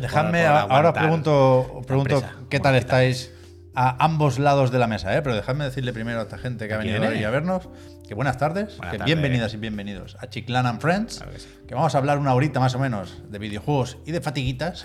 Dejadme, 0.00 0.46
ahora 0.46 0.92
pregunto, 0.92 1.82
pregunto 1.86 2.16
empresa, 2.16 2.34
qué 2.48 2.60
tal 2.60 2.74
estáis 2.74 3.32
a 3.74 4.04
ambos 4.04 4.38
lados 4.38 4.70
de 4.72 4.78
la 4.78 4.86
mesa, 4.86 5.16
¿eh? 5.16 5.22
pero 5.22 5.36
dejadme 5.36 5.64
decirle 5.64 5.92
primero 5.92 6.18
a 6.18 6.22
esta 6.22 6.38
gente 6.38 6.66
que 6.66 6.74
ha 6.74 6.78
venido 6.78 7.00
viene. 7.00 7.16
hoy 7.16 7.24
a 7.24 7.30
vernos 7.30 7.68
que 8.08 8.14
buenas 8.14 8.36
tardes, 8.36 8.76
Buenas 8.78 8.96
que 8.96 9.04
bienvenidas 9.04 9.54
y 9.54 9.58
bienvenidos 9.58 10.16
a 10.20 10.28
Chiclan 10.28 10.66
and 10.66 10.80
Friends, 10.80 11.18
Claro 11.18 11.32
que 11.32 11.38
sí. 11.38 11.48
que 11.68 11.74
vamos 11.76 11.94
a 11.94 11.98
hablar 11.98 12.18
una 12.18 12.34
horita 12.34 12.58
más 12.58 12.74
o 12.74 12.78
menos 12.80 13.22
de 13.30 13.38
videojuegos 13.38 13.98
y 14.06 14.10
de 14.12 14.20
fatiguitas 14.20 14.84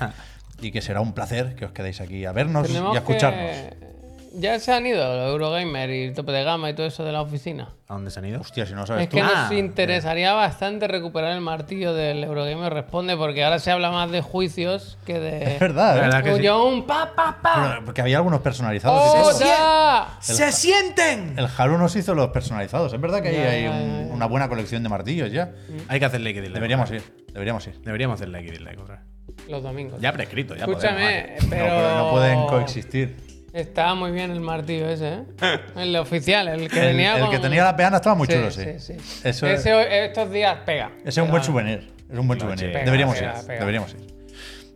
y 0.61 0.71
que 0.71 0.81
será 0.81 1.01
un 1.01 1.13
placer 1.13 1.55
que 1.55 1.65
os 1.65 1.71
quedéis 1.71 1.99
aquí 2.01 2.25
a 2.25 2.31
vernos 2.31 2.67
Tenemos 2.67 2.93
y 2.93 2.97
a 2.97 2.99
escucharnos. 2.99 3.41
que- 3.51 3.94
Ya 4.37 4.59
se 4.59 4.73
han 4.73 4.85
ido 4.85 4.97
los 5.15 5.29
Eurogamer 5.31 5.89
y 5.89 6.03
el 6.05 6.13
tope 6.13 6.31
de 6.31 6.43
gama 6.43 6.69
y 6.69 6.73
todo 6.73 6.85
eso 6.85 7.03
de 7.05 7.11
la 7.11 7.21
oficina. 7.21 7.69
¿A 7.87 7.93
dónde 7.93 8.11
se 8.11 8.19
han 8.19 8.25
ido? 8.25 8.41
Hostia, 8.41 8.65
si 8.65 8.73
no 8.73 8.81
lo 8.81 8.87
sabes 8.87 9.03
Es 9.03 9.09
tú. 9.09 9.15
que 9.17 9.21
Ah, 9.21 9.43
nos 9.49 9.51
interesaría 9.53 10.33
bastante 10.33 10.87
recuperar 10.87 11.31
el 11.33 11.41
martillo 11.41 11.93
del 11.93 12.23
Eurogamer 12.23 12.73
Responde 12.73 13.15
porque 13.15 13.43
ahora 13.43 13.59
se 13.59 13.71
habla 13.71 13.91
más 13.91 14.11
de 14.11 14.21
juicios 14.21 14.97
que 15.05 15.19
de. 15.19 15.53
Es 15.53 15.59
verdad, 15.59 15.97
¿eh? 15.97 16.01
verdad 16.01 16.23
que 16.23 16.35
sí. 16.35 16.83
Pa 16.87 17.13
pa 17.15 17.37
pa. 17.41 17.69
Pero- 17.75 17.85
porque 17.85 18.01
había 18.01 18.17
algunos 18.17 18.41
personalizados. 18.41 19.35
¡Oda! 19.41 20.17
¡Se 20.19 20.51
sienten! 20.51 21.37
El 21.37 21.47
Haru 21.57 21.77
nos 21.77 21.95
hizo 21.95 22.13
los 22.15 22.29
personalizados. 22.29 22.91
Es 22.93 22.99
verdad 22.99 23.21
que 23.21 23.29
ahí 23.29 23.35
Ya, 23.35 23.49
hay 23.49 23.63
ya, 23.63 23.71
un- 23.71 24.11
una 24.13 24.25
buena 24.25 24.49
colección 24.49 24.83
de 24.83 24.89
martillos 24.89 25.31
ya. 25.31 25.51
Hay 25.87 25.99
que 25.99 26.05
hacerle 26.05 26.31
X 26.31 26.41
dislike. 26.41 26.55
Deberíamos 26.55 26.91
ir, 26.91 27.03
deberíamos 27.31 27.67
ir. 27.67 27.79
Deberíamos 27.81 28.15
hacerle 28.15 28.39
X 28.39 28.51
dislike 28.51 28.79
otra 28.79 28.95
vez. 28.95 29.03
Los 29.49 29.61
domingos. 29.63 29.99
Ya 30.01 30.11
prescrito, 30.13 30.55
ya 30.55 30.65
Escúchame, 30.65 31.35
podemos, 31.37 31.45
pero. 31.49 31.65
No, 31.65 31.75
pero 31.75 31.97
no 31.97 32.11
pueden 32.11 32.45
coexistir. 32.47 33.34
Está 33.55 33.95
muy 33.95 34.11
bien 34.11 34.31
el 34.31 34.41
martillo 34.41 34.89
ese, 34.89 35.13
¿eh? 35.13 35.23
El 35.77 35.95
oficial, 35.95 36.47
el 36.49 36.69
que 36.69 36.79
El, 36.81 36.87
venía 36.87 37.15
el 37.15 37.21
con- 37.21 37.31
que 37.31 37.39
tenía 37.39 37.63
la 37.63 37.75
peana 37.75 37.97
estaba 37.97 38.13
muy 38.15 38.27
Sí, 38.27 38.33
chulo, 38.33 38.51
sí. 38.51 38.63
sí, 38.79 38.95
sí. 38.99 39.21
Eso 39.23 39.47
Ese, 39.47 40.05
estos 40.05 40.29
días 40.29 40.57
pega. 40.65 40.91
Ese 40.99 41.09
es 41.09 41.17
un 41.19 41.31
buen 41.31 41.41
souvenir. 41.41 41.93
Es 42.11 42.19
un 42.19 42.27
buen 42.27 42.37
souvenir. 42.39 42.73
Pega, 42.73 42.83
deberíamos 42.85 43.15
pega, 43.17 43.39
ir. 43.39 43.47
pega. 43.47 43.59
Deberíamos 43.61 43.93
ir. 43.93 44.13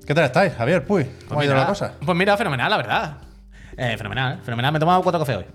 ¿Qué 0.07 0.13
tal 0.15 0.23
estáis, 0.23 0.53
Javier? 0.53 0.85
Puy, 0.85 1.03
¿cómo 1.03 1.17
Pues 1.27 1.39
ha 1.41 1.43
ido 1.43 1.53
mira, 1.53 1.59
la 1.63 1.67
cosa? 1.67 1.93
Pues 2.03 2.17
mira, 2.17 2.37
fenomenal, 2.37 2.69
la 2.69 2.77
verdad. 2.77 3.17
Eh, 3.77 3.95
fenomenal, 3.97 4.39
fenomenal. 4.43 4.71
Me 4.71 4.77
he 4.77 4.79
tomado 4.79 5.03
cuatro 5.03 5.19
cafés 5.19 5.35
hoy. 5.37 5.45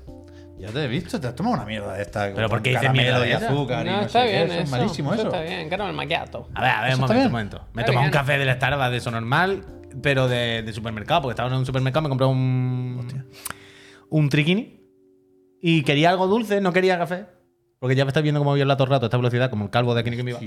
Ya 0.59 0.69
te 0.69 0.85
he 0.85 0.89
visto, 0.89 1.19
te 1.20 1.27
has 1.27 1.35
tomado 1.35 1.57
una 1.57 1.65
mierda 1.65 1.95
de 1.95 2.03
esta. 2.03 2.31
¿Pero 2.35 2.48
por 2.51 2.61
qué 2.63 2.70
dices 2.70 2.93
mierda 2.93 3.25
y 3.27 3.31
de 3.31 3.35
azúcar 3.37 3.87
y 3.87 3.91
No, 3.91 3.97
no 3.97 4.03
está 4.03 4.20
sé 4.20 4.27
qué, 4.27 4.33
bien, 4.33 4.45
eso 4.45 4.53
eso. 4.55 4.63
es 4.65 4.70
malísimo 4.70 5.15
eso. 5.15 5.23
Está 5.25 5.41
bien, 5.41 5.69
caramel 5.70 5.95
macchiato. 5.95 6.48
A 6.55 6.61
ver, 6.63 6.70
a 6.70 6.81
ver, 6.83 6.91
¿Eso 6.91 6.97
un 6.97 7.01
momento, 7.09 7.25
un 7.27 7.33
momento. 7.33 7.65
Me 7.73 7.83
he 7.83 7.85
tomado 7.87 8.05
un 8.05 8.13
café 8.13 8.39
del 8.39 8.55
Starbucks 8.55 8.91
de 8.91 8.97
eso 8.98 9.11
normal, 9.11 9.65
pero 10.03 10.28
de, 10.28 10.62
de 10.62 10.73
supermercado, 10.73 11.23
porque 11.23 11.33
estaba 11.33 11.48
en 11.48 11.56
un 11.56 11.67
supermercado, 11.67 12.03
me 12.03 12.09
compré 12.09 12.27
un. 12.27 13.25
Un 14.11 14.28
triquini. 14.28 14.81
Y 15.61 15.83
quería 15.83 16.11
algo 16.11 16.27
dulce, 16.27 16.61
no 16.61 16.73
quería 16.73 16.98
café. 16.98 17.27
Porque 17.78 17.97
ya 17.97 18.05
me 18.05 18.09
estás 18.09 18.23
viendo 18.23 18.41
cómo 18.41 18.51
voy 18.51 18.61
a 18.61 18.62
hablar 18.62 18.77
todo 18.77 18.86
el 18.86 18.91
rato 18.91 19.06
a 19.06 19.09
esta 19.09 19.17
velocidad, 19.17 19.51
como 19.51 19.64
el 19.64 19.70
calvo 19.70 19.95
de 19.95 20.01
aquí 20.01 20.11
que 20.11 20.23
me 20.23 20.31
iba. 20.31 20.41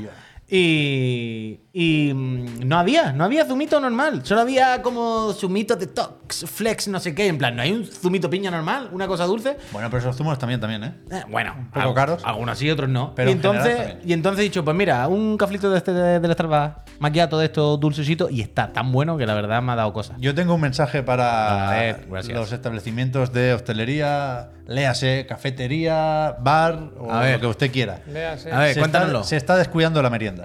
Y, 0.50 1.60
y 1.74 2.14
mm, 2.14 2.68
no 2.68 2.78
había, 2.80 3.12
no 3.12 3.24
había 3.26 3.46
zumito 3.46 3.80
normal. 3.80 4.22
Solo 4.24 4.42
había 4.42 4.82
como 4.82 5.34
zumito 5.34 5.76
detox, 5.76 6.46
flex, 6.50 6.88
no 6.88 7.00
sé 7.00 7.14
qué. 7.14 7.28
En 7.28 7.38
plan, 7.38 7.56
no 7.56 7.62
hay 7.62 7.72
un 7.74 7.86
zumito 7.86 8.30
piña 8.30 8.50
normal, 8.50 8.90
una 8.94 9.08
cosa 9.08 9.26
dulce. 9.26 9.58
Bueno, 9.72 9.90
pero 9.90 10.00
esos 10.00 10.16
zumos 10.16 10.40
también, 10.40 10.60
también, 10.62 10.84
¿eh? 10.86 10.94
Eh, 11.12 11.24
bueno, 11.30 11.70
poco 11.74 11.90
al- 11.90 11.94
caros. 11.94 12.24
Algunos 12.24 12.58
sí, 12.58 12.70
otros 12.70 12.90
no. 12.90 13.14
Pero 13.16 13.30
y, 13.30 13.34
en 13.34 13.38
entonces, 13.40 13.96
y 14.06 14.14
entonces 14.14 14.40
he 14.40 14.44
dicho, 14.44 14.64
pues 14.64 14.76
mira, 14.76 15.08
un 15.08 15.38
caflito 15.38 15.70
de 15.70 15.78
este 15.78 15.92
de- 15.94 16.20
del 16.20 16.32
Starbucks 16.34 16.88
maquiato 17.00 17.38
de 17.38 17.46
estos 17.46 17.80
dulcecitos 17.80 18.32
y 18.32 18.42
está 18.42 18.72
tan 18.74 18.92
bueno 18.92 19.18
que 19.18 19.26
la 19.26 19.34
verdad 19.36 19.62
me 19.62 19.74
ha 19.74 19.76
dado 19.76 19.94
cosas. 19.94 20.18
Yo 20.20 20.34
tengo 20.34 20.56
un 20.56 20.62
mensaje 20.62 21.04
para 21.04 21.70
ver, 21.72 22.08
los 22.34 22.52
establecimientos 22.52 23.32
de 23.34 23.54
hostelería, 23.54 24.50
léase, 24.66 25.26
cafetería, 25.28 26.36
bar 26.40 26.90
o 26.98 27.12
A 27.12 27.22
ver. 27.22 27.34
lo 27.36 27.42
que 27.42 27.48
usted 27.48 27.72
quiera. 27.72 28.00
Véase. 28.08 28.52
A 28.52 28.60
ver, 28.60 28.74
se 28.74 28.80
cuéntanoslo. 28.80 29.20
Está, 29.20 29.30
se 29.30 29.38
está 29.38 29.56
descuidando 29.58 30.02
la 30.02 30.10
merienda. 30.10 30.37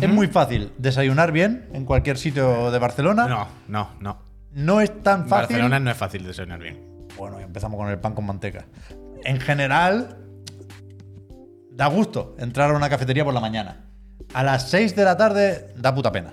Es 0.00 0.08
muy 0.08 0.28
fácil 0.28 0.72
desayunar 0.78 1.32
bien 1.32 1.68
en 1.72 1.84
cualquier 1.84 2.16
sitio 2.16 2.70
de 2.70 2.78
Barcelona. 2.78 3.26
No, 3.26 3.48
no, 3.68 3.90
no. 4.00 4.18
No 4.52 4.80
es 4.80 5.02
tan 5.02 5.22
En 5.22 5.28
fácil. 5.28 5.56
Barcelona 5.56 5.80
no 5.80 5.90
es 5.90 5.96
fácil 5.96 6.24
desayunar 6.24 6.60
bien. 6.60 7.06
Bueno, 7.16 7.40
empezamos 7.40 7.78
con 7.78 7.88
el 7.88 7.98
pan 7.98 8.14
con 8.14 8.24
manteca. 8.26 8.66
En 9.24 9.40
general, 9.40 10.16
da 11.72 11.86
gusto 11.86 12.36
entrar 12.38 12.70
a 12.70 12.76
una 12.76 12.88
cafetería 12.88 13.24
por 13.24 13.34
la 13.34 13.40
mañana. 13.40 13.84
A 14.32 14.42
las 14.44 14.70
6 14.70 14.94
de 14.94 15.04
la 15.04 15.16
tarde 15.16 15.74
da 15.76 15.94
puta 15.94 16.12
pena. 16.12 16.32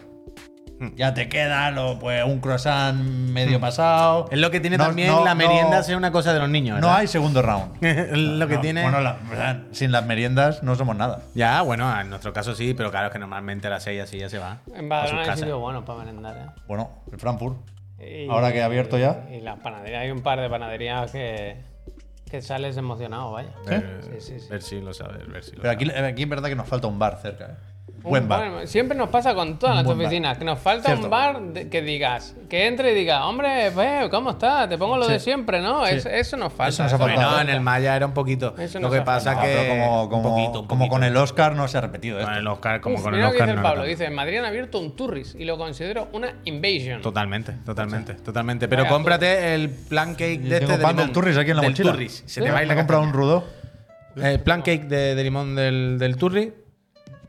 Hmm. 0.80 0.90
Ya 0.96 1.14
te 1.16 1.28
queda 1.28 1.72
lo, 1.72 1.98
pues, 1.98 2.24
un 2.24 2.40
croissant 2.40 2.96
medio 3.00 3.60
pasado. 3.60 4.28
Es 4.32 4.38
lo 4.38 4.52
que 4.52 4.60
tiene 4.60 4.78
No- 4.78 4.86
también 4.86 5.08
no- 5.10 5.26
la 5.26 5.34
merienda 5.34 5.78
no- 5.78 5.84
ser 5.84 5.98
una 5.98 6.12
cosa 6.12 6.34
de 6.34 6.40
los 6.40 6.50
niños. 6.50 6.80
No 6.80 6.88
¿verdad? 6.88 7.02
hay 7.02 7.08
segundo 7.08 7.42
round. 7.42 7.76
Es 7.84 8.12
lo 8.18 8.48
que 8.48 8.56
No, 8.56 8.62
tiene. 8.62 8.84
Bueno, 8.84 9.02
la- 9.02 9.18
sin 9.72 9.92
las 9.92 10.06
meriendas 10.06 10.62
no 10.62 10.76
somos 10.76 10.96
nada. 10.96 11.22
Ya, 11.34 11.62
bueno, 11.64 12.00
en 12.00 12.10
nuestro 12.10 12.32
caso 12.32 12.54
sí, 12.54 12.74
pero 12.76 12.92
claro 12.92 13.08
es 13.08 13.14
que 13.14 13.20
normalmente 13.20 13.68
a 13.68 13.70
las 13.72 13.84
6 13.84 14.02
así 14.02 14.20
ya 14.20 14.30
se 14.30 14.38
va. 14.38 14.60
En 14.76 14.88
Badalona 14.88 15.22
hay 15.22 15.26
casas. 15.26 15.40
sitios 15.40 15.60
buenos 15.60 15.84
para 15.84 16.00
merendar, 16.00 16.38
¿eh? 16.38 16.62
Bueno, 16.68 16.92
el 17.12 17.20
Frankfurt. 17.20 17.58
Y- 18.00 18.30
Ahora 18.30 18.54
que 18.54 18.62
ha 18.62 18.66
abierto 18.66 19.00
ya. 19.00 19.26
Y 19.32 19.42
las 19.42 19.58
panaderías, 19.60 20.02
hay 20.04 20.12
un 20.12 20.22
par 20.22 20.40
de 20.40 20.48
panaderías 20.48 21.12
que, 21.12 21.58
que 22.30 22.42
sales 22.44 22.78
emocionado, 22.78 23.32
vaya. 23.32 23.50
Ver, 23.66 24.02
Sí, 24.04 24.12
sí, 24.34 24.40
sí. 24.42 24.48
ver 24.50 24.62
si 24.62 24.80
lo 24.82 24.94
sabes, 24.94 25.28
ver 25.28 25.44
si 25.44 25.56
lo 25.56 25.64
Pero 25.64 25.72
aquí, 25.74 25.88
sabes. 25.88 26.04
aquí 26.04 26.22
es 26.22 26.30
verdad 26.30 26.50
que 26.50 26.56
nos 26.56 26.68
falta 26.68 26.86
un 26.86 27.00
bar 27.00 27.18
cerca. 27.20 27.46
¿eh? 27.46 27.56
Buen 28.04 28.28
bar. 28.28 28.68
Siempre 28.68 28.98
nos 28.98 29.10
pasa 29.10 29.34
con 29.36 29.60
todas 29.60 29.76
las 29.76 29.86
bar. 29.86 29.96
oficinas, 29.98 30.38
que 30.38 30.46
nos 30.46 30.60
falta 30.60 30.86
Cierto. 30.88 31.06
un 31.06 31.10
bar 31.10 31.42
de- 31.42 31.68
que 31.70 31.82
digas, 31.82 32.36
que 32.50 32.66
entre 32.68 32.94
y 32.94 32.96
diga, 32.96 33.26
hombre, 33.28 33.72
pues, 33.74 34.08
¿cómo 34.10 34.30
estás? 34.32 34.70
Te 34.70 34.78
pongo 34.78 34.96
lo 34.98 35.06
Sí. 35.06 35.14
de 35.14 35.20
siempre, 35.20 35.60
¿no? 35.62 35.86
Sí. 35.86 35.96
Es- 35.96 36.06
eso 36.06 36.38
nos 36.38 36.54
falta. 36.54 36.70
Eso 36.70 36.84
nos 36.84 36.94
ha 36.94 36.96
eso 36.96 37.04
faltado. 37.06 37.30
Bueno, 37.36 37.50
en 37.50 37.56
el 37.56 37.62
Maya 37.62 37.96
era 37.96 38.06
un 38.06 38.14
poquito. 38.14 38.56
Eso 38.58 38.80
lo 38.80 38.88
nos 38.88 38.96
que 38.98 39.02
pasa 39.02 39.32
No, 39.34 39.38
faltado. 39.40 39.56
que. 39.56 39.68
pero 39.70 39.84
como, 39.86 40.10
como, 40.10 40.30
un 40.30 40.36
poquito, 40.46 40.62
un 40.62 40.68
como 40.68 40.88
con 40.88 41.04
el 41.04 41.18
Oscar 41.18 41.56
no 41.56 41.68
se 41.68 41.78
ha 41.78 41.82
repetido 41.82 42.18
esto. 42.20 42.30
Con 42.30 42.38
el 42.40 42.48
Oscar, 42.48 42.82
como 42.82 42.96
Uf, 42.96 43.02
con 43.04 43.14
el 43.14 43.18
mira 43.20 43.28
lo 43.28 43.32
que 43.34 43.38
Oscar. 43.38 43.48
dice 43.48 43.58
el 43.58 43.64
no 43.64 43.70
Pablo, 43.70 43.84
dice, 43.84 44.06
en 44.06 44.16
Madrid 44.16 44.38
han 44.38 44.46
abierto 44.46 44.80
un 44.80 44.96
Turris 44.96 45.36
y 45.38 45.44
lo 45.46 45.58
considero 45.58 46.08
una 46.14 46.34
invasion. 46.46 47.02
Totalmente, 47.02 47.54
totalmente, 47.66 48.14
totalmente. 48.14 48.68
Pero 48.68 48.84
Vaya, 48.84 48.94
cómprate 48.94 49.54
el 49.56 49.70
plan 49.70 50.14
cake 50.16 50.40
de 50.42 50.58
este 50.58 50.78
de 50.78 50.94
del 50.94 51.12
Turris 51.12 51.36
aquí 51.38 51.52
en 51.52 51.58
la 51.58 51.64
mochila. 51.64 51.92
Turris. 51.92 52.24
Se 52.26 52.40
Sí. 52.40 52.42
te 52.42 52.52
va 52.52 52.60
a 52.60 52.64
ir 52.64 52.72
he 52.72 52.76
comprado 52.76 53.04
un 53.04 53.12
rudo. 53.12 53.44
El 54.16 54.40
plan 54.40 54.62
cake 54.62 54.86
de, 54.86 55.14
de 55.16 55.24
limón 55.24 55.56
del, 55.56 55.98
del 56.00 56.16
Turri 56.18 56.54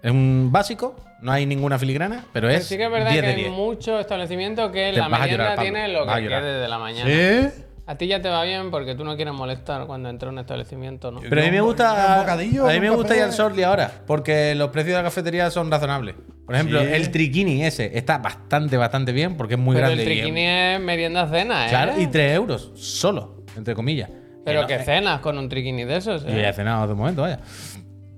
es 0.03 0.11
un 0.11 0.51
básico, 0.53 0.97
no 1.23 1.33
hay 1.33 1.47
ninguna 1.47 1.79
filigrana, 1.79 2.25
pero 2.33 2.49
es 2.49 2.65
sí 2.67 2.77
que 2.77 2.85
es 2.85 2.91
verdad 2.91 3.11
10 3.11 3.21
que 3.23 3.27
de 3.29 3.35
hay 3.35 3.41
10. 3.45 3.53
muchos 3.53 4.01
establecimientos 4.01 4.71
que 4.71 4.93
Te 4.93 4.99
la 4.99 5.09
merienda 5.09 5.57
tiene 5.57 5.89
lo 5.89 6.07
que 6.07 6.23
quede 6.29 6.61
de 6.61 6.69
la 6.69 6.79
mañana. 6.79 7.11
¿Sí? 7.11 7.63
A 7.87 7.95
ti 7.97 8.07
ya 8.07 8.21
te 8.21 8.29
va 8.29 8.45
bien 8.45 8.71
porque 8.71 8.95
tú 8.95 9.03
no 9.03 9.17
quieres 9.17 9.33
molestar 9.33 9.87
cuando 9.87 10.11
entra 10.11 10.29
a 10.29 10.33
un 10.33 10.39
establecimiento, 10.39 11.11
¿no? 11.11 11.21
Pero 11.21 11.41
a 11.41 11.45
mí 11.47 11.51
me 11.51 11.63
Un 11.63 11.69
gusta. 11.69 12.19
bocadillo, 12.21 12.69
a 12.69 12.73
mí 12.75 12.81
me 12.81 12.91
gusta 12.91 13.17
ir 13.17 13.23
al 13.23 13.33
Sorli 13.33 13.63
ahora, 13.63 13.91
porque 14.07 14.55
los 14.55 14.69
precios 14.69 14.93
de 14.97 14.99
la 14.99 15.05
cafetería 15.05 15.51
son 15.51 15.71
razonables. 15.71 16.15
Por 16.45 16.55
ejemplo, 16.55 16.81
Sí. 16.83 16.87
el 16.93 17.11
triquini 17.11 17.65
ese 17.65 17.91
está 17.97 18.19
bastante, 18.19 18.77
bastante 18.77 19.13
bien 19.13 19.39
porque 19.39 19.55
es 19.55 19.61
muy 19.61 19.75
Pero 19.75 19.87
grande. 19.87 20.03
el 20.05 20.09
triquini 20.09 20.45
es 20.47 20.81
merienda 20.81 21.27
cena, 21.29 21.67
¿eh? 21.67 21.71
Claro, 21.71 21.99
y 21.99 22.07
3 22.09 22.35
euros 22.37 22.73
solo, 22.75 23.43
entre 23.57 23.75
comillas. 23.75 24.11
Pero 24.45 24.63
Que 24.67 24.75
que 24.75 24.79
no- 24.81 24.85
cenas 24.85 25.21
con 25.21 25.39
un 25.39 25.49
triquini 25.49 25.85
de 25.85 25.97
esos, 25.97 26.25
Yo 26.25 26.31
ya 26.31 26.37
¿eh? 26.37 26.51
he 26.51 26.53
cenado 26.53 26.87
de 26.89 26.93
momento, 26.95 27.23
vaya. 27.23 27.41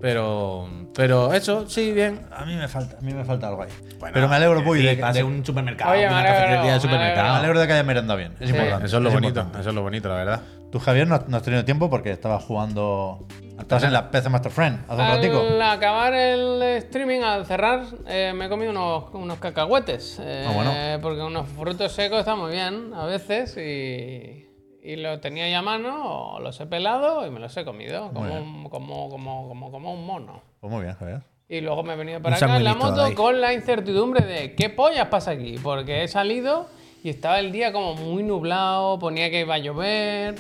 Pero, 0.01 0.69
pero 0.95 1.33
eso, 1.35 1.69
sí, 1.69 1.93
bien. 1.93 2.21
A 2.33 2.45
mí 2.47 2.55
me 2.57 2.69
falta, 2.69 2.97
a 2.97 3.01
mí 3.03 3.13
me 3.13 3.25
falta 3.25 3.49
algo 3.49 3.63
ahí. 3.63 3.71
Bueno, 3.99 4.15
Pero 4.15 4.29
me 4.29 4.37
alegro, 4.37 4.65
Puy, 4.65 4.81
sí, 4.81 4.87
de, 4.87 4.97
de- 5.13 5.23
un 5.23 5.45
supermercado. 5.45 5.93
Oye, 5.93 6.03
me 6.03 6.09
una 6.09 6.21
alegro, 6.21 6.35
cafetería 6.39 6.71
de 6.73 6.77
me 6.77 6.81
supermercado. 6.81 7.33
me 7.33 7.39
alegro 7.39 7.61
de 7.61 7.67
que 7.67 7.73
haya 7.75 7.83
merendado 7.83 8.19
bien. 8.19 8.33
Es 8.41 8.49
Sí, 8.49 8.55
importante. 8.57 8.87
Eso 8.87 8.97
es 8.97 9.03
lo 9.03 9.11
bonito, 9.11 9.29
importante. 9.29 9.61
eso 9.61 9.69
es 9.69 9.75
lo 9.75 9.83
bonito, 9.83 10.09
la 10.09 10.15
verdad. 10.15 10.41
Tú, 10.73 10.79
Javier, 10.79 11.07
no, 11.07 11.23
no 11.27 11.37
has 11.37 11.43
tenido 11.43 11.65
tiempo 11.65 11.91
porque 11.91 12.11
estabas 12.13 12.43
jugando. 12.45 13.27
Estabas 13.59 13.83
en 13.85 13.93
la 13.93 14.11
PC 14.11 14.31
Master 14.31 14.51
Friend 14.53 14.79
hace 14.89 15.03
un 15.03 15.09
ratico. 15.09 15.41
Al 15.41 15.61
acabar 15.63 16.15
el 16.15 16.63
streaming, 16.63 17.21
al 17.21 17.45
cerrar, 17.45 17.83
eh, 18.09 18.33
me 18.35 18.47
he 18.47 18.49
comido 18.49 18.71
unos, 18.71 19.05
unos 19.13 19.39
cacahuetes. 19.39 20.19
eh, 20.23 20.47
Ah, 20.49 20.53
bueno. 20.55 20.73
Porque 21.03 21.21
unos 21.21 21.47
frutos 21.49 21.93
secos 21.93 22.21
están 22.21 22.39
muy 22.39 22.53
bien 22.53 22.93
a 22.95 23.05
veces 23.05 23.55
y, 23.59 24.47
y 24.83 24.97
los 24.97 25.21
tenía 25.21 25.49
ya 25.49 25.59
a 25.59 25.63
mano, 25.63 26.35
o 26.35 26.41
los 26.41 26.59
he 26.61 26.67
pelado 26.67 27.27
y 27.27 27.31
me 27.31 27.39
los 27.41 27.57
he 27.57 27.65
comido 27.65 28.11
como, 28.13 28.33
un, 28.35 28.69
como, 28.69 29.09
como, 29.11 29.49
como, 29.49 29.71
como 29.71 29.93
un 29.95 30.07
mono. 30.07 30.43
Pues 30.61 30.73
muy 30.73 30.83
bien, 30.83 30.95
Javier. 30.95 31.23
Y 31.49 31.61
luego 31.61 31.83
me 31.83 31.95
he 31.95 31.97
venido 31.97 32.21
para 32.23 32.37
Un 32.37 32.45
acá 32.45 32.57
en 32.57 32.65
la 32.65 32.75
moto 32.75 33.03
ahí. 33.03 33.15
con 33.15 33.41
la 33.41 33.53
incertidumbre 33.53 34.25
de 34.25 34.55
qué 34.55 34.71
pollas 34.71 35.07
pasa 35.09 35.33
aquí, 35.33 35.57
porque 35.63 36.05
he 36.05 36.09
salido 36.09 36.67
y 37.03 37.09
estaba 37.11 37.41
el 37.41 37.51
día 37.51 37.73
como 37.73 37.95
muy 37.95 38.23
nublado, 38.23 38.99
ponía 38.99 39.31
que 39.31 39.41
iba 39.41 39.55
a 39.55 39.59
llover. 39.59 40.35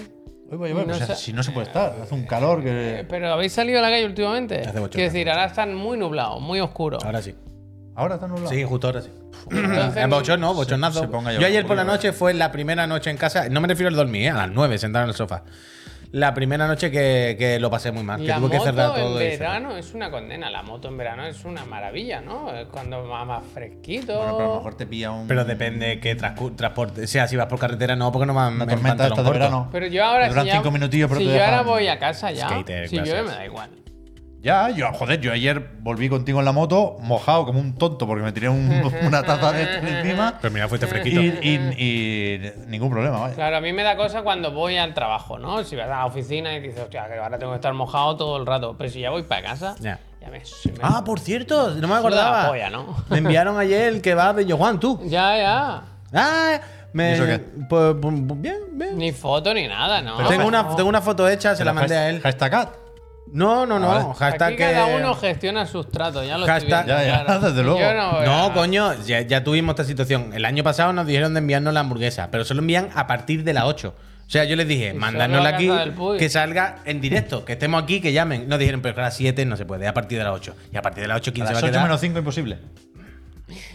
No 0.50 0.58
pues, 0.58 0.98
sé- 0.98 1.14
si 1.16 1.32
no 1.32 1.42
se 1.44 1.52
puede 1.52 1.66
estar, 1.68 1.94
hace 2.02 2.12
un 2.14 2.26
calor 2.26 2.60
Eh, 2.64 2.98
que. 2.98 3.06
Pero 3.08 3.32
habéis 3.32 3.52
salido 3.52 3.78
a 3.78 3.82
la 3.82 3.88
calle 3.90 4.04
últimamente. 4.04 4.60
Hace 4.60 4.70
bochorno, 4.80 4.90
Quiero 4.90 5.12
decir, 5.12 5.30
ahora 5.30 5.44
están 5.46 5.74
muy 5.74 5.96
nublados, 5.96 6.40
muy 6.40 6.58
oscuros. 6.60 7.04
Ahora 7.04 7.22
sí. 7.22 7.34
Ahora 8.00 8.14
está 8.16 8.26
nublado. 8.28 8.48
Sí, 8.50 8.64
justo 8.64 8.86
ahora 8.88 9.02
sí. 9.02 9.10
Entonces, 9.50 9.96
En 10.02 10.10
bochorno, 10.10 10.46
no, 10.48 10.54
bochornazo. 10.54 11.00
se 11.00 11.08
ponga 11.08 11.30
a 11.30 11.32
Yo 11.34 11.46
ayer 11.46 11.66
por 11.66 11.76
la 11.76 11.84
noche 11.84 12.12
fue 12.12 12.34
la 12.34 12.50
primera 12.50 12.86
noche 12.86 13.10
en 13.10 13.16
casa. 13.16 13.48
No 13.48 13.60
me 13.60 13.68
refiero 13.68 13.88
al 13.88 13.96
dormir, 13.96 14.24
¿eh? 14.24 14.30
a 14.30 14.34
las 14.34 14.50
9, 14.50 14.78
sentado 14.78 15.04
en 15.04 15.10
el 15.10 15.14
sofá. 15.14 15.42
La 16.12 16.34
primera 16.34 16.66
noche 16.66 16.90
que, 16.90 17.36
que 17.38 17.60
lo 17.60 17.70
pasé 17.70 17.92
muy 17.92 18.02
mal. 18.02 18.20
Que 18.20 18.26
La 18.26 18.38
tuve 18.38 18.50
que 18.50 18.58
cerrar 18.58 18.88
moto 18.88 18.98
en 18.98 19.04
todo. 19.06 19.22
y 19.22 19.30
cerrar. 19.30 19.38
verano 19.62 19.76
es 19.76 19.94
una 19.94 20.10
condena. 20.10 20.50
La 20.50 20.62
moto 20.64 20.88
en 20.88 20.96
verano 20.96 21.24
es 21.24 21.44
una 21.44 21.64
maravilla, 21.64 22.20
¿no? 22.20 22.52
Es 22.52 22.66
cuando 22.66 23.06
va 23.06 23.24
más 23.24 23.44
fresquito. 23.54 24.16
Bueno, 24.16 24.36
pero 24.36 24.44
a 24.44 24.48
lo 24.48 24.56
mejor 24.56 24.74
te 24.74 24.86
pilla 24.88 25.12
un. 25.12 25.28
Pero 25.28 25.44
depende 25.44 26.00
qué 26.00 26.16
transporte. 26.16 27.04
O 27.04 27.06
sea, 27.06 27.28
si 27.28 27.36
vas 27.36 27.46
por 27.46 27.60
carretera, 27.60 27.94
no, 27.94 28.10
porque 28.10 28.26
no 28.26 28.34
van 28.34 28.60
en 28.60 28.68
tormenta 28.68 29.08
de 29.08 29.22
verano. 29.30 29.68
Pero 29.70 29.86
yo 29.86 30.04
ahora 30.04 30.28
duran 30.28 30.44
si 30.46 30.48
ya- 30.50 30.56
cinco 30.56 30.70
minutillos, 30.72 31.08
pero 31.08 31.20
si 31.20 31.26
te 31.28 31.36
yo 31.36 31.44
ahora 31.44 31.62
voy 31.62 31.86
a 31.86 31.96
casa 32.00 32.32
ya, 32.32 32.48
Skater, 32.48 32.88
si 32.88 32.96
llueve 32.96 33.22
me 33.22 33.28
da 33.30 33.44
igual. 33.46 33.70
Ya, 34.42 34.70
yo, 34.70 34.90
joder, 34.92 35.20
yo 35.20 35.32
ayer 35.32 35.70
volví 35.80 36.08
contigo 36.08 36.38
en 36.38 36.46
la 36.46 36.52
moto 36.52 36.96
mojado 37.00 37.44
como 37.44 37.60
un 37.60 37.74
tonto 37.76 38.06
porque 38.06 38.22
me 38.22 38.32
tiré 38.32 38.48
un- 38.48 38.70
una 39.06 39.22
taza 39.22 39.52
de 39.52 39.62
esto 39.64 39.86
encima 39.86 40.38
Pero 40.40 40.54
mira, 40.54 40.66
fuiste 40.66 40.86
fresquito. 40.86 41.20
y- 41.20 41.38
y 41.78 42.52
ningún 42.66 42.88
problema, 42.90 43.18
vaya. 43.18 43.34
Claro, 43.34 43.58
a 43.58 43.60
mí 43.60 43.72
me 43.74 43.82
da 43.82 43.96
cosa 43.96 44.22
cuando 44.22 44.50
voy 44.52 44.78
al 44.78 44.94
trabajo, 44.94 45.38
¿no? 45.38 45.62
Si 45.62 45.76
vas 45.76 45.86
a 45.86 45.90
la 45.90 46.06
oficina 46.06 46.54
y 46.54 46.60
dices, 46.60 46.80
hostia, 46.80 47.06
que 47.06 47.18
ahora 47.18 47.38
tengo 47.38 47.52
que 47.52 47.56
estar 47.56 47.74
mojado 47.74 48.16
todo 48.16 48.38
el 48.38 48.46
rato. 48.46 48.74
Pero 48.78 48.88
si 48.88 49.00
ya 49.00 49.10
voy 49.10 49.24
para 49.24 49.42
casa, 49.42 49.74
Ya. 49.78 49.98
ya 50.22 50.28
me. 50.30 50.38
me- 50.38 50.44
Ah, 50.80 51.02
por 51.04 51.20
cierto, 51.20 51.72
no 51.74 51.86
me 51.88 51.94
acordaba. 51.96 52.42
la 52.44 52.48
polla, 52.48 52.70
¿no? 52.70 52.96
Me 53.10 53.18
enviaron 53.18 53.58
ayer 53.58 53.88
el 53.88 54.00
que 54.00 54.14
va 54.14 54.32
de 54.32 54.50
Johan, 54.50 54.80
tú. 54.80 54.98
Ya, 55.04 55.36
ya. 55.36 55.82
Ah, 56.14 56.60
me. 56.94 57.10
¿Y 57.10 57.12
eso 57.12 57.26
qué? 57.26 57.38
Pues, 57.68 57.94
pues, 58.00 58.14
bien, 58.40 58.56
bien. 58.72 58.96
Ni 58.96 59.12
foto 59.12 59.52
ni 59.52 59.68
nada, 59.68 60.00
¿no? 60.00 60.26
tengo, 60.28 60.46
una, 60.46 60.62
No. 60.62 60.76
tengo 60.76 60.88
una 60.88 61.02
foto 61.02 61.28
hecha, 61.28 61.54
se 61.54 61.62
la 61.64 61.74
mandé 61.74 61.94
a 61.96 62.08
él. 62.08 62.20
Hashtag. 62.22 62.70
No, 63.32 63.66
no, 63.66 63.78
no. 63.78 63.88
vale. 63.88 64.04
Hashtag 64.18 64.42
Aquí 64.42 64.56
que. 64.56 64.62
cada 64.72 64.86
uno 64.86 65.14
gestiona 65.14 65.66
sus 65.66 65.90
tratos, 65.90 66.26
ya 66.26 66.36
lo 66.38 66.46
Hashtag- 66.46 66.56
estoy 66.56 66.68
viendo, 66.68 66.92
Ya, 66.92 67.04
ya, 67.04 67.24
claro. 67.24 67.40
desde 67.48 67.62
luego. 67.62 67.78
Yo 67.80 67.94
no, 67.94 68.22
No, 68.24 68.44
a- 68.46 68.52
coño, 68.54 68.94
ya, 69.04 69.20
ya 69.22 69.44
tuvimos 69.44 69.74
esta 69.74 69.84
situación. 69.84 70.32
El 70.34 70.44
año 70.44 70.64
pasado 70.64 70.92
nos 70.92 71.06
dijeron 71.06 71.34
de 71.34 71.38
enviarnos 71.38 71.72
la 71.74 71.80
hamburguesa, 71.80 72.28
pero 72.30 72.44
solo 72.44 72.60
envían 72.60 72.88
a 72.94 73.06
partir 73.06 73.44
de 73.44 73.52
las 73.52 73.64
8. 73.64 73.94
O 74.26 74.30
sea, 74.32 74.44
yo 74.44 74.54
les 74.54 74.68
dije, 74.68 74.94
mandárnosla 74.94 75.48
a 75.50 75.52
aquí, 75.54 75.68
que 76.18 76.28
salga 76.28 76.76
en 76.84 77.00
directo, 77.00 77.44
que 77.44 77.54
estemos 77.54 77.82
aquí, 77.82 78.00
que 78.00 78.12
llamen. 78.12 78.48
Nos 78.48 78.60
dijeron, 78.60 78.80
pero 78.80 78.94
que 78.94 79.00
a 79.00 79.04
las 79.04 79.16
7 79.16 79.44
no 79.44 79.56
se 79.56 79.64
puede, 79.66 79.88
a 79.88 79.92
partir 79.94 80.18
de 80.18 80.24
las 80.24 80.32
8. 80.34 80.54
Y 80.72 80.76
a 80.76 80.82
partir 80.82 81.02
de 81.02 81.08
las 81.08 81.16
8, 81.16 81.30
A 81.30 81.34
¿quién 81.34 81.46
se 81.48 81.52
las 81.52 81.62
va 81.62 81.66
a 81.66 81.68
8 81.68 81.72
quedar? 81.72 81.82
menos 81.84 82.00
5 82.00 82.18
imposible. 82.20 82.58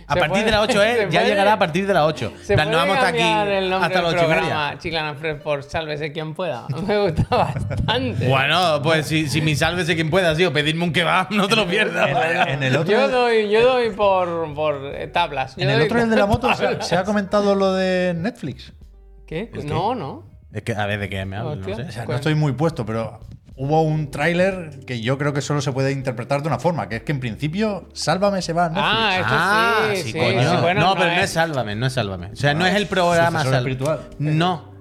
A 0.08 0.14
Se 0.14 0.20
partir 0.20 0.30
puede- 0.30 0.46
de 0.46 0.52
las 0.52 0.62
8 0.62 0.74
se 0.82 0.92
es, 0.92 0.98
ya 1.12 1.20
puede- 1.20 1.26
llegará 1.32 1.54
a 1.54 1.60
partir 1.60 1.88
de 1.88 1.94
las 1.94 2.04
8. 2.04 2.34
Se 2.44 2.54
plan, 2.54 2.68
no 2.70 2.78
puede 2.78 2.88
vamos 2.90 3.04
a 3.04 3.10
estar 3.10 3.14
aquí 3.46 3.52
el 3.58 3.70
nombre 3.70 3.88
hasta 3.88 4.02
las 4.04 4.12
del 4.12 4.20
8 4.20 4.26
y 4.26 4.28
media. 4.30 4.42
programa 4.42 4.80
Chiclana 4.80 5.14
Fresh 5.16 5.38
por 5.42 5.64
Sálvese 5.64 6.12
quien 6.12 6.34
pueda. 6.36 6.68
Me 6.88 6.98
gusta 7.00 7.24
bastante. 7.36 8.28
Bueno, 8.28 8.82
pues 8.84 9.08
si, 9.08 9.28
si 9.28 9.42
mi 9.42 9.56
sálvese 9.56 9.96
quien 9.96 10.10
pueda, 10.10 10.36
tío, 10.36 10.54
pedirme 10.54 10.84
un 10.84 10.94
kebab, 10.94 11.28
no 11.32 11.48
te 11.48 11.56
lo 11.56 11.66
pierdas. 11.68 12.10
En, 12.10 12.50
en 12.50 12.64
el 12.64 12.76
otro, 12.76 12.92
Yo 12.92 13.10
doy, 13.10 13.50
yo 13.50 13.64
doy 13.64 13.90
por, 13.92 14.54
por 14.54 14.92
eh, 14.94 15.08
tablas. 15.08 15.56
Yo 15.56 15.64
en 15.64 15.70
el 15.72 15.82
otro 15.82 16.00
el 16.02 16.10
de 16.10 16.16
la 16.16 16.26
moto 16.28 16.50
se, 16.82 16.96
ha 16.96 17.04
comentado 17.04 17.56
lo 17.56 17.74
de 17.74 18.14
Netflix. 18.16 18.74
¿Qué? 19.26 19.50
No, 19.66 19.96
no. 19.96 20.24
Es 20.54 20.62
que 20.62 20.74
a 20.74 20.86
ver 20.86 21.00
de 21.00 21.10
qué 21.10 21.26
me 21.26 21.36
hablo, 21.36 21.56
no 21.56 21.76
sé. 21.76 21.82
O 21.82 21.92
sea, 21.92 22.06
no 22.06 22.14
estoy 22.16 22.36
muy 22.36 22.52
puesto, 22.54 22.86
pero 22.86 23.20
hubo 23.58 23.82
un 23.84 24.12
tráiler 24.12 24.82
que 24.86 25.00
yo 25.02 25.18
creo 25.18 25.32
que 25.34 25.42
solo 25.42 25.62
se 25.62 25.72
puede 25.72 25.92
interpretar 25.92 26.42
de 26.42 26.48
una 26.50 26.60
forma, 26.60 26.90
que 26.90 26.98
es 26.98 27.04
que 27.04 27.12
en 27.14 27.20
principio 27.22 27.88
Sálvame 27.94 28.42
se 28.42 28.52
va 28.54 28.66
a 28.66 28.70
Netflix. 28.70 28.88
Ah, 28.92 29.16
esto 29.20 29.28
Ah, 29.32 29.88
sí, 29.92 30.02
sí, 30.04 30.12
sí, 30.12 30.20
coño. 30.20 30.50
sí, 30.52 30.58
bueno, 30.62 30.82
no, 30.82 30.94
pero 30.96 31.08
no 31.08 31.12
es- 31.18 31.24
es 31.24 31.30
Sálvame, 31.32 31.76
no 31.76 31.86
es 31.86 31.94
Sálvame. 31.94 32.28
O 32.34 32.36
sea, 32.36 32.54
no 32.54 32.66
es 32.66 32.76
el 32.76 32.88
programa 32.88 33.40
Sálvame. 33.40 33.58
espiritual. 33.58 34.00
No. 34.20 34.74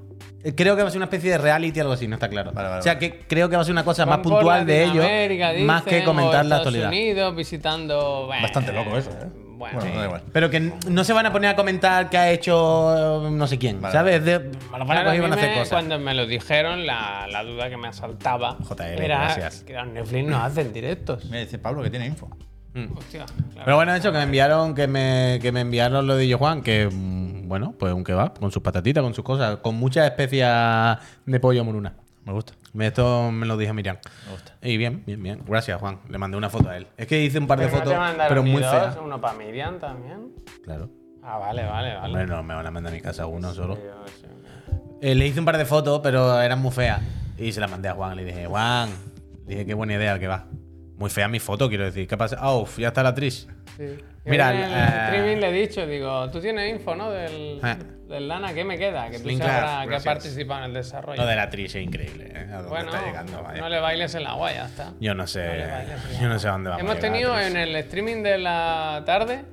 Eh, 0.42 0.54
Creo 0.54 0.76
que 0.76 0.82
va 0.82 0.88
a 0.88 0.90
ser 0.90 0.98
una 0.98 1.06
especie 1.06 1.30
de 1.30 1.38
reality 1.38 1.80
algo 1.80 1.92
así, 1.94 2.06
no 2.06 2.16
está 2.16 2.28
claro. 2.28 2.52
Vale, 2.52 2.68
vale, 2.68 2.80
o 2.80 2.82
sea, 2.82 2.94
vale. 2.94 3.10
que 3.12 3.20
creo 3.26 3.48
que 3.48 3.56
va 3.56 3.62
a 3.62 3.64
ser 3.64 3.72
una 3.72 3.84
cosa 3.84 4.04
Van 4.04 4.18
más 4.18 4.24
puntual 4.24 4.66
de 4.66 4.82
ellos, 4.82 4.96
Latinoamérica, 4.96 5.52
más 5.64 5.82
que 5.84 5.90
dicen, 5.90 6.04
comentar 6.04 6.44
o 6.44 6.48
la 6.48 6.56
actualidad. 6.56 6.88
Unidos 6.88 7.34
visitando. 7.36 8.26
Bastante 8.28 8.72
loco 8.72 8.98
eso, 8.98 9.10
¿eh? 9.10 9.43
Bueno, 9.72 9.78
Bueno, 9.80 9.92
sí. 9.94 9.98
da 9.98 10.04
igual. 10.06 10.22
Pero 10.32 10.50
que 10.50 10.60
no 10.88 11.04
se 11.04 11.12
van 11.12 11.26
a 11.26 11.32
poner 11.32 11.50
a 11.50 11.56
comentar 11.56 12.10
qué 12.10 12.18
ha 12.18 12.30
hecho 12.30 13.26
eh, 13.26 13.30
no 13.30 13.46
sé 13.46 13.58
quién, 13.58 13.80
Vale, 13.80 13.92
¿sabes? 13.92 14.24
De, 14.24 14.34
a 14.34 14.38
lo 14.38 14.50
Claro, 14.84 14.86
van 14.86 15.32
a 15.32 15.34
hacer 15.36 15.50
me- 15.50 15.54
cosas. 15.56 15.68
Cuando 15.70 15.98
me 15.98 16.14
lo 16.14 16.26
dijeron, 16.26 16.86
la, 16.86 17.26
la 17.30 17.42
duda 17.44 17.68
que 17.70 17.76
me 17.76 17.88
asaltaba 17.88 18.56
JL, 18.68 19.02
era 19.02 19.18
gracias. 19.24 19.62
que 19.62 19.72
los 19.74 19.86
Netflix 19.88 20.28
no 20.28 20.42
hacen 20.42 20.72
directos. 20.72 21.24
Me 21.26 21.40
dice 21.40 21.58
Pablo 21.58 21.82
que 21.82 21.90
tiene 21.90 22.06
info. 22.06 22.28
Mm. 22.74 22.96
Hostia, 22.98 23.24
claro. 23.26 23.62
Pero 23.64 23.76
bueno, 23.76 23.94
eso 23.94 24.10
que 24.10 24.18
me 24.18 24.24
enviaron, 24.24 24.74
que 24.74 24.88
me, 24.88 25.38
que 25.40 25.52
me 25.52 25.60
enviaron 25.60 26.06
lo 26.06 26.16
de 26.16 26.26
Yo 26.26 26.38
Juan, 26.38 26.60
que 26.62 26.88
mm, 26.92 27.48
bueno, 27.48 27.74
pues 27.78 27.92
un 27.94 28.02
kebab, 28.02 28.38
con 28.40 28.50
sus 28.50 28.62
patatitas, 28.62 29.02
con 29.02 29.14
sus 29.14 29.24
cosas, 29.24 29.58
con 29.58 29.76
muchas 29.76 30.06
especias 30.06 30.98
de 31.24 31.40
pollo 31.40 31.64
moruna. 31.64 31.94
Me 32.24 32.32
gusta. 32.32 32.54
Me- 32.74 32.88
Esto 32.88 33.30
me 33.30 33.46
lo 33.46 33.56
dijo 33.56 33.72
Miriam. 33.72 33.96
Me 34.26 34.32
gusta. 34.32 34.52
Y 34.60 34.76
bien, 34.76 35.02
bien, 35.06 35.22
bien. 35.22 35.42
Gracias, 35.46 35.80
Juan. 35.80 36.00
Le 36.08 36.18
mandé 36.18 36.36
una 36.36 36.50
foto 36.50 36.68
a 36.68 36.76
él. 36.76 36.86
Es 36.96 37.06
que 37.06 37.22
hice 37.22 37.38
un 37.38 37.46
par 37.46 37.58
de 37.58 37.66
no 37.66 37.70
fotos, 37.70 37.94
pero 38.28 38.42
muy 38.42 38.62
feas. 38.62 38.98
Uno 39.02 39.20
para 39.20 39.34
Miriam 39.38 39.78
también. 39.78 40.32
Claro. 40.62 40.90
Ah, 41.22 41.38
vale, 41.38 41.64
vale, 41.64 41.94
vale. 41.94 42.06
Hombre, 42.06 42.26
no 42.26 42.42
me 42.42 42.54
van 42.54 42.66
a 42.66 42.70
mandar 42.70 42.92
a 42.92 42.96
mi 42.96 43.00
casa 43.00 43.26
uno 43.26 43.54
solo. 43.54 43.78
Eh, 45.00 45.14
le 45.14 45.26
hice 45.26 45.38
un 45.40 45.46
par 45.46 45.56
de 45.56 45.64
fotos, 45.64 46.00
pero 46.02 46.40
eran 46.40 46.60
muy 46.60 46.70
feas. 46.72 47.00
Y 47.38 47.52
se 47.52 47.60
las 47.60 47.70
mandé 47.70 47.88
a 47.88 47.94
Juan. 47.94 48.16
Le 48.16 48.24
dije, 48.24 48.46
Juan, 48.46 48.90
le 49.46 49.54
dije, 49.54 49.66
qué 49.66 49.74
buena 49.74 49.94
idea 49.94 50.12
el 50.14 50.20
que 50.20 50.28
va. 50.28 50.46
Muy 50.96 51.10
fea 51.10 51.28
mi 51.28 51.40
foto, 51.40 51.68
quiero 51.68 51.84
decir. 51.84 52.06
¿Qué 52.06 52.16
pasa? 52.16 52.36
Ah, 52.38 52.54
uf, 52.54 52.78
ya 52.78 52.88
está 52.88 53.02
la 53.02 53.08
actriz. 53.10 53.46
Sí. 53.76 53.84
Mira, 54.26 54.52
en 54.54 54.62
el 54.62 54.72
eh, 54.72 55.04
streaming 55.04 55.36
le 55.40 55.48
he 55.48 55.52
dicho, 55.68 55.86
digo, 55.86 56.30
tú 56.30 56.40
tienes 56.40 56.70
info, 56.70 56.94
¿no? 56.94 57.10
Del, 57.10 57.60
Eh. 57.62 57.76
del 58.08 58.28
Lana, 58.28 58.54
¿qué 58.54 58.64
me 58.64 58.78
queda? 58.78 59.10
Que 59.10 59.18
tú 59.18 59.28
sabrás 59.36 59.86
que 59.86 59.96
ha 59.96 60.00
participado 60.00 60.60
en 60.60 60.66
el 60.66 60.74
desarrollo. 60.74 61.20
Lo 61.20 61.26
de 61.28 61.36
la 61.36 61.42
actriz 61.42 61.74
es 61.74 61.82
increíble. 61.82 62.32
¿eh? 62.34 62.46
A 62.50 62.56
dónde 62.56 62.68
bueno, 62.70 62.94
está 62.94 63.04
llegando, 63.04 63.42
vaya. 63.42 63.60
no 63.60 63.68
le 63.68 63.80
bailes 63.80 64.14
en 64.14 64.22
la 64.22 64.32
guaya, 64.34 64.56
ya 64.60 64.66
está. 64.66 64.92
Yo 65.00 65.14
no 65.14 65.26
sé. 65.26 65.44
No 66.14 66.20
yo 66.22 66.28
no 66.28 66.38
sé 66.38 66.48
a 66.48 66.52
dónde 66.52 66.70
vamos. 66.70 66.80
Hemos 66.82 66.92
a 66.92 67.00
llegar, 67.00 67.12
tenido 67.12 67.40
en 67.40 67.56
el 67.56 67.76
streaming 67.76 68.22
de 68.22 68.38
la 68.38 69.02
tarde, 69.04 69.44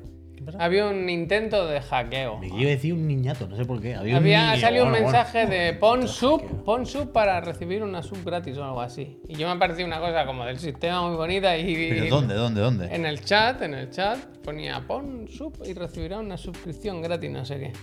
había 0.60 0.88
un 0.88 1.10
intento 1.10 1.68
de 1.68 1.82
hackeo. 1.82 2.38
Me 2.38 2.48
iba 2.48 2.58
a 2.62 2.74
decir 2.74 2.94
un 2.94 3.08
niñato, 3.08 3.48
no 3.48 3.56
sé 3.56 3.66
por 3.66 3.82
qué. 3.82 3.96
Había, 3.96 4.14
un 4.14 4.24
Había 4.24 4.52
niño, 4.52 4.62
salido 4.62 4.86
un 4.86 4.92
bueno, 4.92 5.06
bueno. 5.06 5.18
mensaje 5.20 5.46
de 5.48 5.74
pon 5.80 6.08
sub, 6.08 6.64
pon 6.64 6.86
sub 6.86 7.12
para 7.12 7.42
recibir 7.42 7.84
una 7.84 8.02
sub 8.02 8.24
gratis 8.24 8.58
o 8.58 8.64
algo 8.64 8.82
así. 8.82 9.20
Y 9.28 9.36
yo 9.36 9.48
me 9.48 9.54
ha 9.54 9.60
parecido 9.60 9.88
una 9.88 10.00
cosa 10.00 10.26
como 10.26 10.46
del 10.46 10.60
sistema 10.60 11.08
muy 11.08 11.16
bonita 11.16 11.58
y 11.58 11.90
¿Pero 11.90 12.16
dónde, 12.16 12.36
dónde, 12.36 12.62
dónde? 12.62 12.96
en 12.96 13.06
el 13.06 13.24
chat, 13.24 13.62
en 13.62 13.74
el 13.74 13.90
chat 13.90 14.20
ponía 14.44 14.82
pon 14.88 15.28
sub 15.28 15.62
y 15.66 15.74
recibirá 15.74 16.20
una 16.20 16.38
suscripción 16.38 17.02
gratis, 17.02 17.30
no 17.32 17.46
sé 17.46 17.60
qué. 17.60 17.74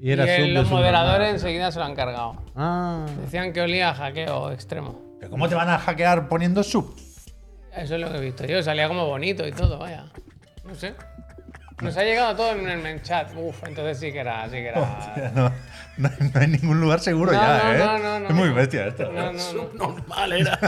Y 0.00 0.10
era 0.10 0.24
sub 0.24 0.44
de 0.44 0.48
los 0.48 0.70
moderadores 0.70 1.30
enseguida 1.30 1.72
se 1.72 1.78
lo 1.78 1.84
han 1.86 1.94
cargado. 1.94 2.36
Ah. 2.54 3.06
Decían 3.22 3.52
que 3.52 3.60
olía 3.62 3.90
a 3.90 3.94
hackeo 3.94 4.52
extremo. 4.52 5.00
¿Pero 5.18 5.30
¿Cómo 5.30 5.48
te 5.48 5.54
van 5.54 5.70
a 5.70 5.78
hackear 5.78 6.28
poniendo 6.28 6.62
sub? 6.62 6.94
Eso 7.74 7.94
es 7.94 8.00
lo 8.00 8.10
que 8.10 8.18
he 8.18 8.20
visto 8.20 8.44
yo. 8.46 8.62
Salía 8.62 8.86
como 8.86 9.06
bonito 9.06 9.46
y 9.46 9.52
todo, 9.52 9.78
vaya. 9.78 10.04
No 10.64 10.74
sé. 10.74 10.94
Nos 11.80 11.96
ha 11.96 12.04
llegado 12.04 12.36
todo 12.36 12.52
en 12.52 12.86
el 12.86 13.02
chat. 13.02 13.30
Uf, 13.36 13.64
entonces 13.64 13.98
sí 13.98 14.12
que 14.12 14.20
era, 14.20 14.44
sí 14.44 14.52
que 14.52 14.68
era. 14.68 15.52
No, 15.96 16.10
no 16.34 16.40
hay 16.40 16.46
ningún 16.48 16.80
lugar 16.80 17.00
seguro 17.00 17.32
No, 17.32 17.40
ya, 17.40 17.62
no, 17.64 17.72
¿eh? 17.72 17.78
no, 17.78 17.98
no, 17.98 18.20
no. 18.20 18.28
es 18.28 18.34
muy 18.34 18.48
bestia 18.50 18.86
esto. 18.86 19.10
No, 19.12 19.32
no, 19.32 19.38
no. 19.54 19.68
Normal 19.94 20.32
era. 20.32 20.58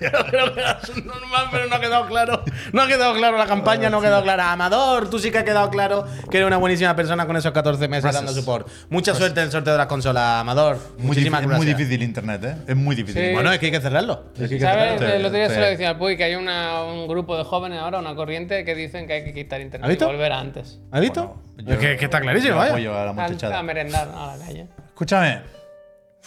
Yo 0.00 0.24
creo 0.26 0.54
que 0.54 0.60
era 0.60 0.78
normal, 1.04 1.46
pero 1.50 1.66
no 1.68 1.74
ha 1.76 1.80
quedado 1.80 2.06
claro. 2.06 2.42
No 2.72 2.82
ha 2.82 2.86
quedado 2.86 3.14
claro 3.14 3.36
la 3.38 3.46
campaña, 3.46 3.90
no 3.90 3.98
ha 3.98 4.02
quedado 4.02 4.22
clara. 4.22 4.52
Amador, 4.52 5.08
tú 5.10 5.18
sí 5.18 5.30
que 5.30 5.38
ha 5.38 5.44
quedado 5.44 5.70
claro 5.70 6.04
que 6.30 6.38
eres 6.38 6.46
una 6.46 6.56
buenísima 6.56 6.94
persona 6.96 7.26
con 7.26 7.36
esos 7.36 7.52
14 7.52 7.88
meses 7.88 8.02
Gracias. 8.04 8.24
dando 8.24 8.38
support. 8.40 8.68
Mucha 8.90 9.14
suerte 9.14 9.40
en 9.40 9.46
el 9.46 9.52
sorteo 9.52 9.72
de 9.74 9.78
las 9.78 9.86
consolas, 9.86 10.40
Amador. 10.40 10.78
Muy 10.98 11.08
Muchísimas 11.08 11.40
difícil, 11.42 11.52
es 11.52 11.58
muy 11.58 11.66
gracias. 11.66 11.78
difícil 11.78 12.02
internet, 12.02 12.44
¿eh? 12.44 12.56
Es 12.68 12.76
muy 12.76 12.96
difícil. 12.96 13.22
Sí. 13.26 13.32
Bueno, 13.32 13.52
es 13.52 13.58
que 13.58 13.66
hay 13.66 13.72
que 13.72 13.80
cerrarlo. 13.80 14.24
Es 14.34 14.48
que 14.48 14.54
hay 14.54 14.60
que 14.60 14.60
¿Sabes? 14.60 15.00
El 15.00 15.24
otro 15.26 15.36
día 15.38 15.48
Sí. 15.48 15.54
se 15.54 15.60
lo 15.60 15.66
decía 15.66 15.88
al 15.90 15.98
Puy 15.98 16.16
que 16.16 16.24
hay 16.24 16.34
una- 16.34 16.82
un 16.84 17.06
grupo 17.08 17.36
de 17.36 17.44
jóvenes 17.44 17.78
ahora, 17.80 17.98
una 17.98 18.14
corriente, 18.14 18.64
que 18.64 18.74
dicen 18.74 19.06
que 19.06 19.12
hay 19.14 19.24
que 19.24 19.32
quitar 19.34 19.60
internet 19.60 19.98
y 20.00 20.04
volver 20.04 20.32
a 20.32 20.40
antes. 20.40 20.80
¿Has 20.90 21.00
visto? 21.00 21.22
Bueno, 21.26 21.42
yo- 21.58 21.72
es 21.74 21.78
que, 21.78 21.96
que 21.96 22.04
está 22.04 22.20
clarísimo, 22.20 22.52
Yo 22.54 22.56
vaya. 22.58 22.70
apoyo 22.72 22.98
a 22.98 23.04
la 23.06 23.12
muchachada. 23.12 23.58
a 23.58 23.62
merendar 23.62 24.08
a 24.14 24.36
la 24.36 24.44
calle. 24.44 24.66
Escúchame, 24.86 25.40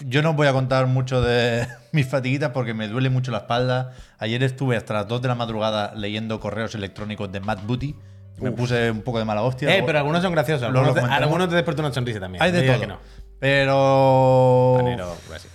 yo 0.02 0.22
no 0.22 0.32
os 0.32 0.36
voy 0.36 0.48
a 0.48 0.54
contar 0.54 0.88
mucho 0.88 1.22
de 1.22 1.68
mis 1.92 2.08
fatiguitas 2.08 2.52
porque 2.52 2.74
me 2.74 2.88
duele 2.88 3.10
mucho 3.10 3.32
la 3.32 3.40
espalda. 3.40 3.94
Ayer 4.18 4.44
estuve 4.44 4.76
hasta 4.78 4.94
las 4.94 5.08
2 5.08 5.22
de 5.22 5.28
la 5.30 5.36
madrugada 5.36 5.94
leyendo 5.96 6.40
correos 6.40 6.76
electrónicos 6.76 7.32
de 7.32 7.40
Matt 7.40 7.66
Booty. 7.66 7.96
Me 8.38 8.52
puse 8.52 8.92
un 8.92 9.02
poco 9.02 9.18
de 9.20 9.24
mala 9.24 9.44
hostia. 9.44 9.74
Eh, 9.74 9.82
pero 9.86 9.98
algunos 10.00 10.22
son 10.22 10.34
graciosos. 10.34 10.68
Algunos, 10.68 10.94
te, 10.94 11.00
algunos 11.00 11.48
te 11.48 11.56
despertó 11.56 11.82
una 11.82 11.94
sonrisa 11.94 12.20
también. 12.20 12.44
Hay 12.44 12.52
de 12.52 12.64
todo. 12.64 12.80
que 12.82 12.88
no. 12.88 13.00
Pero. 13.40 14.74
Panero, 14.78 15.16
gracias. 15.30 15.54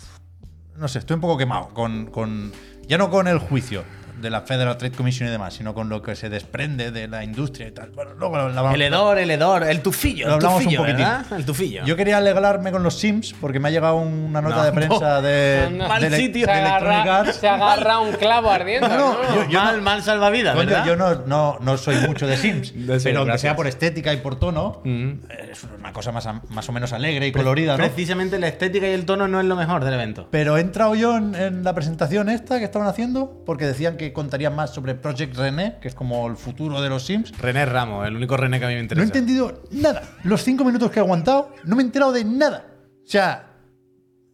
No 0.76 0.88
sé, 0.88 1.00
estoy 1.00 1.14
un 1.16 1.20
poco 1.20 1.36
quemado 1.36 1.68
con, 1.74 2.06
con. 2.06 2.52
Ya 2.86 2.96
no 2.98 3.10
con 3.10 3.28
el 3.28 3.38
juicio 3.38 3.84
de 4.20 4.30
la 4.30 4.42
Federal 4.42 4.76
Trade 4.76 4.94
Commission 4.96 5.28
y 5.28 5.32
demás, 5.32 5.54
sino 5.54 5.74
con 5.74 5.88
lo 5.88 6.02
que 6.02 6.14
se 6.16 6.28
desprende 6.28 6.90
de 6.90 7.08
la 7.08 7.24
industria 7.24 7.68
y 7.68 7.72
tal. 7.72 7.90
Bueno, 7.90 8.12
luego 8.18 8.36
la 8.36 8.60
vamos- 8.62 8.74
El 8.74 8.82
hedor, 8.82 9.18
el 9.18 9.30
hedor, 9.30 9.62
el 9.64 9.80
tufillo, 9.82 10.26
Lo 10.28 10.34
hablamos 10.34 10.58
un 10.66 10.74
poquitín. 10.76 10.96
¿verdad? 10.98 11.26
El 11.36 11.44
tufillo. 11.44 11.84
Yo 11.84 11.96
quería 11.96 12.18
alegrarme 12.18 12.70
con 12.72 12.82
los 12.82 12.98
Sims 12.98 13.34
porque 13.40 13.58
me 13.60 13.68
ha 13.68 13.70
llegado 13.70 13.96
una 13.96 14.40
nota 14.40 14.56
No, 14.60 14.64
de 14.64 14.72
prensa 14.72 15.20
de, 15.22 15.64
Anda. 15.66 15.84
de 15.84 15.88
Mal 15.88 16.14
sitio. 16.14 16.46
Se 16.46 16.52
de 16.52 16.58
Electronic 16.60 16.98
agarra, 17.00 17.32
se 17.32 17.48
agarra 17.48 17.98
un 18.00 18.12
clavo 18.12 18.50
ardiendo. 18.50 18.88
No, 18.88 18.96
¿no? 18.96 19.12
no, 19.22 19.34
yo- 19.44 19.48
yo 19.50 19.60
mal, 19.60 19.82
mal 19.82 20.02
salvavidas, 20.02 20.54
Coño, 20.54 20.66
¿verdad? 20.68 20.86
yo 20.86 20.96
no, 20.96 21.14
no, 21.26 21.58
no 21.60 21.76
soy 21.76 21.96
mucho 22.06 22.26
de 22.26 22.36
Sims, 22.36 22.72
De 22.86 23.00
pero 23.00 23.20
aunque 23.20 23.38
sea 23.38 23.56
por 23.56 23.66
estética 23.66 24.12
y 24.12 24.18
por 24.18 24.38
tono, 24.38 24.80
Mm. 24.84 25.12
es 25.50 25.64
una 25.78 25.92
cosa 25.92 26.12
más, 26.12 26.28
más 26.50 26.68
o 26.68 26.72
menos 26.72 26.92
alegre 26.92 27.26
y 27.26 27.32
colorida, 27.32 27.76
¿no? 27.76 27.84
Precisamente 27.84 28.38
la 28.38 28.48
estética 28.48 28.86
y 28.88 28.92
el 28.92 29.04
tono 29.04 29.28
no 29.28 29.40
es 29.40 29.46
lo 29.46 29.56
mejor 29.56 29.84
del 29.84 29.94
evento. 29.94 30.28
Pero 30.30 30.56
he 30.56 30.60
entrado 30.60 30.94
yo 30.94 31.16
en, 31.16 31.34
en 31.34 31.64
la 31.64 31.74
presentación 31.74 32.28
esta 32.28 32.58
que 32.58 32.64
estaban 32.64 32.88
haciendo 32.88 33.42
porque 33.46 33.66
decían 33.66 33.96
que 33.96 34.09
contarían 34.12 34.54
más 34.54 34.72
sobre 34.72 34.94
Project 34.94 35.36
René, 35.36 35.78
que 35.80 35.88
es 35.88 35.94
como 35.94 36.26
el 36.28 36.36
futuro 36.36 36.80
de 36.80 36.88
los 36.88 37.04
Sims. 37.04 37.36
René 37.38 37.66
Ramos, 37.66 38.06
el 38.06 38.16
único 38.16 38.36
René 38.36 38.58
que 38.58 38.64
a 38.66 38.68
mí 38.68 38.74
me 38.74 38.78
No 38.78 38.80
he 38.80 38.84
interesa. 38.84 39.06
entendido 39.06 39.62
nada. 39.70 40.02
Los 40.24 40.42
cinco 40.42 40.64
minutos 40.64 40.90
que 40.90 40.98
he 41.00 41.02
aguantado, 41.02 41.52
no 41.64 41.76
me 41.76 41.82
he 41.82 41.86
enterado 41.86 42.12
de 42.12 42.24
nada. 42.24 42.66
O 43.04 43.08
sea, 43.08 43.46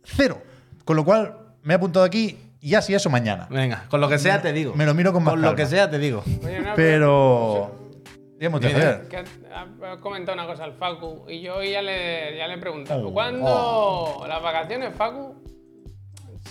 cero. 0.05 0.43
Con 0.85 0.97
lo 0.97 1.05
cual, 1.05 1.37
me 1.63 1.75
he 1.75 1.77
apuntado 1.77 2.05
aquí 2.05 2.39
y 2.61 2.75
así 2.75 2.95
eso 2.95 3.11
mañana. 3.11 3.47
Venga, 3.51 3.85
con 3.89 4.01
lo 4.01 4.09
que 4.09 4.19
sea 4.19 4.43
te 4.43 4.53
digo. 4.53 4.75
Me 4.75 4.87
lo 4.87 4.95
miro 4.95 5.13
con 5.13 5.23
más 5.23 5.33
Con 5.35 5.43
lo 5.43 5.55
que 5.55 5.67
sea 5.67 5.91
te 5.91 5.99
digo. 5.99 6.23
Oye, 6.45 6.61
no, 6.61 6.73
Pero. 6.75 7.83
Digamos. 8.39 8.61
Que 8.61 9.17
ha 9.17 9.93
ha 9.93 9.97
comentado 9.99 10.35
una 10.37 10.47
cosa 10.47 10.65
al 10.65 10.75
Facu 10.75 11.25
y 11.29 11.41
yo 11.41 11.63
ya 11.63 11.81
le, 11.81 12.37
ya 12.37 12.47
le 12.47 12.55
he 12.55 12.59
preguntado. 12.59 13.09
Oh, 13.09 13.13
¿Cuándo 13.13 14.25
las 14.29 14.43
vacaciones, 14.43 14.95
Facu? 14.95 15.35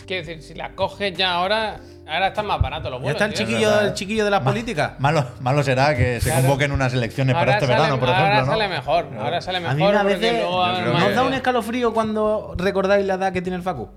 Quiero 0.05 0.25
decir, 0.25 0.41
si 0.43 0.53
la 0.53 0.75
coges 0.75 1.13
ya 1.17 1.33
ahora, 1.33 1.79
ahora 2.07 2.27
están 2.27 2.45
más 2.45 2.61
baratos 2.61 2.91
los 2.91 2.99
Ya 2.99 3.03
vuelos. 3.03 3.21
está 3.21 3.25
el 3.25 3.33
tío. 3.33 3.45
chiquillo, 3.47 3.81
el 3.81 3.93
chiquillo 3.93 4.25
de 4.25 4.31
la 4.31 4.43
política. 4.43 4.95
Malo, 4.99 5.25
malo 5.39 5.63
será 5.63 5.95
que 5.95 6.19
se 6.21 6.29
Claro. 6.29 6.41
convoquen 6.43 6.71
unas 6.71 6.93
elecciones 6.93 7.33
para 7.33 7.53
Ahora 7.53 7.53
este 7.55 7.65
sale, 7.65 7.77
verano, 7.79 7.99
por 7.99 8.09
ahora 8.09 8.21
ejemplo. 8.21 8.45
¿no? 8.45 8.51
sale 8.59 8.67
mejor. 8.69 9.07
Ahora 9.19 9.41
sale 9.41 9.57
A 9.57 9.61
mejor 9.61 9.75
mí 9.75 9.81
me 9.83 9.87
a 9.89 10.01
porque 10.01 10.15
veces 10.15 10.33
luego 10.33 10.57
va 10.57 10.65
a 10.65 10.69
haber 10.69 10.81
creo 10.83 10.93
más 10.93 11.03
¿Nos 11.03 11.15
da 11.15 11.23
un 11.23 11.33
escalofrío 11.33 11.93
cuando 11.93 12.55
recordáis 12.57 13.05
la 13.05 13.13
edad 13.15 13.33
que 13.33 13.41
tiene 13.41 13.55
el 13.57 13.63
Facu? 13.63 13.89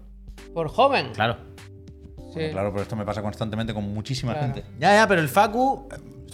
Por 0.55 0.69
joven. 0.69 1.11
Claro. 1.15 1.37
Sí. 2.35 2.41
Claro, 2.53 2.71
pero 2.71 2.83
esto 2.83 2.95
me 2.97 3.05
pasa 3.05 3.21
constantemente 3.23 3.75
con 3.75 3.85
muchísima 3.93 4.33
Claro. 4.33 4.47
gente. 4.55 4.65
Ya, 4.79 4.95
ya, 4.95 5.07
pero 5.09 5.21
el 5.21 5.29
Facu 5.29 5.88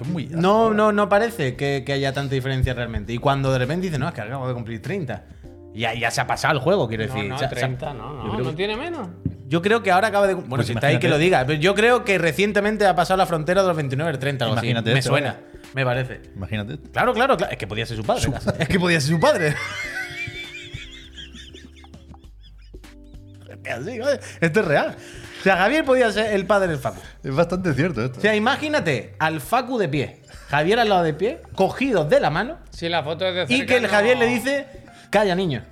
muy. 0.07 0.27
no, 0.27 0.73
no, 0.75 0.91
no 0.93 1.09
parece 1.09 1.55
que, 1.57 1.83
que 1.87 1.93
haya 1.93 2.13
tanta 2.13 2.35
diferencia 2.35 2.75
realmente. 2.75 3.13
Y 3.13 3.19
cuando 3.19 3.53
de 3.53 3.59
repente 3.59 3.87
dice, 3.87 3.99
no, 3.99 4.09
es 4.09 4.15
que 4.15 4.21
acabo 4.21 4.47
de 4.49 4.55
cumplir 4.55 4.83
30. 4.83 5.25
Ya, 5.75 5.93
ya 5.95 6.11
se 6.11 6.21
ha 6.21 6.27
pasado 6.27 6.55
el 6.55 6.61
juego, 6.61 6.87
quiero 6.89 7.07
No, 7.07 7.13
decir. 7.15 7.29
no, 7.29 7.37
ha- 7.37 7.49
30, 7.49 7.93
no, 7.95 7.99
yo 7.99 8.25
no, 8.25 8.33
creo 8.33 8.45
no 8.45 8.51
que- 8.51 8.57
tiene 8.57 8.77
menos. 8.77 9.09
Yo 9.47 9.61
creo 9.61 9.83
que 9.83 9.91
ahora 9.91 10.09
acaba 10.09 10.27
de. 10.27 10.35
Bueno, 10.35 10.49
Pues 10.57 10.67
si 10.69 10.73
está 10.73 10.87
ahí 10.87 10.99
que 10.99 11.09
lo 11.09 11.19
diga. 11.19 11.45
Pero 11.47 11.61
yo 11.61 11.75
creo 11.75 12.05
que 12.05 12.17
recientemente 12.19 12.87
ha 12.87 12.95
pasado 12.97 13.19
la 13.19 13.27
frontera 13.27 13.61
de 13.63 13.69
los 13.69 13.77
29 13.77 14.11
al 14.11 14.19
30. 14.19 14.45
Algo 14.47 14.57
así. 14.57 14.67
Imagínate 14.69 14.95
Me 14.95 15.03
suena, 15.03 15.37
me 15.75 15.85
parece. 15.85 16.23
Imagínate. 16.35 16.79
Claro, 16.93 17.13
claro, 17.13 17.37
claro. 17.37 17.53
Es 17.53 17.59
que 17.59 17.67
podía 17.67 17.85
ser 17.87 17.97
su 17.99 18.05
padre. 18.05 18.23
Es 18.59 18.69
que 18.69 18.81
podía 18.81 19.01
ser 19.01 19.15
su 19.15 19.21
padre. 19.21 19.55
Así, 23.71 23.99
Esto 24.41 24.61
es 24.61 24.67
real. 24.67 24.95
O 25.41 25.43
sea, 25.43 25.57
Javier 25.57 25.85
podía 25.85 26.11
ser 26.13 26.35
el 26.35 26.47
padre 26.47 26.69
del 26.69 26.79
Facu. 26.79 27.01
Es 27.23 27.35
bastante 27.35 27.73
cierto 27.75 28.05
esto. 28.05 28.19
O 28.19 28.21
sea, 28.21 28.35
imagínate 28.37 29.15
al 29.19 29.41
Facu 29.41 29.79
de 29.79 29.89
pie, 29.89 30.21
Javier 30.49 30.81
al 30.81 30.89
lado 30.89 31.03
de 31.03 31.15
pie, 31.15 31.41
cogidos 31.55 32.09
de 32.09 32.21
la 32.21 32.31
mano, 32.31 32.59
Si 32.71 32.89
la 32.89 33.03
foto 33.03 33.27
es 33.27 33.35
de 33.49 33.55
y 33.55 33.59
cerca, 33.59 33.67
que 33.67 33.77
el 33.77 33.83
no- 33.85 33.89
Javier 33.89 34.19
le 34.19 34.27
dice: 34.27 34.67
Calla, 35.15 35.37
niño. 35.37 35.63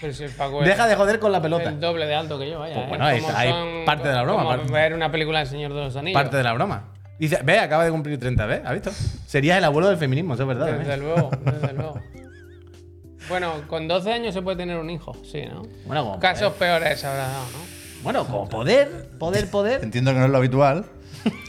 Pero 0.00 0.14
si 0.14 0.24
el 0.24 0.30
Paco 0.30 0.62
es 0.62 0.66
Deja 0.68 0.86
de 0.86 0.96
joder 0.96 1.18
con 1.18 1.30
la 1.32 1.42
pelota. 1.42 1.68
el 1.68 1.78
doble 1.78 2.06
de 2.06 2.14
alto 2.14 2.38
que 2.38 2.48
yo, 2.48 2.60
vaya. 2.60 2.74
Pues 2.76 2.86
¿eh? 2.86 2.88
bueno, 2.88 3.04
ahí 3.04 3.18
Como 3.18 3.28
está, 3.28 3.40
ahí 3.42 3.50
son- 3.50 3.84
parte 3.84 4.08
de 4.08 4.14
la 4.14 4.22
broma, 4.22 4.42
como 4.44 4.56
parte- 4.56 4.72
ver 4.72 4.94
una 4.94 5.10
película 5.10 5.38
del 5.40 5.48
Señor 5.48 5.74
de 5.74 5.80
los 5.82 5.96
Anillos. 5.96 6.18
Parte 6.22 6.38
de 6.38 6.42
la 6.44 6.52
broma. 6.54 6.84
Dice: 7.18 7.40
Ve, 7.44 7.58
acaba 7.58 7.84
de 7.84 7.90
cumplir 7.90 8.18
30, 8.18 8.46
¿ves? 8.46 8.62
¿Has 8.64 8.72
visto? 8.72 8.90
Serías 9.26 9.58
el 9.58 9.64
abuelo 9.64 9.88
del 9.88 9.98
feminismo, 9.98 10.32
eso 10.32 10.44
es 10.44 10.48
verdad. 10.48 10.78
Desde 10.78 10.94
¿eh? 10.94 10.96
luego, 10.96 11.30
desde 11.44 11.72
luego. 11.74 12.00
Bueno, 13.28 13.52
con 13.68 13.86
12 13.86 14.12
años 14.12 14.32
se 14.34 14.40
puede 14.40 14.56
tener 14.56 14.78
un 14.78 14.88
hijo, 14.88 15.12
sí, 15.30 15.42
¿no? 15.46 15.62
Bueno, 15.86 16.04
como 16.04 16.20
Casos 16.20 16.54
poder. 16.54 16.80
peores 16.80 17.04
habrá 17.04 17.28
dado, 17.28 17.44
¿no? 17.52 17.58
Bueno, 18.02 18.24
como 18.26 18.48
poder, 18.48 19.10
poder, 19.18 19.50
poder. 19.50 19.84
Entiendo 19.84 20.12
que 20.12 20.18
no 20.18 20.24
es 20.24 20.30
lo 20.30 20.38
habitual, 20.38 20.86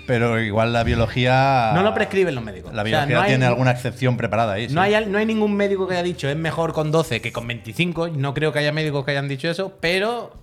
pero 0.08 0.40
igual 0.42 0.74
la 0.74 0.84
biología. 0.84 1.72
No 1.74 1.84
lo 1.84 1.94
prescriben 1.94 2.36
los 2.36 2.44
médicos. 2.44 2.74
La 2.74 2.84
O 2.84 2.86
sea, 2.86 3.06
biología 3.06 3.22
hay- 3.24 3.30
tiene 3.30 3.46
alguna 3.46 3.72
excepción 3.72 4.18
preparada 4.18 4.54
ahí. 4.54 4.70
sí. 4.70 4.76
No 4.76 4.82
hay, 4.82 5.06
no 5.08 5.18
hay 5.18 5.26
ningún 5.26 5.56
médico 5.56 5.88
que 5.88 5.94
haya 5.96 6.04
dicho 6.04 6.30
es 6.30 6.36
mejor 6.38 6.74
con 6.74 6.92
12 6.92 7.22
que 7.22 7.32
con 7.32 7.48
25. 7.48 8.10
No 8.10 8.34
creo 8.34 8.52
que 8.52 8.60
haya 8.60 8.72
médicos 8.72 9.06
que 9.06 9.12
hayan 9.12 9.28
dicho 9.28 9.50
eso, 9.50 9.78
pero. 9.80 10.34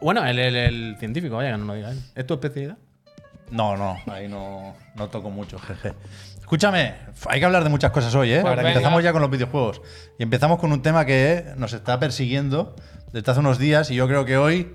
Bueno, 0.00 0.24
el, 0.24 0.38
el- 0.38 0.56
el 0.56 0.96
científico, 0.98 1.36
vaya 1.36 1.52
que 1.52 1.58
no 1.58 1.64
lo 1.66 1.74
diga 1.74 1.90
él. 1.90 1.98
¿Es 2.14 2.26
tu 2.26 2.34
especialidad? 2.34 2.76
No, 3.50 3.76
no, 3.76 3.96
ahí 4.12 4.28
no, 4.28 4.76
no 4.94 5.08
toco 5.08 5.30
mucho, 5.30 5.58
jeje. 5.58 5.94
Escúchame, 6.38 6.94
hay 7.28 7.40
que 7.40 7.46
hablar 7.46 7.64
de 7.64 7.70
muchas 7.70 7.90
cosas 7.92 8.14
hoy, 8.14 8.30
¿eh? 8.32 8.40
Pues 8.42 8.50
Ahora 8.56 8.68
empezamos 8.68 9.02
ya 9.02 9.12
con 9.12 9.22
los 9.22 9.30
videojuegos. 9.30 9.80
Y 10.18 10.22
empezamos 10.22 10.58
con 10.58 10.70
un 10.72 10.82
tema 10.82 11.04
que 11.04 11.44
nos 11.56 11.72
está 11.72 11.98
persiguiendo 11.98 12.76
desde 13.12 13.30
hace 13.30 13.40
unos 13.40 13.58
días 13.58 13.90
y 13.90 13.94
yo 13.94 14.06
creo 14.06 14.24
que 14.26 14.36
hoy 14.36 14.74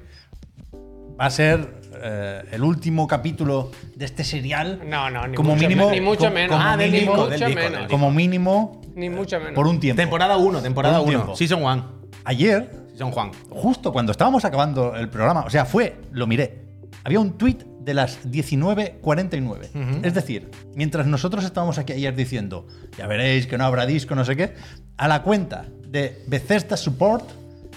va 1.20 1.26
a 1.28 1.30
ser 1.30 1.76
eh, 2.04 2.44
el 2.52 2.64
último 2.64 3.08
capítulo 3.08 3.72
de 3.96 4.06
este 4.06 4.24
serial. 4.24 4.82
No, 4.86 5.10
no, 5.10 5.26
ni 5.28 5.36
Como 5.36 5.56
mucho, 5.56 5.68
mínimo- 5.68 5.90
ni 5.92 6.02
mucho 6.02 6.20
como- 6.26 6.34
menos. 6.34 6.56
como 6.58 6.70
Ah, 6.70 6.78
del 6.78 6.92
mínimo- 6.92 7.12
disco, 7.14 7.28
del 7.30 7.40
mucho 7.40 7.46
disco, 7.48 7.62
menos. 7.62 7.80
del 7.80 7.90
Como 7.90 8.12
mínimo 8.12 8.82
Ni 8.96 9.10
mucho 9.10 9.40
menos. 9.40 9.54
por 9.54 9.68
un 9.68 9.80
tiempo. 9.80 10.02
Temporada 10.02 10.38
1, 10.38 10.62
temporada 10.62 11.00
Por 11.00 11.08
un 11.08 11.10
1. 11.16 11.20
tiempo. 11.24 11.36
Season 11.38 11.64
1. 11.64 11.84
Ayer, 12.26 12.70
Season 12.92 13.12
Juan. 13.12 13.32
justo 13.50 13.92
cuando 13.92 14.12
estábamos 14.12 14.46
acabando 14.46 14.96
el 14.96 15.10
programa, 15.10 15.42
o 15.46 15.50
sea, 15.50 15.66
fue, 15.66 15.96
lo 16.12 16.28
miré, 16.28 16.64
había 17.04 17.20
un 17.20 17.38
tweet 17.38 17.58
de 17.82 17.94
las 17.94 18.20
19.49. 18.32 19.70
Es 20.04 20.14
decir, 20.14 20.50
mientras 20.76 21.06
nosotros 21.08 21.44
estábamos 21.44 21.78
aquí 21.78 21.94
ayer 21.94 22.16
diciendo, 22.16 22.66
ya 22.98 23.08
veréis 23.08 23.48
que 23.48 23.58
no 23.58 23.66
habrá 23.66 23.86
disco, 23.86 24.16
no 24.16 24.24
sé 24.26 24.36
qué, 24.36 24.54
a 24.98 25.08
la 25.08 25.22
cuenta 25.24 25.66
de 25.88 26.24
Bethesda 26.28 26.78
Support 26.78 27.30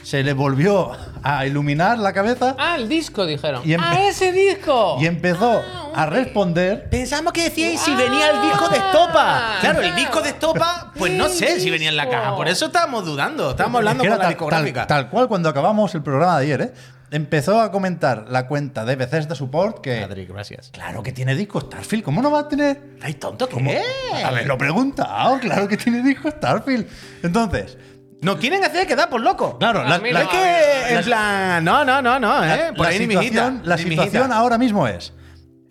se 0.06 0.22
le 0.22 0.34
volvió 0.34 0.92
a 1.24 1.46
iluminar 1.46 1.98
la 1.98 2.12
cabeza 2.12 2.54
Ah, 2.60 2.76
el 2.76 2.88
disco, 2.88 3.26
dijeron. 3.26 3.62
Y 3.64 3.70
empe- 3.72 3.82
¡Ah, 3.84 4.06
ese 4.08 4.30
disco! 4.30 4.98
y 5.00 5.06
empezó 5.06 5.60
Ah, 5.64 5.90
a 5.96 6.06
responder. 6.06 6.88
Pensamos 6.88 7.32
que 7.32 7.42
decíais 7.42 7.80
si 7.80 7.90
Ah. 7.90 7.96
venía 7.96 8.30
el 8.30 8.42
disco 8.42 8.68
de 8.68 8.76
Estopa. 8.76 9.56
Claro, 9.60 9.80
el 9.80 9.96
disco 9.96 10.20
de 10.22 10.28
Estopa, 10.28 10.92
pues 10.96 11.12
no 11.12 11.28
sé 11.28 11.58
si 11.58 11.70
venía 11.70 11.88
en 11.88 11.96
la 11.96 12.08
caja. 12.08 12.36
Por 12.36 12.46
eso 12.46 12.66
estábamos 12.66 13.04
dudando. 13.04 13.50
Estábamos 13.50 13.80
hablando 13.80 14.04
Es 14.04 14.08
que 14.08 14.10
con 14.10 14.18
la 14.18 14.22
tal, 14.24 14.32
discográfica. 14.34 14.86
tal- 14.86 15.02
tal 15.04 15.10
cual 15.10 15.26
cuando 15.26 15.48
acabamos 15.48 15.92
el 15.96 16.02
programa 16.04 16.38
de 16.38 16.44
ayer, 16.44 16.60
¿eh? 16.60 16.72
empezó 17.10 17.60
a 17.60 17.72
comentar 17.72 18.26
la 18.28 18.46
cuenta 18.46 18.84
de 18.84 18.94
Bethesda 18.94 19.34
Support 19.34 19.80
que. 19.80 20.02
Patrick, 20.02 20.28
gracias. 20.28 20.70
Claro 20.72 21.02
que 21.02 21.10
tiene 21.10 21.34
disco 21.34 21.60
Starfield, 21.60 22.04
¿cómo 22.04 22.22
no 22.22 22.30
va 22.30 22.40
a 22.40 22.48
tener? 22.48 22.80
¿Ay, 23.02 23.14
tonto 23.14 23.48
¿Cómo? 23.48 23.70
qué? 23.72 23.82
Haberlo 24.24 24.56
preguntado, 24.56 25.40
claro 25.40 25.66
que 25.66 25.76
tiene 25.76 26.00
disco 26.02 26.30
Starfield. 26.30 26.86
Entonces, 27.24 27.76
Nos 28.22 28.36
quieren 28.36 28.64
hacer 28.64 28.86
quedar 28.86 29.10
por 29.10 29.20
loco. 29.20 29.58
claro, 29.58 29.82
la, 29.84 29.98
la- 29.98 30.22
Es 30.22 30.28
que, 30.28 30.42
la- 30.42 30.98
en 30.98 31.04
plan, 31.04 31.64
no, 31.64 31.84
no, 31.84 32.00
no, 32.02 32.18
no, 32.18 32.42
¿eh? 32.44 32.48
la- 32.48 32.74
Por 32.74 32.86
la 32.86 32.88
ahí 32.92 32.98
ni 33.00 33.06
mijita. 33.08 33.24
situación, 33.46 33.60
la 33.64 33.76
ni 33.76 33.82
situación 33.82 34.22
mijita. 34.24 34.36
ahora 34.38 34.58
mismo 34.58 34.88
es: 34.88 35.12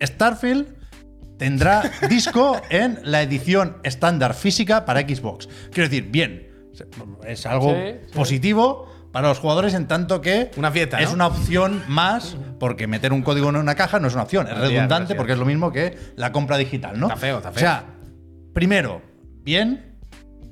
Starfield 0.02 0.68
tendrá 1.38 1.82
disco 2.08 2.60
en 2.70 3.00
la 3.02 3.22
edición 3.22 3.78
estándar 3.82 4.34
física 4.34 4.84
para 4.84 5.00
Xbox. 5.00 5.48
Quiero 5.72 5.88
decir, 5.88 6.04
bien, 6.10 6.48
es 7.26 7.46
algo 7.46 7.70
Sí, 7.74 7.80
sí. 8.06 8.12
positivo 8.14 8.92
para 9.12 9.28
los 9.28 9.38
jugadores 9.38 9.72
en 9.74 9.86
tanto 9.88 10.20
que 10.20 10.50
Una 10.56 10.70
fiesta, 10.70 11.00
es 11.00 11.08
¿no? 11.08 11.14
una 11.14 11.26
opción 11.28 11.82
más, 11.88 12.36
porque 12.60 12.86
meter 12.86 13.12
un 13.14 13.22
código 13.22 13.48
en 13.48 13.56
una 13.56 13.74
caja 13.74 13.98
no 13.98 14.08
es 14.08 14.14
una 14.14 14.24
opción, 14.24 14.46
es 14.46 14.50
Gracias, 14.52 14.70
redundante 14.72 15.00
gracias. 15.04 15.16
porque 15.16 15.32
es 15.32 15.38
lo 15.38 15.46
mismo 15.46 15.72
que 15.72 15.98
la 16.16 16.32
compra 16.32 16.58
digital, 16.58 17.00
¿no? 17.00 17.06
Está 17.06 17.18
feo, 17.18 17.36
está 17.38 17.50
feo. 17.50 17.56
O 17.56 17.60
sea, 17.60 17.84
primero, 18.52 19.00
bien 19.42 19.96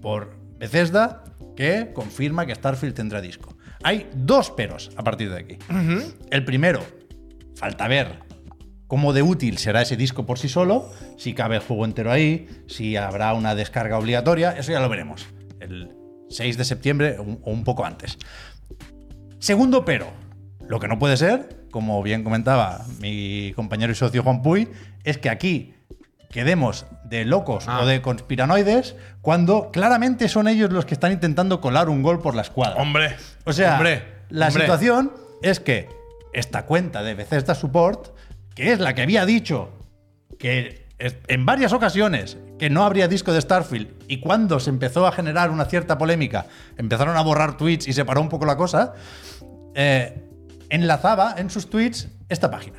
por 0.00 0.36
Bethesda 0.58 1.24
que 1.56 1.90
confirma 1.92 2.46
que 2.46 2.54
Starfield 2.54 2.94
tendrá 2.94 3.20
disco. 3.20 3.56
Hay 3.82 4.08
dos 4.14 4.50
peros 4.50 4.90
a 4.96 5.02
partir 5.04 5.30
de 5.30 5.38
aquí. 5.38 5.58
El 6.30 6.44
primero, 6.44 6.80
falta 7.56 7.86
ver 7.88 8.20
cómo 8.86 9.12
de 9.12 9.22
útil 9.22 9.58
será 9.58 9.82
ese 9.82 9.96
disco 9.96 10.24
por 10.26 10.38
sí 10.38 10.48
solo, 10.48 10.90
si 11.18 11.34
cabe 11.34 11.56
el 11.56 11.62
juego 11.62 11.84
entero 11.84 12.10
ahí, 12.12 12.46
si 12.66 12.96
habrá 12.96 13.34
una 13.34 13.54
descarga 13.54 13.98
obligatoria, 13.98 14.52
eso 14.52 14.72
ya 14.72 14.80
lo 14.80 14.88
veremos. 14.88 15.26
El 15.60 15.90
6 16.30 16.56
de 16.56 16.64
septiembre 16.64 17.16
o 17.18 17.22
un- 17.22 17.38
o 17.42 17.50
un 17.50 17.64
poco 17.64 17.84
antes. 17.84 18.18
Segundo 19.38 19.84
pero, 19.84 20.06
lo 20.68 20.80
que 20.80 20.88
no 20.88 20.98
puede 20.98 21.16
ser, 21.16 21.66
como 21.70 22.02
bien 22.02 22.24
comentaba 22.24 22.84
mi 23.00 23.52
compañero 23.54 23.92
y 23.92 23.96
socio 23.96 24.22
Juan 24.22 24.42
Puy, 24.42 24.68
es 25.02 25.18
que 25.18 25.28
aquí 25.28 25.73
quedemos 26.34 26.84
de 27.04 27.24
locos 27.24 27.66
Ah. 27.68 27.82
o 27.82 27.86
de 27.86 28.02
conspiranoides 28.02 28.96
cuando 29.20 29.70
claramente 29.70 30.28
son 30.28 30.48
ellos 30.48 30.72
los 30.72 30.84
que 30.84 30.94
están 30.94 31.12
intentando 31.12 31.60
colar 31.60 31.88
un 31.88 32.02
gol 32.02 32.20
por 32.20 32.34
la 32.34 32.42
escuadra. 32.42 32.82
Hombre. 32.82 33.14
O 33.44 33.52
sea, 33.52 33.74
hombre, 33.74 34.02
la 34.30 34.48
hombre. 34.48 34.64
situación 34.64 35.12
es 35.42 35.60
que 35.60 35.88
esta 36.32 36.66
cuenta 36.66 37.04
de 37.04 37.14
Bethesda 37.14 37.54
Support, 37.54 38.08
que 38.56 38.72
es 38.72 38.80
la 38.80 38.94
que 38.96 39.02
había 39.02 39.24
dicho 39.24 39.70
que 40.40 40.88
en 40.98 41.46
varias 41.46 41.72
ocasiones 41.72 42.36
que 42.58 42.68
no 42.68 42.84
habría 42.84 43.06
disco 43.06 43.32
de 43.32 43.40
Starfield 43.40 43.90
y 44.08 44.18
cuando 44.18 44.58
se 44.58 44.70
empezó 44.70 45.06
a 45.06 45.12
generar 45.12 45.50
una 45.52 45.66
cierta 45.66 45.98
polémica, 45.98 46.46
empezaron 46.76 47.16
a 47.16 47.22
borrar 47.22 47.56
tweets 47.56 47.86
y 47.86 47.92
se 47.92 48.04
paró 48.04 48.20
un 48.20 48.28
poco 48.28 48.44
la 48.44 48.56
cosa, 48.56 48.94
eh, 49.76 50.20
enlazaba 50.68 51.36
en 51.38 51.48
sus 51.48 51.70
tweets 51.70 52.08
esta 52.28 52.50
página, 52.50 52.78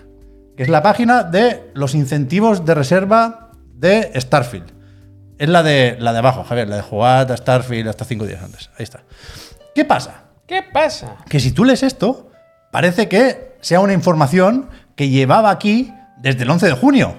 que 0.58 0.64
es 0.64 0.70
la 0.70 0.82
página 0.84 1.24
de 1.24 1.72
los 1.74 1.96
incentivos 1.96 2.66
de 2.66 2.74
reserva 2.76 3.45
de 3.76 4.12
Starfield. 4.20 4.72
Es 5.38 5.50
la 5.50 5.64
de, 5.64 5.98
la 6.00 6.14
de 6.14 6.20
abajo, 6.20 6.44
Javier, 6.44 6.68
la 6.70 6.78
de 6.78 6.82
jugar 6.82 7.32
a 7.32 7.38
Starfield 7.38 7.90
hasta 7.90 8.06
cinco 8.06 8.26
días 8.26 8.42
antes. 8.42 8.70
Ahí 8.78 8.84
está. 8.84 9.02
¿Qué 9.74 9.84
pasa? 9.86 10.24
¿Qué 10.48 10.62
pasa? 10.64 11.18
que 11.28 11.40
si 11.40 11.52
tú 11.52 11.66
lees 11.66 11.84
esto, 11.84 12.30
parece 12.72 13.10
que 13.10 13.58
sea 13.62 13.80
una 13.80 13.94
información 13.94 14.70
que 14.96 15.10
llevaba 15.10 15.50
aquí 15.50 15.92
desde 16.18 16.44
el 16.44 16.50
11 16.50 16.68
de 16.68 16.74
junio. 16.74 17.16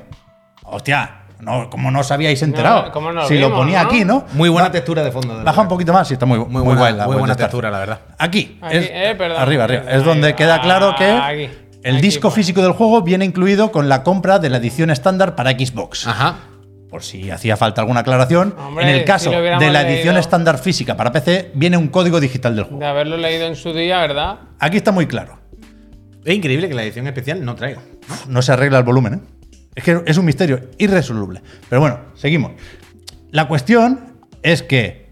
Hostia, 0.62 1.22
no, 1.40 1.68
como 1.68 1.90
no 1.90 2.00
os 2.00 2.10
habíais 2.10 2.40
enterado. 2.42 2.86
No, 2.86 2.92
¿cómo 2.92 3.12
no 3.12 3.22
lo 3.22 3.28
si 3.28 3.38
lo 3.38 3.52
ponía 3.54 3.82
no? 3.82 3.88
aquí, 3.88 4.04
¿no? 4.04 4.24
Muy 4.32 4.48
buena 4.48 4.70
textura 4.70 5.02
de 5.04 5.12
fondo. 5.12 5.36
de 5.38 5.44
Baja 5.44 5.60
un 5.60 5.68
poquito 5.68 5.92
más, 5.92 6.08
sí, 6.08 6.14
está 6.14 6.24
muy, 6.24 6.38
muy, 6.38 6.48
Muy 6.48 6.62
buena, 6.62 6.80
guay 6.80 6.92
la 6.94 7.06
muy 7.06 7.16
buena 7.16 7.34
textura, 7.36 7.70
la 7.70 7.78
verdad. 7.80 8.00
Aquí, 8.18 8.58
Aquí, 8.62 8.76
es- 8.78 8.90
eh, 8.90 9.14
perdón. 9.18 9.42
arriba, 9.42 9.64
arriba. 9.64 9.82
Ahí 9.88 9.96
Es 9.98 10.04
donde 10.04 10.34
queda 10.34 10.60
claro 10.62 10.94
que 10.96 11.04
Aquí. 11.10 11.50
El 11.86 12.00
disco 12.00 12.32
físico 12.32 12.62
del 12.62 12.72
juego 12.72 13.02
viene 13.02 13.24
incluido 13.24 13.70
con 13.70 13.88
la 13.88 14.02
compra 14.02 14.40
de 14.40 14.50
la 14.50 14.56
edición 14.56 14.90
estándar 14.90 15.36
para 15.36 15.52
Xbox. 15.52 16.08
Ajá. 16.08 16.38
Por 16.90 17.04
si 17.04 17.30
hacía 17.30 17.56
falta 17.56 17.80
alguna 17.80 18.00
aclaración. 18.00 18.56
Hombre, 18.58 18.90
en 18.90 18.96
el 18.96 19.04
caso 19.04 19.30
de 19.30 19.70
la 19.70 19.82
edición 19.82 20.14
leído. 20.14 20.18
estándar 20.18 20.58
física 20.58 20.96
para 20.96 21.12
PC, 21.12 21.52
viene 21.54 21.76
un 21.76 21.86
código 21.86 22.18
digital 22.18 22.56
del 22.56 22.64
juego. 22.64 22.80
De 22.80 22.86
haberlo 22.86 23.16
leído 23.16 23.46
en 23.46 23.54
su 23.54 23.72
día, 23.72 24.00
¿verdad? 24.00 24.40
Aquí 24.58 24.78
está 24.78 24.90
muy 24.90 25.06
claro. 25.06 25.38
Es 26.24 26.34
increíble 26.34 26.68
que 26.68 26.74
la 26.74 26.82
edición 26.82 27.06
especial 27.06 27.44
no 27.44 27.54
traiga. 27.54 27.82
no 28.26 28.42
se 28.42 28.52
arregla 28.52 28.78
el 28.78 28.84
volumen. 28.84 29.14
¿eh? 29.14 29.20
Es 29.76 29.84
que 29.84 30.02
es 30.06 30.18
un 30.18 30.24
misterio 30.24 30.70
irresoluble. 30.78 31.40
Pero 31.68 31.80
bueno, 31.80 32.00
seguimos. 32.14 32.52
La 33.30 33.46
cuestión 33.46 34.16
es 34.42 34.64
que 34.64 35.10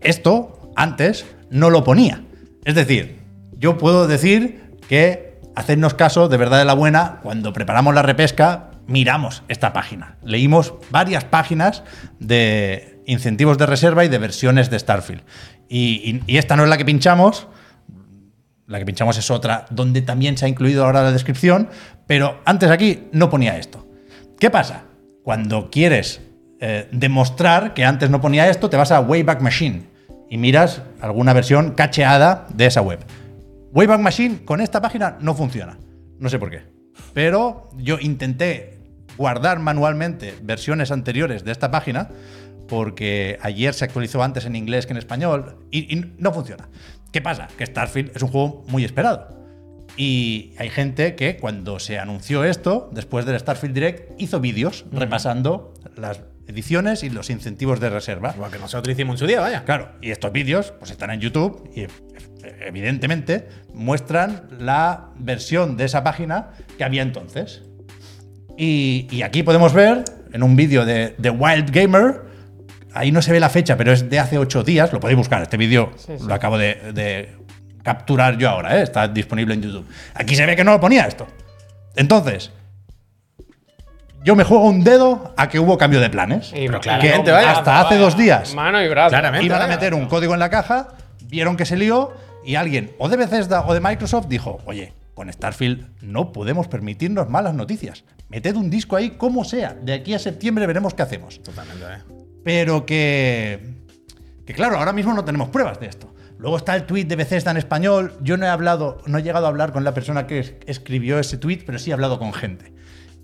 esto 0.00 0.72
antes 0.74 1.24
no 1.50 1.70
lo 1.70 1.84
ponía. 1.84 2.24
Es 2.64 2.74
decir, 2.74 3.20
yo 3.52 3.78
puedo 3.78 4.08
decir 4.08 4.72
que 4.88 5.25
hacernos 5.56 5.94
caso 5.94 6.28
de 6.28 6.36
verdad 6.36 6.58
de 6.58 6.64
la 6.64 6.74
buena, 6.74 7.18
cuando 7.22 7.52
preparamos 7.52 7.94
la 7.94 8.02
repesca, 8.02 8.70
miramos 8.86 9.42
esta 9.48 9.72
página. 9.72 10.16
Leímos 10.22 10.74
varias 10.90 11.24
páginas 11.24 11.82
de 12.20 13.02
incentivos 13.06 13.58
de 13.58 13.66
reserva 13.66 14.04
y 14.04 14.08
de 14.08 14.18
versiones 14.18 14.70
de 14.70 14.78
Starfield. 14.78 15.22
Y, 15.68 16.20
esta 16.28 16.56
no 16.56 16.62
es 16.62 16.68
la 16.68 16.76
que 16.76 16.84
pinchamos, 16.84 17.48
la 18.66 18.78
que 18.78 18.84
pinchamos 18.84 19.16
es 19.16 19.30
otra, 19.30 19.66
donde 19.70 20.02
también 20.02 20.36
se 20.36 20.44
ha 20.44 20.48
incluido 20.48 20.84
ahora 20.84 21.02
la 21.02 21.10
descripción, 21.10 21.68
pero 22.06 22.40
antes 22.44 22.70
aquí 22.70 23.08
no 23.12 23.30
ponía 23.30 23.56
esto. 23.56 23.88
¿Qué 24.38 24.50
pasa? 24.50 24.84
Cuando 25.24 25.70
quieres 25.70 26.20
eh, 26.60 26.88
demostrar 26.92 27.74
que 27.74 27.84
antes 27.84 28.10
no 28.10 28.20
ponía 28.20 28.48
esto, 28.48 28.68
te 28.68 28.76
vas 28.76 28.92
a 28.92 29.00
Wayback 29.00 29.40
Machine 29.40 29.84
y 30.28 30.36
miras 30.36 30.82
alguna 31.00 31.32
versión 31.32 31.72
cacheada 31.72 32.46
de 32.52 32.66
esa 32.66 32.82
web. 32.82 33.00
Wayback 33.76 34.00
Machine 34.00 34.44
con 34.46 34.62
esta 34.62 34.80
página 34.80 35.18
no 35.20 35.34
funciona. 35.34 35.76
No 36.18 36.30
sé 36.30 36.38
por 36.38 36.48
qué. 36.48 36.62
Pero 37.12 37.68
yo 37.76 37.98
intenté 38.00 38.78
guardar 39.18 39.58
manualmente 39.58 40.34
versiones 40.42 40.90
anteriores 40.90 41.44
de 41.44 41.52
esta 41.52 41.70
página 41.70 42.08
porque 42.68 43.38
ayer 43.42 43.74
se 43.74 43.84
actualizó 43.84 44.22
antes 44.22 44.46
en 44.46 44.56
inglés 44.56 44.86
que 44.86 44.94
en 44.94 44.96
español 44.96 45.58
y, 45.70 45.94
y 45.94 46.14
no 46.16 46.32
funciona. 46.32 46.70
¿Qué 47.12 47.20
pasa? 47.20 47.48
Que 47.58 47.66
Starfield 47.66 48.16
es 48.16 48.22
un 48.22 48.30
juego 48.30 48.64
muy 48.68 48.82
esperado. 48.82 49.36
Y 49.98 50.54
hay 50.56 50.70
gente 50.70 51.14
que 51.14 51.36
cuando 51.36 51.78
se 51.78 51.98
anunció 51.98 52.44
esto, 52.44 52.88
después 52.92 53.26
del 53.26 53.38
Starfield 53.38 53.74
Direct, 53.74 54.18
hizo 54.18 54.40
vídeos 54.40 54.86
repasando 54.90 55.74
las 55.96 56.22
ediciones 56.46 57.02
y 57.02 57.10
los 57.10 57.30
incentivos 57.30 57.80
de 57.80 57.90
reserva. 57.90 58.32
Igual 58.34 58.50
que 58.50 58.58
nosotros 58.58 58.92
hicimos 58.92 59.14
en 59.14 59.18
su 59.18 59.26
día, 59.26 59.40
vaya. 59.40 59.64
Claro, 59.64 59.92
y 60.00 60.10
estos 60.10 60.32
vídeos 60.32 60.72
pues 60.78 60.90
están 60.90 61.10
en 61.10 61.20
YouTube 61.20 61.70
y 61.74 61.86
evidentemente 62.60 63.48
muestran 63.74 64.48
la 64.58 65.08
versión 65.16 65.76
de 65.76 65.84
esa 65.84 66.02
página 66.04 66.50
que 66.78 66.84
había 66.84 67.02
entonces. 67.02 67.62
Y, 68.58 69.06
y 69.10 69.22
aquí 69.22 69.42
podemos 69.42 69.72
ver 69.74 70.04
en 70.32 70.42
un 70.42 70.56
vídeo 70.56 70.84
de, 70.84 71.14
de 71.18 71.30
Wild 71.30 71.70
Gamer, 71.70 72.22
ahí 72.94 73.12
no 73.12 73.20
se 73.22 73.32
ve 73.32 73.40
la 73.40 73.48
fecha, 73.50 73.76
pero 73.76 73.92
es 73.92 74.08
de 74.08 74.18
hace 74.18 74.38
ocho 74.38 74.62
días, 74.62 74.92
lo 74.92 75.00
podéis 75.00 75.18
buscar, 75.18 75.42
este 75.42 75.56
vídeo 75.56 75.92
Sí, 75.96 76.12
sí. 76.18 76.24
lo 76.26 76.34
acabo 76.34 76.56
de, 76.58 76.92
de 76.94 77.36
capturar 77.82 78.36
yo 78.38 78.48
ahora, 78.50 78.78
¿eh? 78.78 78.82
está 78.82 79.08
disponible 79.08 79.54
en 79.54 79.62
YouTube. 79.62 79.86
Aquí 80.14 80.34
se 80.34 80.44
ve 80.46 80.56
que 80.56 80.64
no 80.64 80.72
lo 80.72 80.80
ponía 80.80 81.04
esto. 81.06 81.26
Entonces, 81.94 82.50
yo 84.24 84.34
me 84.34 84.44
juego 84.44 84.64
un 84.64 84.82
dedo 84.82 85.32
a 85.36 85.48
que 85.48 85.60
hubo 85.60 85.78
cambio 85.78 86.00
de 86.00 86.10
planes. 86.10 86.50
Y- 86.52 86.66
Pero 86.66 86.80
brazo, 86.80 87.48
Hasta 87.48 87.80
hace 87.80 87.96
dos 87.96 88.16
días. 88.16 88.54
Mano 88.54 88.82
y 88.82 88.88
brazo. 88.88 89.10
Claramente. 89.10 89.46
Iban 89.46 89.62
a 89.62 89.66
meter 89.68 89.94
un 89.94 90.06
código 90.06 90.34
en 90.34 90.40
la 90.40 90.50
caja, 90.50 90.88
vieron 91.26 91.56
que 91.56 91.64
se 91.64 91.76
lió 91.76 92.12
y 92.46 92.54
alguien 92.54 92.92
o 92.98 93.08
de 93.08 93.16
Bethesda 93.16 93.66
o 93.66 93.74
de 93.74 93.80
Microsoft 93.80 94.26
dijo, 94.28 94.58
oye, 94.66 94.92
con 95.14 95.32
Starfield 95.32 95.86
no 96.02 96.32
podemos 96.32 96.68
permitirnos 96.68 97.28
malas 97.28 97.54
noticias. 97.54 98.04
Meted 98.28 98.56
un 98.56 98.70
disco 98.70 98.96
ahí 98.96 99.10
como 99.10 99.44
sea. 99.44 99.74
De 99.74 99.92
aquí 99.94 100.14
a 100.14 100.18
septiembre 100.18 100.66
veremos 100.66 100.94
qué 100.94 101.02
hacemos. 101.02 101.42
Totalmente, 101.42 101.84
eh. 101.84 101.98
Pero 102.44 102.86
que... 102.86 103.74
Que 104.44 104.52
claro, 104.54 104.78
ahora 104.78 104.92
mismo 104.92 105.12
no 105.12 105.24
tenemos 105.24 105.48
pruebas 105.48 105.80
de 105.80 105.86
esto. 105.86 106.12
Luego 106.38 106.56
está 106.58 106.76
el 106.76 106.84
tweet 106.84 107.04
de 107.06 107.16
Bethesda 107.16 107.50
en 107.50 107.56
español. 107.56 108.12
Yo 108.22 108.36
no 108.36 108.46
he 108.46 108.48
hablado, 108.48 108.98
no 109.06 109.18
he 109.18 109.22
llegado 109.22 109.46
a 109.46 109.48
hablar 109.48 109.72
con 109.72 109.82
la 109.84 109.94
persona 109.94 110.26
que 110.26 110.38
es- 110.40 110.54
escribió 110.66 111.18
ese 111.18 111.38
tweet, 111.38 111.62
pero 111.66 111.78
sí 111.78 111.90
he 111.90 111.92
hablado 111.94 112.18
con 112.18 112.32
gente. 112.32 112.72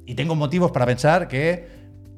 Y 0.07 0.15
tengo 0.15 0.35
motivos 0.35 0.73
para 0.73 0.87
pensar 0.87 1.29
que 1.29 1.69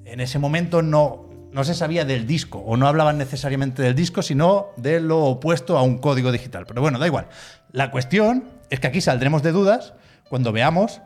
en 0.07 0.21
ese 0.21 0.39
momento 0.39 0.81
no, 0.83 1.29
no 1.55 1.65
se 1.65 1.75
sabía 1.75 2.05
del 2.05 2.27
disco, 2.27 2.59
o 2.59 2.77
no 2.77 2.89
hablaban 2.89 3.17
necesariamente 3.17 3.81
del 3.81 3.95
disco, 3.95 4.23
sino 4.23 4.71
de 4.77 5.01
lo 5.01 5.21
opuesto 5.21 5.79
a 5.79 5.83
un 5.83 5.99
código 5.99 6.33
digital. 6.33 6.67
Pero 6.67 6.83
bueno, 6.83 6.99
da 6.99 7.07
igual. 7.07 7.29
La 7.71 7.91
cuestión 7.91 8.45
es 8.71 8.81
que 8.81 8.89
aquí 8.89 9.01
saldremos 9.01 9.43
de 9.43 9.53
dudas 9.53 9.95
cuando 10.29 10.51
veamos 10.53 11.01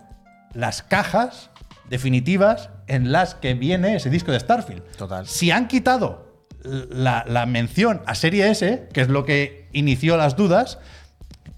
las 0.55 0.83
cajas 0.83 1.50
definitivas 1.90 2.71
en 2.87 3.12
las 3.12 3.35
que 3.35 3.52
viene 3.52 3.97
ese 3.97 4.09
disco 4.09 4.33
de 4.33 4.40
Starfield. 4.40 4.83
Total. 4.97 5.26
Si 5.26 5.50
han 5.50 5.69
quitado 5.69 6.47
la, 6.64 7.25
la 7.28 7.45
mención 7.45 8.00
a 8.07 8.14
Serie 8.14 8.50
S, 8.50 8.88
que 8.93 9.02
es 9.02 9.09
lo 9.09 9.26
que 9.26 9.69
inició 9.73 10.17
las 10.17 10.35
dudas, 10.35 10.78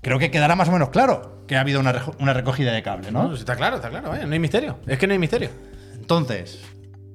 creo 0.02 0.18
que 0.18 0.32
quedará 0.32 0.56
más 0.56 0.68
o 0.68 0.72
menos 0.72 0.90
claro 0.90 1.44
que 1.46 1.56
ha 1.56 1.60
habido 1.60 1.80
una, 1.80 2.32
recogida 2.32 2.72
de 2.72 2.82
cable, 2.82 3.10
¿no? 3.10 3.28
No, 3.28 3.34
está 3.34 3.56
claro, 3.56 3.76
está 3.76 3.88
claro, 3.88 4.08
vaya. 4.08 4.26
No 4.26 4.32
hay 4.32 4.38
misterio. 4.38 4.78
Es 4.86 4.98
que 4.98 5.06
no 5.06 5.12
hay 5.12 5.18
misterio. 5.18 5.50
Entonces, 5.94 6.60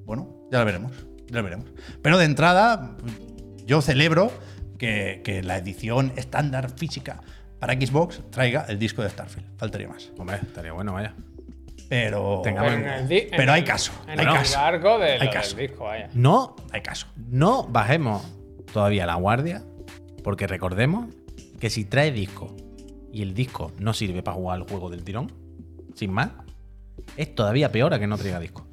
bueno, 0.06 0.48
ya 0.52 0.60
lo 0.60 0.66
veremos. 0.66 0.92
Ya 1.36 1.42
lo 1.42 1.44
veremos. 1.44 1.68
Pero 2.02 2.18
de 2.18 2.26
entrada, 2.26 2.96
yo 3.66 3.82
celebro 3.82 4.32
que, 4.78 5.22
que 5.24 5.44
la 5.44 5.58
edición 5.58 6.14
estándar 6.16 6.72
física 6.78 7.22
para 7.60 7.74
Xbox 7.74 8.22
traiga 8.32 8.66
el 8.70 8.80
disco 8.80 9.02
de 9.04 9.10
Starfield. 9.10 9.58
Faltaría 9.58 9.88
más. 9.90 10.12
Hombre, 10.18 10.38
estaría 10.42 10.72
bueno, 10.72 10.94
vaya. 10.94 11.14
Pero. 11.90 12.42
Pero 12.44 12.66
en 12.72 12.86
el 12.88 13.08
di- 13.08 13.28
Pero 13.30 13.44
en 13.44 13.50
hay 13.50 13.64
caso, 13.64 13.92
En 14.08 14.20
hay 14.20 14.26
el 14.26 14.34
caso. 14.34 14.58
barco 14.60 14.98
de 15.00 15.12
Hay 15.12 15.18
lo 15.20 15.24
del 15.26 15.34
caso. 15.34 15.56
disco, 15.58 15.84
vaya. 15.84 16.10
No, 16.14 16.56
Hay 16.72 16.82
caso. 16.82 17.08
no 17.30 17.64
bajemos 17.64 18.24
todavía 18.74 19.06
la 19.06 19.16
guardia, 19.16 19.64
porque 20.24 20.48
recordemos 20.48 21.14
que 21.60 21.70
si 21.70 21.86
trae 21.86 22.12
disco 22.12 22.56
y 23.12 23.22
el 23.22 23.34
disco 23.34 23.72
no 23.80 23.94
sirve 23.94 24.24
para 24.24 24.36
jugar 24.36 24.58
al 24.62 24.68
juego 24.68 24.90
del 24.90 25.04
tirón, 25.04 25.32
sin 25.94 26.12
más, 26.12 26.32
es 27.18 27.34
todavía 27.36 27.72
peor 27.72 27.94
a 27.94 28.00
que 28.00 28.08
no 28.08 28.18
traiga 28.18 28.40
disco. 28.40 28.65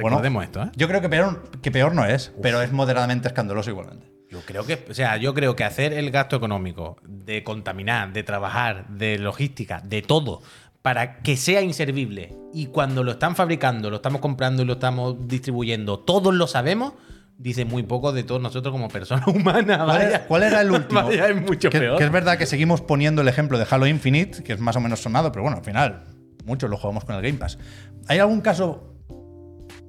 Bueno, 0.00 0.16
Recordemos 0.16 0.44
esto, 0.44 0.62
¿eh? 0.62 0.70
Yo 0.76 0.88
creo 0.88 1.00
que 1.00 1.08
peor, 1.08 1.50
que 1.62 1.70
peor 1.70 1.94
no 1.94 2.04
es, 2.04 2.32
pero 2.42 2.62
es 2.62 2.72
moderadamente 2.72 3.28
escandaloso 3.28 3.70
igualmente. 3.70 4.10
Yo 4.30 4.40
creo 4.46 4.64
que, 4.64 4.86
o 4.88 4.94
sea, 4.94 5.16
yo 5.16 5.34
creo 5.34 5.56
que 5.56 5.64
hacer 5.64 5.92
el 5.92 6.10
gasto 6.12 6.36
económico 6.36 6.96
de 7.04 7.42
contaminar, 7.42 8.12
de 8.12 8.22
trabajar, 8.22 8.86
de 8.88 9.18
logística, 9.18 9.80
de 9.80 10.02
todo, 10.02 10.40
para 10.82 11.18
que 11.18 11.36
sea 11.36 11.62
inservible 11.62 12.32
y 12.52 12.66
cuando 12.66 13.02
lo 13.02 13.12
están 13.12 13.34
fabricando, 13.34 13.90
lo 13.90 13.96
estamos 13.96 14.20
comprando 14.20 14.62
y 14.62 14.66
lo 14.66 14.74
estamos 14.74 15.26
distribuyendo, 15.26 15.98
todos 15.98 16.32
lo 16.32 16.46
sabemos, 16.46 16.94
dice 17.38 17.64
muy 17.64 17.82
poco 17.82 18.12
de 18.12 18.22
todos 18.22 18.40
nosotros 18.40 18.70
como 18.72 18.88
personas 18.88 19.26
humanas. 19.34 19.78
¿Cuál 19.84 20.02
era, 20.02 20.26
cuál 20.26 20.42
era 20.44 20.60
el 20.60 20.70
último? 20.70 21.02
Vaya, 21.02 21.28
es 21.28 21.42
mucho 21.42 21.68
que, 21.68 21.80
peor. 21.80 21.98
que 21.98 22.04
es 22.04 22.12
verdad 22.12 22.38
que 22.38 22.46
seguimos 22.46 22.80
poniendo 22.80 23.22
el 23.22 23.28
ejemplo 23.28 23.58
de 23.58 23.66
Halo 23.68 23.88
Infinite, 23.88 24.44
que 24.44 24.52
es 24.52 24.60
más 24.60 24.76
o 24.76 24.80
menos 24.80 25.00
sonado, 25.00 25.32
pero 25.32 25.42
bueno, 25.42 25.58
al 25.58 25.64
final 25.64 26.04
muchos 26.44 26.70
lo 26.70 26.76
jugamos 26.76 27.04
con 27.04 27.16
el 27.16 27.22
Game 27.22 27.38
Pass. 27.38 27.58
¿Hay 28.06 28.18
algún 28.18 28.40
caso 28.40 28.89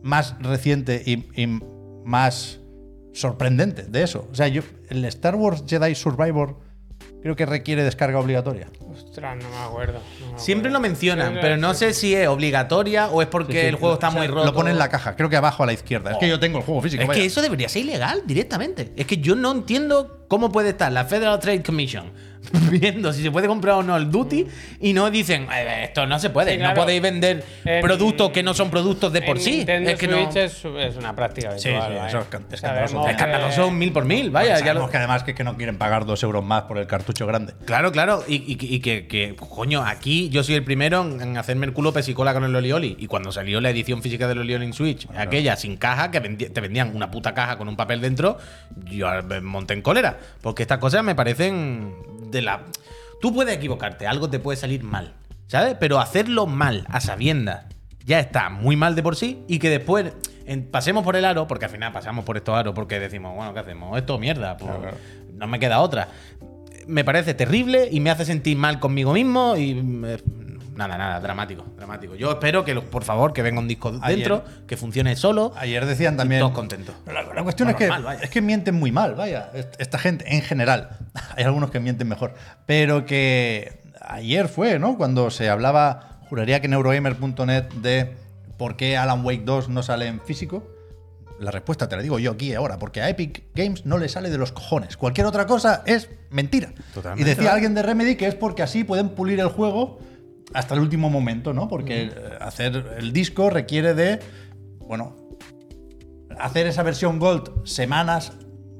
más 0.03 0.35
reciente 0.39 1.01
y, 1.05 1.25
y 1.41 1.47
más 2.05 2.59
sorprendente 3.13 3.83
de 3.83 4.03
eso? 4.03 4.27
O 4.31 4.35
sea, 4.35 4.47
yo, 4.47 4.61
el 4.89 5.03
Star 5.05 5.35
Wars 5.35 5.63
Jedi 5.67 5.95
Survivor 5.95 6.57
creo 7.21 7.35
que 7.35 7.45
requiere 7.45 7.83
descarga 7.83 8.19
obligatoria. 8.19 8.67
Ostras, 8.91 9.37
no 9.41 9.49
me 9.49 9.57
acuerdo. 9.57 9.99
no 10.25 10.33
me 10.33 10.39
Siempre 10.39 10.71
lo 10.71 10.79
mencionan, 10.79 11.27
Siempre- 11.27 11.41
pero 11.41 11.57
no 11.57 11.73
sé 11.73 11.93
si 11.93 12.15
es 12.15 12.27
obligatoria 12.27 13.09
o 13.09 13.21
es 13.21 13.27
porque 13.27 13.53
Sí, 13.53 13.59
sí, 13.59 13.65
el 13.67 13.75
juego 13.75 13.93
está 13.95 14.07
o 14.09 14.11
sea, 14.11 14.19
muy 14.21 14.27
roto. 14.27 14.45
Lo 14.45 14.53
pone 14.53 14.71
en 14.71 14.77
la 14.79 14.89
caja, 14.89 15.15
creo 15.15 15.29
que 15.29 15.35
abajo 15.37 15.63
a 15.63 15.65
la 15.65 15.73
izquierda. 15.73 16.11
Es 16.11 16.17
que 16.17 16.27
yo 16.27 16.39
tengo 16.39 16.57
el 16.57 16.63
juego 16.63 16.81
físico. 16.81 17.01
Es 17.03 17.07
vaya. 17.07 17.19
que 17.19 17.25
eso 17.27 17.41
debería 17.41 17.69
ser 17.69 17.83
ilegal 17.83 18.23
directamente. 18.25 18.93
Es 18.95 19.05
que 19.05 19.17
yo 19.17 19.35
no 19.35 19.51
entiendo 19.51 20.25
cómo 20.27 20.51
puede 20.51 20.69
estar 20.69 20.91
la 20.91 21.05
Federal 21.05 21.39
Trade 21.39 21.61
Commission 21.63 22.11
viendo 22.71 23.11
si 23.13 23.21
se 23.23 23.31
puede 23.31 23.47
comprar 23.47 23.75
o 23.75 23.83
no 23.83 23.95
el 23.97 24.09
duty 24.11 24.45
y 24.79 24.93
no 24.93 25.09
dicen 25.11 25.47
"Eh, 25.53 25.85
esto 25.85 26.05
no 26.05 26.19
se 26.19 26.29
puede, 26.29 26.55
Sí, 26.55 26.57
no 26.61 26.73
podéis 26.73 27.01
vender 27.01 27.43
En- 27.65 27.81
productos 27.81 28.31
que 28.31 28.43
no 28.43 28.53
son 28.53 28.69
productos 28.69 29.11
de 29.13 29.21
por 29.21 29.39
sí. 29.39 29.57
Nintendo 29.57 29.89
Es 29.89 29.99
que 29.99 30.07
no. 30.07 30.17
Es, 30.17 30.63
es 30.65 30.95
una 30.97 31.15
práctica 31.15 31.57
Sí, 31.57 31.69
habitual. 31.69 31.89
sí, 31.91 31.97
vaya. 31.97 32.07
eso 32.07 32.25
es 32.51 32.59
Sabemos 32.59 33.09
escandaloso. 33.09 33.71
mil 33.71 33.91
por 33.91 34.05
mil, 34.05 34.29
vaya. 34.29 34.49
ya 34.53 34.59
Sabemos 34.59 34.83
lo- 34.83 34.89
que 34.89 34.97
además 34.97 35.23
que, 35.23 35.33
que 35.35 35.43
no 35.43 35.55
quieren 35.57 35.77
pagar 35.77 36.05
dos 36.05 36.21
euros 36.23 36.43
más 36.43 36.63
por 36.63 36.77
el 36.77 36.87
cartucho 36.87 37.25
grande. 37.27 37.53
Claro, 37.65 37.91
claro. 37.91 38.23
Y, 38.27 38.35
y- 38.35 38.57
y 38.75 38.79
que, 38.79 39.07
que, 39.07 39.35
coño, 39.35 39.83
aquí 39.85 40.29
yo 40.29 40.43
soy 40.43 40.55
el 40.55 40.63
primero 40.63 41.01
en, 41.01 41.21
en 41.21 41.37
hacerme 41.37 41.65
el 41.65 41.73
culo 41.73 41.93
pesicola 41.93 42.33
con 42.33 42.43
el 42.43 42.55
Olioli. 42.55 42.95
Y 42.99 43.07
cuando 43.07 43.31
salió 43.31 43.61
la 43.61 43.69
edición 43.69 44.01
física 44.01 44.27
del 44.27 44.39
Olioli 44.39 44.65
en 44.65 44.73
Switch, 44.73 45.07
aquella 45.15 45.55
sin 45.55 45.77
caja, 45.77 46.11
que 46.11 46.21
vendi- 46.21 46.51
te 46.51 46.61
vendían 46.61 46.95
una 46.95 47.11
puta 47.11 47.33
caja 47.33 47.57
con 47.57 47.67
un 47.67 47.75
papel 47.75 48.01
dentro, 48.01 48.37
yo 48.85 49.07
me 49.23 49.41
monté 49.41 49.73
en 49.73 49.81
cólera. 49.81 50.17
Porque 50.41 50.63
estas 50.63 50.79
cosas 50.79 51.03
me 51.03 51.15
parecen 51.15 51.93
de 52.31 52.40
la. 52.41 52.65
Tú 53.21 53.33
puedes 53.33 53.55
equivocarte, 53.55 54.07
algo 54.07 54.29
te 54.29 54.39
puede 54.39 54.57
salir 54.57 54.83
mal, 54.83 55.13
¿sabes? 55.47 55.75
Pero 55.79 55.99
hacerlo 55.99 56.47
mal, 56.47 56.85
a 56.89 56.99
sabiendas, 57.01 57.65
ya 58.05 58.19
está 58.19 58.49
muy 58.49 58.75
mal 58.75 58.95
de 58.95 59.03
por 59.03 59.15
sí. 59.15 59.43
Y 59.47 59.59
que 59.59 59.69
después 59.69 60.11
en- 60.45 60.65
pasemos 60.69 61.03
por 61.03 61.15
el 61.15 61.25
aro, 61.25 61.47
porque 61.47 61.65
al 61.65 61.71
final 61.71 61.91
pasamos 61.93 62.25
por 62.25 62.37
estos 62.37 62.55
aros, 62.55 62.73
porque 62.73 62.99
decimos, 62.99 63.35
bueno, 63.35 63.53
¿qué 63.53 63.59
hacemos? 63.59 63.97
Esto 63.97 64.17
mierda, 64.17 64.57
pues 64.57 64.71
Claro, 64.75 64.97
no 65.35 65.47
me 65.47 65.59
queda 65.59 65.79
otra 65.81 66.07
me 66.87 67.03
parece 67.03 67.35
terrible 67.35 67.87
y 67.91 67.99
me 67.99 68.09
hace 68.09 68.25
sentir 68.25 68.57
mal 68.57 68.79
conmigo 68.79 69.13
mismo 69.13 69.55
y 69.55 69.75
nada, 70.75 70.97
nada, 70.97 71.19
dramático, 71.19 71.65
dramático. 71.77 72.15
Yo 72.15 72.31
espero 72.31 72.63
que, 72.65 72.75
por 72.81 73.03
favor, 73.03 73.33
que 73.33 73.41
venga 73.41 73.59
un 73.59 73.67
disco 73.67 73.91
Ayer- 74.01 74.17
dentro, 74.17 74.43
que 74.67 74.77
funcione 74.77 75.15
solo. 75.15 75.53
Ayer 75.57 75.85
decían 75.85 76.17
también. 76.17 76.39
todos 76.41 76.53
contentos. 76.53 76.95
La, 77.05 77.23
la 77.23 77.43
cuestión 77.43 77.69
es 77.69 77.75
que, 77.75 77.87
normal, 77.87 78.17
es 78.21 78.29
que 78.29 78.41
mienten 78.41 78.75
muy 78.75 78.91
mal, 78.91 79.15
vaya. 79.15 79.49
Est- 79.53 79.75
Esta 79.79 79.97
gente, 79.97 80.25
en 80.35 80.41
general. 80.41 80.97
Hay 81.37 81.43
algunos 81.43 81.71
que 81.71 81.79
mienten 81.79 82.07
mejor. 82.07 82.33
Pero 82.65 83.05
que 83.05 83.81
ayer 84.01 84.47
fue, 84.47 84.79
¿no? 84.79 84.97
Cuando 84.97 85.29
se 85.29 85.49
hablaba, 85.49 86.19
juraría 86.29 86.59
que 86.61 86.67
en 86.67 86.73
Eurogamer.net 86.73 87.65
de 87.81 88.15
por 88.57 88.75
qué 88.77 88.97
Alan 88.97 89.25
Wake 89.25 89.43
2 89.43 89.69
no 89.69 89.83
sale 89.83 90.07
en 90.07 90.21
físico. 90.21 90.67
La 91.39 91.49
respuesta 91.49 91.89
te 91.89 91.95
la 91.95 92.03
digo 92.03 92.19
yo 92.19 92.31
aquí 92.33 92.53
ahora, 92.53 92.77
porque 92.77 93.01
a 93.01 93.09
Epic 93.09 93.45
Games 93.55 93.83
no 93.87 93.97
le 93.97 94.07
sale 94.09 94.29
de 94.29 94.37
los 94.37 94.51
cojones. 94.51 94.95
Cualquier 94.95 95.25
otra 95.25 95.47
cosa 95.47 95.81
es 95.87 96.07
mentira. 96.29 96.71
Totalmente, 96.93 97.23
y 97.31 97.35
decía 97.35 97.51
alguien 97.51 97.73
de 97.73 97.81
Remedy 97.81 98.15
que 98.15 98.27
es 98.27 98.35
porque 98.35 98.61
así 98.61 98.83
pueden 98.83 99.09
pulir 99.09 99.39
el 99.39 99.47
juego 99.47 99.97
hasta 100.53 100.75
el 100.75 100.81
último 100.81 101.09
momento, 101.09 101.53
¿no? 101.53 101.67
Porque 101.67 102.03
eh, 102.03 102.11
hacer 102.39 102.95
el 102.97 103.13
disco 103.13 103.49
requiere 103.49 103.93
de, 103.93 104.19
bueno, 104.79 105.15
hacer 106.39 106.67
esa 106.67 106.83
versión 106.83 107.19
Gold 107.19 107.65
semanas 107.65 108.33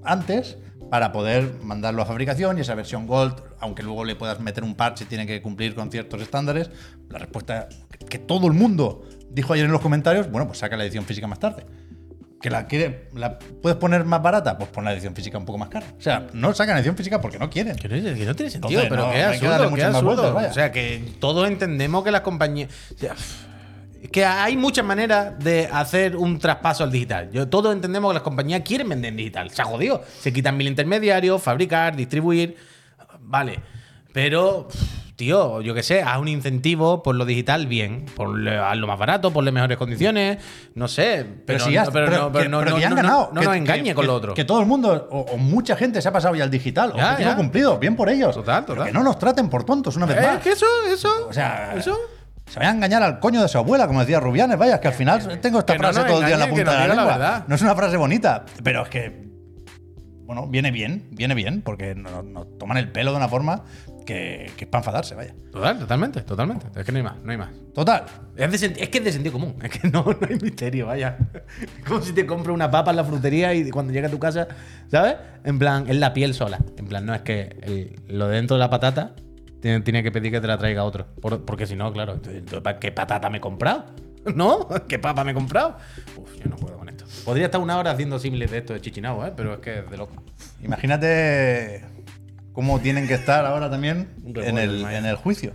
antes 0.03 0.57
para 0.89 1.12
poder 1.12 1.55
mandarlo 1.63 2.01
a 2.01 2.05
fabricación 2.05 2.57
y 2.57 2.62
esa 2.62 2.75
versión 2.75 3.07
Gold, 3.07 3.36
aunque 3.60 3.84
luego 3.84 4.03
le 4.03 4.15
puedas 4.15 4.39
meter 4.39 4.63
un 4.63 4.75
parche, 4.75 5.05
tiene 5.05 5.25
que 5.25 5.41
cumplir 5.41 5.73
con 5.73 5.89
ciertos 5.89 6.21
estándares. 6.21 6.69
La 7.10 7.19
respuesta 7.19 7.69
que 8.10 8.19
todo 8.19 8.47
el 8.47 8.53
mundo 8.53 9.03
dijo 9.29 9.53
ayer 9.53 9.65
en 9.65 9.71
los 9.71 9.81
comentarios, 9.81 10.29
bueno, 10.29 10.47
pues 10.47 10.60
saca 10.60 10.75
la 10.75 10.84
edición 10.84 11.05
física 11.05 11.27
más 11.27 11.39
tarde. 11.39 11.65
Que 12.41 12.49
la, 12.49 12.65
quiere, 12.65 13.10
la 13.13 13.38
puedes 13.38 13.77
poner 13.77 14.04
más 14.04 14.21
barata, 14.21 14.58
pues 14.58 14.69
pon 14.69 14.84
la 14.84 14.93
edición 14.93 15.15
física 15.15 15.38
un 15.38 15.45
poco 15.45 15.60
más 15.60 15.69
cara. 15.69 15.86
O 15.97 16.01
sea, 16.01 16.27
no 16.34 16.54
sacan 16.54 16.75
edición 16.77 16.97
física 16.97 17.21
porque 17.21 17.38
no 17.38 17.49
quieren. 17.49 17.75
Que 17.75 17.88
no, 17.88 17.95
que 17.95 18.25
no 18.25 18.36
tiene 18.36 18.49
sentido, 18.49 18.82
Entonces, 18.82 18.89
pero 18.89 19.06
no, 19.06 19.12
qué 19.12 19.23
absurdo, 19.23 19.75
qué 19.75 19.84
absurdo. 19.84 20.06
vueltas, 20.06 20.34
vaya. 20.34 20.49
O 20.49 20.54
sea, 20.54 20.71
que 20.71 21.04
todos 21.19 21.47
entendemos 21.47 22.04
que 22.04 22.12
las 22.12 22.21
compañías. 22.21 22.69
o 22.95 22.97
sea, 22.97 23.15
que 24.10 24.25
hay 24.25 24.58
muchas 24.58 24.84
maneras 24.84 25.38
de 25.39 25.69
hacer 25.71 26.15
un 26.15 26.39
traspaso 26.39 26.84
al 26.84 26.91
digital. 26.91 27.30
Yo, 27.32 27.47
todos 27.47 27.73
entendemos 27.73 28.10
que 28.10 28.15
las 28.15 28.23
compañías 28.23 28.62
quieren 28.62 28.89
vender 28.89 29.10
en 29.10 29.17
digital. 29.17 29.51
Se 29.51 29.62
ha 29.62 29.65
jodido. 29.65 30.04
Se 30.19 30.34
quitan 30.34 30.58
mil 30.58 30.67
intermediarios, 30.67 31.41
fabricar, 31.41 31.95
distribuir. 31.95 32.58
Vale. 33.19 33.60
Pero, 34.13 34.67
tío, 35.21 35.62
yo 35.62 35.75
qué 35.75 35.84
sé, 35.84 36.01
haz 36.01 36.17
un 36.17 36.27
incentivo 36.27 37.03
por 37.03 37.13
lo 37.15 37.25
digital 37.25 37.67
bien. 37.67 38.05
Ponle, 38.15 38.57
hazlo 38.57 38.88
más 38.88 38.97
barato, 38.97 39.31
ponle 39.31 39.51
mejores 39.51 39.77
condiciones. 39.77 40.39
No 40.73 40.88
sé. 40.88 41.23
Pero, 41.45 41.60
sí, 41.63 41.73
ya 41.73 41.86
no, 41.86 41.91
pero, 41.91 42.10
no, 42.10 42.31
pero 42.31 42.43
que- 42.43 42.49
no, 42.49 42.62
no, 42.65 42.73
que 42.75 42.81
ya 42.81 42.88
han 42.88 42.95
no, 42.95 43.01
ganado. 43.01 43.29
no 43.31 43.39
que- 43.39 43.45
nos 43.45 43.53
que- 43.53 43.60
engañe 43.60 43.93
con 43.93 44.07
lo 44.07 44.15
otro. 44.15 44.34
Que 44.34 44.45
todo 44.45 44.60
el 44.62 44.65
mundo, 44.65 45.07
o, 45.12 45.19
o 45.19 45.38
mucha 45.38 45.75
gente 45.75 46.01
se 46.01 46.07
ha 46.07 46.12
pasado 46.12 46.34
ya 46.34 46.43
al 46.43 46.49
digital. 46.49 46.93
Ya, 46.97 47.03
objetivo 47.12 47.29
ya. 47.29 47.36
cumplido, 47.36 47.77
bien 47.77 47.95
por 47.95 48.10
ellos. 48.10 48.34
Total, 48.34 48.65
total. 48.65 48.88
que 48.88 48.91
no 48.91 49.03
nos 49.03 49.19
traten 49.19 49.47
por 49.47 49.63
tontos 49.63 49.95
una 49.95 50.07
vez 50.07 50.17
Eh, 50.17 50.21
más. 50.27 50.39
que 50.41 50.53
eso, 50.53 50.65
eso. 50.91 51.27
O 51.29 51.34
sea, 51.34 51.75
eso. 51.77 51.95
se 52.47 52.57
vayan 52.57 52.73
a 52.73 52.77
engañar 52.77 53.03
al 53.03 53.19
coño 53.19 53.43
de 53.43 53.47
su 53.47 53.60
abuela, 53.60 53.86
como 53.86 53.99
decía 53.99 54.19
Rubianes. 54.19 54.57
Vaya, 54.57 54.73
es 54.75 54.81
que 54.81 54.88
al 54.88 54.93
final 54.95 55.39
tengo 55.39 55.60
esta 55.60 55.73
que 55.73 55.79
no 55.79 55.93
frase 55.93 56.07
todo 56.10 56.19
el 56.21 56.25
día 56.25 56.34
en 56.34 56.39
la 56.39 56.47
punta 56.49 56.71
de 56.81 56.88
la 56.88 56.95
lengua. 56.95 57.45
no 57.47 57.55
es 57.55 57.62
una 57.62 57.75
frase 57.75 57.95
bonita, 57.95 58.43
pero 58.63 58.81
es 58.81 58.89
que. 58.89 59.29
Bueno, 60.25 60.47
viene 60.47 60.71
bien, 60.71 61.10
viene 61.12 61.36
bien, 61.36 61.62
porque 61.62 61.93
nos, 61.93 62.23
nos 62.23 62.57
toman 62.57 62.77
el 62.77 62.89
pelo 62.89 63.12
de 63.12 63.17
una 63.17 63.27
forma 63.27 63.63
que, 64.05 64.51
que 64.57 64.65
es 64.65 64.69
para 64.69 64.81
enfadarse, 64.81 65.15
vaya. 65.15 65.33
Total, 65.51 65.79
totalmente, 65.79 66.21
totalmente. 66.21 66.67
Es 66.75 66.85
que 66.85 66.91
no 66.91 66.97
hay 66.97 67.03
más, 67.03 67.15
no 67.23 67.31
hay 67.31 67.37
más. 67.37 67.49
Total. 67.73 68.05
Es, 68.35 68.51
de 68.51 68.57
senti- 68.57 68.81
es 68.81 68.89
que 68.89 68.97
es 68.99 69.03
de 69.03 69.11
sentido 69.11 69.33
común. 69.33 69.55
Es 69.63 69.71
que 69.79 69.87
no, 69.89 70.03
no 70.03 70.17
hay 70.29 70.37
misterio, 70.39 70.87
vaya. 70.87 71.17
Es 71.61 71.85
como 71.87 72.01
si 72.01 72.13
te 72.13 72.25
compras 72.25 72.53
una 72.53 72.69
papa 72.69 72.91
en 72.91 72.97
la 72.97 73.03
frutería 73.03 73.53
y 73.53 73.69
cuando 73.69 73.93
llega 73.93 74.07
a 74.07 74.11
tu 74.11 74.19
casa, 74.19 74.47
¿sabes? 74.89 75.15
En 75.43 75.57
plan, 75.59 75.85
es 75.89 75.95
la 75.97 76.13
piel 76.13 76.33
sola. 76.33 76.59
En 76.77 76.85
plan, 76.87 77.05
no 77.05 77.13
es 77.13 77.21
que 77.21 77.55
el- 77.63 77.95
lo 78.17 78.27
de 78.27 78.35
dentro 78.37 78.55
de 78.57 78.59
la 78.59 78.69
patata 78.69 79.15
tiene, 79.61 79.81
tiene 79.81 80.03
que 80.03 80.11
pedir 80.11 80.31
que 80.31 80.41
te 80.41 80.47
la 80.47 80.57
traiga 80.57 80.83
otro. 80.83 81.07
Por- 81.21 81.45
porque 81.45 81.65
si 81.67 81.75
no, 81.75 81.91
claro, 81.93 82.19
¿qué 82.79 82.91
patata 82.91 83.29
me 83.29 83.37
he 83.37 83.41
comprado? 83.41 83.85
¿No? 84.35 84.67
¿Qué 84.87 84.99
papa 84.99 85.23
me 85.23 85.31
he 85.31 85.33
comprado? 85.33 85.77
Uf, 86.17 86.35
yo 86.43 86.49
no 86.49 86.55
puedo 86.55 86.77
con 86.77 86.89
esto. 86.89 87.05
Podría 87.25 87.45
estar 87.45 87.59
una 87.61 87.77
hora 87.77 87.91
haciendo 87.91 88.17
símiles 88.19 88.49
de 88.51 88.57
esto 88.59 88.73
de 88.73 88.81
chichinabo, 88.81 89.25
¿eh? 89.25 89.33
Pero 89.35 89.53
es 89.55 89.59
que 89.59 89.79
es 89.79 89.89
de 89.89 89.97
loco. 89.97 90.13
Imagínate 90.63 91.83
cómo 92.53 92.79
tienen 92.79 93.07
que 93.07 93.13
estar 93.13 93.45
ahora 93.45 93.69
también 93.69 94.09
en 94.35 94.57
el, 94.57 94.85
en 94.85 95.05
el 95.05 95.15
juicio. 95.15 95.53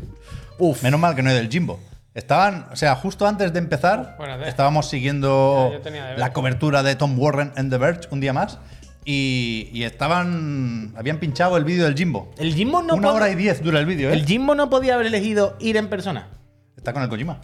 Uf. 0.59 0.83
Menos 0.83 1.01
mal 1.01 1.15
que 1.15 1.23
no 1.23 1.31
es 1.31 1.37
del 1.37 1.49
Jimbo. 1.49 1.79
Estaban, 2.15 2.67
o 2.73 2.77
sea, 2.77 2.95
justo 2.97 3.27
antes 3.27 3.53
de 3.53 3.59
empezar, 3.59 4.17
idea. 4.19 4.49
estábamos 4.49 4.89
siguiendo 4.89 5.71
la 6.17 6.33
cobertura 6.33 6.83
de 6.83 6.97
Tom 6.97 7.19
Warren 7.19 7.53
en 7.57 7.69
The 7.69 7.77
Verge 7.77 8.09
un 8.11 8.21
día 8.21 8.33
más. 8.33 8.59
Y, 9.05 9.69
y 9.73 9.85
estaban. 9.85 10.95
Habían 10.97 11.19
pinchado 11.19 11.57
el 11.59 11.65
vídeo 11.65 11.85
del 11.85 11.95
Jimbo. 11.95 12.33
El 12.39 12.55
Jimbo 12.55 12.83
no 12.83 12.95
Una 12.95 13.13
hora 13.13 13.31
y 13.31 13.35
diez 13.35 13.63
dura 13.63 13.79
el 13.79 13.87
vídeo, 13.87 14.11
¿eh? 14.11 14.15
El 14.15 14.25
Jimbo 14.25 14.55
no 14.55 14.69
podía 14.71 14.95
haber 14.95 15.07
elegido 15.07 15.57
ir 15.61 15.77
en 15.77 15.89
persona. 15.89 16.29
Está 16.77 16.93
con 16.93 17.03
el 17.03 17.09
Kojima. 17.09 17.41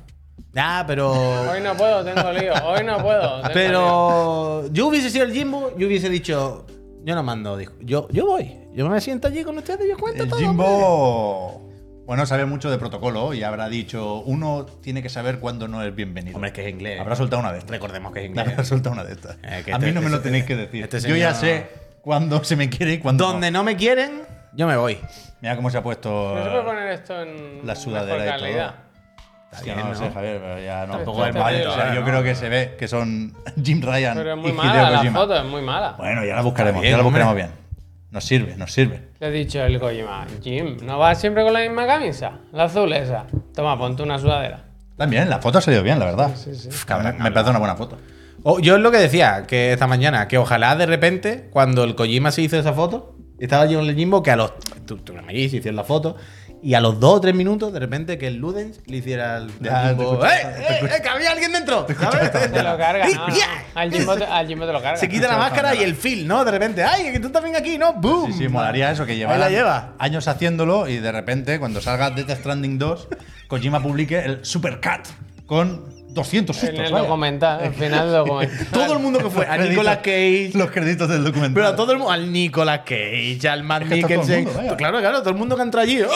Ah, 0.56 0.84
pero. 0.86 1.12
Hoy 1.12 1.60
no 1.62 1.76
puedo, 1.76 2.02
tengo 2.04 2.32
lío. 2.32 2.52
Hoy 2.64 2.84
no 2.84 2.98
puedo. 3.02 3.20
tengo 3.20 3.48
lío. 3.48 3.52
Pero 3.54 4.72
yo 4.72 4.88
hubiese 4.88 5.10
sido 5.10 5.24
el 5.24 5.32
Jimbo, 5.32 5.72
yo 5.78 5.86
hubiese 5.86 6.08
dicho, 6.08 6.66
yo 7.04 7.14
no 7.14 7.22
mando, 7.22 7.56
dijo, 7.56 7.72
yo, 7.80 8.08
yo 8.10 8.26
voy, 8.26 8.58
yo 8.74 8.88
me 8.88 9.00
siento 9.00 9.28
allí 9.28 9.42
con 9.44 9.56
ustedes 9.58 9.86
y 9.86 9.88
yo 9.90 9.96
cuento 9.98 10.22
El 10.24 10.28
todo. 10.30 10.38
Jimbo. 10.40 11.68
Bueno, 12.04 12.26
sabe 12.26 12.44
mucho 12.46 12.68
de 12.70 12.78
protocolo 12.78 13.32
y 13.32 13.42
habrá 13.44 13.68
dicho: 13.68 14.20
uno 14.26 14.66
tiene 14.82 15.02
que 15.02 15.08
saber 15.08 15.38
cuándo 15.38 15.68
no 15.68 15.82
es 15.82 15.94
bienvenido. 15.94 16.34
Hombre, 16.36 16.48
es 16.48 16.54
que 16.54 16.66
es 16.66 16.72
inglés. 16.72 17.00
Habrá 17.00 17.14
soltado 17.14 17.40
una 17.40 17.52
de 17.52 17.58
estas. 17.58 17.70
Recordemos 17.70 18.12
que 18.12 18.20
es 18.20 18.26
inglés. 18.26 18.48
Habrá 18.48 18.64
soltado 18.64 18.92
una 18.94 19.04
de 19.04 19.12
estas. 19.12 19.36
Eh, 19.36 19.62
que 19.64 19.72
A 19.72 19.76
este- 19.76 19.86
mí 19.86 19.92
no 19.92 20.00
me 20.02 20.08
lo 20.10 20.16
este- 20.16 20.28
tenéis 20.28 20.44
que 20.44 20.56
decir. 20.56 20.82
este 20.82 21.00
Yo 21.08 21.14
ya 21.16 21.32
sé 21.34 21.68
cuándo 22.02 22.42
se 22.42 22.56
me 22.56 22.68
quiere 22.68 22.94
y 22.94 22.98
cuándo 22.98 23.24
Donde 23.26 23.50
no. 23.52 23.58
no 23.60 23.64
me 23.64 23.76
quieren, 23.76 24.22
yo 24.54 24.66
me 24.66 24.76
voy. 24.76 24.98
Mira 25.40 25.54
cómo 25.56 25.70
se 25.70 25.78
ha 25.78 25.82
puesto 25.82 26.34
No 26.34 26.42
se 26.44 26.50
puede 26.50 26.62
poner 26.64 26.88
esto 26.92 27.22
en 27.22 27.66
la 27.66 27.74
sudadera 27.76 28.36
mejor 28.36 28.48
y 28.48 28.52
todo. 28.52 28.91
Sí, 29.58 29.64
bien, 29.66 29.76
no 29.78 29.88
¿no? 29.88 29.94
sé, 29.94 30.10
Javier, 30.10 30.40
pero 30.40 30.60
ya 30.62 30.86
no. 30.86 30.92
Tampoco 30.96 31.26
es 31.26 31.32
terrible, 31.34 31.66
o 31.66 31.74
sea, 31.74 31.94
yo 31.94 32.00
¿no? 32.00 32.06
creo 32.06 32.22
que 32.22 32.34
se 32.34 32.48
ve 32.48 32.74
que 32.78 32.88
son 32.88 33.34
Jim 33.62 33.82
Ryan 33.82 34.16
Pero 34.16 34.32
es 34.32 34.38
y 34.38 34.40
muy 34.40 34.50
Hideo 34.52 34.64
mala 34.64 34.90
la 35.02 35.12
foto, 35.12 35.36
es 35.36 35.44
muy 35.44 35.62
mala. 35.62 35.92
Bueno, 35.98 36.24
ya 36.24 36.34
la 36.36 36.42
buscaremos, 36.42 36.80
bien, 36.80 36.92
ya 36.92 36.96
la 36.98 37.04
hombre. 37.04 37.22
buscaremos 37.24 37.34
bien. 37.52 37.62
Nos 38.10 38.24
sirve, 38.24 38.56
nos 38.56 38.72
sirve. 38.72 39.08
Le 39.20 39.28
he 39.28 39.30
dicho 39.30 39.62
el 39.62 39.78
Kojima, 39.80 40.26
Jim, 40.42 40.76
¿no 40.82 40.98
vas 40.98 41.18
siempre 41.20 41.42
con 41.44 41.52
la 41.52 41.60
misma 41.60 41.86
camisa? 41.86 42.32
La 42.52 42.64
azul 42.64 42.92
esa. 42.92 43.24
Toma, 43.54 43.78
ponte 43.78 44.02
una 44.02 44.18
sudadera. 44.18 44.64
También, 44.96 45.30
la 45.30 45.38
foto 45.38 45.58
ha 45.58 45.60
salido 45.62 45.82
bien, 45.82 45.98
la 45.98 46.04
verdad. 46.06 46.30
Sí, 46.36 46.54
sí. 46.54 46.68
Uf, 46.68 46.84
cabrón, 46.84 47.16
me 47.18 47.30
parece 47.32 47.50
una 47.50 47.58
buena 47.58 47.74
foto. 47.76 47.98
O- 48.42 48.58
yo 48.60 48.76
es 48.76 48.82
lo 48.82 48.90
que 48.90 48.98
decía, 48.98 49.44
que 49.46 49.72
esta 49.72 49.86
mañana, 49.86 50.28
que 50.28 50.36
ojalá 50.36 50.76
de 50.76 50.84
repente, 50.86 51.48
cuando 51.50 51.84
el 51.84 51.94
Kojima 51.94 52.30
se 52.32 52.42
hizo 52.42 52.58
esa 52.58 52.72
foto, 52.74 53.14
estaba 53.38 53.64
el 53.64 53.94
Jimbo, 53.96 54.22
que 54.22 54.30
a 54.30 54.36
los. 54.36 54.52
Tú, 54.86 54.98
tú 54.98 55.14
me 55.14 55.32
hicieron 55.34 55.76
la 55.76 55.84
foto, 55.84 56.16
y 56.62 56.74
a 56.74 56.80
los 56.80 57.00
dos 57.00 57.14
o 57.16 57.20
tres 57.20 57.34
minutos, 57.34 57.72
de 57.72 57.80
repente, 57.80 58.18
que 58.18 58.28
el 58.28 58.36
Ludens 58.36 58.80
le 58.86 58.98
hiciera 58.98 59.36
al 59.36 59.48
Ya, 59.60 59.82
te 59.82 59.88
Jimbo. 59.88 60.12
escucho, 60.12 60.26
¡Eh, 60.26 60.38
te 60.42 60.86
eh, 60.86 60.90
eh, 60.96 61.02
que 61.02 61.08
había 61.08 61.32
alguien 61.32 61.52
dentro! 61.52 61.86
¿sabes? 62.00 62.30
Te 62.32 62.62
lo 62.62 62.78
carga, 62.78 63.06
no, 63.08 63.28
no. 63.28 63.34
Al 63.74 63.92
Jimbo 63.92 64.16
te, 64.16 64.24
al 64.24 64.46
Jimbo 64.46 64.66
te 64.66 64.72
lo 64.72 64.80
carga. 64.82 64.96
Se 64.96 65.08
quita 65.08 65.28
la 65.28 65.38
máscara 65.38 65.74
y 65.74 65.82
el 65.82 65.94
feel, 65.96 66.26
¿no? 66.26 66.44
De 66.44 66.50
repente, 66.52 66.84
¡ay, 66.84 67.10
que 67.12 67.18
tú 67.20 67.30
también 67.30 67.56
aquí, 67.56 67.78
¿no? 67.78 67.94
¡Boom! 67.94 68.32
Sí, 68.32 68.38
sí, 68.38 68.48
molaría 68.48 68.90
eso, 68.92 69.04
que 69.04 69.12
Ahí 69.12 69.18
lleva 69.18 69.36
la 69.36 69.50
lleva. 69.50 69.92
años 69.98 70.28
haciéndolo 70.28 70.88
y 70.88 70.98
de 70.98 71.10
repente, 71.12 71.58
cuando 71.58 71.80
salga 71.80 72.10
Death 72.10 72.30
Stranding 72.38 72.78
2, 72.78 73.08
Kojima 73.48 73.82
publique 73.82 74.18
el 74.20 74.44
Supercut 74.44 75.06
con 75.46 75.91
200 76.14 76.56
En 76.56 76.60
sustos. 76.68 76.86
el 76.86 76.92
vaya. 76.92 77.04
documental, 77.04 77.60
al 77.64 77.74
final 77.74 78.06
del 78.06 78.16
documental. 78.16 78.66
Todo 78.72 78.92
el 78.94 78.98
mundo 78.98 79.18
que 79.20 79.30
fue, 79.30 79.46
a 79.46 79.56
Nicolas 79.58 79.96
Cage. 79.98 80.50
Los 80.54 80.70
créditos 80.70 81.08
del 81.08 81.24
documental. 81.24 81.54
Pero 81.54 81.66
a 81.68 81.76
todo 81.76 81.92
el 81.92 81.98
mundo, 81.98 82.12
al 82.12 82.30
Nicolas 82.32 82.80
Cage, 82.80 83.48
al 83.48 83.62
Matt 83.62 83.82
Es 83.82 83.88
que 83.88 83.94
el 83.94 84.02
Mikkelsen. 84.20 84.44
claro, 84.76 84.98
claro, 85.00 85.20
todo 85.20 85.30
el 85.30 85.36
mundo 85.36 85.56
que 85.56 85.62
entra 85.62 85.82
allí. 85.82 86.02
¡oh! 86.02 86.10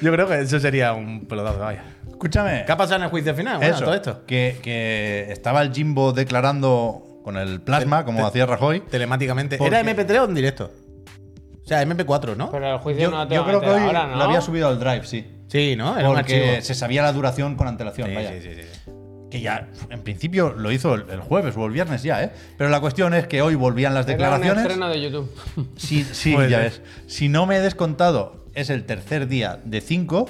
Yo 0.00 0.12
creo 0.12 0.26
que 0.28 0.40
eso 0.40 0.60
sería 0.60 0.92
un 0.92 1.26
pelotazo, 1.26 1.58
vaya. 1.60 1.84
Escúchame. 2.08 2.64
¿Qué 2.66 2.72
ha 2.72 2.76
pasado 2.76 2.96
en 2.96 3.02
el 3.04 3.10
juicio 3.10 3.34
final? 3.34 3.56
Bueno, 3.58 3.74
Eso, 3.74 3.84
todo 3.84 3.94
esto. 3.94 4.24
Que, 4.26 4.58
que 4.62 5.26
estaba 5.30 5.62
el 5.62 5.72
Jimbo 5.72 6.12
declarando 6.12 7.02
con 7.24 7.36
el 7.36 7.60
plasma, 7.60 8.04
como 8.04 8.26
hacía 8.26 8.44
Rajoy. 8.46 8.80
Telemáticamente. 8.80 9.58
¿Era 9.64 9.82
MP3 9.82 10.20
o 10.20 10.24
en 10.24 10.34
directo? 10.34 10.70
O 11.64 11.66
sea, 11.66 11.82
MP4, 11.84 12.36
¿no? 12.36 12.50
Pero 12.50 12.72
el 12.74 12.78
juicio 12.78 13.04
Yo, 13.04 13.10
no 13.10 13.26
te 13.26 13.34
yo 13.34 13.44
creo 13.46 13.60
que 13.60 13.70
hoy 13.70 13.82
ahora, 13.82 14.06
¿no? 14.06 14.16
lo 14.16 14.24
había 14.24 14.42
subido 14.42 14.68
al 14.68 14.78
Drive, 14.78 15.06
sí. 15.06 15.26
Sí, 15.48 15.74
¿no? 15.76 15.98
Era 15.98 16.08
Porque 16.08 16.60
se 16.62 16.74
sabía 16.74 17.02
la 17.02 17.12
duración 17.12 17.56
con 17.56 17.66
antelación, 17.68 18.08
Sí, 18.08 18.14
vaya. 18.14 18.32
sí, 18.32 18.40
sí, 18.42 18.48
sí. 18.62 18.90
Que 19.30 19.40
ya, 19.40 19.68
en 19.90 20.02
principio, 20.02 20.52
lo 20.52 20.70
hizo 20.70 20.94
el, 20.94 21.10
el 21.10 21.20
jueves 21.20 21.56
o 21.56 21.66
el 21.66 21.72
viernes 21.72 22.02
ya, 22.04 22.22
¿eh? 22.22 22.30
Pero 22.56 22.70
la 22.70 22.80
cuestión 22.80 23.14
es 23.14 23.26
que 23.26 23.42
hoy 23.42 23.56
volvían 23.56 23.92
las 23.92 24.06
Era 24.06 24.14
un 24.14 24.18
declaraciones. 24.18 24.62
estreno 24.62 24.88
de 24.88 25.00
YouTube. 25.02 25.30
Sí, 25.76 26.04
sí, 26.04 26.32
ya 26.48 26.58
ves. 26.60 26.82
Si 27.08 27.28
no 27.28 27.44
me 27.46 27.56
he 27.56 27.60
descontado, 27.60 28.44
es 28.54 28.70
el 28.70 28.84
tercer 28.84 29.26
día 29.26 29.58
de 29.64 29.80
cinco, 29.80 30.28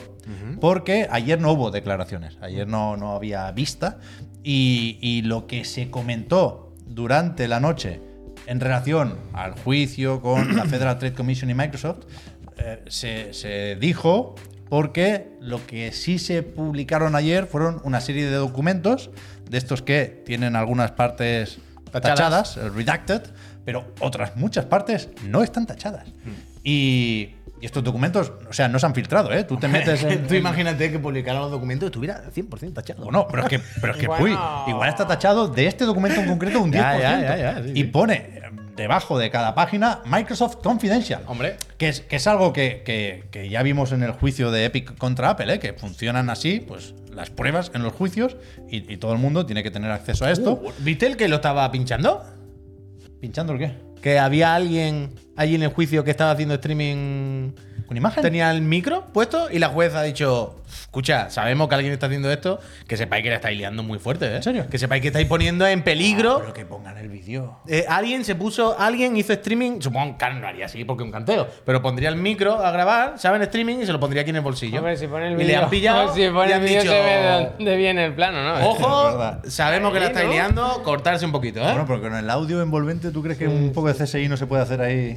porque 0.59 1.07
ayer 1.11 1.39
no 1.39 1.53
hubo 1.53 1.71
declaraciones, 1.71 2.39
ayer 2.41 2.67
no, 2.67 2.97
no 2.97 3.15
había 3.15 3.51
vista. 3.53 3.99
Y, 4.43 4.99
y 5.03 5.21
lo 5.23 5.47
que 5.47 5.65
se 5.67 5.91
comentó 5.91 6.73
durante 6.87 7.47
la 7.49 7.61
noche 7.61 8.01
en 8.47 8.61
relación 8.61 9.17
al 9.35 9.53
juicio 9.53 10.21
con 10.23 10.57
la 10.57 10.65
Federal 10.65 10.99
Trade 10.99 11.15
Commission 11.15 11.51
y 11.51 11.55
Microsoft, 11.55 12.05
eh, 12.59 12.83
se, 12.87 13.35
se 13.35 13.77
dijo 13.77 14.35
porque 14.69 15.29
lo 15.41 15.65
que 15.67 15.93
sí 15.93 16.19
se 16.19 16.43
publicaron 16.43 17.15
ayer 17.17 17.47
fueron 17.47 17.81
una 17.85 18.01
serie 18.01 18.27
de 18.27 18.37
documentos 18.37 19.11
de 19.49 19.59
estos 19.59 19.83
que 19.83 20.23
tienen 20.25 20.57
algunas 20.57 20.93
partes 20.93 21.59
Tachadas. 21.91 22.55
tachadas, 22.55 22.75
redacted, 22.75 23.23
pero 23.65 23.85
otras 24.01 24.37
muchas 24.37 24.65
partes 24.65 25.09
no 25.29 25.43
están 25.43 25.67
tachadas. 25.67 26.07
Y, 26.65 27.35
y 27.61 27.67
estos 27.67 27.85
documentos, 27.85 28.33
o 28.49 28.53
sea, 28.53 28.69
no 28.69 28.79
se 28.79 28.87
han 28.87 28.95
filtrado, 28.95 29.33
¿eh? 29.33 29.45
Tú 29.45 29.57
te 29.59 29.69
metes 29.69 30.03
en. 30.03 30.27
Tú 30.29 30.35
imagínate 30.35 30.91
que 30.91 30.99
publicaran 30.99 31.43
los 31.43 31.51
documentos 31.51 31.87
y 31.87 31.89
estuviera 31.89 32.23
100% 32.35 32.73
tachado. 32.75 33.11
No, 33.11 33.29
pero 33.29 33.45
es 33.45 33.49
que, 33.49 33.61
pero 33.81 33.93
es 33.93 33.99
que 33.99 34.07
Bueno. 34.19 34.25
uy, 34.25 34.71
igual 34.73 34.89
está 34.89 35.07
tachado 35.07 35.47
de 35.49 35.67
este 35.67 35.85
documento 35.85 36.21
en 36.21 36.27
concreto 36.27 36.61
un 36.61 36.73
10%. 36.73 36.75
Ya, 36.75 36.99
ya, 36.99 37.21
ya, 37.21 37.37
ya, 37.37 37.63
sí, 37.63 37.73
y 37.75 37.85
pone 37.85 38.41
debajo 38.77 39.19
de 39.19 39.31
cada 39.31 39.55
página 39.55 40.01
Microsoft 40.07 40.57
Confidential. 40.57 41.23
Hombre. 41.27 41.57
Que 41.79 41.89
es, 41.89 42.01
que 42.01 42.17
es 42.17 42.27
algo 42.27 42.53
que, 42.53 42.83
que- 42.85 43.25
que 43.31 43.49
ya 43.49 43.63
vimos 43.63 43.93
en 43.93 44.03
el 44.03 44.13
juicio 44.13 44.51
de 44.51 44.65
Epic 44.65 44.97
contra 44.99 45.31
Apple, 45.31 45.55
¿eh? 45.55 45.59
que 45.59 45.73
funcionan 45.75 46.31
así, 46.31 46.61
pues 46.61 46.95
las 47.13 47.31
pruebas 47.31 47.71
en 47.75 47.83
los 47.83 47.93
juicios 47.93 48.37
y, 48.69 48.93
y 48.93 48.97
todo 48.97 49.13
el 49.13 49.19
mundo 49.19 49.47
tiene 49.47 49.63
que 49.63 49.71
tener 49.71 49.91
acceso 49.91 50.25
a 50.25 50.31
esto. 50.33 50.55
Uh, 50.55 50.71
¿Viste 50.81 51.07
el 51.07 51.17
que 51.17 51.29
lo 51.29 51.37
estaba 51.37 51.71
pinchando? 51.71 52.25
¿Pinchando 53.21 53.53
el 53.53 53.59
qué? 53.59 53.75
Que 54.03 54.19
había 54.19 54.55
alguien 54.55 55.15
allí 55.37 55.55
en 55.55 55.63
el 55.63 55.71
juicio 55.71 56.05
que 56.05 56.11
estaba 56.11 56.31
haciendo 56.31 56.55
streaming 56.55 57.53
con 57.87 57.97
imagen. 57.97 58.23
Tenía 58.23 58.51
el 58.51 58.63
micro 58.63 59.07
puesto 59.13 59.51
y 59.51 59.59
la 59.59 59.69
jueza 59.69 60.01
ha 60.01 60.03
dicho: 60.03 60.57
Escucha, 60.67 61.29
sabemos 61.31 61.69
que 61.69 61.75
alguien 61.75 61.93
está 61.93 62.07
haciendo 62.07 62.31
esto, 62.31 62.59
que 62.87 62.97
sepáis 62.97 63.23
que 63.23 63.31
la 63.31 63.37
estáis 63.37 63.59
liando 63.59 63.83
muy 63.83 63.99
fuerte, 63.99 64.27
¿eh? 64.27 64.37
¿En 64.37 64.43
serio? 64.43 64.67
Que 64.71 64.79
sepáis 64.79 65.03
que 65.03 65.09
estáis 65.09 65.27
poniendo 65.27 65.67
en 65.67 65.83
peligro. 65.83 66.39
Pero 66.41 66.55
que 66.55 66.65
pongan 66.65 66.97
el 66.99 67.09
vídeo. 67.09 67.59
Eh, 67.69 67.85
alguien 67.89 68.25
se 68.25 68.35
puso, 68.35 68.79
alguien 68.79 69.17
hizo 69.17 69.33
streaming, 69.33 69.81
supongo 69.81 70.17
que 70.17 70.31
no 70.31 70.47
haría 70.47 70.67
así 70.67 70.85
porque 70.85 71.03
un 71.03 71.11
canteo, 71.13 71.47
pero 71.65 71.83
pondría 71.83 72.09
el 72.09 72.17
micro 72.17 72.65
a 72.65 72.71
grabar, 72.71 73.19
¿saben? 73.19 73.43
Streaming 73.43 73.79
y 73.79 73.87
se 73.87 73.93
lo 73.93 74.01
pondría 74.01 74.23
aquí 74.23 74.31
en 74.31 74.37
el 74.37 74.43
bolsillo. 74.43 74.79
Hombre, 74.79 74.97
si 74.97 75.07
pone 75.07 75.27
el 75.29 75.33
y 75.33 75.37
vídeo. 75.37 75.49
le 75.49 75.57
han 75.57 75.71
pillado. 75.71 76.05
Si 76.15 76.29
pone 76.29 76.49
y 76.49 76.53
el 76.53 76.59
han 76.59 76.65
vídeo 76.65 76.81
dicho, 76.83 76.93
se 76.93 77.01
ve 77.01 77.53
de, 77.59 77.65
de 77.71 77.77
bien 77.77 77.99
el 77.99 78.15
plano, 78.15 78.43
¿no? 78.43 78.69
Ojo, 78.69 79.41
sabemos 79.49 79.93
que 79.93 80.01
la 80.01 80.07
estáis 80.07 80.27
¿no? 80.27 80.33
liando, 80.33 80.83
cortarse 80.83 81.27
un 81.27 81.33
poquito, 81.33 81.61
¿eh? 81.61 81.65
Bueno, 81.65 81.85
pero 81.87 82.01
con 82.01 82.15
el 82.15 82.31
audio 82.31 82.63
envolvente, 82.63 83.11
¿tú 83.11 83.23
crees 83.23 83.39
que 83.39 83.47
un 83.49 83.73
poco 83.73 83.93
de 83.93 84.05
CSI 84.05 84.29
no 84.29 84.37
se 84.37 84.47
puede 84.47 84.63
hacer 84.63 84.81
ahí? 84.81 85.17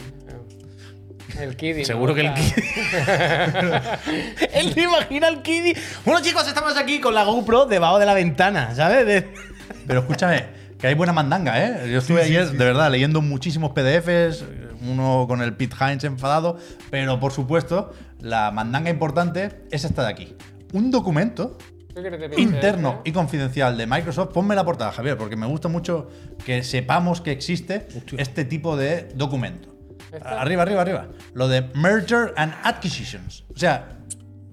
El 1.39 1.56
Kiddy. 1.56 1.86
Seguro 1.86 2.15
que 2.15 2.22
el 2.22 2.34
Kiddy. 2.34 2.63
Él 4.54 4.74
se 4.74 4.82
imagina 4.82 5.28
al 5.28 5.41
Kiddy. 5.41 5.74
Bueno, 6.06 6.22
chicos, 6.22 6.48
estamos 6.48 6.76
aquí 6.78 7.00
con 7.00 7.13
la 7.13 7.24
GoPro 7.26 7.65
debajo 7.65 8.00
de 8.00 8.06
la 8.06 8.13
ventana, 8.13 8.74
¿sabes? 8.76 9.06
De- 9.06 9.28
Pero 9.86 10.00
escúchame, 10.02 10.46
que 10.80 10.88
hay 10.88 10.93
buena 10.96 11.13
mandanga, 11.13 11.63
¿eh? 11.63 11.91
Yo 11.91 12.00
estuve 12.00 12.22
ayer, 12.24 12.50
de 12.52 12.65
verdad, 12.65 12.89
leyendo 12.91 13.22
muchísimos 13.22 13.72
PDFs, 13.72 14.46
uno 14.82 15.26
con 15.28 15.41
el 15.41 15.54
Pete 15.56 15.76
Hines 15.80 16.04
enfadado, 16.06 16.58
pero 16.89 17.20
por 17.20 17.32
supuesto, 17.32 17.93
la 18.20 18.52
mandanga 18.52 18.89
importante 18.89 19.62
es 19.72 19.84
esta 19.86 20.04
de 20.04 20.10
aquí. 20.10 20.36
Un 20.74 20.91
documento 20.91 21.58
¿Tú 21.93 22.02
quieres 22.02 22.20
que 22.20 22.30
te 22.30 22.41
interno 22.41 22.89
esto? 22.89 23.02
y 23.06 23.12
confidencial 23.12 23.78
de 23.78 23.88
Microsoft. 23.88 24.32
Ponme 24.34 24.56
la 24.56 24.63
portada, 24.65 24.91
Javier, 24.91 25.17
porque 25.17 25.36
me 25.36 25.46
gusta 25.48 25.67
mucho 25.67 26.10
que 26.46 26.63
sepamos 26.63 27.22
que 27.22 27.32
existe 27.32 27.88
este 28.17 28.46
tipo 28.46 28.76
de 28.78 29.10
documento. 29.15 29.77
Arriba, 30.24 30.63
arriba, 30.63 30.82
arriba. 30.82 31.08
Lo 31.34 31.48
de 31.48 31.63
Merger 31.74 32.34
and 32.38 32.54
Acquisitions. 32.63 33.43
O 33.54 33.58
sea, 33.58 33.89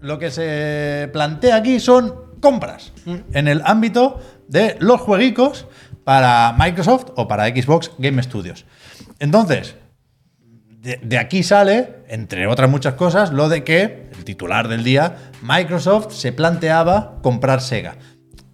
lo 0.00 0.18
que 0.18 0.30
se 0.30 1.08
plantea 1.12 1.56
aquí 1.56 1.80
son 1.80 2.14
compras 2.40 2.92
en 3.32 3.48
el 3.48 3.62
ámbito 3.64 4.20
de 4.48 4.76
los 4.80 5.00
jueguicos 5.00 5.66
para 6.04 6.54
Microsoft 6.58 7.06
o 7.16 7.26
para 7.26 7.46
Xbox 7.48 7.90
Game 7.98 8.22
Studios. 8.22 8.66
Entonces, 9.18 9.76
de, 10.68 11.00
de 11.02 11.18
aquí 11.18 11.42
sale, 11.42 12.04
entre 12.08 12.46
otras 12.46 12.68
muchas 12.68 12.94
cosas, 12.94 13.32
lo 13.32 13.48
de 13.48 13.64
que, 13.64 14.10
el 14.14 14.24
titular 14.24 14.68
del 14.68 14.84
día, 14.84 15.16
Microsoft 15.42 16.12
se 16.12 16.32
planteaba 16.32 17.18
comprar 17.22 17.62
Sega. 17.62 17.96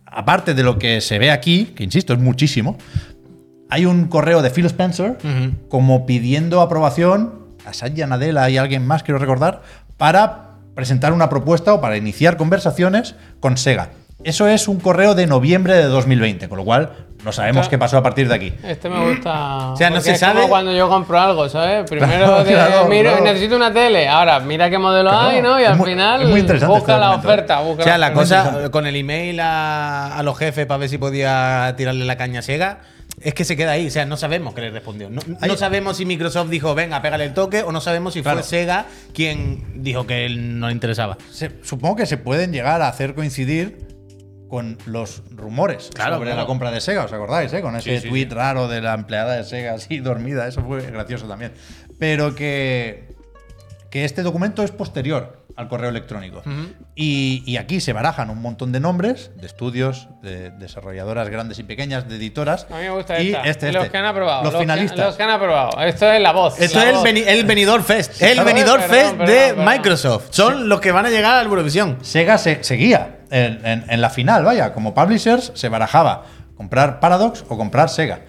Aparte 0.06 0.54
de 0.54 0.62
lo 0.62 0.78
que 0.78 1.00
se 1.00 1.18
ve 1.18 1.30
aquí, 1.30 1.66
que 1.66 1.82
insisto, 1.82 2.12
es 2.12 2.20
muchísimo, 2.20 2.78
hay 3.70 3.86
un 3.86 4.06
correo 4.06 4.42
de 4.42 4.50
Phil 4.50 4.66
Spencer 4.66 5.16
como 5.68 6.06
pidiendo 6.06 6.60
aprobación 6.60 7.34
a 7.66 7.72
Satya 7.72 8.06
Nadella 8.06 8.48
y 8.50 8.58
a 8.58 8.62
alguien 8.62 8.86
más, 8.86 9.02
quiero 9.02 9.18
recordar, 9.18 9.62
para 9.96 10.50
presentar 10.74 11.12
una 11.12 11.28
propuesta 11.28 11.74
o 11.74 11.80
para 11.80 11.96
iniciar 11.96 12.36
conversaciones 12.36 13.14
con 13.40 13.56
Sega. 13.56 13.90
Eso 14.24 14.48
es 14.48 14.68
un 14.68 14.80
correo 14.80 15.14
de 15.14 15.26
noviembre 15.26 15.74
de 15.74 15.84
2020, 15.84 16.48
con 16.48 16.58
lo 16.58 16.64
cual 16.64 16.90
no 17.24 17.32
sabemos 17.32 17.68
qué 17.68 17.78
pasó 17.78 17.96
a 17.98 18.02
partir 18.02 18.28
de 18.28 18.34
aquí. 18.34 18.52
Este 18.64 18.88
me 18.90 19.10
gusta. 19.10 19.70
O 19.72 19.76
sea, 19.76 19.88
no 19.90 20.00
se 20.00 20.12
es 20.12 20.20
sabe- 20.20 20.36
como 20.36 20.48
cuando 20.48 20.72
yo 20.74 20.88
compro 20.90 21.18
algo, 21.18 21.48
¿sabes? 21.48 21.84
Primero 21.90 22.26
Claro, 22.26 22.44
te- 22.44 22.52
claro, 22.52 22.86
miro, 22.88 23.10
claro. 23.10 23.24
necesito 23.24 23.56
una 23.56 23.72
tele. 23.72 24.08
Ahora, 24.08 24.40
mira 24.40 24.68
qué 24.68 24.78
modelo 24.78 25.08
Claro, 25.10 25.28
hay, 25.28 25.40
¿no? 25.42 25.58
Y 25.58 25.62
es 25.64 25.68
al 25.70 25.76
muy- 25.78 25.90
final 25.90 26.26
busca 26.32 26.76
este 26.76 26.98
la 26.98 27.10
oferta. 27.12 27.60
Busca 27.60 27.82
O 27.82 27.84
sea, 27.84 27.96
la 27.98 28.12
cosa 28.12 28.70
con 28.70 28.86
el 28.86 28.96
email 28.96 29.40
a, 29.40 30.16
a 30.18 30.22
los 30.22 30.36
jefes 30.38 30.66
para 30.66 30.78
ver 30.78 30.88
si 30.90 30.98
podía 30.98 31.72
tirarle 31.78 32.04
la 32.04 32.16
caña 32.16 32.40
a 32.40 32.42
Sega 32.42 32.80
es 33.20 33.34
que 33.34 33.44
se 33.44 33.56
queda 33.56 33.72
ahí. 33.72 33.86
O 33.86 33.90
sea, 33.90 34.06
no 34.06 34.16
sabemos 34.16 34.54
qué 34.54 34.62
le 34.62 34.70
respondió. 34.70 35.10
No, 35.10 35.56
sabemos 35.56 35.96
si 35.98 36.06
Microsoft 36.06 36.48
dijo, 36.50 36.74
venga, 36.74 37.02
pégale 37.02 37.24
el 37.24 37.34
toque, 37.34 37.62
o 37.62 37.70
no 37.72 37.80
sabemos 37.80 38.14
si 38.14 38.22
Claro. 38.22 38.38
fue 38.38 38.48
Sega 38.48 38.86
quien 39.12 39.82
dijo 39.82 40.06
que 40.06 40.26
él 40.26 40.58
no 40.58 40.68
le 40.68 40.72
interesaba. 40.72 41.18
Se- 41.30 41.52
supongo 41.62 41.96
que 41.96 42.06
se 42.06 42.16
pueden 42.16 42.52
llegar 42.52 42.80
a 42.82 42.88
hacer 42.88 43.14
coincidir 43.14 43.86
con 44.48 44.78
los 44.84 45.22
rumores 45.30 45.90
Claro, 45.94 46.14
sobre 46.16 46.30
claro. 46.30 46.40
la 46.42 46.46
compra 46.46 46.70
de 46.72 46.80
Sega, 46.80 47.04
¿os 47.04 47.12
acordáis? 47.12 47.52
eh? 47.52 47.60
Con 47.60 47.76
ese 47.76 47.96
Sí, 47.96 48.02
sí, 48.02 48.08
tweet 48.08 48.28
raro 48.30 48.66
de 48.66 48.80
la 48.80 48.94
empleada 48.94 49.34
de 49.36 49.44
Sega 49.44 49.74
así 49.74 49.98
dormida, 50.00 50.48
eso 50.48 50.62
fue 50.64 50.80
gracioso 50.90 51.28
también. 51.28 51.52
Pero 52.00 52.34
que, 52.34 53.09
que 53.90 54.04
este 54.04 54.22
documento 54.22 54.62
es 54.62 54.70
posterior 54.70 55.44
al 55.56 55.68
correo 55.68 55.90
electrónico. 55.90 56.42
y, 56.94 57.42
y 57.44 57.56
aquí 57.56 57.80
se 57.80 57.92
barajan 57.92 58.30
un 58.30 58.40
montón 58.40 58.70
de 58.72 58.78
nombres 58.80 59.32
de 59.36 59.46
estudios, 59.46 60.08
de 60.22 60.50
desarrolladoras 60.50 61.28
grandes 61.28 61.58
y 61.58 61.64
pequeñas, 61.64 62.08
de 62.08 62.16
editoras. 62.16 62.66
A 62.70 62.76
mí 62.76 62.82
me 62.84 62.90
gusta 62.90 63.20
y 63.20 63.28
esta. 63.34 63.42
este, 63.42 63.72
Los 63.72 63.82
este. 63.82 63.92
que 63.92 63.98
han 63.98 64.04
aprobado. 64.06 64.44
Los 64.44 64.52
que- 64.54 64.60
finalistas. 64.60 64.98
los 65.06 65.16
que 65.16 65.22
han 65.24 65.30
aprobado. 65.30 65.82
Esto 65.82 66.10
es 66.10 66.20
la 66.20 66.32
voz. 66.32 66.60
Esto 66.60 66.78
la 66.78 66.84
es 66.84 66.88
el, 66.90 66.94
voz. 66.96 67.04
veni- 67.04 67.24
el 67.26 67.44
venidor 67.44 67.82
fest. 67.82 68.22
el 68.22 68.34
claro. 68.34 68.46
venidor 68.46 68.80
Perdón, 68.80 68.96
fest 68.96 69.10
perdón, 69.10 69.26
de 69.26 69.34
perdón. 69.48 69.64
Microsoft. 69.66 70.26
Son 70.30 70.68
los 70.68 70.80
que 70.80 70.92
van 70.92 71.06
a 71.06 71.10
llegar 71.10 71.36
al 71.38 71.46
Eurovisión. 71.46 71.98
Sega 72.02 72.38
se, 72.38 72.62
seguía 72.62 73.18
en, 73.30 73.64
en- 73.66 73.84
en 73.90 74.00
la 74.00 74.08
final, 74.10 74.44
vaya, 74.44 74.72
como 74.72 74.94
publishers 74.94 75.50
se 75.54 75.68
barajaba 75.68 76.24
comprar 76.56 77.00
Paradox 77.00 77.44
o 77.48 77.56
comprar 77.58 77.88
Sega. 77.88 78.20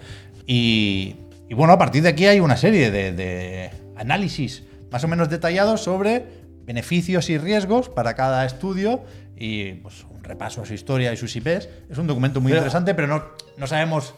Y, 0.46 1.16
y 1.48 1.54
bueno, 1.54 1.72
a 1.72 1.78
partir 1.78 2.02
de 2.02 2.08
aquí 2.08 2.26
hay 2.26 2.40
una 2.40 2.56
serie 2.56 2.90
de, 2.90 3.12
de 3.12 3.70
análisis 3.96 4.64
más 4.92 5.02
o 5.04 5.08
menos 5.08 5.28
detallados 5.30 5.80
sobre 5.82 6.24
beneficios 6.64 7.28
y 7.30 7.38
riesgos 7.38 7.88
para 7.88 8.14
cada 8.14 8.44
estudio 8.44 9.02
y 9.36 9.72
pues 9.74 10.04
un 10.04 10.22
repaso 10.22 10.62
a 10.62 10.66
su 10.66 10.74
historia 10.74 11.12
y 11.12 11.16
sus 11.16 11.34
IPs. 11.34 11.68
Es 11.90 11.98
un 11.98 12.06
documento 12.06 12.40
muy 12.40 12.52
interesante, 12.52 12.94
pero 12.94 13.08
no, 13.08 13.24
no 13.56 13.66
sabemos 13.66 14.14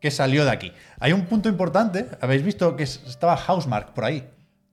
qué 0.00 0.10
salió 0.12 0.44
de 0.44 0.50
aquí. 0.52 0.72
Hay 1.00 1.12
un 1.12 1.22
punto 1.26 1.48
importante, 1.48 2.06
habéis 2.20 2.44
visto 2.44 2.76
que 2.76 2.84
es- 2.84 3.02
estaba 3.08 3.36
Housemark 3.36 3.94
por 3.94 4.04
ahí. 4.04 4.28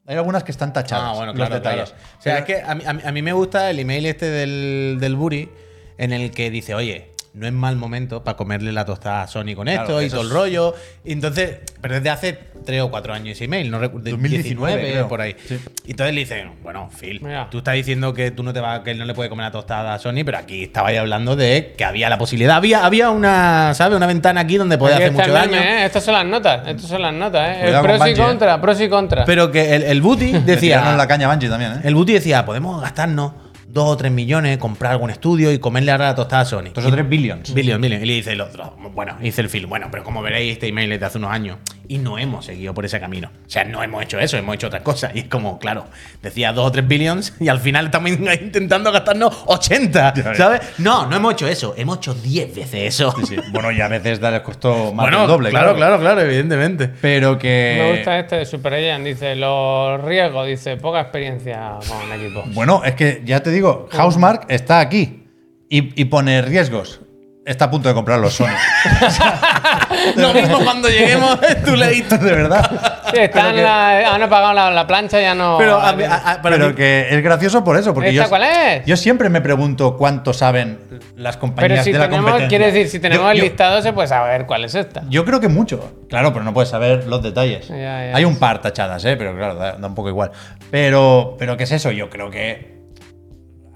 Hay 0.05 0.17
algunas 0.17 0.43
que 0.43 0.51
están 0.51 0.71
tachadas. 0.71 1.05
Ah, 1.11 1.13
bueno, 1.15 1.27
los 1.31 1.35
claro, 1.35 1.55
detalles. 1.55 1.89
claro. 1.91 2.03
O 2.19 2.21
sea, 2.21 2.45
Pero- 2.45 2.45
es 2.59 2.63
que 2.63 2.69
a 2.71 2.75
mí, 2.75 2.83
a 3.03 3.11
mí- 3.11 3.21
me 3.23 3.33
gusta 3.33 3.71
el 3.71 3.79
email 3.79 4.05
este 4.05 4.29
del, 4.29 4.97
del 4.99 5.15
Buri 5.15 5.49
en 5.97 6.13
el 6.13 6.29
que 6.29 6.51
dice, 6.51 6.75
oye, 6.75 7.09
no 7.33 7.47
es 7.47 7.53
mal 7.53 7.75
momento 7.75 8.23
para 8.23 8.37
comerle 8.37 8.71
la 8.71 8.85
tostada 8.85 9.23
a 9.23 9.27
Sony 9.27 9.55
con 9.55 9.67
esto 9.67 9.85
Claro, 9.85 10.01
y 10.03 10.09
todo 10.09 10.21
el 10.21 10.29
rollo. 10.29 10.75
Y 11.03 11.11
entonces, 11.13 11.57
pero 11.81 11.95
desde 11.95 12.09
hace 12.11 12.39
tres 12.65 12.81
o 12.81 12.89
cuatro 12.89 13.13
años 13.13 13.29
ese 13.29 13.45
email, 13.45 13.69
no 13.71 13.79
recuerdo, 13.79 14.09
2019 14.09 14.73
19, 14.75 14.91
creo. 14.91 15.07
por 15.07 15.21
ahí. 15.21 15.35
Sí. 15.47 15.59
Y 15.85 15.91
entonces 15.91 16.13
le 16.13 16.21
dice, 16.21 16.45
bueno, 16.63 16.89
Phil, 16.99 17.21
Mira. 17.21 17.47
tú 17.49 17.59
estás 17.59 17.75
diciendo 17.75 18.13
que 18.13 18.31
tú 18.31 18.43
no 18.43 18.51
te 18.53 18.59
vas, 18.59 18.81
que 18.81 18.91
él 18.91 18.97
no 18.97 19.05
le 19.05 19.13
puede 19.13 19.29
comer 19.29 19.45
la 19.45 19.51
tostada 19.51 19.93
a 19.93 19.99
Sony, 19.99 20.23
pero 20.25 20.37
aquí 20.37 20.63
estaba 20.63 20.89
ahí 20.89 20.97
hablando 20.97 21.35
de 21.35 21.73
que 21.77 21.85
había 21.85 22.09
la 22.09 22.17
posibilidad. 22.17 22.55
Había, 22.57 22.85
había 22.85 23.09
una, 23.11 23.73
¿sabes? 23.73 23.95
Una 23.95 24.07
ventana 24.07 24.41
aquí 24.41 24.57
donde 24.57 24.75
Aquí 24.75 24.85
hacer 24.85 25.11
mucho 25.11 25.31
daño. 25.31 25.57
¿eh? 25.57 25.85
Estas 25.85 26.03
son 26.03 26.13
las 26.15 26.25
notas. 26.25 26.67
Estas 26.67 26.89
son 26.89 27.01
las 27.01 27.13
notas, 27.13 27.57
¿eh? 27.57 27.59
Cuidado 27.61 27.67
El 27.67 27.73
con 27.75 27.83
pros 27.83 27.95
y 27.95 27.99
Bungie, 27.99 28.23
¿eh? 28.23 28.27
contra, 28.27 28.61
pros 28.61 28.81
y 28.81 28.89
contra. 28.89 29.25
Pero 29.25 29.51
que 29.51 29.75
el, 29.75 29.83
el 29.83 30.01
Booty 30.01 30.31
decía. 30.45 30.95
la 30.95 31.07
caña 31.07 31.29
Bungie 31.29 31.49
también, 31.49 31.71
¿eh? 31.73 31.81
El 31.83 31.95
Buti 31.95 32.13
decía, 32.13 32.45
podemos 32.45 32.81
gastarnos 32.81 33.33
dos 33.67 33.89
o 33.89 33.97
tres 33.97 34.11
millones, 34.11 34.57
comprar 34.57 34.93
algún 34.93 35.09
estudio 35.09 35.51
y 35.51 35.59
comerle 35.59 35.91
ahora 35.91 36.05
la 36.05 36.15
tostada 36.15 36.43
a 36.43 36.45
Sony. 36.45 36.69
Dos 36.73 36.85
o 36.85 36.91
tres 36.91 37.07
billions. 37.09 37.53
Billion, 37.53 37.81
billion. 37.81 38.01
Y 38.01 38.05
le 38.05 38.13
dice 38.13 38.31
el 38.31 38.39
otro, 38.41 38.73
bueno, 38.93 39.17
dice 39.19 39.41
el 39.41 39.49
film, 39.49 39.69
bueno, 39.69 39.87
pero 39.91 40.03
como 40.03 40.21
veréis, 40.21 40.53
este 40.53 40.67
email 40.69 40.91
es 40.93 40.99
de 41.01 41.05
hace 41.05 41.17
unos 41.17 41.31
años. 41.31 41.57
Y 41.87 41.97
no 41.97 42.17
hemos 42.17 42.45
seguido 42.45 42.73
por 42.73 42.85
ese 42.85 42.99
camino. 42.99 43.29
O 43.45 43.49
sea, 43.49 43.63
no 43.63 43.81
hemos 43.83 44.03
hecho 44.03 44.19
eso, 44.19 44.37
hemos 44.37 44.55
hecho 44.55 44.67
otras 44.67 44.81
cosas. 44.83 45.11
Y 45.15 45.19
es 45.19 45.25
como, 45.25 45.59
claro, 45.59 45.85
decía 46.21 46.51
dos 46.53 46.67
o 46.67 46.71
tres 46.71 46.87
billions 46.87 47.33
y 47.39 47.47
al 47.47 47.59
final 47.59 47.85
estamos 47.85 48.11
intentando 48.41 48.91
gastarnos 48.91 49.43
80, 49.45 50.13
Ya 50.13 50.23
ves. 50.23 50.37
¿sabes? 50.37 50.61
No, 50.77 51.05
no 51.07 51.15
hemos 51.15 51.33
hecho 51.33 51.47
eso, 51.47 51.73
hemos 51.77 51.97
hecho 51.97 52.13
10 52.13 52.55
veces 52.55 52.73
eso. 52.95 53.13
Sí, 53.25 53.35
bueno, 53.51 53.71
y 53.71 53.81
a 53.81 53.87
veces 53.87 54.21
les 54.21 54.41
costó 54.41 54.93
más 54.93 55.05
bueno, 55.05 55.19
del 55.19 55.27
doble, 55.27 55.49
claro, 55.49 55.75
claro, 55.75 55.99
claro, 55.99 56.21
evidentemente. 56.21 56.89
Pero 57.01 57.37
que. 57.37 57.77
Me 57.81 57.91
gusta 57.97 58.19
este 58.19 58.37
de 58.37 58.45
Super 58.45 58.73
Alien, 58.73 59.03
dice 59.03 59.35
los 59.35 60.01
riesgos, 60.03 60.47
dice 60.47 60.77
poca 60.77 61.01
experiencia 61.01 61.73
con 61.87 62.11
equipo. 62.19 62.43
Bueno, 62.47 62.81
es 62.83 62.95
que 62.95 63.21
ya 63.25 63.41
te 63.41 63.51
digo, 63.51 63.87
Housemark 63.91 64.45
está 64.49 64.79
aquí 64.79 65.23
y, 65.69 66.01
y 66.01 66.05
pone 66.05 66.41
riesgos. 66.41 67.01
Está 67.45 67.65
a 67.65 67.69
punto 67.71 67.87
de 67.87 67.93
comprar 67.93 68.19
los 68.19 68.33
Sony. 68.33 68.47
Lo 70.15 70.33
mismo 70.33 70.59
cuando 70.63 70.89
lleguemos, 70.89 71.37
tú 71.63 71.75
le 71.75 71.87
de 72.01 72.17
verdad. 72.17 73.03
Sí, 73.13 73.19
están 73.19 73.55
la, 73.55 74.15
han 74.15 74.23
apagado 74.23 74.53
la, 74.53 74.71
la 74.71 74.87
plancha, 74.87 75.21
ya 75.21 75.35
no. 75.35 75.55
Pero, 75.59 75.75
a 75.79 75.89
a- 75.89 76.31
a- 76.31 76.41
Pero 76.41 76.69
mí- 76.69 76.73
que 76.75 77.07
es 77.11 77.21
gracioso 77.23 77.63
por 77.63 77.77
eso, 77.77 77.93
porque 77.93 78.09
¿Esta 78.09 78.23
yo, 78.23 78.29
cuál 78.29 78.43
es? 78.43 78.85
yo 78.87 78.97
siempre 78.97 79.29
me 79.29 79.41
pregunto 79.41 79.95
cuánto 79.95 80.33
saben 80.33 80.79
las 81.15 81.37
compañías 81.37 81.69
Pero 81.71 81.83
si 81.83 81.91
de 81.91 81.99
la 81.99 82.05
tenemos, 82.05 82.31
competencia. 82.31 82.57
quiere 82.57 82.71
decir, 82.71 82.89
si 82.89 82.99
tenemos 82.99 83.25
Yo- 83.25 83.31
el 83.31 83.37
yo- 83.37 83.43
listado, 83.43 83.81
se 83.83 83.93
puede 83.93 84.07
saber 84.07 84.47
cuál 84.47 84.65
es 84.65 84.73
esta. 84.73 85.03
Yo 85.09 85.23
creo 85.23 85.39
que 85.39 85.47
mucho. 85.47 85.93
Claro, 86.09 86.33
pero 86.33 86.43
no 86.43 86.53
puedes 86.53 86.69
saber 86.69 87.05
los 87.05 87.21
detalles. 87.21 87.67
Ya, 87.67 87.75
ya. 87.75 88.15
Hay 88.15 88.25
un 88.25 88.37
par 88.37 88.59
tachadas, 88.61 89.05
¿eh? 89.05 89.15
pero 89.17 89.35
claro, 89.35 89.53
da, 89.55 89.73
da 89.73 89.87
un 89.87 89.93
poco 89.95 90.09
igual. 90.09 90.31
Pero, 90.71 91.35
pero 91.37 91.57
¿qué 91.57 91.65
es 91.65 91.71
eso? 91.71 91.91
Yo 91.91 92.09
creo 92.09 92.31
que 92.31 92.81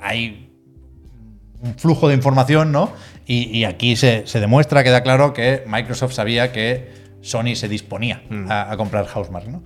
hay 0.02 0.49
un 1.62 1.76
flujo 1.76 2.08
de 2.08 2.16
información, 2.16 2.72
¿no? 2.72 2.92
Y, 3.26 3.64
aquí 3.66 3.96
se, 3.96 4.26
se 4.26 4.40
demuestra, 4.40 4.84
queda 4.84 5.04
claro 5.04 5.34
que 5.34 5.64
Microsoft 5.68 6.14
sabía 6.14 6.52
que 6.52 6.88
Sony 7.22 7.56
se 7.56 7.68
disponía 7.68 8.22
a, 8.50 8.72
a 8.72 8.78
comprar 8.78 9.06
Housemark, 9.08 9.48
¿no? 9.48 9.62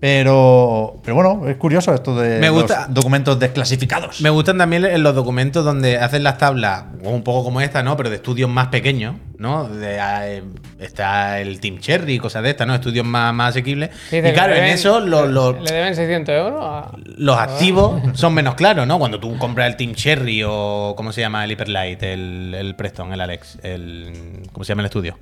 Pero, 0.00 1.00
pero 1.02 1.14
bueno, 1.16 1.48
es 1.48 1.56
curioso 1.56 1.92
esto 1.92 2.16
de 2.16 2.38
Me 2.38 2.50
gusta- 2.50 2.86
los 2.86 2.94
documentos 2.94 3.38
desclasificados. 3.38 4.20
Me 4.20 4.30
gustan 4.30 4.56
también 4.56 5.02
los 5.02 5.14
documentos 5.14 5.64
donde 5.64 5.98
hacen 5.98 6.22
las 6.22 6.38
tablas, 6.38 6.84
un 7.02 7.22
poco 7.22 7.44
como 7.44 7.60
esta, 7.60 7.82
¿no? 7.82 7.96
Pero 7.96 8.08
de 8.08 8.16
estudios 8.16 8.48
más 8.48 8.68
pequeños, 8.68 9.16
¿no? 9.38 9.68
De, 9.68 9.98
eh, 10.00 10.42
está 10.78 11.40
el 11.40 11.60
Team 11.60 11.78
Cherry 11.80 12.14
y 12.14 12.18
cosas 12.20 12.42
de 12.44 12.50
estas, 12.50 12.66
¿no? 12.66 12.74
Estudios 12.74 13.04
más, 13.04 13.34
más 13.34 13.50
asequibles. 13.50 13.90
Y 14.12 14.20
claro, 14.32 14.54
en 14.54 14.64
eso 14.64 15.00
los, 15.00 15.28
los, 15.28 15.60
¿Le 15.62 15.72
deben 15.72 15.94
600 15.94 16.34
euros? 16.34 16.60
a- 16.62 16.92
los 17.16 17.36
activos 17.36 18.00
son 18.14 18.34
menos 18.34 18.54
claros, 18.54 18.86
¿no? 18.86 18.98
Cuando 18.98 19.18
tú 19.20 19.36
compras 19.36 19.66
el 19.68 19.76
Team 19.76 19.94
Cherry 19.94 20.42
o, 20.46 20.94
¿cómo 20.96 21.12
se 21.12 21.20
llama? 21.20 21.44
El 21.44 21.52
Hyperlight, 21.52 22.02
el, 22.04 22.54
el 22.56 22.74
Preston, 22.76 23.12
el 23.12 23.20
Alex, 23.20 23.58
el, 23.62 24.42
¿cómo 24.52 24.64
se 24.64 24.70
llama 24.70 24.82
el 24.82 24.86
estudio? 24.86 25.18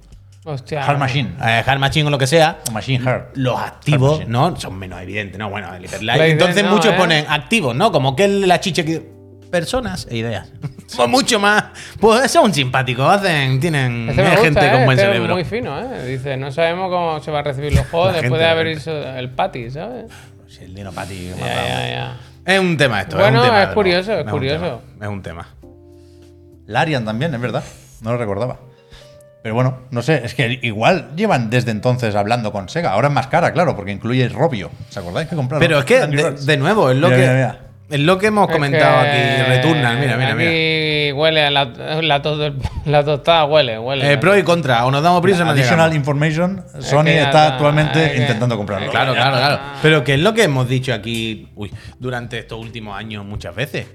Hostia. 0.49 0.87
Hard 0.87 0.99
Machine. 0.99 1.35
Eh, 1.43 1.65
Hard 1.67 1.81
Machine 1.81 2.07
o 2.07 2.11
lo 2.11 2.19
que 2.19 2.29
sea. 2.29 2.61
O 2.69 2.71
Machine 2.71 3.05
Hard. 3.05 3.31
Los 3.35 3.59
activos. 3.61 4.29
¿no? 4.29 4.55
Son 4.57 4.79
menos 4.79 5.03
evidentes, 5.03 5.37
¿no? 5.39 5.51
Bueno, 5.51 5.75
el 5.75 5.85
idea 5.85 6.27
Entonces 6.27 6.63
no, 6.63 6.71
muchos 6.71 6.95
¿eh? 6.95 6.97
ponen 6.97 7.27
activos, 7.29 7.75
¿no? 7.75 7.91
Como 7.91 8.15
que 8.15 8.29
la 8.29 8.61
chicha 8.61 8.85
que. 8.85 9.17
Personas 9.51 10.09
e 10.11 10.17
ideas. 10.17 10.53
Son 10.87 11.11
mucho 11.11 11.39
más. 11.39 11.67
Pues 12.01 12.31
son 12.33 12.53
simpáticos, 12.53 13.09
hacen. 13.09 13.59
Tienen 13.61 14.09
Este 14.09 14.23
es 14.23 14.29
gusta, 14.31 14.45
gente 14.45 14.67
¿eh? 14.67 14.71
con 14.73 14.85
buen 14.85 14.99
Este 14.99 15.03
es 15.11 15.15
cerebro. 15.15 15.35
muy 15.35 15.45
fino, 15.45 15.81
¿eh? 15.81 16.05
Dice, 16.07 16.37
no 16.37 16.51
sabemos 16.51 16.91
cómo 16.91 17.21
se 17.21 17.31
va 17.31 17.39
a 17.41 17.43
recibir 17.43 17.73
los 17.73 17.87
juegos 17.87 18.13
después 18.13 18.31
gente, 18.31 18.39
de 18.39 18.51
haber 18.51 18.67
hecho 18.67 18.91
el 18.91 19.31
patty, 19.31 19.71
¿sabes? 19.71 20.11
Sí, 20.49 20.65
el 20.65 20.75
Dino 20.75 20.93
Pati. 20.93 21.31
Ya, 21.39 21.47
ya, 21.47 21.89
ya. 21.89 22.17
Es 22.45 22.61
un 22.61 22.77
tema 22.77 23.03
esto. 23.03 23.17
Bueno, 23.17 23.39
es, 23.39 23.45
un 23.45 23.51
tema, 23.51 23.63
es 23.63 23.69
de 23.69 23.75
curioso, 23.75 24.13
es 24.13 24.25
un 24.25 24.31
curioso. 24.31 24.83
tema, 24.95 25.07
Es 25.07 25.09
un 25.09 25.23
tema. 25.23 25.49
Larian 26.67 27.05
también, 27.05 27.35
es 27.35 27.41
verdad. 27.41 27.65
No 28.03 28.13
lo 28.13 28.19
recordaba. 28.19 28.59
Pero 29.47 29.55
bueno, 29.55 29.79
no 29.93 30.03
sé, 30.03 30.23
es 30.25 30.35
que 30.35 30.59
igual 30.63 31.11
llevan 31.15 31.51
desde 31.51 31.71
entonces 31.71 32.17
hablando 32.17 32.51
con 32.51 32.69
Sega. 32.69 32.91
Ahora 32.95 33.07
es 33.07 33.15
más 33.15 33.29
cara, 33.29 33.53
claro, 33.53 33.77
porque 33.77 33.93
incluye 33.93 34.29
Robio. 34.29 34.73
¿Os 34.91 34.97
acordáis 34.97 35.29
que 35.29 35.37
compraron? 35.37 35.61
Pero 35.65 35.79
es 35.79 35.85
que, 35.85 36.01
de, 36.05 36.57
nuevo, 36.57 36.91
es 36.91 36.97
lo 36.97 37.07
Mira, 37.07 37.17
que. 37.17 37.23
mira, 37.23 37.35
mira. 37.35 37.61
Es 37.89 38.01
lo 38.01 38.19
que 38.19 38.27
hemos 38.27 38.49
Es 38.49 38.53
comentado 38.57 39.03
que 39.05 39.09
aquí. 39.09 39.43
Returnal, 39.49 39.99
mira, 40.01 40.17
mira, 40.17 40.35
mira. 40.35 40.51
Aquí 40.51 41.13
huele 41.13 41.45
a 41.45 41.51
la, 41.53 41.65
la, 42.03 42.23
to- 42.23 42.55
la 42.87 43.05
tostada, 43.05 43.45
huele, 43.45 43.79
huele. 43.79 44.15
Eh, 44.15 44.19
pro 44.19 44.37
y 44.37 44.43
contra. 44.43 44.85
O 44.85 44.91
nos 44.91 45.01
damos 45.01 45.21
prisa 45.23 45.45
o 45.45 45.49
Additional 45.49 45.95
information, 45.95 46.65
Sony 46.81 47.05
que 47.05 47.19
está 47.19 47.27
está, 47.29 47.47
actualmente 47.53 48.05
es 48.05 48.11
que- 48.15 48.19
intentando 48.23 48.57
comprarlo. 48.57 48.91
Claro, 48.91 49.15
Ya. 49.15 49.21
claro, 49.21 49.37
claro. 49.37 49.59
Pero 49.81 50.03
que 50.03 50.15
es 50.15 50.21
lo 50.21 50.35
que 50.35 50.43
hemos 50.43 50.69
dicho 50.69 50.93
aquí 50.93 51.51
uy, 51.55 51.71
durante 52.01 52.41
estos 52.41 52.59
últimos 52.59 52.99
años 52.99 53.25
muchas 53.25 53.55
veces. 53.55 53.87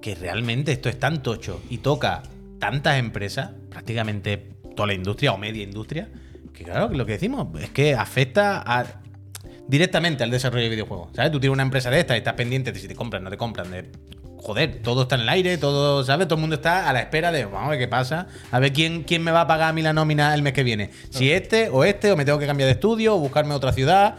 Que 0.00 0.14
realmente 0.14 0.72
esto 0.72 0.88
es 0.88 0.98
tan 0.98 1.22
tocho 1.22 1.60
y 1.68 1.76
toca 1.78 2.22
tantas 2.58 2.98
empresas, 2.98 3.50
prácticamente 3.70 4.54
toda 4.78 4.86
la 4.86 4.94
industria 4.94 5.32
o 5.32 5.38
media 5.38 5.62
industria, 5.64 6.08
que 6.54 6.62
claro, 6.64 6.88
que 6.88 6.96
lo 6.96 7.04
que 7.04 7.12
decimos 7.12 7.48
es 7.60 7.70
que 7.70 7.94
afecta 7.94 8.62
a- 8.64 9.00
directamente 9.66 10.22
al 10.24 10.30
desarrollo 10.30 10.62
de 10.64 10.70
videojuegos. 10.70 11.08
¿Sabes? 11.14 11.30
Tú 11.32 11.40
tienes 11.40 11.52
una 11.54 11.62
empresa 11.64 11.90
de 11.90 11.98
esta 12.00 12.14
y 12.14 12.18
estás 12.18 12.34
pendiente 12.34 12.70
de 12.72 12.78
si 12.78 12.86
te 12.88 12.94
compran, 12.94 13.24
no 13.24 13.30
te 13.30 13.36
compran, 13.36 13.70
de 13.70 13.90
joder, 14.38 14.80
todo 14.82 15.02
está 15.02 15.16
en 15.16 15.22
el 15.22 15.28
aire, 15.28 15.58
todo, 15.58 16.04
¿sabes? 16.04 16.26
Todo 16.28 16.36
el 16.36 16.40
mundo 16.42 16.54
está 16.56 16.88
a 16.88 16.92
la 16.92 17.00
espera 17.00 17.32
de, 17.32 17.44
vamos 17.44 17.66
a 17.66 17.70
ver 17.70 17.78
qué 17.80 17.88
pasa, 17.88 18.28
a 18.52 18.58
ver 18.60 18.72
quién, 18.72 19.02
quién 19.02 19.22
me 19.22 19.30
va 19.32 19.42
a 19.42 19.46
pagar 19.48 19.70
a 19.70 19.72
mí 19.72 19.82
la 19.82 19.92
nómina 19.92 20.32
el 20.34 20.42
mes 20.42 20.52
que 20.52 20.62
viene. 20.62 20.90
Si 21.10 21.30
este 21.32 21.68
o 21.70 21.84
este, 21.84 22.12
o 22.12 22.16
me 22.16 22.24
tengo 22.24 22.38
que 22.38 22.46
cambiar 22.46 22.66
de 22.68 22.72
estudio, 22.74 23.16
o 23.16 23.18
buscarme 23.18 23.52
otra 23.54 23.72
ciudad. 23.72 24.14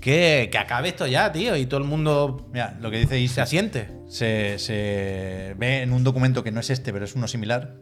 Que, 0.00 0.48
que 0.50 0.58
acabe 0.58 0.88
esto 0.88 1.06
ya, 1.06 1.30
tío, 1.30 1.54
y 1.56 1.64
todo 1.66 1.78
el 1.78 1.86
mundo 1.86 2.48
Mira, 2.52 2.76
lo 2.80 2.90
que 2.90 2.96
dice 2.98 3.10
se 3.10 3.20
Isa 3.20 3.42
asiente. 3.44 3.86
se, 4.08 4.58
se 4.58 5.54
ve 5.56 5.82
en 5.82 5.92
un 5.92 6.02
documento 6.02 6.42
que 6.42 6.50
no 6.50 6.58
es 6.58 6.70
este, 6.70 6.92
pero 6.92 7.04
es 7.04 7.14
uno 7.14 7.28
similar, 7.28 7.76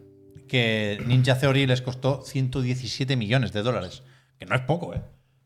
que 0.51 1.01
Ninja 1.07 1.37
Theory 1.39 1.65
les 1.65 1.81
costó 1.81 2.23
117 2.25 3.15
millones 3.15 3.53
de 3.53 3.61
dólares. 3.61 4.03
Que 4.37 4.45
no 4.45 4.53
es 4.53 4.61
poco, 4.63 4.93
¿eh? 4.93 4.97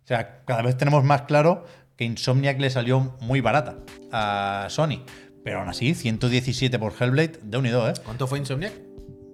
O 0.03 0.07
sea, 0.07 0.43
cada 0.45 0.63
vez 0.63 0.75
tenemos 0.77 1.03
más 1.03 1.21
claro 1.23 1.63
que 1.95 2.05
Insomniac 2.05 2.59
le 2.59 2.71
salió 2.71 3.15
muy 3.21 3.39
barata 3.39 3.75
a 4.11 4.65
Sony. 4.71 5.03
Pero 5.43 5.59
aún 5.59 5.69
así, 5.69 5.93
117 5.93 6.79
por 6.79 6.91
Hellblade, 6.99 7.33
de 7.43 7.55
unido, 7.59 7.87
¿eh? 7.87 7.93
¿Cuánto 8.03 8.25
fue 8.25 8.39
Insomniac? 8.39 8.73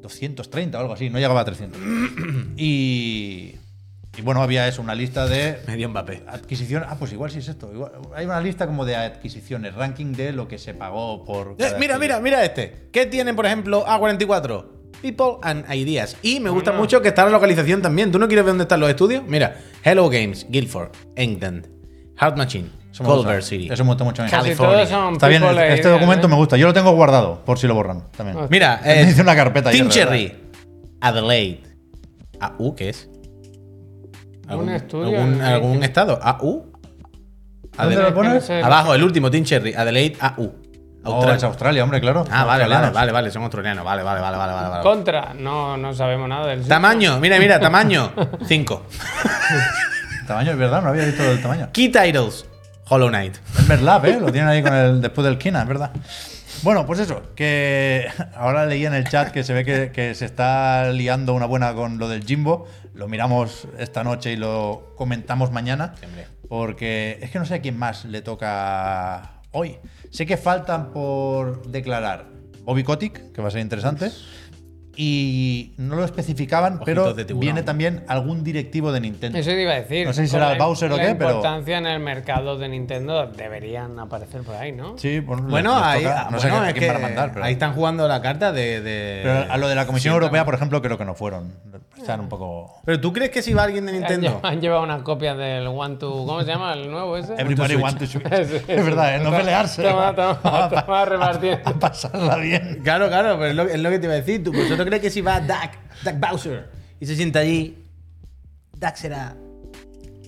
230 0.01 0.77
o 0.77 0.81
algo 0.81 0.93
así, 0.93 1.09
no 1.09 1.19
llegaba 1.19 1.39
a 1.39 1.45
300. 1.45 1.79
y, 2.57 3.55
y 4.17 4.21
bueno, 4.23 4.41
había 4.43 4.67
eso, 4.67 4.81
una 4.81 4.93
lista 4.93 5.25
de 5.25 5.57
Medio 5.67 5.87
Mbappé. 5.87 6.23
adquisición. 6.27 6.83
Ah, 6.85 6.97
pues 6.99 7.13
igual 7.13 7.31
sí 7.31 7.39
es 7.39 7.47
esto. 7.47 7.71
Igual- 7.73 7.93
hay 8.13 8.25
una 8.25 8.41
lista 8.41 8.67
como 8.67 8.83
de 8.83 8.97
adquisiciones, 8.97 9.73
ranking 9.73 10.11
de 10.13 10.33
lo 10.33 10.49
que 10.49 10.57
se 10.57 10.73
pagó 10.73 11.23
por. 11.23 11.51
Eh, 11.51 11.53
mira, 11.57 11.67
adquisición. 11.69 11.99
mira, 12.01 12.19
mira 12.19 12.43
este. 12.43 12.89
¿Qué 12.91 13.05
tienen, 13.05 13.37
por 13.37 13.45
ejemplo, 13.45 13.85
A44? 13.85 14.80
People 15.01 15.37
and 15.43 15.65
Ideas. 15.73 16.17
Y 16.21 16.39
me 16.39 16.49
gusta 16.49 16.71
mucho 16.71 17.01
que 17.01 17.09
está 17.09 17.25
la 17.25 17.31
localización 17.31 17.81
también. 17.81 18.11
¿Tú 18.11 18.19
no 18.19 18.27
quieres 18.27 18.45
ver 18.45 18.51
dónde 18.51 18.63
están 18.63 18.79
los 18.79 18.89
estudios? 18.89 19.23
Mira, 19.27 19.57
Hello 19.83 20.09
Games, 20.09 20.45
Guildford, 20.49 20.89
England, 21.15 21.67
Heart 22.17 22.37
Machine, 22.37 22.69
Eso 22.91 23.03
me. 23.03 23.09
Culver 23.09 23.43
City. 23.43 23.69
Eso 23.71 23.83
me 23.83 23.89
gusta 23.89 24.03
mucho. 24.03 24.23
Casi 24.23 24.31
California. 24.31 24.83
Está 24.83 25.27
bien, 25.27 25.43
este 25.43 25.89
documento 25.89 26.27
¿eh? 26.27 26.29
me 26.29 26.35
gusta. 26.35 26.57
Yo 26.57 26.67
lo 26.67 26.73
tengo 26.73 26.91
guardado, 26.91 27.43
por 27.45 27.57
si 27.57 27.67
lo 27.67 27.73
borran 27.73 28.03
también. 28.15 28.37
Ah. 28.39 28.47
Mira, 28.49 28.81
Me 28.85 29.01
eh, 29.01 29.09
hice 29.09 29.21
una 29.21 29.35
carpeta 29.35 29.71
Team 29.71 29.87
ayer, 29.87 30.07
Cherry, 30.07 30.35
Adelaide. 30.99 31.63
¿AU 32.39 32.75
qué 32.75 32.89
es? 32.89 33.09
Un 34.49 34.69
estudio, 34.69 35.17
¿Algún, 35.17 35.41
algún 35.41 35.83
estado? 35.83 36.19
¿AU? 36.21 36.71
¿Dónde 37.77 37.95
lo 37.95 38.13
pones? 38.13 38.49
Abajo, 38.49 38.93
el 38.93 39.03
último, 39.03 39.31
Team 39.31 39.45
Cherry, 39.45 39.73
Adelaide, 39.73 40.17
AU. 40.19 40.60
Oh, 41.03 41.13
Australia. 41.13 41.37
es 41.37 41.43
Australia, 41.43 41.83
hombre, 41.83 41.99
claro. 41.99 42.25
Ah, 42.29 42.45
vale, 42.45 42.67
vale, 42.67 42.91
vale, 42.91 43.11
vale, 43.11 43.31
son 43.31 43.43
australianos. 43.43 43.83
Vale, 43.83 44.03
vale, 44.03 44.21
vale, 44.21 44.37
vale, 44.37 44.53
vale. 44.53 44.69
vale. 44.69 44.83
Contra, 44.83 45.33
no, 45.33 45.75
no 45.77 45.93
sabemos 45.93 46.29
nada 46.29 46.47
del 46.47 46.67
Tamaño, 46.67 47.19
mira, 47.19 47.39
mira, 47.39 47.59
tamaño. 47.59 48.11
5. 48.45 48.85
Tamaño, 50.27 50.51
es 50.51 50.57
verdad, 50.57 50.81
no 50.81 50.89
había 50.89 51.05
visto 51.05 51.23
el 51.23 51.41
tamaño. 51.41 51.69
Key 51.73 51.89
titles. 51.89 52.45
Hollow 52.87 53.09
Knight. 53.09 53.35
Es 53.57 53.67
Verlab, 53.67 54.05
¿eh? 54.05 54.19
Lo 54.19 54.31
tienen 54.31 54.49
ahí 54.49 54.61
con 54.61 54.73
el, 54.73 55.01
después 55.01 55.25
del 55.25 55.37
Kina, 55.37 55.61
es 55.61 55.67
verdad. 55.67 55.91
Bueno, 56.61 56.85
pues 56.85 56.99
eso, 56.99 57.23
que 57.35 58.07
ahora 58.35 58.65
leí 58.65 58.85
en 58.85 58.93
el 58.93 59.07
chat 59.07 59.31
que 59.31 59.43
se 59.43 59.53
ve 59.53 59.65
que, 59.65 59.91
que 59.91 60.13
se 60.13 60.25
está 60.25 60.91
liando 60.91 61.33
una 61.33 61.47
buena 61.47 61.73
con 61.73 61.97
lo 61.97 62.07
del 62.07 62.23
Jimbo. 62.23 62.67
Lo 62.93 63.07
miramos 63.07 63.67
esta 63.79 64.03
noche 64.03 64.33
y 64.33 64.35
lo 64.35 64.93
comentamos 64.95 65.51
mañana. 65.51 65.95
Porque 66.47 67.17
es 67.21 67.31
que 67.31 67.39
no 67.39 67.45
sé 67.45 67.55
a 67.55 67.61
quién 67.61 67.77
más 67.77 68.05
le 68.05 68.21
toca 68.21 69.41
hoy. 69.51 69.79
Sé 70.11 70.25
que 70.25 70.35
faltan 70.35 70.91
por 70.91 71.65
declarar 71.67 72.27
Bobby 72.65 72.83
Kotick, 72.83 73.31
que 73.31 73.41
va 73.41 73.47
a 73.47 73.51
ser 73.51 73.61
interesante. 73.61 74.11
Y 74.95 75.71
no 75.77 75.95
lo 75.95 76.03
especificaban, 76.03 76.79
Ojitos 76.81 77.13
pero 77.15 77.39
viene 77.39 77.63
también 77.63 78.03
algún 78.07 78.43
directivo 78.43 78.91
de 78.91 78.99
Nintendo. 78.99 79.37
Eso 79.37 79.49
te 79.51 79.61
iba 79.61 79.71
a 79.71 79.75
decir. 79.81 80.05
No 80.05 80.13
sé 80.13 80.23
si 80.23 80.31
será 80.31 80.47
la- 80.47 80.51
el 80.53 80.59
Bowser 80.59 80.91
o 80.91 80.97
la 80.97 81.03
qué, 81.03 81.15
pero- 81.15 81.29
importancia 81.31 81.77
en 81.77 81.85
el 81.87 81.99
mercado 82.01 82.57
de 82.57 82.67
Nintendo 82.67 83.25
deberían 83.27 83.97
aparecer 83.99 84.41
por 84.41 84.55
ahí, 84.55 84.71
¿no? 84.73 84.97
Sí, 84.97 85.19
bueno, 85.21 85.43
Bueno, 85.43 85.75
les 85.75 85.83
ahí, 85.85 86.03
toca. 86.03 86.27
no 86.29 86.39
sé 86.39 86.49
bueno, 86.49 86.63
a 86.65 86.67
es 86.69 86.73
quién 86.75 86.87
van 86.87 86.95
a 86.95 86.99
que 86.99 87.03
mandar, 87.05 87.31
pero, 87.33 87.45
ahí 87.45 87.53
están 87.53 87.73
jugando 87.73 88.07
la 88.07 88.21
carta 88.21 88.51
de. 88.51 88.81
de- 88.81 89.19
pero 89.23 89.51
a 89.51 89.57
lo 89.57 89.67
de 89.69 89.75
la 89.75 89.85
Comisión 89.87 90.11
Sí, 90.11 90.15
Europea, 90.15 90.43
por 90.45 90.55
ejemplo, 90.55 90.81
creo 90.81 90.97
que 90.97 91.05
no 91.05 91.15
fueron. 91.15 91.53
Están 91.97 92.19
un 92.19 92.29
poco. 92.29 92.81
Pero 92.83 92.99
tú 92.99 93.13
crees 93.13 93.29
que 93.29 93.41
si 93.43 93.53
va 93.53 93.63
alguien 93.63 93.85
de 93.85 93.91
Nintendo. 93.93 94.39
han 94.43 94.59
llevado 94.59 94.81
unas 94.83 95.03
copias 95.03 95.37
del 95.37 95.67
One 95.67 95.97
to. 95.97 96.09
¿Cómo 96.25 96.41
se 96.41 96.47
llama 96.47 96.73
el 96.73 96.89
nuevo 96.89 97.15
ese? 97.15 97.33
Everybody 97.37 97.75
want 97.75 97.97
to 97.99 98.07
switch. 98.07 98.23
Sí, 98.31 98.45
sí. 98.57 98.65
Es 98.67 98.83
verdad, 98.85 99.15
¿eh? 99.15 99.17
no 99.19 99.25
Toma, 99.25 99.37
pelearse. 99.37 99.83
toma, 99.83 100.15
toma, 100.15 100.39
a, 100.43 100.69
toma, 100.69 101.05
repartiendo. 101.05 101.69
a 101.69 101.73
pasarla 101.73 102.35
bien. 102.37 102.79
Claro, 102.83 103.07
claro, 103.07 103.35
pero 103.37 103.47
es 103.49 103.55
lo, 103.55 103.63
es 103.63 103.79
lo 103.79 103.89
que 103.91 103.99
te 103.99 104.05
iba 104.05 104.13
a 104.13 104.17
decir. 104.17 104.43
¿Tú, 104.43 104.51
¿Vosotros 104.81 104.99
crees 104.99 105.01
que 105.01 105.09
si 105.11 105.21
va 105.21 105.39
Duck, 105.39 105.71
Duck 106.03 106.19
Bowser, 106.19 106.69
y 106.99 107.05
se 107.05 107.15
sienta 107.15 107.39
allí, 107.39 107.77
Duck 108.73 108.95
será. 108.95 109.35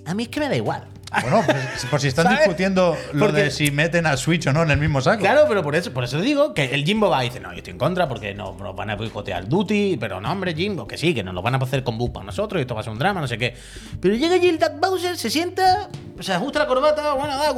A 0.05 0.13
mí 0.13 0.23
es 0.23 0.29
que 0.29 0.39
me 0.39 0.49
da 0.49 0.55
igual. 0.55 0.87
Bueno, 1.21 1.43
pues, 1.45 1.87
pues 1.89 2.01
si 2.01 2.07
están 2.07 2.25
¿Sabes? 2.29 2.39
discutiendo 2.39 2.97
lo 3.13 3.19
Porque- 3.27 3.43
de 3.43 3.51
si 3.51 3.69
meten 3.71 4.05
a 4.07 4.17
Switch 4.17 4.47
o 4.47 4.53
no 4.53 4.63
en 4.63 4.71
el 4.71 4.79
mismo 4.79 4.99
saco. 5.01 5.19
Claro, 5.21 5.45
pero 5.47 5.61
por 5.63 5.75
eso, 5.75 5.93
por 5.93 6.03
eso 6.03 6.19
digo 6.19 6.53
que 6.53 6.65
el 6.73 6.83
Jimbo 6.85 7.09
va 7.09 7.23
y 7.23 7.29
dice, 7.29 7.39
no, 7.39 7.51
yo 7.51 7.57
estoy 7.57 7.71
en 7.71 7.77
contra 7.77 8.07
porque 8.07 8.33
no, 8.33 8.53
nos 8.59 8.75
van 8.75 8.89
a 8.89 8.95
boicotear 8.95 9.47
Duty, 9.47 9.97
pero 9.99 10.19
no, 10.19 10.31
hombre, 10.31 10.53
Jimbo, 10.55 10.87
que 10.87 10.97
sí, 10.97 11.13
que 11.13 11.23
nos 11.23 11.33
lo 11.35 11.41
van 11.43 11.55
a 11.55 11.57
hacer 11.59 11.83
con 11.83 11.97
bug 11.97 12.11
para 12.13 12.25
nosotros 12.25 12.59
y 12.59 12.61
esto 12.61 12.73
va 12.75 12.81
a 12.81 12.83
ser 12.83 12.93
un 12.93 12.99
drama, 12.99 13.21
no 13.21 13.27
sé 13.27 13.37
qué. 13.37 13.55
Pero 14.01 14.15
llega 14.15 14.35
allí 14.35 14.49
el 14.49 14.57
Duck 14.59 14.79
Bowser, 14.79 15.15
se 15.17 15.29
sienta, 15.29 15.89
se 16.19 16.33
ajusta 16.33 16.59
la 16.59 16.67
corbata, 16.67 17.13
bueno, 17.13 17.37
da. 17.37 17.53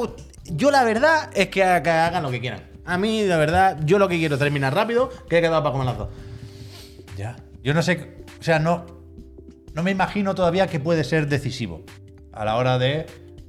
Yo 0.46 0.70
la 0.70 0.84
verdad 0.84 1.30
es 1.34 1.48
que, 1.48 1.62
que 1.62 1.90
hagan 1.90 2.22
lo 2.24 2.32
que 2.32 2.40
quieran. 2.42 2.62
A 2.86 2.98
mí, 3.00 3.26
la 3.26 3.38
verdad, 3.38 3.78
yo 3.86 3.98
lo 3.98 4.08
que 4.08 4.18
quiero 4.20 4.36
es 4.36 4.40
terminar 4.40 4.76
rápido, 4.76 5.10
que 5.28 5.40
he 5.40 5.42
quedado 5.42 5.64
para 5.64 5.72
comer 5.72 5.88
las 5.88 5.98
dos. 5.98 6.10
Ya. 7.18 7.36
Yo 7.64 7.74
no 7.74 7.82
sé. 7.82 8.24
O 8.40 8.44
sea, 8.44 8.60
no. 8.60 8.86
No 9.74 9.84
me 9.84 9.92
imagino 9.92 10.36
todavía 10.36 10.68
que 10.68 10.80
puede 10.80 11.04
ser 11.04 11.28
decisivo 11.28 11.84
a 12.32 12.46
la 12.46 12.56
hora 12.56 12.78
de 12.78 13.06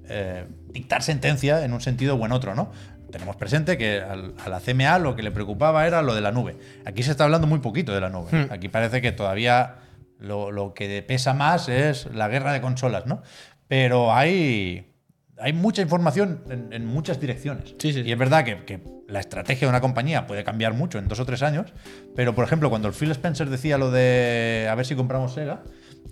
eh, 0.09 0.47
dictar 0.73 1.03
sentencia 1.03 1.65
en 1.65 1.73
un 1.73 1.81
sentido 1.81 2.17
o 2.17 2.27
en 2.27 2.33
otro, 2.33 2.55
¿no? 2.55 2.71
Tenemos 3.13 3.37
presente 3.37 3.79
que 3.79 4.01
al- 4.01 4.35
a 4.45 4.49
la 4.49 4.59
CMA 4.61 4.99
lo 4.99 5.15
que 5.15 5.23
le 5.23 5.31
preocupaba 5.31 5.87
era 5.87 6.03
lo 6.03 6.15
de 6.15 6.21
la 6.21 6.33
nube. 6.33 6.57
Aquí 6.85 7.03
se 7.05 7.13
está 7.13 7.25
hablando 7.25 7.47
muy 7.47 7.61
poquito 7.61 7.93
de 7.95 8.01
la 8.01 8.11
nube. 8.11 8.29
Hmm. 8.33 8.53
Aquí 8.53 8.69
parece 8.69 9.01
que 9.01 9.13
todavía 9.13 9.77
lo, 10.19 10.51
lo 10.51 10.75
que 10.75 11.03
pesa 11.03 11.33
más 11.35 11.69
es 11.69 12.07
la 12.13 12.27
guerra 12.29 12.53
de 12.53 12.61
consolas, 12.61 13.07
¿no? 13.07 13.23
Pero 13.69 14.13
hay 14.13 14.96
hay 15.39 15.53
mucha 15.53 15.83
información 15.83 16.43
en, 16.51 16.73
en 16.73 16.87
muchas 16.87 17.21
direcciones. 17.21 17.75
Sí, 17.79 17.93
sí. 17.93 18.01
Y 18.01 18.13
es 18.13 18.19
verdad 18.19 18.45
que, 18.45 18.65
que 18.65 18.81
la 19.09 19.21
estrategia 19.21 19.67
de 19.67 19.71
una 19.71 19.81
compañía 19.81 20.27
puede 20.27 20.45
cambiar 20.45 20.75
mucho 20.75 20.99
en 20.99 21.09
dos 21.09 21.21
o 21.21 21.27
tres 21.27 21.43
años, 21.43 21.73
pero 22.15 22.35
por 22.35 22.45
ejemplo, 22.45 22.71
cuando 22.71 22.89
el 22.89 22.95
Phil 22.95 23.11
Spencer 23.11 23.49
decía 23.51 23.79
lo 23.79 23.91
de 23.91 24.67
a 24.71 24.75
ver 24.75 24.87
si 24.87 24.95
compramos 24.95 25.35
Sega, 25.35 25.63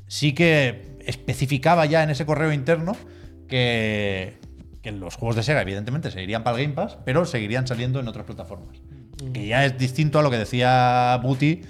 sí 0.07 0.33
que 0.35 0.97
especificaba 1.07 1.87
ya 1.87 2.03
en 2.03 2.11
ese 2.11 2.27
correo 2.27 2.53
interno 2.53 2.97
que, 3.49 4.39
que 4.83 4.93
los 4.93 5.17
juegos 5.17 5.37
de 5.37 5.43
Sega, 5.43 5.63
evidentemente, 5.63 6.11
seguirían 6.11 6.45
para 6.45 6.57
el 6.59 6.63
Game 6.65 6.75
Pass, 6.75 6.99
pero 7.05 7.25
seguirían 7.25 7.67
saliendo 7.67 8.01
en 8.01 8.09
otras 8.09 8.27
plataformas. 8.27 8.81
Que 9.33 9.47
ya 9.47 9.65
es 9.65 9.79
distinto 9.79 10.19
a 10.19 10.23
lo 10.23 10.31
que 10.31 10.39
decía 10.39 11.19
Booty 11.23 11.63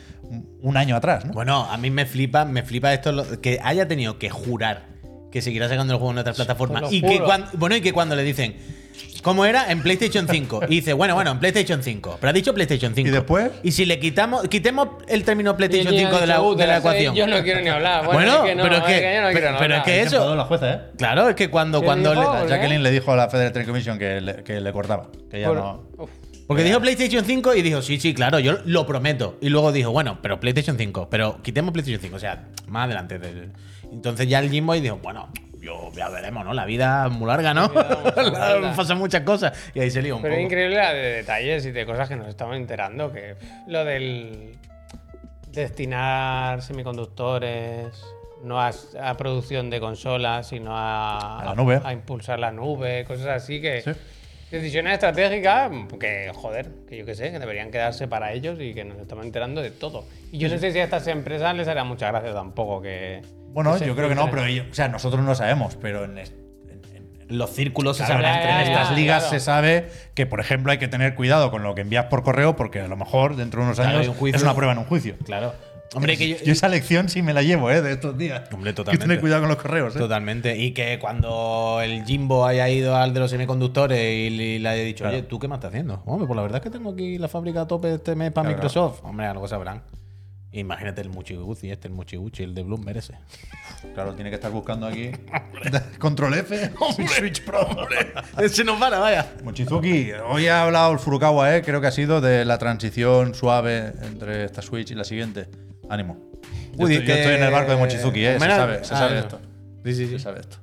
un- 0.63 0.77
año 0.77 0.97
atrás, 0.97 1.25
¿no? 1.25 1.33
Bueno, 1.33 1.65
a 1.71 1.77
mí 1.77 1.91
me 1.91 2.07
flipa, 2.07 2.45
me 2.45 2.63
flipa 2.63 2.93
esto 2.93 3.41
que 3.41 3.61
haya 3.63 3.87
tenido 3.87 4.19
que 4.19 4.31
jurar 4.31 4.94
que 5.35 5.43
seguirá 5.43 5.69
sacando 5.69 5.93
el 5.95 5.99
juego 5.99 6.13
en 6.13 6.19
otras 6.19 6.37
plataformas. 6.37 6.93
Y 6.93 7.03
que, 7.03 7.19
cuando, 7.19 7.49
bueno, 7.55 7.75
y 7.75 7.81
que 7.81 7.93
cuando 7.93 8.15
le 8.15 8.23
dicen, 8.23 8.55
¿cómo 9.21 9.45
era? 9.45 9.69
En 9.73 9.83
PlayStation 9.83 10.29
5. 10.31 10.61
Y 10.69 10.77
dice, 10.77 10.93
bueno, 10.93 11.17
bueno, 11.17 11.33
en 11.33 11.41
PlayStation 11.41 11.83
5. 11.83 12.19
Pero 12.21 12.31
ha 12.31 12.33
dicho 12.33 12.55
PlayStation 12.55 12.95
5. 12.95 13.09
¿Y 13.09 13.11
después? 13.11 13.51
Y 13.65 13.73
si 13.73 13.85
le 13.85 13.99
quitamos, 13.99 14.47
quitemos 14.49 14.91
el 15.09 15.25
término 15.25 15.57
PlayStation 15.57 15.93
Y 15.93 15.99
ella 15.99 16.07
5 16.11 16.21
de 16.21 16.27
la, 16.29 16.35
ha 16.35 16.39
dicho, 16.39 16.49
"Uh, 16.51 16.55
de 16.55 16.67
la 16.69 16.77
ecuación. 16.77 17.15
Yo 17.17 17.27
no 17.27 17.43
quiero 17.43 17.61
ni 17.63 17.69
hablar. 17.69 18.05
Bueno, 18.05 18.19
Bueno, 18.21 18.33
es 18.45 18.51
que 18.51 18.55
no, 18.55 18.63
pero 18.63 18.77
es 18.77 18.83
que- 18.85 18.93
yo 19.17 19.23
no 19.23 19.29
quiero 19.33 19.47
pero- 19.49 19.59
pero 19.59 19.75
es 19.77 19.83
que 19.83 19.91
Se 19.91 20.03
eso- 20.03 20.17
enfadó 20.19 20.37
la 20.37 20.45
jueza, 20.45 20.73
¿eh? 20.73 20.81
Claro, 20.97 21.29
es 21.29 21.35
que 21.35 21.51
cuando, 21.51 21.81
¿Qué 21.81 21.85
cuando 21.87 22.11
dijo? 22.13 22.39
le-. 22.45 22.49
Jacqueline 22.49 22.83
le 22.85 22.91
dijo 22.93 23.13
a 23.13 23.17
la 23.17 23.29
Federal 23.29 23.53
Trade 23.53 23.67
Commission 23.67 23.99
que 23.99 24.21
le, 24.21 24.45
que 24.45 24.61
le 24.61 24.73
cortaba, 24.73 25.09
que 25.29 25.41
ya 25.41 25.49
Por- 25.49 25.57
no. 25.57 25.83
Uf. 25.99 26.11
Porque 26.47 26.63
dijo 26.63 26.79
PlayStation 26.81 27.25
5 27.25 27.55
y 27.57 27.63
dijo, 27.63 27.83
sí, 27.83 27.99
sí, 27.99 28.15
claro, 28.15 28.39
yo 28.39 28.59
lo 28.67 28.87
prometo. 28.87 29.39
Y 29.41 29.49
luego 29.49 29.73
dijo, 29.73 29.91
bueno, 29.91 30.19
pero 30.23 30.39
PlayStation 30.39 30.77
5, 30.79 31.09
pero 31.11 31.41
quitemos 31.43 31.73
PlayStation 31.73 32.01
5, 32.01 32.17
o 32.17 32.21
sea, 32.21 32.45
más 32.69 32.85
adelante. 32.85 33.19
del- 33.19 33.51
Entonces 33.93 34.29
ya 34.29 34.39
el 34.41 34.51
Jimbo 34.51 34.75
dijo, 34.75 34.99
bueno, 35.03 35.29
yo 35.61 35.91
ya 35.95 36.09
veremos, 36.09 36.45
¿no? 36.45 36.53
La 36.53 36.65
vida 36.67 37.07
es 37.07 37.13
muy 37.13 37.27
larga, 37.27 37.55
¿no? 37.55 37.73
Pasan 38.77 38.99
muchas 38.99 39.23
cosas. 39.23 39.53
Y 39.75 39.81
ahí 39.81 39.91
se 39.91 40.03
lió 40.03 40.17
un 40.17 40.23
Pero 40.23 40.35
es 40.35 40.41
increíble 40.43 40.77
la 40.77 40.93
de 40.93 41.01
detalles 41.17 41.65
y 41.67 41.71
de 41.73 41.87
cosas 41.87 42.09
que 42.09 42.17
nos 42.17 42.29
estamos 42.29 42.57
enterando. 42.57 43.13
Que 43.13 43.37
lo 43.67 43.85
del 43.85 44.57
destinar 45.51 46.63
semiconductores 46.63 48.05
no 48.43 48.61
a, 48.61 48.73
a 49.03 49.17
producción 49.17 49.71
de 49.71 49.81
consolas, 49.81 50.49
sino 50.49 50.77
a, 50.77 51.41
A 51.41 51.45
la 51.47 51.55
nube. 51.55 51.81
a 51.83 51.93
impulsar 51.93 52.39
la 52.39 52.53
nube, 52.53 53.05
cosas 53.07 53.27
así 53.29 53.61
que. 53.61 53.83
Sí. 53.83 53.93
Decisiones 54.51 54.93
estratégicas 54.93 55.69
que, 55.99 56.31
joder, 56.33 56.71
que 56.89 56.99
yo 56.99 57.05
qué 57.07 57.15
sé, 57.17 57.33
que 57.33 57.41
deberían 57.41 57.73
quedarse 57.73 58.07
para 58.07 58.33
ellos 58.33 58.59
y 58.61 58.73
que 58.73 58.85
nos 58.85 58.99
estamos 58.99 59.25
enterando 59.25 59.61
de 59.63 59.71
todo. 59.73 60.05
Y 60.31 60.39
yo 60.39 60.49
no 60.49 60.59
sé 60.59 60.71
si 60.71 60.79
a 60.79 60.85
estas 60.85 61.09
empresas 61.09 61.57
les 61.57 61.67
hará 61.67 61.83
mucha 61.83 62.09
gracia 62.09 62.33
tampoco 62.33 62.81
que. 62.83 63.23
Bueno, 63.55 63.79
yo 63.79 63.95
creo 63.97 64.09
que 64.09 64.15
no, 64.15 64.31
pero 64.31 64.45
ellos- 64.45 64.67
o 64.71 64.75
sea, 64.75 64.89
nosotros 64.89 65.25
no 65.25 65.35
sabemos, 65.35 65.77
pero 65.81 66.05
en, 66.05 66.19
en- 66.19 66.27
en- 66.27 67.39
Los 67.39 67.51
círculos 67.51 67.97
se 67.97 68.05
sabrán 68.05 68.23
ya, 68.23 68.35
entre 68.35 68.51
ya, 68.51 68.65
ya. 68.65 68.83
estas 68.83 68.97
ligas 68.97 69.23
claro. 69.25 69.39
se 69.39 69.45
sabe 69.45 69.89
que, 70.15 70.27
por 70.27 70.41
ejemplo, 70.41 70.73
hay 70.73 70.79
que 70.79 70.89
tener 70.89 71.15
cuidado 71.15 71.51
con 71.51 71.63
lo 71.63 71.75
que 71.75 71.81
envías 71.81 72.07
por 72.07 72.23
correo, 72.23 72.55
porque 72.57 72.81
a 72.81 72.89
lo 72.89 72.97
mejor 72.97 73.37
dentro 73.37 73.61
de 73.61 73.67
unos 73.67 73.77
Claro, 73.79 73.99
años 74.01 74.15
un 74.21 74.29
es 74.35 74.43
una 74.43 74.55
prueba 74.55 74.73
en 74.73 74.79
un 74.79 74.85
juicio. 74.85 75.15
Claro. 75.25 75.55
Hombre, 75.97 76.17
que 76.17 76.29
yo, 76.29 76.37
Yo 76.45 76.53
esa 76.53 76.69
lección 76.69 77.09
sí 77.09 77.23
me 77.23 77.33
la 77.33 77.43
llevo, 77.43 77.71
¿eh? 77.71 77.81
De 77.81 77.93
estos 77.93 78.19
días. 78.19 78.43
Hombre, 78.53 78.71
Hay 78.71 78.73
que 78.75 78.77
totalmente. 78.79 79.05
tener 79.07 79.21
cuidado 79.21 79.43
con 79.43 79.49
los 79.49 79.59
correos, 79.59 79.95
¿eh? 79.95 79.99
Totalmente. 80.01 80.57
Y 80.57 80.73
que 80.73 80.99
cuando 80.99 81.79
el 81.85 82.05
Jimbo 82.05 82.45
haya 82.47 82.69
ido 82.69 82.97
al 82.97 83.15
de 83.15 83.21
los 83.21 83.31
semiconductores 83.31 84.01
y 84.01 84.31
le, 84.31 84.59
le 84.59 84.69
haya 84.69 84.83
dicho, 84.83 85.05
Claro. 85.05 85.19
oye, 85.19 85.27
¿tú 85.27 85.39
qué 85.39 85.47
me 85.47 85.55
estás 85.55 85.69
haciendo? 85.69 86.03
Hombre, 86.05 86.27
pues 86.27 86.35
la 86.35 86.43
verdad 86.43 86.57
es 86.59 86.63
que 86.65 86.71
tengo 86.77 86.91
aquí 86.91 87.17
la 87.19 87.29
fábrica 87.29 87.61
a 87.61 87.67
tope 87.69 87.95
este 87.95 88.17
mes 88.17 88.33
para 88.33 88.47
Claro. 88.49 88.57
Microsoft. 88.57 89.05
Hombre, 89.05 89.27
algo 89.27 89.47
sabrán. 89.47 89.83
Imagínate 90.55 91.01
el 91.01 91.09
Muchiguchi, 91.09 91.69
este, 91.71 91.89
el 91.89 91.95
Muchiguchi, 91.95 92.45
el 92.45 92.55
de 92.55 92.63
Bloomberg 92.63 92.99
ese. 92.99 93.15
Claro, 93.93 94.15
tiene 94.15 94.31
que 94.31 94.37
estar 94.37 94.53
buscando 94.53 94.87
aquí. 94.87 95.11
Control 95.99 96.35
F. 96.35 96.71
Switch 97.09 97.45
Pro. 97.45 97.67
Se 98.49 98.63
nos 98.63 98.79
para, 98.79 99.01
vaya. 99.01 99.35
Mochizuki, 99.43 100.13
hoy 100.13 100.47
ha 100.47 100.63
hablado 100.63 100.93
el 100.93 101.01
Furukawa, 101.01 101.57
¿eh? 101.57 101.63
Creo 101.63 101.81
que 101.81 101.89
ha 101.89 101.93
sido 101.93 102.21
de 102.21 102.45
la 102.45 102.59
transición 102.59 103.35
suave 103.35 103.95
entre 104.03 104.45
esta 104.45 104.63
Switch 104.63 104.93
y 104.93 104.95
la 104.95 105.03
siguiente. 105.05 105.49
Ánimo. 105.91 106.31
Yo, 106.77 106.87
estoy, 106.87 107.07
yo 107.07 107.15
estoy 107.15 107.35
en 107.35 107.43
el 107.43 107.51
barco 107.53 107.73
de 107.73 107.77
Mochizuki, 107.77 108.25
¿eh? 108.25 108.29
Se 108.29 108.35
Hombre, 108.35 108.51
sabe, 108.55 108.85
se 108.85 108.95
ah, 108.95 108.99
sabe 108.99 109.15
no. 109.15 109.21
esto. 109.21 109.41
Sí, 109.85 109.95
sí, 109.95 110.07
Se 110.07 110.13
sí. 110.13 110.19
sabe 110.21 110.41
esto. 110.41 110.59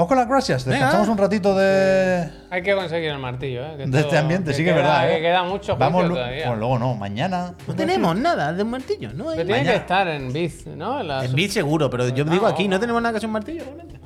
Vamos 0.00 0.08
con 0.08 0.16
las 0.16 0.28
gracias. 0.28 0.64
Venga. 0.64 0.78
Descansamos 0.78 1.08
un 1.10 1.18
ratito 1.18 1.54
de, 1.54 2.30
Hay 2.48 2.62
que 2.62 2.74
conseguir 2.74 3.10
el 3.10 3.18
martillo, 3.18 3.66
¿eh? 3.66 3.74
Que 3.76 3.86
de 3.86 4.00
este 4.00 4.16
ambiente. 4.16 4.54
Sí 4.54 4.64
que 4.64 4.70
es 4.70 4.74
queda- 4.76 4.82
verdad, 4.82 5.10
¿eh? 5.10 5.16
Que 5.16 5.20
queda 5.20 5.42
mucho 5.42 5.76
Vamos 5.76 6.08
todavía. 6.08 6.46
Bueno, 6.46 6.56
luego 6.56 6.78
no. 6.78 6.94
Mañana. 6.94 7.52
No 7.68 7.74
tenemos 7.74 8.16
nada 8.16 8.50
de 8.54 8.62
un 8.62 8.70
martillo, 8.70 9.12
¿no? 9.12 9.28
hay- 9.28 9.36
Pero 9.36 9.46
tiene 9.48 9.60
mañana. 9.60 9.70
que 9.72 9.76
estar 9.76 10.08
en 10.08 10.32
Biz, 10.32 10.66
¿no? 10.68 11.02
En 11.02 11.08
la- 11.08 11.22
En 11.26 11.34
Bit 11.34 11.50
seguro, 11.50 11.90
pero 11.90 12.08
yo 12.08 12.24
No, 12.24 12.32
digo 12.32 12.46
aquí, 12.46 12.66
no. 12.66 12.80
tenemos 12.80 13.02
nada 13.02 13.12
que 13.12 13.16
hacer 13.18 13.26
un 13.26 13.34
martillo, 13.34 13.62
realmente. 13.62 14.00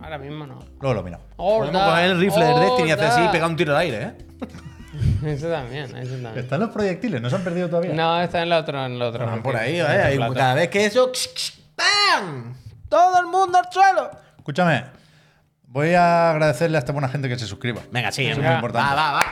Ahora 0.00 0.18
mismo 0.18 0.46
no. 0.46 0.60
Luego 0.80 0.94
lo 0.94 1.02
miramos. 1.02 1.26
Podemos 1.36 1.82
coger 1.82 2.04
el 2.12 2.20
rifle 2.20 2.44
del 2.44 2.60
Destiny 2.60 2.88
y 2.88 2.92
hacer 2.92 3.06
así 3.06 3.20
y 3.24 3.28
pegar 3.30 3.50
un 3.50 3.56
tiro 3.56 3.72
al 3.72 3.78
aire, 3.80 4.02
¿eh? 4.02 4.12
Eso 5.26 5.48
también, 5.48 5.84
eso 5.96 6.12
también. 6.12 6.38
Están 6.38 6.60
los 6.60 6.70
proyectiles, 6.70 7.20
no 7.20 7.28
se 7.28 7.34
han 7.34 7.42
perdido 7.42 7.68
todavía. 7.68 7.92
No, 7.92 8.20
está 8.22 8.38
en 8.38 8.44
el 8.44 8.52
otro, 8.52 8.86
en 8.86 8.92
el 8.92 9.02
otro. 9.02 9.26
Ranking, 9.26 9.42
por 9.42 9.56
ahí, 9.56 9.80
¿eh? 9.80 10.18
Cada 10.32 10.54
vez 10.54 10.68
que 10.68 10.84
eso. 10.86 11.10
¡Pam! 11.74 12.54
Todo 12.88 13.18
el 13.18 13.26
mundo 13.26 13.58
al 13.58 13.72
suelo. 13.72 14.10
Escúchame. 14.38 14.99
Voy 15.72 15.94
a 15.94 16.30
agradecerle 16.32 16.76
a 16.78 16.80
esta 16.80 16.92
buena 16.92 17.08
gente 17.08 17.28
que 17.28 17.38
se 17.38 17.46
suscriba. 17.46 17.80
Venga, 17.92 18.10
sí, 18.10 18.22
Eso 18.22 18.32
es 18.32 18.36
venga. 18.38 18.50
muy 18.50 18.56
importante. 18.56 18.88
Va, 18.90 18.94
va, 18.96 19.12
va. 19.12 19.22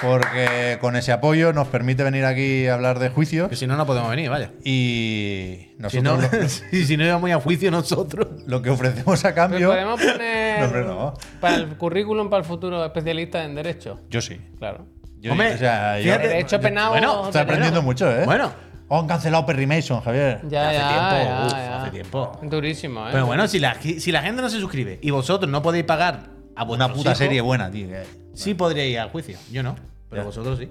Porque 0.00 0.78
con 0.80 0.94
ese 0.94 1.10
apoyo 1.10 1.52
nos 1.52 1.66
permite 1.66 2.04
venir 2.04 2.24
aquí 2.24 2.68
a 2.68 2.74
hablar 2.74 3.00
de 3.00 3.08
juicios 3.08 3.48
Que 3.48 3.56
si 3.56 3.66
no, 3.66 3.76
no 3.76 3.84
podemos 3.84 4.08
venir, 4.08 4.30
vaya. 4.30 4.52
y 4.62 5.72
Si 5.88 6.00
no, 6.00 6.16
nosotros 6.16 6.40
lo, 6.42 6.48
si, 6.70 6.86
si 6.86 6.96
no 6.96 7.04
íbamos 7.04 7.28
a 7.32 7.40
juicio 7.40 7.68
nosotros. 7.72 8.28
lo 8.46 8.62
que 8.62 8.70
ofrecemos 8.70 9.24
a 9.24 9.28
Pero 9.30 9.34
cambio. 9.34 9.68
podemos 9.70 10.00
poner 10.00 10.60
No, 10.60 10.64
hombre, 10.66 10.84
no. 10.84 11.14
para 11.40 11.56
el 11.56 11.76
currículum 11.76 12.30
para 12.30 12.42
el 12.42 12.46
futuro 12.46 12.84
especialista 12.84 13.42
en 13.44 13.56
derecho. 13.56 14.00
Yo 14.08 14.20
sí. 14.20 14.40
Claro. 14.58 14.86
Yo, 15.20 15.32
Hombre, 15.32 15.54
o 15.54 15.58
sea, 15.58 15.96
yo- 15.98 16.04
fíjate, 16.04 16.28
Derecho 16.28 16.60
penal. 16.60 16.90
bueno, 16.90 17.24
Estoy 17.26 17.40
aprendiendo 17.42 17.82
mucho, 17.82 18.08
¿eh? 18.08 18.24
Bueno. 18.24 18.52
Oh, 18.88 19.00
han 19.00 19.06
cancelado 19.06 19.44
Perry 19.44 19.66
Mason, 19.66 20.00
Javier. 20.00 20.40
Ya, 20.48 20.68
hace 20.68 20.78
ya, 20.78 20.88
tiempo, 20.88 21.30
ya, 21.30 21.46
uf, 21.46 21.52
ya. 21.52 21.82
hace 21.82 21.90
tiempo. 21.90 22.38
Durísimo, 22.42 23.06
¿eh? 23.06 23.10
Pero 23.12 23.26
bueno, 23.26 23.46
si 23.46 23.58
la, 23.58 23.74
si 23.80 24.10
la 24.12 24.22
gente 24.22 24.40
no 24.40 24.48
se 24.48 24.58
suscribe 24.60 24.98
y 25.02 25.10
vosotros 25.10 25.50
no 25.50 25.60
podéis 25.62 25.84
pagar 25.84 26.20
a 26.56 26.64
Una 26.64 26.88
puta 26.88 27.10
hijos, 27.10 27.18
serie 27.18 27.40
buena, 27.42 27.70
tío. 27.70 27.88
que- 27.88 28.04
Sí 28.34 28.54
podríais 28.54 28.90
ir 28.92 28.98
al 29.00 29.10
juicio. 29.10 29.36
Yo 29.52 29.62
no. 29.62 29.76
Pero 30.08 30.22
Ya. 30.22 30.26
vosotros 30.26 30.58
sí. 30.58 30.70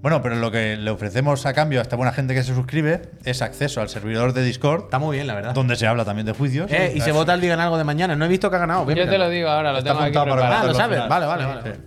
Bueno, 0.00 0.22
pero 0.22 0.36
lo 0.36 0.52
que 0.52 0.76
le 0.76 0.88
ofrecemos 0.92 1.44
a 1.46 1.52
cambio 1.54 1.80
a 1.80 1.82
esta 1.82 1.96
buena 1.96 2.12
gente 2.12 2.32
que 2.32 2.44
se 2.44 2.54
suscribe 2.54 3.02
es 3.24 3.42
acceso 3.42 3.80
al 3.80 3.88
servidor 3.88 4.32
de 4.32 4.44
Discord, 4.44 4.84
Está 4.84 5.00
muy 5.00 5.16
bien, 5.16 5.26
la 5.26 5.34
verdad. 5.34 5.54
donde 5.54 5.74
se 5.74 5.88
habla 5.88 6.04
también 6.04 6.24
de 6.26 6.32
juicios. 6.34 6.70
Eh, 6.70 6.92
y 6.94 7.00
se 7.00 7.10
vota 7.10 7.34
el 7.34 7.40
digan 7.40 7.58
algo 7.58 7.76
de 7.76 7.82
mañana. 7.82 8.14
No 8.14 8.24
he 8.24 8.28
visto 8.28 8.48
que 8.48 8.54
ha 8.54 8.60
ganado. 8.60 8.88
Yo 8.88 9.08
te 9.08 9.18
lo 9.18 9.28
digo 9.28 9.48
ahora, 9.48 9.72
lo 9.72 9.78
Está 9.78 9.90
tengo 9.90 10.04
aquí 10.04 10.12
preparado. 10.12 10.54
Ah, 10.54 10.64
lo 10.66 10.74
sabes. 10.74 11.00
Vale, 11.08 11.26
vale, 11.26 11.44
vale. 11.44 11.62
Sí. 11.74 11.80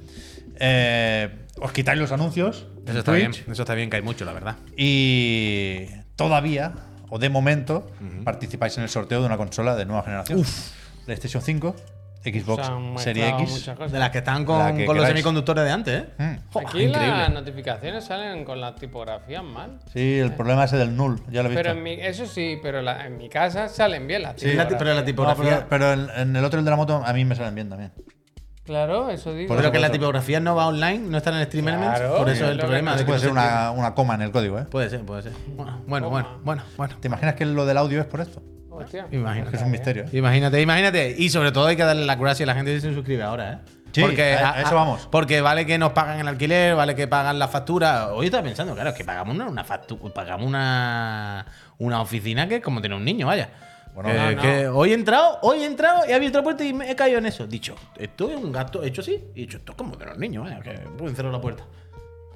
Eh, 0.60 1.30
os 1.60 1.72
quitáis 1.72 2.00
los 2.00 2.12
anuncios. 2.12 2.68
Eso 2.88 3.00
está 3.00 3.12
bien. 3.14 3.32
Eso 3.32 3.62
está 3.64 3.74
bien, 3.76 3.90
que 3.90 3.98
hay 3.98 4.02
mucho, 4.04 4.26
la 4.26 4.34
verdad. 4.34 4.56
Y 4.78 5.88
todavía, 6.16 6.74
o 7.10 7.20
de 7.20 7.30
momento, 7.30 7.90
participáis 8.24 8.78
en 8.78 8.84
el 8.84 8.90
sorteo 8.90 9.20
de 9.22 9.26
una 9.26 9.38
consola 9.38 9.76
de 9.76 9.86
nueva 9.86 10.04
generación. 10.04 10.44
PlayStation 11.06 11.42
5, 11.44 11.76
Xbox 12.24 12.72
Serie 13.02 13.30
X. 13.30 13.70
De 13.92 13.98
las 14.00 14.12
que 14.12 14.20
están 14.20 14.46
con, 14.46 14.60
La 14.60 14.76
que 14.76 14.86
con 14.86 14.96
los 14.96 15.08
semiconductores 15.08 15.64
de 15.66 15.72
antes, 15.72 16.04
¿eh? 16.04 16.08
Mm. 16.20 16.58
Aquí 16.60 16.84
increíble. 16.84 17.08
las 17.08 17.34
notificaciones 17.34 18.06
salen 18.06 18.46
con 18.46 18.62
las 18.62 18.76
tipografías 18.76 19.44
mal. 19.44 19.80
Sí, 19.92 20.20
el 20.20 20.32
problema 20.34 20.66
es 20.66 20.74
el 20.74 20.80
del 20.80 20.96
null, 20.96 21.20
ya 21.32 21.42
lo 21.42 21.48
he 21.50 21.52
visto. 21.52 21.64
Pero 21.64 21.72
en 21.72 21.82
mi, 21.84 21.94
eso 21.94 22.28
sí, 22.28 22.60
pero 22.62 22.82
la- 22.84 23.08
en 23.08 23.18
mi 23.18 23.28
casa 23.30 23.68
salen 23.68 24.06
bien 24.06 24.22
las 24.22 24.40
Sí, 24.40 24.54
la 24.54 24.68
ti- 24.68 24.76
tipografías. 24.76 24.78
pero 24.80 24.94
la 24.94 25.00
No, 25.02 25.06
tipografía. 25.06 25.68
pero, 25.68 25.70
pero 25.70 25.94
en, 25.94 26.10
en 26.30 26.36
el 26.36 26.46
otro, 26.46 26.60
el 26.60 26.66
de 26.66 26.72
la 26.72 26.78
moto, 26.78 27.02
a 27.04 27.12
mí 27.14 27.26
me 27.26 27.36
salen 27.36 27.56
bien 27.56 27.70
también. 27.70 27.92
Claro, 28.64 29.10
eso 29.10 29.34
digo. 29.34 29.48
Por 29.48 29.58
pero 29.58 29.68
eso, 29.70 29.74
que 29.74 29.80
la 29.80 29.92
tipografía 29.92 30.40
no 30.40 30.56
va 30.56 30.68
online, 30.68 31.00
no 31.00 31.18
está 31.18 31.32
en 31.32 31.38
el 31.38 31.46
Stream 31.48 31.66
Claro, 31.66 31.80
Elements. 31.84 32.18
Por 32.20 32.30
eso 32.30 32.46
es 32.46 32.52
el 32.52 32.58
problema. 32.60 32.92
puede 32.96 33.08
ser 33.20 33.20
se 33.20 33.28
una, 33.30 33.72
una 33.72 33.96
coma 33.96 34.16
en 34.16 34.22
el 34.22 34.32
código, 34.32 34.60
¿eh? 34.60 34.66
Puede 34.70 34.90
ser, 34.90 35.02
puede 35.02 35.24
ser. 35.24 35.32
Bueno, 35.56 35.82
bueno, 35.88 36.10
bueno, 36.10 36.28
bueno. 36.44 36.64
bueno. 36.78 36.96
¿Te 37.00 37.08
imaginas 37.08 37.36
que 37.36 37.46
lo 37.46 37.66
del 37.66 37.78
audio 37.78 38.00
es 38.00 38.06
por 38.06 38.22
esto? 38.22 38.42
Hostia. 38.70 39.08
Imagínate. 39.12 39.56
Es 39.58 39.62
un 39.64 39.72
misterio. 39.72 40.04
¿eh? 40.04 40.10
Imagínate, 40.14 40.62
imagínate. 40.62 41.16
Y 41.18 41.30
sobre 41.30 41.52
todo 41.52 41.68
hay 41.68 41.76
que 41.76 41.84
darle 41.84 42.06
las 42.06 42.20
gracias 42.20 42.48
a 42.48 42.52
la 42.52 42.56
gente 42.56 42.74
que 42.74 42.82
se 42.82 42.94
suscribe 42.94 43.24
ahora, 43.24 43.54
¿eh? 43.54 43.58
Sí, 43.94 44.04
a- 44.04 44.54
a 44.54 44.62
eso 44.62 44.74
vamos. 44.76 45.08
Porque 45.12 45.42
vale 45.42 45.66
que 45.66 45.78
nos 45.78 45.92
pagan 45.92 46.20
el 46.20 46.28
alquiler, 46.28 46.76
vale 46.76 46.96
que 46.96 47.08
pagan 47.10 47.38
la 47.40 47.50
factura. 47.50 48.14
Hoy 48.14 48.28
estaba 48.28 48.44
pensando, 48.44 48.74
claro, 48.74 48.92
es 48.92 48.96
que 48.96 49.04
pagamos 49.04 49.36
una, 49.36 49.48
una 49.48 49.64
factura, 49.66 50.14
pagamos 50.14 50.48
una, 50.48 51.46
una 51.78 52.02
oficina 52.02 52.48
que 52.48 52.58
es 52.58 52.62
como 52.62 52.82
tener 52.82 52.96
un 52.98 53.04
niño, 53.04 53.28
vaya. 53.28 53.50
Bueno, 53.94 54.14
no, 54.14 54.32
no. 54.32 54.42
que 54.42 54.68
hoy 54.68 54.92
he 54.92 54.94
entrado, 54.94 55.40
hoy 55.42 55.64
he 55.64 55.66
entrado 55.66 56.06
y 56.08 56.12
he 56.12 56.14
abierto 56.14 56.38
la 56.40 56.44
puerta 56.44 56.64
y 56.64 56.74
me 56.74 56.90
he 56.90 56.96
caído 56.96 57.18
en 57.18 57.26
eso. 57.26 57.46
Dicho, 57.46 57.76
esto 57.98 58.30
es 58.30 58.38
un 58.38 58.52
gasto 58.52 58.84
hecho 58.84 59.02
así. 59.02 59.24
Y 59.36 59.40
he 59.40 59.42
dicho, 59.46 59.58
esto 59.58 59.74
es 59.74 59.78
como 59.78 59.98
tener 59.98 60.14
un 60.14 60.20
niño, 60.20 60.44
vaya, 60.44 60.60
que 60.62 60.72
pueden 60.98 61.16
cerrar 61.16 61.32
la 61.32 61.42
puerta. 61.42 61.64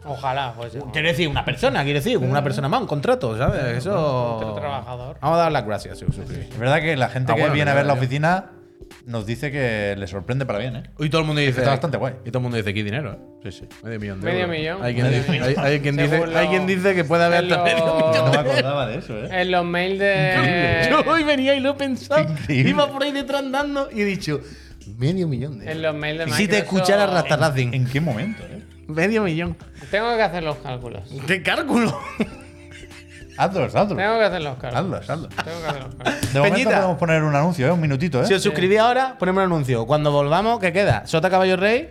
Ojalá, 0.08 0.54
pues. 0.56 0.78
Quiero 0.94 1.08
decir, 1.08 1.28
una 1.28 1.44
persona, 1.44 1.84
quiero 1.84 1.98
decir, 1.98 2.20
con 2.20 2.30
una 2.30 2.44
persona 2.44 2.70
más, 2.70 2.82
un 2.82 2.88
contrato, 2.88 3.36
¿sabes? 3.38 3.78
Eso. 3.78 4.36
Otro 4.36 4.54
trabajador. 4.54 5.18
Vamos 5.20 5.38
a 5.40 5.42
dar 5.44 5.52
las 5.52 5.66
gracias. 5.66 6.02
Es 6.02 6.60
verdad 6.60 6.80
que 6.82 6.96
la 6.96 7.10
gente 7.10 7.32
Ah, 7.32 7.36
que 7.36 7.42
bueno, 7.42 7.56
viene 7.56 7.72
a 7.72 7.74
ver 7.74 7.86
la 7.86 7.94
oficina 7.94 8.52
nos 9.06 9.26
dice 9.26 9.52
que 9.52 9.96
le 9.98 10.08
sorprende 10.08 10.46
para 10.46 10.60
bien, 10.60 10.76
¿eh? 10.78 10.84
Y 11.00 11.10
todo 11.10 11.22
el 11.22 11.28
mundo 11.28 11.40
dice. 11.42 11.60
Está 11.60 11.72
bastante 11.72 11.98
guay. 11.98 12.16
Y 12.26 12.30
todo 12.30 12.40
el 12.40 12.44
mundo 12.44 12.58
dice 12.58 12.70
aquí 12.72 12.82
dinero, 12.84 13.14
¿eh? 13.14 13.18
Sí, 13.44 13.52
sí. 13.52 13.68
Medio 13.84 14.00
millón 14.00 14.20
de 14.22 14.26
Medio 14.26 14.40
euros. 14.46 14.58
millón. 14.58 14.84
Hay 14.84 14.94
quien, 14.96 15.06
Medio 15.06 15.20
dice, 15.20 15.32
millón. 15.32 15.48
hay, 15.50 15.56
hay 15.74 15.80
quien 15.80 15.96
dice, 15.98 16.10
Según 16.10 16.36
hay 16.36 16.46
lo- 16.46 16.50
quien 16.52 16.68
dice 16.68 16.96
que 16.96 17.04
puede 17.04 17.24
haber 17.24 17.44
hasta 17.44 17.64
medio 17.64 17.78
millón. 17.86 18.16
No 18.26 18.32
me 18.32 18.38
acordaba 18.38 18.88
de 18.88 18.98
eso, 18.98 19.18
¿eh? 19.24 19.30
En 19.32 19.52
los 19.52 19.66
mails 19.66 20.00
de. 20.00 20.88
Yo 20.90 21.02
hoy 21.12 21.24
venía 21.24 21.56
y 21.56 21.60
lo 21.60 21.72
he 21.72 21.74
pensado. 21.76 22.22
Increíble. 22.32 22.70
Iba 22.72 22.92
por 22.92 23.04
ahí 23.04 23.12
detrás 23.12 23.42
andando 23.44 23.90
y 23.94 24.02
he 24.02 24.06
dicho, 24.06 24.42
Medio 24.98 25.28
millón 25.28 25.60
de 25.60 25.66
En 25.66 25.78
euros. 25.78 25.84
los 25.94 25.96
mails 26.02 26.20
de 26.20 26.26
Y 26.26 26.34
si 26.34 26.48
te 26.48 26.58
Microsoft- 26.58 26.64
escuchara 26.64 27.06
Rastarrazing. 27.08 27.74
¿En 27.74 27.86
qué 27.88 28.02
momento? 28.02 28.44
eh? 28.44 28.62
Medio 28.88 29.24
millón. 29.24 29.58
Tengo 29.92 30.16
que 30.16 30.22
hacer 30.24 30.44
los 30.44 30.58
cálculos. 30.58 31.10
¿Qué 31.28 31.42
cálculo? 31.42 32.00
Hazlos, 33.38 33.76
hazlos. 33.76 33.98
Tengo 33.98 34.18
que 34.18 34.24
hacer 34.24 34.42
los 34.42 34.58
cálculos. 34.58 35.10
Hazlos, 35.10 35.10
hazlos. 35.10 35.30
Tengo 35.44 35.62
que 35.62 35.68
hacer 35.68 35.84
los 35.84 35.96
cálculos. 35.96 36.22
De 36.34 36.40
momento 36.40 36.56
Peñita. 36.56 36.76
podemos 36.78 36.98
poner 36.98 37.24
un 37.24 37.36
anuncio, 37.36 37.68
¿eh? 37.68 37.72
Un 37.72 37.82
minutito, 37.82 38.22
¿eh? 38.22 38.26
Si 38.28 38.34
os 38.34 38.42
suscribís 38.42 38.80
ahora, 38.80 39.16
ponemos 39.20 39.44
un 39.46 39.52
anuncio. 39.52 39.86
Cuando 39.86 40.12
volvamos, 40.12 40.60
¿qué 40.60 40.72
queda? 40.74 41.06
Sota 41.06 41.30
Caballo 41.30 41.58
Rey. 41.58 41.90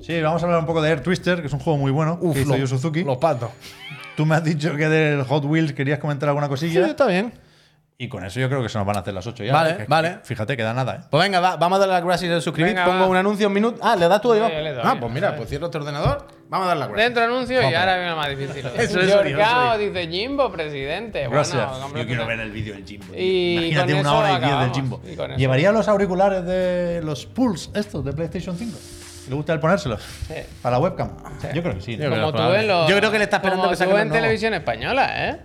Sí, 0.00 0.20
vamos 0.20 0.42
a 0.42 0.46
hablar 0.46 0.60
un 0.60 0.66
poco 0.66 0.82
de 0.82 0.90
Air 0.90 1.00
Twister, 1.02 1.40
que 1.40 1.46
es 1.46 1.52
un 1.52 1.60
juego 1.60 1.78
muy 1.78 1.90
bueno 1.90 2.20
que 2.20 2.40
hizo 2.40 2.50
los- 2.50 2.58
Yu 2.58 2.66
Suzuki. 2.66 3.04
Los 3.04 3.16
patos. 3.18 3.50
Tú 4.16 4.24
me 4.26 4.34
has 4.36 4.44
dicho 4.44 4.76
que 4.76 4.88
del 4.88 5.22
Hot 5.24 5.44
Wheels 5.44 5.72
querías 5.72 5.98
comentar 5.98 6.28
alguna 6.28 6.46
Sí, 6.46 6.50
cosilla. 6.50 6.86
está 6.86 7.06
bien. 7.06 7.32
Y 7.96 8.08
con 8.08 8.24
eso 8.24 8.40
yo 8.40 8.48
creo 8.48 8.60
que 8.60 8.68
se 8.68 8.76
nos 8.76 8.86
van 8.88 8.96
a 8.96 9.00
hacer 9.00 9.14
las 9.14 9.24
8 9.24 9.44
ya. 9.44 9.52
Vale, 9.52 9.76
Que- 9.76 9.84
vale. 9.84 10.18
Fíjate, 10.24 10.56
queda 10.56 10.74
nada, 10.74 10.96
¿eh? 10.96 11.00
Pues 11.08 11.22
venga, 11.22 11.38
va, 11.38 11.56
vamos 11.56 11.76
a 11.76 11.80
darle 11.80 11.94
las 11.94 12.04
gracias 12.04 12.38
y 12.38 12.40
suscribir. 12.42 12.72
Venga, 12.74 12.86
Pongo 12.86 13.02
va. 13.02 13.06
un 13.06 13.16
anuncio, 13.16 13.46
un 13.46 13.52
minuto. 13.52 13.78
Ah, 13.82 13.94
¿le 13.94 14.08
das 14.08 14.20
tú 14.20 14.34
yo? 14.34 14.48
Sí, 14.48 14.52
yo 14.52 14.60
le 14.62 14.72
doy, 14.72 14.82
ah, 14.84 14.94
yo 14.94 15.00
pues 15.00 15.12
mira, 15.12 15.36
pues 15.36 15.48
cierro 15.48 15.66
este 15.66 15.78
ordenador. 15.78 16.26
Vamos 16.48 16.64
a 16.64 16.68
dar 16.70 16.76
las 16.76 16.88
gracias. 16.88 17.06
Dentro 17.06 17.22
anuncio 17.22 17.62
y 17.70 17.72
ahora 17.74 17.94
viene 17.94 18.10
lo 18.10 18.16
más 18.16 18.28
difícil. 18.30 18.66
Eso 18.76 19.00
es 19.00 19.08
Yorkao 19.08 19.78
dice 19.78 20.08
Jimbo, 20.08 20.50
presidente. 20.50 21.28
Gracias. 21.28 21.54
Bueno, 21.54 21.72
yo 21.76 21.82
completamente. 21.82 22.06
quiero 22.06 22.26
ver 22.26 22.40
el 22.40 22.50
vídeo 22.50 22.74
del 22.74 22.84
Jimbo. 22.84 23.14
Y 23.16 23.56
Imagínate 23.58 23.92
con 23.92 24.00
una 24.00 24.08
eso 24.10 24.18
hora 24.18 24.32
y 24.32 24.40
diez 24.40 24.58
del. 24.60 24.70
Jimbo. 24.72 25.00
¿Llevaría 25.36 25.70
los 25.72 25.86
auriculares 25.86 26.44
de 26.44 27.00
los 27.04 27.26
Pulse 27.26 27.70
estos 27.74 28.04
de 28.04 28.12
PlayStation 28.12 28.56
5? 28.58 28.76
¿Le 29.28 29.34
gusta 29.36 29.52
el 29.54 29.60
ponérselos? 29.60 30.02
Sí. 30.26 30.34
¿Para 30.60 30.76
la 30.76 30.82
webcam? 30.82 31.12
Yo 31.54 31.62
creo 31.62 31.74
que 31.76 31.80
sí. 31.80 31.96
creo 31.96 32.10
que 32.10 32.16
Como 32.20 32.28
es 32.28 32.34
tú 32.34 32.54
en 32.54 32.68
los. 32.68 32.88
Yo 32.90 32.98
creo 32.98 33.10
que 33.10 33.18
le 33.18 33.24
está 33.24 33.36
esperando 33.36 33.64
como 33.64 33.76
que 33.76 33.84
tú 33.86 33.96
en 33.96 34.10
televisión 34.10 34.52
española, 34.52 35.28
¿eh? 35.30 35.40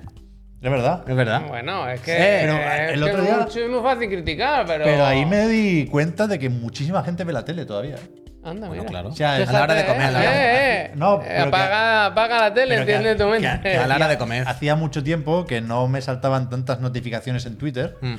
Es 0.62 0.70
verdad. 0.70 1.04
Es 1.08 1.16
verdad. 1.16 1.42
Bueno, 1.48 1.88
es 1.90 2.02
que. 2.02 2.12
Eh, 2.14 2.40
pero 2.42 2.54
es 2.58 2.92
el 2.94 3.00
que 3.00 3.06
otro 3.12 3.22
día- 3.24 3.48
Es 3.64 3.70
muy- 3.70 3.82
fácil 3.82 4.10
criticar, 4.10 4.66
pero. 4.66 4.84
Pero 4.84 5.06
ahí 5.06 5.26
me 5.26 5.48
di 5.48 5.86
cuenta 5.86 6.28
de 6.28 6.38
que 6.38 6.50
muchísima 6.50 7.02
gente 7.04 7.24
ve 7.24 7.32
la 7.34 7.46
tele 7.46 7.66
todavía. 7.66 7.96
¿eh? 7.96 8.10
Anda, 8.44 8.68
Bueno, 8.68 8.84
mira. 8.84 8.92
claro. 8.92 9.10
O 9.10 9.12
sea, 9.14 9.36
a 9.36 9.40
la 9.40 9.64
hora 9.64 9.74
de 9.74 9.82
Fíjate, 9.84 9.86
comer. 9.88 10.08
a 10.08 10.12
la 10.12 10.20
hora 10.20 10.32
de- 10.32 10.38
eh, 10.38 10.86
eh. 10.86 10.92
No, 10.96 11.22
Eh, 11.22 11.26
que- 11.28 11.38
apaga, 11.38 12.40
la 12.40 12.54
tele, 12.54 12.76
entiende 12.76 13.16
tu 13.16 13.28
mente. 13.28 13.60
que 13.62 13.78
a 13.78 13.88
la 13.88 13.96
hora 13.96 14.08
de 14.08 14.18
comer. 14.18 14.48
Hacía 14.48 14.76
mucho 14.76 15.04
tiempo 15.04 15.46
que 15.46 15.62
no 15.62 15.88
me 15.88 16.02
saltaban 16.02 16.50
tantas 16.50 16.80
notificaciones 16.82 17.46
en 17.46 17.58
Twitter 17.58 17.98
Mm. 18.02 18.16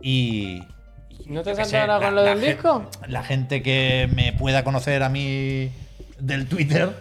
y. 0.00 0.62
¿No 1.26 1.42
te 1.42 1.50
yo 1.50 1.56
qué 1.56 1.64
salta 1.64 1.64
sé, 1.64 1.78
ahora 1.78 1.98
la- 1.98 2.04
con 2.06 2.14
lo 2.16 2.22
la 2.24 2.30
del 2.34 2.40
disco? 2.40 2.90
La 3.06 3.22
gente 3.22 3.62
que 3.62 4.08
me 4.14 4.32
pueda 4.32 4.64
conocer 4.64 5.02
a 5.02 5.08
mí 5.08 5.70
del 6.22 6.46
Twitter, 6.46 6.94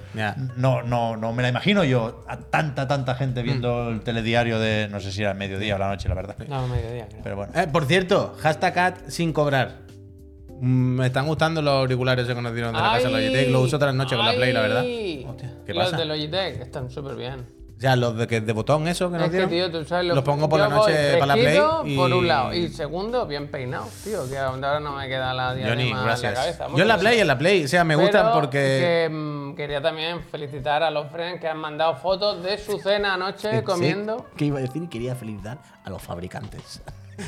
no, 0.57 0.81
no, 0.81 1.15
no 1.15 1.31
me 1.31 1.43
la 1.43 1.49
imagino 1.49 1.83
yo 1.83 2.23
a 2.27 2.37
tanta, 2.37 2.87
tanta 2.87 3.13
gente 3.13 3.43
viendo 3.43 3.89
el 3.89 4.01
telediario 4.01 4.59
de. 4.59 4.87
No 4.89 4.99
sé 4.99 5.11
si 5.11 5.21
era 5.21 5.31
el 5.31 5.37
mediodía 5.37 5.75
o 5.75 5.77
la 5.77 5.89
noche, 5.89 6.09
la 6.09 6.15
verdad. 6.15 6.35
No, 6.49 6.67
mediodía, 6.67 7.07
creo. 7.07 7.21
Pero 7.23 7.35
bueno. 7.35 7.53
Eh, 7.55 7.67
por 7.71 7.85
cierto, 7.85 8.35
hashtag 8.39 8.79
ad 8.79 8.93
sin 9.07 9.31
cobrar. 9.31 9.81
Mm, 10.59 10.95
Me 10.95 11.05
están 11.07 11.27
gustando 11.27 11.61
los 11.61 11.73
auriculares 11.73 12.25
que 12.25 12.33
nos 12.33 12.53
dieron 12.53 12.73
de 12.73 12.81
la 12.81 12.93
casa 12.93 13.09
de 13.09 13.13
Logitech. 13.13 13.49
Los 13.51 13.63
uso 13.65 13.77
todas 13.77 13.93
las 13.93 14.03
noches 14.03 14.17
con 14.17 14.25
la 14.25 14.33
Play, 14.33 14.53
la 14.53 14.61
verdad. 14.61 14.83
¿qué 14.83 15.73
los 15.73 15.85
pasa? 15.85 15.97
de 15.97 16.05
Logitech 16.05 16.59
están 16.61 16.89
súper 16.89 17.15
bien. 17.15 17.45
O 17.81 17.83
sea, 17.83 17.95
los 17.95 18.15
de, 18.15 18.27
que, 18.27 18.41
de 18.41 18.53
botón, 18.53 18.87
eso 18.87 19.11
que 19.11 19.17
nos 19.17 19.25
Es 19.25 19.31
que, 19.31 19.47
tío, 19.47 19.71
tú 19.71 19.83
sabes 19.83 20.05
lo 20.05 20.13
los 20.13 20.23
pongo 20.23 20.47
por 20.47 20.59
la 20.59 20.69
noche 20.69 21.13
para 21.13 21.25
la 21.25 21.33
Play. 21.33 21.59
Y... 21.85 21.97
Por 21.97 22.13
un 22.13 22.27
lado. 22.27 22.53
Y 22.53 22.67
segundo, 22.67 23.25
bien 23.25 23.47
peinado, 23.47 23.87
tío. 24.03 24.29
Que 24.29 24.37
ahora 24.37 24.79
no 24.79 24.95
me 24.95 25.07
queda 25.07 25.33
la 25.33 25.55
diadema 25.55 25.75
Johnny, 25.75 25.89
en 25.89 25.97
la 25.97 26.03
gracias. 26.03 26.33
cabeza. 26.35 26.67
Muy 26.67 26.77
Yo 26.77 26.83
en 26.83 26.87
la. 26.87 26.99
Play, 26.99 27.19
en 27.21 27.27
la 27.27 27.39
Play. 27.39 27.63
O 27.63 27.67
sea, 27.67 27.83
me 27.83 27.95
gustan 27.95 28.33
porque. 28.33 29.07
que, 29.09 29.09
mm, 29.11 29.55
quería 29.55 29.81
también 29.81 30.21
felicitar 30.25 30.83
a 30.83 30.91
los 30.91 31.09
friends 31.09 31.41
que 31.41 31.47
han 31.47 31.57
mandado 31.57 31.95
fotos 31.95 32.43
de 32.43 32.59
su 32.59 32.77
cena 32.77 33.15
anoche 33.15 33.63
comiendo. 33.63 34.27
¿Qué 34.37 34.45
iba 34.45 34.59
a 34.59 34.61
decir? 34.61 34.87
Quería 34.87 35.15
felicitar 35.15 35.57
a 35.83 35.89
los 35.89 36.03
fabricantes. 36.03 36.83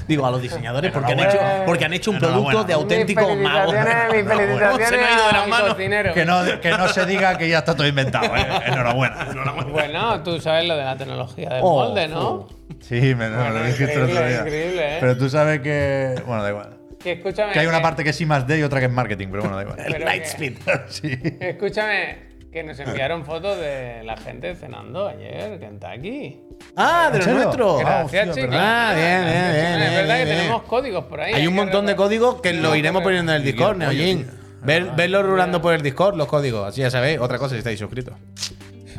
Digo, 0.08 0.26
a 0.26 0.32
los 0.32 0.42
diseñadores, 0.42 0.92
porque 0.92 1.12
han, 1.14 1.20
hecho, 1.20 1.32
Enhorabuena. 1.38 1.66
porque 1.66 1.86
han 1.86 1.94
hecho 1.94 2.12
un 2.12 2.18
Enhorabuena. 2.18 2.50
producto 2.50 2.68
de 2.68 2.74
auténtico 2.74 3.36
Mis 3.36 3.38
mago. 3.44 3.72
felicitaciones, 3.72 4.14
mis 4.14 4.24
¿Cómo 4.24 4.40
felicitaciones 4.40 4.90
se 4.90 4.98
me 4.98 5.04
ha 5.04 5.12
ido 5.16 5.26
de 5.28 5.32
las 5.34 5.44
al 5.44 5.50
manos? 5.50 5.70
cocinero. 5.70 6.14
Que 6.14 6.26
no, 6.26 6.62
que 6.62 6.70
no 6.72 6.88
se 6.90 7.06
diga 7.06 7.38
que 7.38 7.50
ya 7.50 7.60
está 7.60 7.76
todo 7.76 7.88
inventado, 7.88 8.36
¿eh? 8.36 8.46
Enhorabuena. 8.68 9.28
Bueno, 9.72 10.24
tú 10.24 10.40
sabes 10.40 10.68
lo 10.68 10.76
de 10.78 10.84
la 10.84 10.98
tecnología 10.98 11.50
del 11.50 11.62
Oh, 11.64 11.86
molde, 11.86 12.08
¿no? 12.08 12.48
Sí, 12.82 13.00
me 13.16 13.30
Bueno, 13.30 13.50
lo 13.52 13.64
dijiste 13.64 13.94
el 13.94 14.02
otro 14.04 14.26
día. 14.28 14.40
increíble, 14.40 14.96
¿eh? 14.96 14.98
Pero 15.00 15.18
tú 15.18 15.30
sabes 15.30 15.60
que. 15.62 16.16
Bueno, 16.26 16.44
da 16.44 16.50
igual. 16.50 16.70
Que 17.02 17.12
escúchame. 17.14 17.52
Que 17.54 17.60
hay 17.60 17.68
una 17.68 17.82
parte 17.82 18.04
que 18.04 18.12
es 18.12 18.22
I 18.22 18.26
más 18.26 18.48
D 18.48 18.60
y 18.60 18.64
otra 18.64 18.80
que 18.80 18.86
es 18.86 18.92
marketing, 18.92 19.28
pero 19.30 19.42
bueno, 19.44 19.58
da 19.58 19.64
igual. 19.64 19.78
Pero 19.86 20.00
Lightspeed. 20.06 20.54
sí. 20.90 21.20
Escúchame, 21.40 22.18
que 22.54 22.64
nos 22.64 22.80
enviaron 22.80 23.26
fotos 23.26 23.58
de 23.58 24.04
la 24.04 24.16
gente 24.16 24.56
cenando 24.56 25.08
ayer, 25.08 25.60
Kentucky. 25.60 26.40
Ah, 26.76 27.10
de 27.12 27.20
¿En 27.20 27.26
los 27.26 27.36
nuestros. 27.36 27.80
Gracias, 27.80 28.36
chicos. 28.36 28.56
Ah, 28.58 28.94
bien, 28.96 29.26
bien, 29.26 29.52
bien, 29.54 29.82
Es 29.82 29.96
verdad 29.96 30.16
bien, 30.16 30.18
que 30.20 30.26
bien. 30.26 30.38
tenemos 30.38 30.64
códigos 30.64 31.06
por 31.06 31.20
ahí. 31.20 31.34
Hay 31.34 31.48
un 31.48 31.56
montón 31.56 31.88
de 31.88 31.96
códigos 31.96 32.40
que 32.42 32.54
lo 32.54 32.76
iremos 32.76 33.02
poniendo 33.02 33.32
en 33.34 33.38
el 33.38 33.44
Discord. 33.44 33.80
Ver, 34.62 34.92
verlo 34.96 35.24
rulando 35.24 35.62
por 35.62 35.74
el 35.74 35.82
Discord, 35.82 36.16
los 36.16 36.28
códigos. 36.28 36.66
Así 36.66 36.80
ya 36.82 36.90
sabéis. 36.90 37.20
Otra 37.20 37.38
cosa 37.38 37.56
si 37.56 37.58
estáis 37.58 37.80
suscritos. 37.80 38.14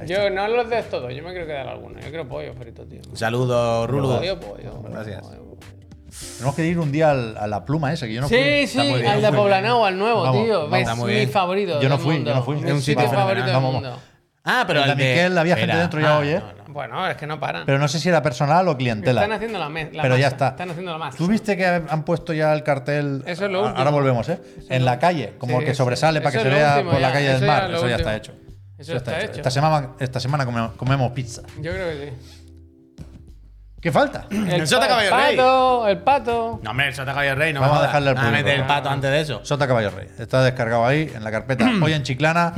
Yo 0.04 0.28
no 0.28 0.48
los 0.48 0.68
des 0.68 0.90
todos, 0.90 1.14
yo 1.14 1.22
me 1.22 1.30
quiero 1.30 1.46
quedar 1.46 1.68
algunos. 1.68 2.04
Yo 2.04 2.10
quiero 2.10 2.28
pollo 2.28 2.52
frito, 2.54 2.84
tío. 2.84 3.00
Saludos, 3.14 3.88
Rulo. 3.88 4.18
Pollo, 4.18 4.40
pollo. 4.40 4.82
Gracias. 4.90 5.24
Tenemos 6.36 6.54
que 6.54 6.64
ir 6.66 6.78
un 6.78 6.92
día 6.92 7.10
al- 7.10 7.36
a 7.36 7.46
la 7.46 7.64
pluma 7.64 7.92
esa, 7.92 8.06
que 8.06 8.14
yo 8.14 8.20
no 8.20 8.28
fui. 8.28 8.36
Sí, 8.38 8.66
sí, 8.66 8.78
al 9.06 9.20
no 9.22 9.30
de. 9.30 9.36
Poblanao, 9.36 9.84
al 9.84 9.98
nuevo, 9.98 10.22
Vamos, 10.22 10.44
tío. 10.44 10.68
vamos. 10.68 10.88
Es 10.90 11.04
mi 11.04 11.12
bien. 11.12 11.30
favorito. 11.30 11.80
Yo 11.80 11.88
no 11.88 11.98
fui, 11.98 12.06
yo 12.14 12.20
mundo. 12.20 12.34
no 12.34 12.42
fui. 12.42 12.56
Es 12.64 12.72
un 12.72 12.82
sitio 12.82 13.08
favorito 13.10 13.46
del 13.46 13.60
mundo. 13.60 13.80
Vamos, 13.90 14.00
Ah, 14.46 14.64
pero 14.66 14.80
El 14.80 14.86
de 14.88 14.92
el 14.92 14.98
de- 14.98 15.04
Miquel, 15.08 15.38
había 15.38 15.56
gente 15.56 15.74
dentro 15.74 16.00
ya 16.00 16.16
Ah, 16.16 16.18
hoy, 16.18 16.28
¿eh? 16.28 16.38
no, 16.58 16.64
no. 16.68 16.74
Bueno, 16.74 17.08
es 17.08 17.16
que 17.16 17.26
no 17.26 17.40
paran. 17.40 17.64
Pero 17.64 17.78
no 17.78 17.88
sé 17.88 17.98
si 17.98 18.10
era 18.10 18.22
personal 18.22 18.68
o 18.68 18.76
clientela. 18.76 19.22
Están 19.22 19.36
haciendo 19.36 19.58
la, 19.58 19.70
la 19.70 20.02
Pero 20.02 20.16
ya 20.18 20.26
masa, 20.26 20.26
está. 20.28 20.48
Están 20.48 20.68
haciendo 20.70 20.92
la 20.92 20.98
masa. 20.98 21.16
¿Tú 21.16 21.26
viste 21.28 21.56
que 21.56 21.64
han 21.66 22.04
puesto 22.04 22.34
ya 22.34 22.52
el 22.52 22.62
cartel? 22.62 23.22
Eso 23.26 23.46
es 23.46 23.50
lo 23.50 23.60
último. 23.62 23.78
Ahora 23.78 23.90
volvemos, 23.90 24.28
¿eh? 24.28 24.38
En 24.68 24.84
la 24.84 24.98
calle, 24.98 25.32
como 25.38 25.60
Sí, 25.60 25.64
que 25.64 25.70
sí. 25.70 25.76
sobresale 25.78 26.20
para 26.20 26.28
Eso 26.28 26.38
que 26.44 26.50
se 26.50 26.54
vea 26.54 26.74
por 26.84 26.92
la 26.92 27.00
ya, 27.00 27.12
calle 27.12 27.26
eso 27.30 27.34
del 27.38 27.46
ya 27.46 27.52
mar. 27.54 27.64
es 27.64 27.70
lo 27.70 27.76
Eso 27.78 27.88
ya 27.88 27.96
está 27.96 28.16
hecho. 28.16 28.32
Eso 28.76 28.96
está 28.96 29.20
hecho. 29.22 29.32
Esta 29.36 29.50
semana, 29.50 29.90
esta 29.98 30.20
semana 30.20 30.44
come- 30.44 30.68
comemos 30.76 31.12
pizza. 31.12 31.40
Yo 31.62 31.72
creo 31.72 31.88
que 31.88 32.10
sí. 32.10 32.43
¿Qué 33.84 33.92
falta? 33.92 34.24
El, 34.30 34.66
Sota 34.66 34.88
pa- 34.88 35.02
el 35.04 35.10
Caballo 35.10 35.26
Rey. 35.28 35.36
pato, 35.36 35.88
el 35.88 35.98
pato. 35.98 36.60
No, 36.62 36.70
hombre, 36.70 36.88
el 36.88 36.94
Sota 36.94 37.12
Caballo 37.12 37.34
Rey, 37.34 37.52
no 37.52 37.60
Vamos 37.60 37.76
me 37.76 37.84
a 37.84 37.86
dejarle 37.86 38.08
al 38.08 38.14
público. 38.16 38.32
meter 38.32 38.58
el 38.60 38.66
pato 38.66 38.88
antes 38.88 39.10
de 39.10 39.20
eso. 39.20 39.40
Sota 39.44 39.66
Caballo 39.68 39.90
Rey. 39.90 40.08
Está 40.18 40.42
descargado 40.42 40.86
ahí 40.86 41.12
en 41.14 41.22
la 41.22 41.30
carpeta. 41.30 41.70
Hoy 41.82 41.92
en 41.92 42.02
Chiclana, 42.02 42.54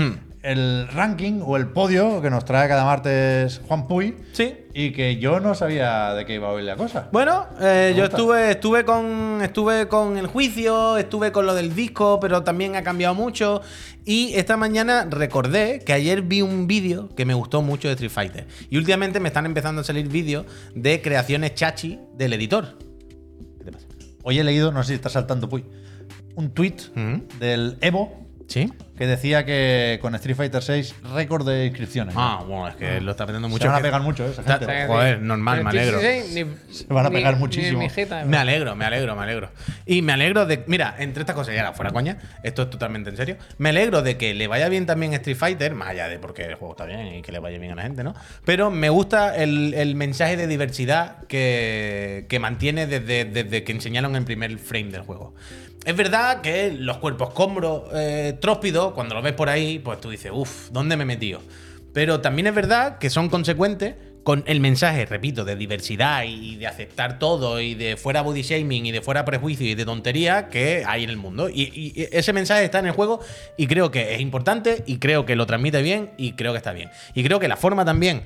el 0.47 0.87
ranking 0.87 1.41
o 1.45 1.57
el 1.57 1.67
podio 1.67 2.23
que 2.23 2.31
nos 2.31 2.45
trae 2.45 2.69
cada 2.69 2.85
martes 2.85 3.61
Juan 3.67 3.89
Puy. 3.89 4.15
Sí. 4.33 4.55
Y 4.73 4.93
que 4.93 5.17
yo 5.17 5.41
no 5.41 5.57
sabía 5.57 6.15
de 6.15 6.25
qué 6.25 6.35
iba 6.35 6.51
hoy 6.51 6.63
la 6.63 6.77
cosa. 6.77 7.09
Bueno, 7.11 7.47
eh, 7.61 7.95
yo 7.97 8.03
gusta. 8.05 8.17
estuve, 8.17 8.51
estuve 8.53 8.85
con. 8.85 9.41
Estuve 9.43 9.89
con 9.89 10.17
el 10.17 10.29
juicio, 10.29 10.99
estuve 10.99 11.33
con 11.33 11.47
lo 11.47 11.55
del 11.55 11.75
disco, 11.75 12.21
pero 12.21 12.45
también 12.45 12.77
ha 12.77 12.83
cambiado 12.83 13.15
mucho. 13.15 13.61
Y 14.05 14.35
esta 14.35 14.57
mañana 14.57 15.09
recordé 15.11 15.81
que 15.85 15.93
ayer 15.93 16.23
vi 16.23 16.43
un 16.43 16.69
vídeo 16.69 17.09
que 17.17 17.25
me 17.25 17.35
gustó 17.35 17.61
mucho 17.61 17.89
de 17.89 17.95
Street 17.95 18.13
Fighter. 18.13 18.47
Y 18.71 18.77
últimamente 18.77 19.19
me 19.19 19.29
están 19.29 19.47
empezando 19.47 19.81
a 19.81 19.85
salir 19.85 20.09
vídeos 20.09 20.47
de 20.77 21.03
creaciones 21.03 21.55
chachi 21.55 21.99
del 22.15 22.35
editor. 22.35 22.79
¿Qué 23.59 23.65
te 23.65 23.73
pasa? 23.73 23.87
Hoy 24.23 24.39
he 24.39 24.45
leído, 24.45 24.71
no 24.71 24.85
sé 24.85 24.89
si 24.89 24.95
está 24.95 25.09
saltando 25.09 25.49
Puy, 25.49 25.65
un 26.37 26.51
tweet 26.51 26.77
del 27.41 27.79
Evo 27.81 28.26
¿Sí? 28.49 28.73
que 28.97 29.07
decía 29.07 29.45
que 29.45 29.99
con 30.01 30.15
Street 30.15 30.37
Fighter 30.37 30.63
6 30.63 30.95
récord 31.15 31.47
de 31.47 31.67
inscripciones. 31.67 32.15
Ah, 32.17 32.43
bueno, 32.47 32.69
es 32.69 32.77
que 32.77 32.99
lo 33.03 33.11
está 33.11 33.25
aprendiendo 33.25 33.49
Se 33.49 33.53
mucho. 33.53 33.67
van 33.69 33.77
a 33.79 33.83
pegar 33.83 34.01
mucho, 34.01 34.25
¿eh? 34.27 34.31
esa 34.31 34.41
Está- 34.41 34.59
gente. 34.59 34.87
Joder, 34.87 35.21
normal, 35.21 35.65
me 35.65 35.69
alegro. 35.71 36.01
Se 36.71 36.87
van 36.89 37.05
a 37.05 37.11
pegar 37.11 37.37
muchísimo. 37.37 37.87
Me 38.25 38.39
alegro, 38.39 38.75
me 38.75 38.87
alegro, 38.87 39.15
me 39.15 39.23
alegro. 39.25 39.51
Y 39.85 40.01
me 40.01 40.15
alegro 40.15 40.47
de. 40.47 40.65
Mira, 40.67 40.95
entre 40.99 41.21
estas 41.25 41.37
cosas, 41.37 41.55
y 41.55 41.59
ahora 41.59 41.75
fuera 41.75 41.91
coña, 41.91 42.17
esto 42.43 42.63
es 42.63 42.71
totalmente 42.71 43.11
en 43.11 43.17
serio. 43.19 43.37
Me 43.59 43.69
alegro 43.69 44.01
de 44.01 44.17
que 44.17 44.33
le 44.33 44.47
vaya 44.47 44.71
bien 44.71 44.87
también 44.87 45.13
a 45.13 45.17
Street 45.17 45.37
Fighter, 45.37 45.75
más 45.75 45.89
allá 45.89 46.09
de 46.09 46.19
porque 46.19 46.45
el 46.45 46.55
juego 46.55 46.73
está 46.73 46.87
bien 46.87 47.07
y 47.17 47.21
que 47.23 47.33
le 47.33 47.39
vaya 47.39 47.59
bien 47.59 47.73
a 47.73 47.75
la 47.75 47.83
gente, 47.83 48.03
¿no? 48.03 48.15
Pero 48.47 48.71
me 48.71 48.89
gusta 48.89 49.37
el, 49.37 49.75
el 49.75 49.95
mensaje 49.95 50.39
de 50.39 50.47
diversidad 50.47 51.23
que, 51.25 52.25
que 52.31 52.39
mantiene 52.39 52.87
desde, 52.87 53.27
desde 53.27 53.63
que 53.63 53.73
enseñaron 53.73 54.17
el 54.17 54.25
primer 54.25 54.57
frame 54.59 54.91
del 54.91 55.03
juego. 55.03 55.35
Es 55.87 55.95
verdad 55.95 56.41
que 56.41 56.73
los 56.73 56.97
cuerpos 56.97 57.31
combros 57.33 57.85
eh, 57.95 58.37
tróspidos, 58.41 58.93
cuando 58.93 59.15
los 59.15 59.23
ves 59.23 59.35
por 59.35 59.49
ahí, 59.49 59.79
pues 59.79 60.01
tú 60.01 60.11
dices, 60.11 60.33
uff, 60.35 60.71
¿dónde 60.73 60.97
me 60.97 61.05
he 61.05 61.07
metido? 61.07 61.41
Pero 61.93 62.21
también 62.21 62.49
es 62.49 62.55
verdad 62.57 62.99
que 62.99 63.09
son 63.09 63.29
consecuentes 63.29 63.95
con 64.25 64.43
el 64.49 64.59
mensaje, 64.59 65.07
repito, 65.07 65.45
de 65.45 65.55
diversidad 65.55 66.25
y 66.25 66.57
de 66.57 66.67
aceptar 66.67 67.21
todo 67.21 67.61
y 67.61 67.75
de 67.75 67.97
fuera 67.97 68.23
body 68.23 68.43
shaming 68.43 68.87
y 68.87 68.91
de 68.91 69.01
fuera 69.01 69.25
prejuicio 69.25 69.65
y 69.65 69.77
de 69.77 69.85
tontería 69.85 70.49
que 70.49 70.83
hay 70.85 71.05
en 71.05 71.11
el 71.11 71.19
mundo. 71.19 71.49
Y, 71.49 71.63
y 71.73 72.09
ese 72.11 72.33
mensaje 72.33 72.65
está 72.65 72.81
en 72.81 72.87
el 72.87 72.93
juego 72.93 73.21
y 73.57 73.69
creo 73.69 73.93
que 73.93 74.17
es 74.17 74.21
importante 74.21 74.83
y 74.87 74.99
creo 74.99 75.25
que 75.25 75.37
lo 75.37 75.47
transmite 75.47 75.83
bien 75.83 76.11
y 76.19 76.33
creo 76.33 76.51
que 76.51 76.59
está 76.59 76.73
bien. 76.73 76.91
Y 77.15 77.23
creo 77.23 77.39
que 77.39 77.47
la 77.47 77.57
forma 77.57 77.85
también 77.85 78.25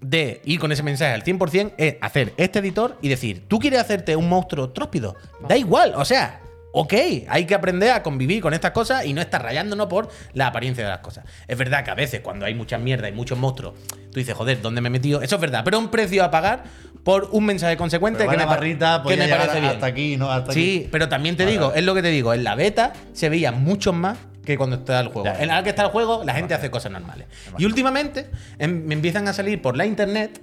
de 0.00 0.40
ir 0.44 0.60
con 0.60 0.70
ese 0.70 0.84
mensaje 0.84 1.12
al 1.12 1.24
100% 1.24 1.72
es 1.76 1.96
hacer 2.00 2.34
este 2.36 2.60
editor 2.60 2.98
y 3.02 3.08
decir, 3.08 3.48
tú 3.48 3.58
quieres 3.58 3.80
hacerte 3.80 4.14
un 4.14 4.28
monstruo 4.28 4.70
tróspido, 4.70 5.16
da 5.48 5.56
igual, 5.56 5.94
o 5.96 6.04
sea, 6.04 6.40
Ok, 6.72 6.94
hay 7.28 7.46
que 7.46 7.54
aprender 7.54 7.90
a 7.90 8.02
convivir 8.02 8.40
con 8.40 8.54
estas 8.54 8.70
cosas 8.70 9.04
y 9.04 9.12
no 9.12 9.20
estar 9.20 9.42
rayándonos 9.42 9.86
por 9.88 10.08
la 10.34 10.46
apariencia 10.46 10.84
de 10.84 10.90
las 10.90 11.00
cosas. 11.00 11.24
Es 11.48 11.58
verdad 11.58 11.84
que 11.84 11.90
a 11.90 11.94
veces 11.94 12.20
cuando 12.20 12.46
hay 12.46 12.54
mucha 12.54 12.78
mierda 12.78 13.08
y 13.08 13.12
muchos 13.12 13.36
monstruos, 13.38 13.74
tú 14.12 14.20
dices, 14.20 14.34
joder, 14.34 14.62
¿dónde 14.62 14.80
me 14.80 14.86
he 14.86 14.90
metido? 14.90 15.20
Eso 15.20 15.34
es 15.34 15.40
verdad, 15.40 15.62
pero 15.64 15.78
un 15.80 15.88
precio 15.88 16.22
a 16.22 16.30
pagar 16.30 16.62
por 17.02 17.28
un 17.32 17.44
mensaje 17.46 17.76
consecuente 17.76 18.24
que 18.28 18.36
me, 18.36 18.44
barrita 18.44 19.02
que 19.06 19.16
me 19.16 19.26
parece 19.26 19.60
bien. 19.60 19.72
hasta 19.72 19.86
aquí, 19.86 20.16
no 20.16 20.30
hasta 20.30 20.52
Sí, 20.52 20.80
aquí. 20.82 20.88
pero 20.92 21.08
también 21.08 21.36
te 21.36 21.44
Vale, 21.44 21.52
digo, 21.56 21.72
es 21.74 21.82
lo 21.84 21.94
que 21.94 22.02
te 22.02 22.08
digo, 22.08 22.34
en 22.34 22.44
la 22.44 22.54
beta 22.54 22.92
se 23.14 23.28
veía 23.28 23.50
mucho 23.52 23.92
más 23.92 24.18
que 24.44 24.56
cuando 24.56 24.76
está 24.76 25.00
el 25.00 25.08
juego. 25.08 25.24
Ya, 25.24 25.34
ya. 25.38 25.42
En 25.42 25.48
la 25.48 25.62
que 25.64 25.70
está 25.70 25.82
el 25.84 25.88
juego, 25.90 26.22
la 26.24 26.34
gente 26.34 26.54
hace 26.54 26.70
cosas 26.70 26.92
normales. 26.92 27.26
Y 27.58 27.64
últimamente 27.64 28.30
em- 28.58 28.84
me 28.86 28.94
empiezan 28.94 29.26
a 29.28 29.32
salir 29.32 29.60
por 29.60 29.76
la 29.76 29.86
internet 29.86 30.40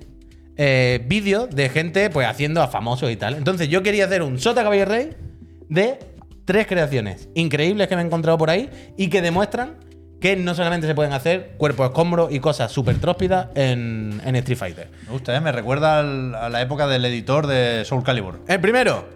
eh, 0.58 1.04
vídeos 1.08 1.50
de 1.52 1.70
gente 1.70 2.10
pues 2.10 2.28
haciendo 2.28 2.62
a 2.62 2.68
famosos 2.68 3.12
y 3.12 3.16
tal. 3.16 3.36
Entonces 3.36 3.70
yo 3.70 3.84
quería 3.84 4.06
hacer 4.06 4.24
un 4.24 4.40
Sota 4.40 4.64
Caballo 4.64 4.86
Rey 4.86 5.16
de 5.70 6.00
tres 6.48 6.66
creaciones 6.66 7.28
increíbles 7.36 7.88
que 7.88 7.96
me 7.96 8.02
he 8.02 8.06
encontrado 8.06 8.38
por 8.38 8.50
ahí 8.50 8.70
y 8.98 9.10
que 9.10 9.22
demuestran 9.22 9.76
que 10.22 10.36
no 10.36 10.56
solamente 10.56 10.88
se 10.88 10.96
pueden 10.96 11.14
hacer 11.14 11.52
cuerpos 11.58 11.88
escombros 11.90 12.32
y 12.32 12.40
cosas 12.40 12.72
súper 12.72 12.98
tróspidas 13.00 13.50
en, 13.54 14.20
en 14.26 14.36
Street 14.38 14.58
Fighter. 14.58 14.88
Me 15.06 15.12
gusta, 15.12 15.36
¿eh? 15.38 15.42
Me 15.42 15.52
recuerda 15.52 16.00
al- 16.00 16.34
a 16.34 16.50
la 16.50 16.62
época 16.62 16.88
del 16.88 17.06
editor 17.06 17.46
de 17.46 17.84
Soul 17.86 18.04
Calibur. 18.04 18.40
El 18.48 18.60
primero, 18.60 19.08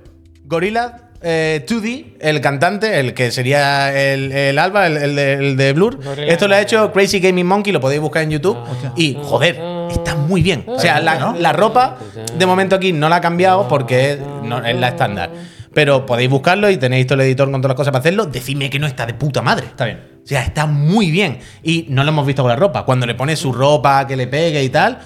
Gorilla 0.44 1.10
eh, 1.24 1.66
2D, 1.68 2.18
el 2.20 2.42
cantante, 2.42 3.00
el 3.00 3.14
que 3.14 3.32
sería 3.32 3.96
el, 4.14 4.32
el 4.32 4.60
Alba, 4.60 4.86
el, 4.88 4.98
el 4.98 5.16
de, 5.16 5.34
el 5.34 5.58
de 5.58 5.74
Blur. 5.74 6.04
Gorilla 6.04 6.32
Esto 6.34 6.48
lo 6.48 6.56
ha 6.56 6.62
hecho. 6.62 6.92
Crazy 6.92 7.20
Gaming 7.20 7.46
Monkey, 7.48 7.72
lo 7.74 7.80
podéis 7.80 8.02
buscar 8.02 8.24
en 8.24 8.32
YouTube. 8.32 8.58
y, 8.96 9.18
joder, 9.22 9.60
está 9.90 10.16
muy 10.16 10.42
bien. 10.44 10.64
O 10.68 10.80
sea, 10.80 11.00
la, 11.00 11.34
la 11.40 11.54
ropa, 11.54 11.98
de 12.38 12.46
momento 12.46 12.76
aquí 12.76 12.92
no 12.94 13.08
la 13.10 13.16
ha 13.18 13.22
cambiado 13.22 13.68
porque 13.68 14.12
es, 14.12 14.20
no, 14.44 14.64
es 14.64 14.76
la 14.76 14.90
estándar. 14.90 15.32
Pero 15.74 16.06
podéis 16.06 16.30
buscarlo 16.30 16.70
y 16.70 16.78
tenéis 16.78 17.08
todo 17.08 17.16
el 17.16 17.28
editor 17.28 17.50
con 17.52 17.62
todas 17.62 17.72
las 17.72 17.78
cosas 17.78 17.92
para 17.92 18.02
hacerlo. 18.02 18.26
Decidme 18.26 18.70
que 18.70 18.78
no 18.80 18.88
está 18.88 19.06
de 19.06 19.14
puta 19.14 19.42
madre. 19.42 19.68
Está 19.68 19.86
bien. 19.86 20.02
O 20.24 20.28
sea, 20.28 20.44
está 20.44 20.66
muy 20.66 21.12
bien. 21.12 21.40
Y 21.64 21.86
no 21.90 22.04
lo 22.04 22.10
hemos 22.10 22.26
visto 22.28 22.44
con 22.44 22.50
la 22.50 22.56
ropa. 22.58 22.84
Cuando 22.84 23.06
le 23.06 23.16
pones 23.16 23.40
su 23.40 23.54
ropa, 23.54 24.06
que 24.06 24.16
le 24.18 24.28
pegue 24.28 24.62
y 24.64 24.70
tal. 24.70 25.00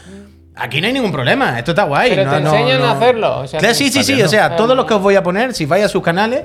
Aquí 0.56 0.80
no 0.82 0.88
hay 0.88 0.94
ningún 0.94 1.12
problema. 1.12 1.60
Esto 1.60 1.72
está 1.72 1.84
guay. 1.84 2.10
Pero 2.12 2.26
no- 2.26 2.32
te 2.32 2.38
enseñan 2.38 2.80
no- 2.82 2.88
a 2.88 2.92
hacerlo. 2.92 3.40
O 3.42 3.48
sea, 3.48 3.60
Claro, 3.60 3.76
sí, 3.76 3.90
sí, 3.90 4.04
sí. 4.04 4.22
O 4.22 4.28
sea, 4.28 4.56
todos 4.56 4.76
los 4.76 4.86
que 4.86 4.94
os 4.96 5.02
voy 5.02 5.16
a 5.16 5.22
poner, 5.22 5.54
si 5.54 5.66
vais 5.66 5.84
a 5.86 5.90
sus 5.90 6.02
canales, 6.02 6.44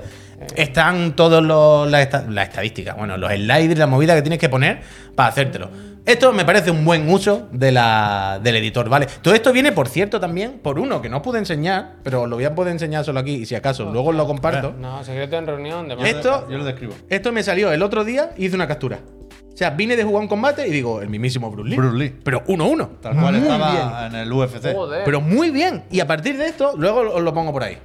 están 0.57 1.15
todos 1.17 1.43
los, 1.43 1.91
las, 1.91 2.03
esta- 2.03 2.25
las 2.29 2.49
estadísticas. 2.49 2.97
Bueno, 2.97 3.17
los 3.17 3.31
sliders, 3.33 3.79
la 3.79 3.87
movida 3.87 4.15
que 4.15 4.23
tienes 4.23 4.39
que 4.39 4.49
poner 4.49 4.81
para 5.15 5.29
hacértelo. 5.29 5.71
Esto 6.07 6.33
me 6.33 6.45
parece 6.47 6.71
un 6.71 6.85
buen 6.85 7.09
uso 7.11 7.49
de 7.53 7.71
la, 7.73 8.41
del 8.43 8.57
editor, 8.57 8.89
¿vale? 8.89 9.07
Todo 9.21 9.35
esto 9.35 9.53
viene, 9.53 9.71
por 9.73 9.87
cierto, 9.87 10.19
también 10.19 10.59
por 10.63 10.79
uno 10.79 11.03
que 11.03 11.11
no 11.11 11.21
pude 11.21 11.39
enseñar, 11.39 11.97
pero 12.03 12.27
lo 12.27 12.37
voy 12.37 12.47
a 12.47 12.55
poder 12.55 12.73
enseñar 12.73 13.05
solo 13.05 13.21
aquí 13.21 13.35
y 13.35 13.47
si 13.47 13.55
acaso 13.55 13.85
luego 13.93 14.09
os 14.09 14.17
lo 14.17 14.27
comparto. 14.27 14.73
No, 14.79 15.05
secreto 15.05 15.37
en 15.37 15.47
reunión. 15.47 15.89
De 15.89 15.95
Esto- 16.09 16.49
Yo 16.49 16.57
lo 16.59 16.65
describo. 16.65 16.95
Esto 17.09 17.33
me 17.33 17.43
salió 17.43 17.71
el 17.71 17.83
otro 17.83 18.03
día 18.05 18.31
y 18.37 18.47
hice 18.47 18.57
una 18.57 18.67
captura. 18.67 18.99
O 19.53 19.57
sea, 19.61 19.71
vine 19.71 19.95
de 19.95 20.03
jugar 20.05 20.23
un 20.23 20.29
combate 20.29 20.67
y 20.67 20.71
digo, 20.71 21.03
el 21.03 21.11
mismísimo 21.11 21.51
Bruce 21.51 21.69
Lee. 21.69 21.77
Bruce 21.77 21.97
Lee. 21.99 22.15
Pero 22.25 22.43
1-1. 22.47 22.99
Tal 23.03 23.13
cual 23.21 23.35
Muy 23.35 23.43
estaba 23.43 23.73
bien. 24.01 24.15
en 24.15 24.21
el 24.23 24.33
UFC. 24.33 24.73
Joder. 24.75 25.05
Pero 25.05 25.21
muy 25.21 25.51
bien. 25.51 25.85
Y 25.91 26.01
a 26.01 26.07
partir 26.07 26.39
de 26.39 26.47
esto, 26.47 26.73
luego 26.79 27.01
os 27.13 27.23
lo 27.23 27.35
pongo 27.35 27.53
por 27.53 27.63
ahí. 27.65 27.77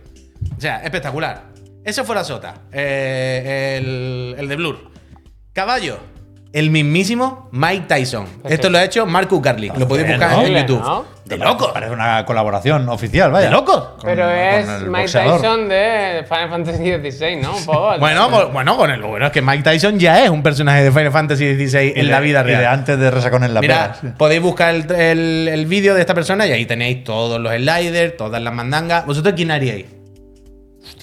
O 0.58 0.62
sea, 0.62 0.78
espectacular. 0.84 1.54
Eso 1.86 2.04
fue 2.04 2.16
la 2.16 2.24
sota. 2.24 2.56
Eh, 2.72 3.78
el, 3.80 4.36
el 4.40 4.48
de 4.50 4.56
Blur. 4.56 4.78
Caballo. 5.54 6.00
El 6.52 6.70
mismísimo 6.70 7.50
Mike 7.52 7.86
Tyson. 7.88 8.26
Esto 8.46 8.70
lo 8.70 8.78
ha 8.78 8.84
hecho 8.86 9.06
Marcus 9.06 9.42
Garlic. 9.42 9.78
Lo 9.78 9.88
podéis 9.88 10.08
buscar 10.10 10.32
¿no? 10.32 10.44
en 10.46 10.54
YouTube. 10.56 10.82
¿no? 10.82 11.06
De 11.26 11.38
locos. 11.38 11.72
Parece 11.74 11.92
una 11.92 12.24
colaboración 12.26 12.88
oficial, 12.88 13.32
vaya. 13.32 13.48
De 13.48 13.52
locos. 13.52 13.78
Con- 13.98 14.06
Pero 14.06 14.24
con 14.26 14.32
es 14.36 14.68
Mike 14.84 14.90
boxeador. 15.02 15.42
Tyson 15.42 15.68
de 15.70 16.26
Final 16.30 16.50
Fantasy 16.50 16.84
XVI, 17.12 17.36
¿no? 17.42 17.58
Un 17.58 17.66
poco. 17.66 17.98
Bueno, 18.00 18.30
con- 18.32 18.54
bueno, 18.54 18.78
con 18.78 18.90
el 18.92 19.02
bueno 19.02 19.26
es 19.26 19.32
que 19.34 19.42
Mike 19.42 19.64
Tyson 19.64 20.00
ya 20.00 20.24
es 20.24 20.30
un 20.30 20.44
personaje 20.44 20.84
de 20.84 20.92
Final 20.92 21.12
Fantasy 21.12 21.56
XVI 21.68 21.90
en 21.90 21.96
de- 21.96 22.04
la 22.04 22.20
vida 22.22 22.42
de 22.44 22.56
real. 22.58 22.66
antes 22.74 22.98
de 23.00 23.12
Resacón 23.12 23.44
en 23.44 23.54
la 23.54 23.60
Mira, 23.62 23.98
podéis 24.18 24.42
buscar 24.42 24.74
el, 24.76 24.90
el- 24.92 25.48
el 25.50 25.66
vídeo 25.66 25.94
de 25.94 26.02
esta 26.02 26.14
persona 26.14 26.48
y 26.48 26.52
ahí 26.54 26.66
tenéis 26.66 27.04
todos 27.04 27.40
los 27.42 27.52
sliders, 27.54 28.16
todas 28.18 28.42
las 28.42 28.54
mandangas. 28.54 29.06
¿Vosotros 29.06 29.34
quién 29.36 29.52
haríais? 29.52 29.88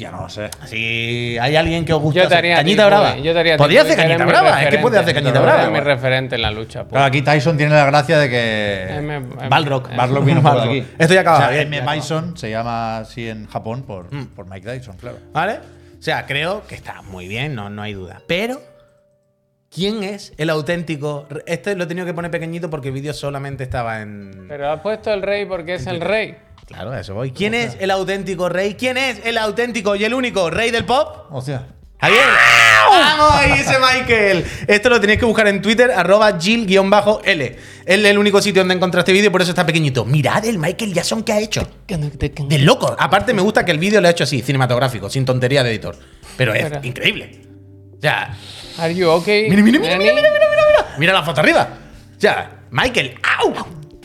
Hostia, 0.07 0.11
no 0.11 0.23
lo 0.23 0.29
sé. 0.29 0.51
Si 0.67 1.37
hay 1.39 1.57
alguien 1.57 1.85
que 1.85 1.93
os 1.93 2.01
gusta 2.03 2.21
Yo 2.23 2.29
te 2.29 2.35
hacer 2.35 2.39
haría 2.39 2.57
cañita 2.57 2.83
tipo, 2.85 2.87
brava. 2.97 3.17
Yo 3.19 3.33
te 3.33 3.39
haría 3.39 3.57
Podría 3.57 3.81
tipo, 3.83 3.93
hacer 3.93 4.05
cañita 4.07 4.25
brava. 4.27 4.63
Es 4.63 4.69
que 4.71 4.79
puede 4.79 4.99
hacer 4.99 5.15
cañita 5.15 5.41
brava. 5.41 5.71
mi 5.71 5.81
referente 5.81 6.35
en 6.37 6.43
la 6.43 6.51
lucha. 6.51 6.81
pues. 6.83 6.91
Claro, 6.91 7.07
aquí 7.07 7.23
Tyson 7.23 7.57
tiene 7.57 7.75
la 7.75 7.85
gracia 7.87 8.19
de 8.19 8.29
que. 8.31 8.87
M- 8.91 9.21
Barlock 9.49 10.25
viene 10.25 10.41
por 10.41 10.61
aquí. 10.61 10.85
Esto 10.99 11.15
ya 11.15 11.21
acaba 11.21 11.39
O 11.39 11.49
sea, 11.51 11.61
M. 11.63 11.81
Bison 11.81 12.37
se 12.37 12.51
llama 12.51 12.99
así 12.99 13.29
en 13.29 13.47
Japón 13.47 13.83
por, 13.83 14.07
por 14.35 14.47
Mike 14.47 14.67
Tyson, 14.69 14.97
claro. 14.97 15.19
¿Vale? 15.33 15.61
O 15.99 16.03
sea, 16.03 16.27
creo 16.27 16.67
que 16.67 16.75
está 16.75 17.03
muy 17.03 17.29
bien, 17.29 17.55
no, 17.55 17.71
no 17.71 17.81
hay 17.83 17.93
duda. 17.93 18.21
Pero, 18.27 18.61
¿quién 19.71 20.03
es 20.03 20.33
el 20.37 20.51
auténtico? 20.51 21.29
Este 21.47 21.77
lo 21.77 21.85
he 21.85 21.87
tenido 21.87 22.07
que 22.07 22.15
poner 22.15 22.31
pequeñito 22.31 22.69
porque 22.71 22.89
el 22.89 22.95
vídeo 22.95 23.13
solamente 23.15 23.63
estaba 23.63 24.01
en. 24.01 24.47
Pero 24.49 24.71
has 24.73 24.81
puesto 24.81 25.13
el 25.13 25.23
rey 25.23 25.47
porque 25.47 25.75
es 25.75 25.87
el 25.87 26.01
rey. 26.01 26.37
Claro, 26.67 26.93
a 26.93 27.01
eso 27.01 27.15
voy. 27.15 27.33
¿Quién 27.33 27.55
es 27.55 27.77
el 27.81 27.91
auténtico 27.91 28.49
rey? 28.49 28.75
¿Quién 28.75 28.97
es 28.97 29.21
el 29.25 29.37
auténtico 29.39 29.97
y 29.97 30.05
el 30.05 30.15
único 30.15 30.49
rey 30.51 30.71
del 30.71 30.85
pop? 30.85 31.27
Hostia. 31.31 31.67
Javier. 32.01 32.25
¡Vamos! 32.91 33.31
ahí 33.33 33.53
ese 33.61 33.77
Michael. 33.79 34.45
Esto 34.67 34.89
lo 34.89 35.01
tenéis 35.01 35.21
que 35.21 35.25
buscar 35.25 35.47
en 35.47 35.63
Twitter, 35.63 35.91
arroba 35.93 36.37
Jill-L. 36.39 37.59
Es 37.87 38.05
el 38.05 38.19
único 38.19 38.43
sitio 38.43 38.63
donde 38.63 38.75
encontré 38.75 39.01
este 39.01 39.13
vídeo, 39.13 39.31
por 39.31 39.41
eso 39.41 39.53
está 39.53 39.65
pequeñito. 39.65 40.05
Mirad 40.05 40.45
el 40.45 40.59
Michael 40.59 40.93
Jackson 40.93 41.23
que 41.23 41.33
ha 41.33 41.39
hecho. 41.39 41.67
De 41.87 42.59
loco. 42.59 42.97
Aparte, 42.99 43.33
me 43.33 43.43
gusta 43.43 43.65
que 43.65 43.71
el 43.71 43.79
vídeo 43.79 44.01
lo 44.01 44.09
ha 44.09 44.11
hecho 44.11 44.25
así, 44.25 44.43
cinematográfico, 44.43 45.09
sin 45.09 45.25
tontería 45.25 45.63
de 45.63 45.71
editor. 45.71 45.97
Pero 46.37 46.55
es 46.55 46.73
increíble. 46.85 47.41
O 47.99 48.01
sea, 48.01 48.37
Are 48.79 48.93
you 48.95 49.09
okay? 49.11 49.49
mira, 49.49 49.63
mira, 49.63 49.79
mira, 49.79 49.93
Danny? 49.93 50.05
mira, 50.05 50.15
mira, 50.17 50.31
mira, 50.33 50.47
mira. 50.51 50.95
Mira 50.99 51.13
la 51.13 51.23
foto 51.23 51.41
arriba. 51.41 51.69
O 52.17 52.21
sea, 52.21 52.63
Michael. 52.71 53.15
¡Au! 53.39 53.55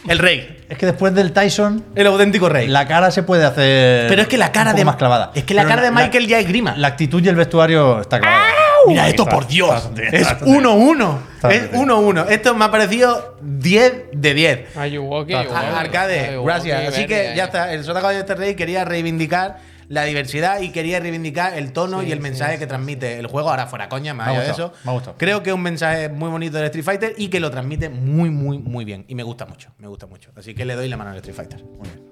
El 0.08 0.20
rey. 0.20 0.54
Es 0.70 0.78
que 0.78 0.86
después 0.86 1.14
del 1.14 1.32
Tyson, 1.32 1.84
El 1.96 2.08
auténtico 2.08 2.50
rey. 2.50 2.68
la 2.68 2.86
cara 2.88 3.10
se 3.12 3.24
puede 3.24 3.46
hacer. 3.46 4.08
Pero 4.10 4.22
es 4.22 4.28
que 4.28 4.38
la 4.38 4.52
cara 4.52 4.72
un 4.72 4.76
poco 4.76 4.80
de 4.80 4.86
más 4.86 4.96
clavada. 4.98 5.32
Es 5.34 5.44
que 5.44 5.54
la 5.54 5.62
Pero 5.64 5.70
cara 5.76 5.82
de 5.84 5.92
Michael 5.92 6.28
ya 6.28 6.40
es 6.40 6.48
grima. 6.48 6.76
La 6.78 6.90
actitud 6.90 7.24
y 7.24 7.30
el 7.30 7.36
vestuario 7.36 8.02
está 8.02 8.20
clavada. 8.20 8.44
Mira 8.88 9.08
esto, 9.10 9.24
Está- 9.24 9.36
por 9.36 9.48
Dios. 9.48 9.84
está- 9.96 10.04
Es 10.18 10.22
está- 10.30 10.46
1-1. 10.46 11.20
Está 11.36 11.52
Es 11.52 11.72
bien. 11.72 11.82
1-1. 11.82 12.26
Esto 12.30 12.54
me 12.56 12.66
ha 12.66 12.72
parecido 12.72 13.38
10 13.42 13.94
de 14.14 14.34
10. 14.34 14.78
Are 14.78 14.90
you 14.90 15.12
okay? 15.14 15.36
Arcade, 15.36 16.20
Are 16.20 16.34
you 16.36 16.44
gracias. 16.44 16.88
Así 16.88 17.02
Very 17.02 17.08
que 17.08 17.34
ya 17.36 17.46
está. 17.46 17.74
El 17.74 17.84
Sota 17.84 18.00
Caballo 18.00 18.18
de 18.18 18.22
este 18.22 18.36
Rey 18.36 18.56
quería 18.56 18.86
reivindicar 18.86 19.58
la 19.90 20.04
diversidad 20.04 20.60
y 20.62 20.72
quería 20.72 21.00
reivindicar 21.00 21.54
el 21.54 21.72
tono 21.74 22.04
y 22.04 22.12
el 22.12 22.20
mensaje 22.20 22.58
que 22.60 22.68
transmite 22.68 23.20
el 23.20 23.28
juego. 23.28 23.50
Ahora, 23.50 23.68
fuera 23.68 23.88
coña, 23.90 24.14
más 24.14 24.28
Me 24.28 24.34
ha 24.34 24.36
allá 24.38 24.46
de 24.48 24.52
eso. 24.52 24.74
me 24.84 24.92
ha 24.92 24.94
gustado. 24.94 25.16
Creo 25.18 25.44
que 25.44 25.50
es 25.52 25.56
un 25.56 25.62
mensaje 25.62 26.10
muy 26.10 26.30
bonito 26.30 26.58
del 26.58 26.66
Street 26.66 26.84
Fighter 26.86 27.14
y 27.18 27.30
que 27.30 27.40
lo 27.40 27.50
transmite 27.52 27.90
muy, 27.90 28.30
muy, 28.30 28.60
muy 28.60 28.84
bien. 28.86 29.06
Y 29.08 29.16
me 29.16 29.24
gusta 29.24 29.46
mucho. 29.46 29.70
Me 29.78 29.88
gusta 29.88 30.06
mucho. 30.08 30.32
Así 30.36 30.54
que 30.54 30.66
le 30.66 30.76
doy 30.76 30.88
la 30.90 30.98
mano 30.98 31.12
al 31.12 31.16
Street 31.18 31.36
Fighter. 31.36 31.64
Muy 31.64 31.88
bien. 31.88 32.08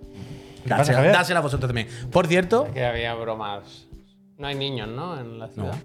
Dásela, 0.65 0.77
pasa, 0.77 0.93
Javier? 0.93 1.13
dásela 1.13 1.39
a 1.39 1.43
vosotros 1.43 1.67
también. 1.69 1.87
Por 2.11 2.27
cierto. 2.27 2.67
Que 2.73 2.85
había 2.85 3.13
bromas. 3.13 3.87
No 4.37 4.47
hay 4.47 4.55
niños, 4.55 4.87
¿no? 4.87 5.19
En 5.19 5.37
la 5.39 5.47
ciudad. 5.49 5.75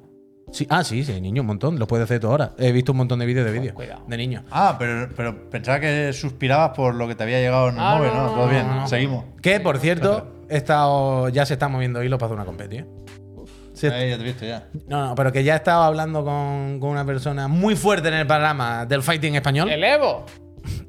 Sí, 0.53 0.66
ah, 0.68 0.82
sí, 0.82 1.05
sí, 1.05 1.20
niño, 1.20 1.43
un 1.43 1.47
montón. 1.47 1.78
Lo 1.78 1.86
puedes 1.86 2.05
hacer 2.05 2.18
tú 2.18 2.26
ahora. 2.28 2.55
He 2.59 2.72
visto 2.72 2.91
un 2.93 2.99
montón 2.99 3.18
de 3.20 3.26
vídeos 3.26 3.47
de 3.47 3.53
vídeos 3.53 3.72
cuidado. 3.74 4.03
de 4.09 4.16
niños. 4.16 4.43
Ah, 4.51 4.74
pero, 4.78 5.09
pero 5.14 5.49
pensaba 5.51 5.78
que 5.78 6.12
suspirabas 6.12 6.70
por 6.70 6.95
lo 6.95 7.07
que 7.07 7.14
te 7.14 7.22
había 7.22 7.38
llegado 7.38 7.68
en 7.68 7.74
el 7.76 7.80
Ah, 7.80 7.97
móvil, 7.99 8.11
no, 8.11 8.16
¿no? 8.16 8.22
no, 8.24 8.30
Todo 8.32 8.45
no, 8.47 8.51
bien, 8.51 8.66
no, 8.66 8.74
no. 8.80 8.88
seguimos. 8.88 9.24
Que, 9.43 9.61
por 9.61 9.78
cierto, 9.78 10.26
he 10.51 10.57
estado, 10.57 11.28
ya 11.28 11.46
se 11.46 11.55
está 11.55 11.68
moviendo 11.68 12.03
hilo 12.03 12.18
para 12.18 12.26
hacer 12.28 12.36
una 12.36 12.44
competición. 12.46 12.88
Sí. 13.72 13.86
Ahí 13.86 14.11
ya 14.11 14.16
te 14.16 14.22
he 14.22 14.26
visto 14.26 14.44
ya. 14.44 14.68
No, 14.88 15.07
no, 15.09 15.14
pero 15.14 15.32
que 15.32 15.42
ya 15.42 15.55
he 15.55 15.57
estado 15.57 15.82
hablando 15.84 16.22
con, 16.24 16.78
con 16.80 16.90
una 16.90 17.05
persona 17.07 17.48
muy 17.48 17.76
fuerte 17.76 18.09
en 18.09 18.14
el 18.14 18.26
programa 18.26 18.84
del 18.84 19.03
fighting 19.03 19.36
español. 19.36 19.70
El 19.70 19.82
Evo. 19.84 20.26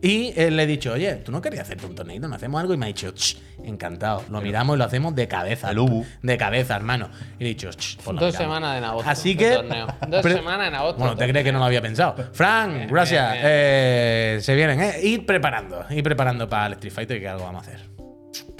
Y 0.02 0.34
eh, 0.36 0.52
le 0.52 0.64
he 0.64 0.68
dicho, 0.68 0.92
oye, 0.92 1.16
¿tú 1.18 1.32
no 1.32 1.40
querías 1.42 1.62
hacerte 1.64 1.86
un 1.86 1.96
torneito? 1.96 2.28
¿No 2.28 2.36
hacemos 2.36 2.60
algo? 2.60 2.74
Y 2.74 2.78
me 2.78 2.86
ha 2.86 2.88
dicho, 2.88 3.10
"Ch, 3.14 3.38
encantado. 3.64 4.24
Lo 4.30 4.42
miramos 4.42 4.76
y 4.76 4.80
lo 4.80 4.84
hacemos 4.84 5.16
de 5.16 5.28
cabeza. 5.30 5.72
El 5.72 5.80
Ubu. 5.80 6.06
De 6.24 6.38
cabeza, 6.38 6.76
hermano. 6.76 7.10
Y 7.40 7.44
le 7.44 7.46
he 7.46 7.54
dicho, 7.54 7.70
"Ch, 7.70 7.98
pues 8.04 8.08
lo 8.16 8.20
Dos 8.20 8.34
miramos". 8.34 8.38
semanas 8.38 8.78
en 8.80 8.84
agosto. 8.84 9.10
Así 9.10 9.34
de 9.36 9.38
que. 9.38 9.52
torneo. 9.56 9.88
Dos 10.10 10.22
Pre- 10.24 10.34
semanas 10.34 10.68
en 10.68 10.76
agosto. 10.76 11.00
Bueno, 11.00 11.16
¿te 11.16 11.26
crees 11.30 11.46
que 11.46 11.52
no 11.54 11.60
lo 11.60 11.66
había 11.66 11.82
pensado? 11.82 12.16
Frank, 12.34 12.90
gracias. 12.90 13.32
bien, 13.32 13.44
bien. 13.44 13.46
Eh, 13.54 14.40
se 14.42 14.56
vienen, 14.56 14.82
¿eh? 14.82 14.94
Ir 15.04 15.26
preparando. 15.26 15.86
Ir 15.90 16.04
preparando 16.04 16.50
para 16.50 16.66
el 16.66 16.74
Street 16.74 16.94
Fighter 16.94 17.20
que 17.22 17.30
algo 17.30 17.44
vamos 17.46 17.66
a 17.66 17.70
hacer. 17.72 17.80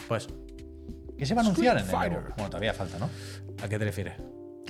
Pues, 0.08 0.30
¿Qué 1.22 1.28
se 1.28 1.36
va 1.36 1.42
a 1.42 1.44
anunciar 1.44 1.78
en 1.78 1.86
Fighter. 1.86 2.14
enero? 2.18 2.34
Bueno, 2.36 2.50
todavía 2.50 2.74
falta, 2.74 2.98
¿no? 2.98 3.08
¿a 3.64 3.70
qué 3.70 3.78
te 3.78 3.86
refieres? 3.86 4.16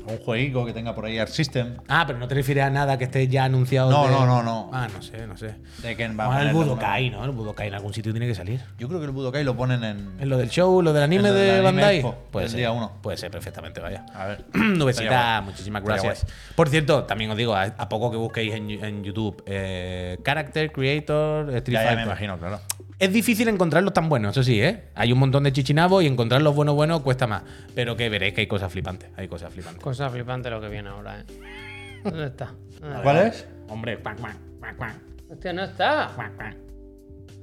Un 0.05 0.17
jueguico 0.17 0.65
que 0.65 0.73
tenga 0.73 0.93
por 0.93 1.05
ahí 1.05 1.17
Art 1.17 1.29
System. 1.31 1.77
Ah, 1.87 2.03
pero 2.05 2.19
no 2.19 2.27
te 2.27 2.35
refieres 2.35 2.65
a 2.65 2.69
nada 2.69 2.97
que 2.97 3.05
esté 3.05 3.25
ya 3.29 3.45
anunciado. 3.45 3.89
No, 3.89 4.03
de- 4.05 4.11
no, 4.11 4.25
no, 4.25 4.43
no. 4.43 4.69
Ah, 4.73 4.89
no 4.93 5.01
sé, 5.01 5.25
no 5.27 5.37
sé. 5.37 5.55
De 5.81 5.95
que 5.95 6.09
va 6.09 6.35
a 6.35 6.41
el 6.41 6.51
Budokai, 6.53 7.09
¿no? 7.09 7.23
El 7.23 7.31
Budokai 7.31 7.69
en 7.69 7.75
algún 7.75 7.93
sitio 7.93 8.11
tiene 8.11 8.27
que 8.27 8.35
salir. 8.35 8.59
Yo 8.77 8.89
creo 8.89 8.99
que 8.99 9.05
el 9.05 9.11
Budokai 9.11 9.45
lo 9.45 9.55
ponen 9.55 9.81
en. 9.85 10.15
¿En 10.19 10.27
lo 10.27 10.37
del 10.37 10.49
show, 10.49 10.81
lo 10.81 10.91
del 10.91 11.03
anime 11.03 11.29
En 11.29 11.33
lo 11.33 11.33
del 11.39 11.45
de 11.45 11.51
Anime 11.53 11.63
Bandai? 11.63 11.95
Expo, 11.99 12.15
Puede 12.31 12.45
el 12.47 12.51
ser. 12.51 12.57
día 12.57 12.71
uno. 12.73 12.91
Puede 13.01 13.15
ser 13.15 13.31
perfectamente, 13.31 13.79
vaya. 13.79 14.05
A 14.13 14.25
ver. 14.25 14.43
Nubecita, 14.55 15.39
muchísimas 15.45 15.83
gracias. 15.83 16.25
Por 16.55 16.67
cierto, 16.67 17.05
también 17.05 17.31
os 17.31 17.37
digo, 17.37 17.55
a, 17.55 17.61
a 17.63 17.87
poco 17.87 18.11
que 18.11 18.17
busquéis 18.17 18.53
en, 18.55 18.69
en 18.71 19.03
YouTube, 19.05 19.41
eh, 19.45 20.17
Character 20.25 20.69
Creator, 20.73 21.49
Street 21.55 21.77
Ya, 21.77 21.83
ya 21.83 21.89
me 21.91 21.95
Fighter. 21.95 22.07
imagino, 22.07 22.37
claro. 22.39 22.59
Es 23.01 23.11
difícil 23.11 23.47
encontrarlos 23.47 23.93
tan 23.93 24.07
buenos, 24.09 24.31
eso 24.31 24.43
sí, 24.43 24.61
¿eh? 24.61 24.83
Hay 24.93 25.11
un 25.11 25.17
montón 25.17 25.43
de 25.43 25.51
chichinabos 25.51 26.03
y 26.03 26.07
encontrarlos 26.07 26.53
buenos 26.53 26.75
buenos 26.75 27.01
cuesta 27.01 27.25
más. 27.25 27.41
Pero 27.73 27.97
que 27.97 28.09
veréis 28.09 28.33
que 28.35 28.41
hay 28.41 28.47
cosas 28.47 28.71
flipantes. 28.71 29.09
Hay 29.17 29.27
cosas 29.27 29.51
flipantes. 29.51 29.81
Cosa 29.83 30.07
flipante 30.11 30.49
lo 30.51 30.61
que 30.61 30.67
viene 30.69 30.89
ahora, 30.89 31.19
¿eh? 31.19 31.23
¿Dónde 32.03 32.27
está? 32.27 32.51
¿Dónde 32.79 32.89
está? 32.89 33.01
¿Cuál 33.03 33.17
es? 33.17 33.47
Hombre, 33.69 33.97
cuac, 33.97 34.19
cuac, 34.19 34.35
cuac, 34.77 34.93
Hostia, 35.31 35.51
no 35.51 35.63
está. 35.63 36.11
cuac, 36.15 36.35
cuac. 36.35 36.55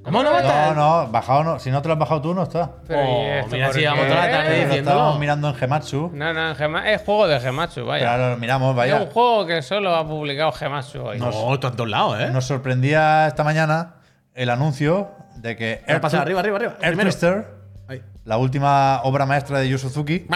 ¿Cómo 0.04 0.22
no 0.22 0.30
va 0.30 0.38
a 0.38 0.40
estar? 0.42 0.76
No, 0.76 1.04
no, 1.06 1.10
bajado 1.10 1.42
no. 1.44 1.58
Si 1.58 1.70
no 1.72 1.82
te 1.82 1.88
lo 1.88 1.94
has 1.94 2.00
bajado 2.00 2.22
tú, 2.22 2.34
no 2.34 2.44
está. 2.44 2.70
Pero, 2.86 3.00
Oh, 3.02 3.22
¿y 3.24 3.26
esto 3.38 3.50
mira, 3.56 3.66
por 3.66 3.74
si 3.74 3.80
llevamos 3.80 4.06
toda 4.06 4.14
la 4.26 4.30
tarde 4.30 4.48
Lo 4.48 4.54
diciéndolo. 4.54 4.78
estábamos 4.96 5.18
mirando 5.20 5.48
en 5.48 5.54
Gematsu. 5.56 6.10
No, 6.14 6.32
no, 6.34 6.48
en 6.50 6.56
Gema- 6.56 6.86
es 6.94 7.02
juego 7.02 7.26
de 7.26 7.40
Gematsu, 7.40 7.84
vaya. 7.84 8.12
Ahora 8.12 8.30
lo 8.30 8.36
miramos, 8.38 8.70
Es 8.70 8.76
vaya. 8.76 9.02
un 9.02 9.06
juego 9.08 9.44
que 9.46 9.60
solo 9.60 9.94
ha 9.94 10.06
publicado 10.06 10.52
Gematsu 10.52 11.02
hoy. 11.02 11.18
No, 11.18 11.52
esto 11.52 11.66
en 11.68 11.74
todos 11.76 11.90
lados, 11.90 12.20
¿eh? 12.20 12.30
Nos 12.30 12.44
sorprendía 12.46 13.26
esta 13.26 13.42
mañana 13.42 13.96
el 14.34 14.50
anuncio 14.50 15.10
de 15.40 15.56
que 15.56 15.80
Ahora 15.86 16.00
pasa, 16.00 16.22
arriba, 16.22 16.40
arriba, 16.40 16.56
arriba. 16.56 16.76
Air. 16.80 16.96
Twister, 16.96 17.46
la 18.24 18.36
última 18.36 19.00
obra 19.02 19.26
maestra 19.26 19.58
de 19.60 19.68
Yu 19.68 19.78
Suzuki, 19.78 20.26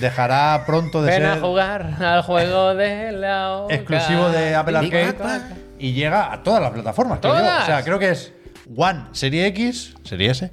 dejará 0.00 0.64
pronto 0.66 1.02
de 1.02 1.10
Ven 1.12 1.24
a 1.24 1.34
ser 1.34 1.42
jugar 1.42 2.02
al 2.02 2.22
juego 2.22 2.74
de 2.74 3.12
la 3.12 3.56
oca. 3.58 3.74
exclusivo 3.74 4.28
de 4.30 4.54
Apple 4.54 4.78
Arcade 4.78 5.40
y 5.78 5.92
llega 5.92 6.32
a 6.32 6.42
todas 6.42 6.60
las 6.60 6.72
plataformas. 6.72 7.20
creo 7.20 7.34
yo. 7.34 7.40
¿Todas? 7.40 7.62
O 7.62 7.66
sea, 7.66 7.82
creo 7.84 7.98
que 7.98 8.10
es 8.10 8.32
One, 8.76 9.04
Serie 9.12 9.46
X, 9.46 9.94
Serie 10.02 10.30
S, 10.30 10.50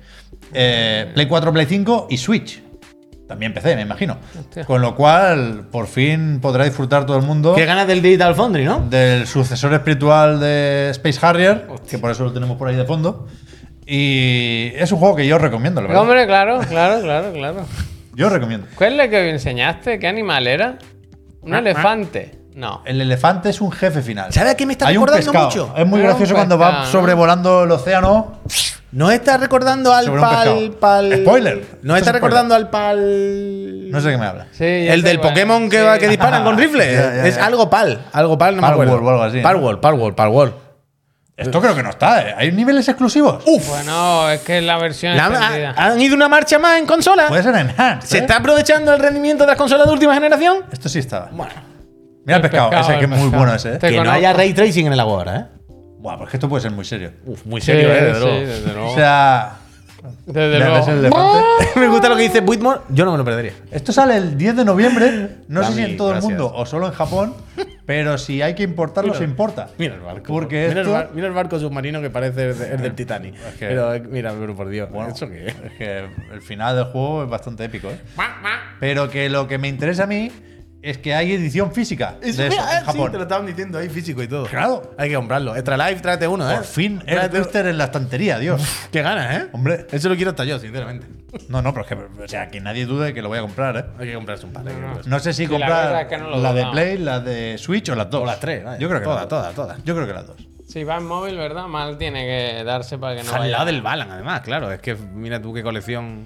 eh, 0.53 1.11
Play 1.13 1.27
4, 1.27 1.51
Play 1.51 1.65
5 1.65 2.07
y 2.09 2.17
Switch. 2.17 2.61
También 3.27 3.53
PC, 3.53 3.75
me 3.75 3.81
imagino. 3.81 4.17
Hostia. 4.39 4.65
Con 4.65 4.81
lo 4.81 4.95
cual, 4.95 5.65
por 5.71 5.87
fin 5.87 6.39
podrá 6.41 6.63
disfrutar 6.65 7.05
todo 7.07 7.17
el 7.17 7.23
mundo 7.23 7.55
Qué 7.55 7.65
ganas 7.65 7.87
del 7.87 8.01
Digital 8.01 8.35
Foundry, 8.35 8.65
¿no? 8.65 8.81
del 8.87 9.25
sucesor 9.25 9.73
espiritual 9.73 10.39
de 10.39 10.89
Space 10.91 11.19
Harrier, 11.25 11.65
que 11.89 11.97
por 11.97 12.11
eso 12.11 12.23
lo 12.23 12.31
tenemos 12.33 12.57
por 12.57 12.67
ahí 12.67 12.75
de 12.75 12.85
fondo. 12.85 13.27
Y 13.87 14.71
es 14.75 14.91
un 14.91 14.99
juego 14.99 15.15
que 15.15 15.27
yo 15.27 15.37
recomiendo, 15.37 15.81
la 15.81 15.87
verdad. 15.87 16.01
Hombre, 16.03 16.25
claro, 16.25 16.59
claro, 16.67 17.01
claro, 17.01 17.31
claro. 17.33 17.65
Yo 18.15 18.29
recomiendo. 18.29 18.67
¿Cuál 18.75 18.91
es 18.93 18.97
la 18.97 19.09
que 19.09 19.21
me 19.21 19.29
enseñaste? 19.31 19.99
¿Qué 19.99 20.07
animal 20.07 20.47
era? 20.47 20.77
Un 21.41 21.53
Ah, 21.53 21.57
ah. 21.57 21.59
elefante. 21.59 22.39
No. 22.55 22.81
El 22.85 23.01
elefante 23.01 23.49
es 23.49 23.59
un 23.59 23.71
jefe 23.71 24.01
final. 24.01 24.31
¿Sabes 24.31 24.53
a 24.53 24.57
qué 24.57 24.65
me 24.65 24.73
está 24.73 24.87
Hay 24.87 24.95
recordando 24.95 25.33
mucho? 25.33 25.73
Es 25.77 25.85
muy 25.85 25.99
gracioso 26.01 26.33
cuando 26.33 26.57
va 26.57 26.85
sobrevolando 26.85 27.63
el 27.65 27.71
océano. 27.71 28.39
¿No 28.95 29.11
está 29.11 29.37
recordando 29.37 29.93
al 29.93 30.05
Sobre 30.05 30.21
un 30.21 30.25
pal, 30.27 30.47
pescado. 30.47 30.79
pal. 30.79 31.13
Spoiler. 31.21 31.53
¿No 31.55 31.61
Esto 31.61 31.75
está 31.75 31.95
es 31.95 32.01
spoiler. 32.01 32.13
recordando 32.15 32.55
al 32.55 32.69
pal. 32.69 33.91
No 33.91 33.99
sé 33.99 34.07
de 34.07 34.13
qué 34.13 34.17
me 34.17 34.25
habla. 34.25 34.47
Sí, 34.51 34.59
ya 34.85 34.93
El 34.93 35.01
sé 35.01 35.07
del 35.09 35.19
cuál. 35.19 35.33
Pokémon 35.33 35.69
que, 35.69 35.79
Sí. 35.79 35.83
va, 35.83 35.97
que 35.99 36.07
disparan 36.07 36.43
con 36.43 36.57
rifle. 36.57 36.85
Ya, 36.93 37.01
ya, 37.15 37.27
Es 37.27 37.35
ya. 37.35 37.45
algo 37.45 37.69
pal. 37.69 38.05
Algo 38.13 38.37
pal, 38.37 38.55
no 38.55 38.61
me 38.61 38.67
Palworld 38.67 38.89
acuerdo. 38.91 39.05
o 39.07 39.09
algo 39.11 39.23
así, 39.23 39.37
¿no? 39.37 39.43
Palworld, 39.43 39.79
Palworld, 39.81 40.15
Palworld. 40.15 40.53
Esto 41.37 41.59
creo 41.59 41.75
que 41.75 41.83
no 41.83 41.89
está. 41.89 42.21
¿eh? 42.29 42.33
¿Hay 42.37 42.51
niveles 42.53 42.87
exclusivos? 42.87 43.43
¡Uf! 43.45 43.67
Bueno, 43.67 44.29
es 44.29 44.39
que 44.39 44.59
es 44.59 44.63
la 44.63 44.77
versión 44.77 45.17
La- 45.17 45.27
extendida. 45.27 45.73
ha- 45.75 45.87
han 45.87 45.99
ido 46.01 46.15
una 46.15 46.29
marcha 46.29 46.57
más 46.59 46.79
en 46.79 46.85
consola. 46.85 47.27
Puede 47.27 47.43
ser 47.43 47.53
enhanced. 47.55 48.07
¿Se 48.07 48.17
¿eh? 48.17 48.21
está 48.21 48.37
aprovechando 48.37 48.93
el 48.93 48.99
rendimiento 49.01 49.43
de 49.43 49.47
las 49.49 49.57
consolas 49.57 49.85
de 49.87 49.91
última 49.91 50.13
generación? 50.13 50.59
Esto 50.71 50.87
sí 50.87 50.99
estaba. 50.99 51.27
Bueno. 51.33 51.51
Mira 52.25 52.37
el, 52.37 52.41
pescado, 52.41 52.69
pescado, 52.69 52.89
ese 52.91 52.99
que 52.99 53.05
el 53.05 53.11
es 53.11 53.17
muy 53.19 53.27
pescado. 53.27 53.37
bueno 53.43 53.55
ese. 53.55 53.69
¿eh? 53.73 53.77
Te 53.77 53.89
que 53.89 53.95
no 53.97 54.03
conozco. 54.03 54.17
haya 54.17 54.31
ray 54.33 54.53
tracing 54.53 54.87
en 54.87 54.93
el 54.93 54.99
agua 55.01 55.13
ahora, 55.17 55.35
¿eh? 55.37 55.45
Buah, 56.05 56.17
pues 56.19 56.29
que 56.29 56.37
esto 56.37 56.47
puede 56.47 56.61
ser 56.61 56.71
muy 56.71 56.85
serio. 56.85 57.09
Uf, 57.25 57.43
muy 57.47 57.61
Sí, 57.61 57.65
serio, 57.67 57.89
¿eh? 57.91 57.97
sí, 57.97 58.03
Desde 58.05 58.19
luego. 58.19 58.39
desde 58.45 58.73
luego. 58.73 58.91
O 58.91 58.95
sea, 58.95 59.55
Desde 60.27 60.59
¿le 60.59 60.69
ves 60.69 60.87
luego. 61.09 61.49
el 61.75 61.81
me 61.81 61.87
gusta 61.87 62.09
lo 62.09 62.15
que 62.15 62.21
dice 62.21 62.39
Whitmore. 62.41 62.81
Yo 62.89 63.05
no 63.05 63.11
me 63.13 63.17
lo 63.17 63.25
perdería. 63.25 63.53
Esto 63.71 63.91
sale 63.91 64.15
el 64.17 64.37
10 64.37 64.57
de 64.57 64.65
noviembre. 64.65 65.29
No 65.47 65.63
sé 65.63 65.73
si 65.73 65.81
en 65.81 65.97
todo 65.97 66.09
gracias. 66.09 66.29
el 66.31 66.37
mundo 66.37 66.53
o 66.55 66.63
solo 66.67 66.85
en 66.85 66.93
Japón. 66.93 67.33
Pero 67.87 68.19
si 68.19 68.43
hay 68.43 68.53
que 68.53 68.61
importarlo, 68.61 69.15
se 69.15 69.23
importa. 69.23 69.69
Mira 69.79 69.95
el 69.95 70.01
barco. 70.01 70.25
Porque 70.31 70.67
mira, 70.69 70.81
esto- 70.81 70.95
el 70.95 71.01
bar- 71.05 71.09
mira 71.15 71.27
el 71.27 71.33
barco 71.33 71.57
submarino 71.59 72.01
que 72.01 72.11
parece 72.11 72.49
el, 72.51 72.57
de- 72.59 72.71
el 72.75 72.81
del 72.83 72.93
Titanic. 72.93 73.33
que- 73.57 73.65
pero 73.67 73.93
eh, 73.95 73.99
mira, 74.07 74.31
pero 74.39 74.55
por 74.55 74.69
Dios. 74.69 74.91
Bueno, 74.91 75.09
¿Eso 75.11 75.27
qué 75.27 75.47
es? 75.47 75.55
Es 75.55 75.71
que 75.77 76.05
el 76.33 76.41
final 76.43 76.75
del 76.75 76.85
juego 76.85 77.23
es 77.23 77.29
bastante 77.31 77.63
épico, 77.63 77.89
¿eh? 77.89 77.99
Pero 78.79 79.09
que 79.09 79.27
lo 79.29 79.47
que 79.47 79.57
me 79.57 79.67
interesa 79.69 80.03
a 80.03 80.07
mí 80.07 80.31
es 80.89 80.97
que 80.99 81.13
hay 81.15 81.33
edición 81.33 81.71
física 81.73 82.15
de 82.21 82.29
eso 82.29 82.43
mira, 82.47 82.79
en 82.79 82.85
Japón. 82.85 83.05
Sí, 83.07 83.11
te 83.11 83.17
lo 83.17 83.23
estaban 83.23 83.45
diciendo 83.45 83.77
ahí 83.79 83.89
físico 83.89 84.21
y 84.23 84.27
todo. 84.27 84.45
Claro. 84.45 84.93
Hay 84.97 85.09
que 85.09 85.15
comprarlo. 85.15 85.55
Extra 85.55 85.77
Life, 85.77 86.01
tráete 86.01 86.27
uno, 86.27 86.49
¿eh? 86.49 86.55
Por 86.55 86.65
fin, 86.65 86.99
Tráete- 86.99 87.29
Twister 87.41 87.67
en 87.67 87.77
la 87.77 87.85
estantería, 87.85 88.37
Dios. 88.39 88.61
Qué 88.91 89.01
ganas, 89.01 89.35
¿eh? 89.35 89.47
Hombre. 89.51 89.87
Eso 89.91 90.09
lo 90.09 90.15
quiero 90.15 90.31
hasta 90.31 90.45
yo, 90.45 90.59
sinceramente. 90.59 91.07
No, 91.49 91.61
no, 91.61 91.73
pero 91.73 91.85
es 91.85 91.89
que, 91.89 92.23
o 92.23 92.27
sea, 92.27 92.49
que 92.49 92.61
nadie 92.61 92.85
dude 92.85 93.13
que 93.13 93.21
lo 93.21 93.27
voy 93.29 93.39
a 93.39 93.41
comprar, 93.41 93.75
¿eh? 93.77 93.85
Hay 93.99 94.07
que 94.07 94.13
comprarse 94.13 94.45
un 94.45 94.53
par. 94.53 94.63
comprarse. 94.63 95.09
No 95.09 95.19
sé 95.19 95.33
si 95.33 95.43
la 95.45 95.49
comprar 95.49 96.01
es 96.03 96.07
que 96.07 96.17
no 96.17 96.29
la 96.37 96.53
de. 96.53 96.65
Play, 96.67 96.97
la 96.99 97.19
de 97.19 97.57
Switch 97.57 97.89
o 97.89 97.95
las 97.95 98.09
dos. 98.09 98.21
O 98.21 98.25
las 98.25 98.39
tres, 98.39 98.63
vaya. 98.63 98.77
Yo 98.77 98.87
creo 98.87 98.99
que 99.01 99.05
Todas, 99.05 99.27
todas, 99.27 99.53
todas. 99.53 99.83
Yo 99.83 99.95
creo 99.95 100.07
que 100.07 100.13
las 100.13 100.27
dos. 100.27 100.37
Si 100.67 100.83
va 100.83 100.97
en 100.97 101.05
móvil, 101.05 101.37
¿verdad? 101.37 101.67
Mal 101.67 101.97
tiene 101.97 102.25
que 102.25 102.63
darse 102.63 102.97
para 102.97 103.15
que 103.15 103.23
no 103.23 103.33
Al 103.33 103.39
vaya. 103.39 103.51
lado 103.51 103.65
del 103.65 103.81
Balan, 103.81 104.11
además, 104.11 104.41
claro. 104.41 104.71
Es 104.71 104.79
que 104.81 104.95
mira 104.95 105.41
tú 105.41 105.53
qué 105.53 105.61
colección. 105.61 106.25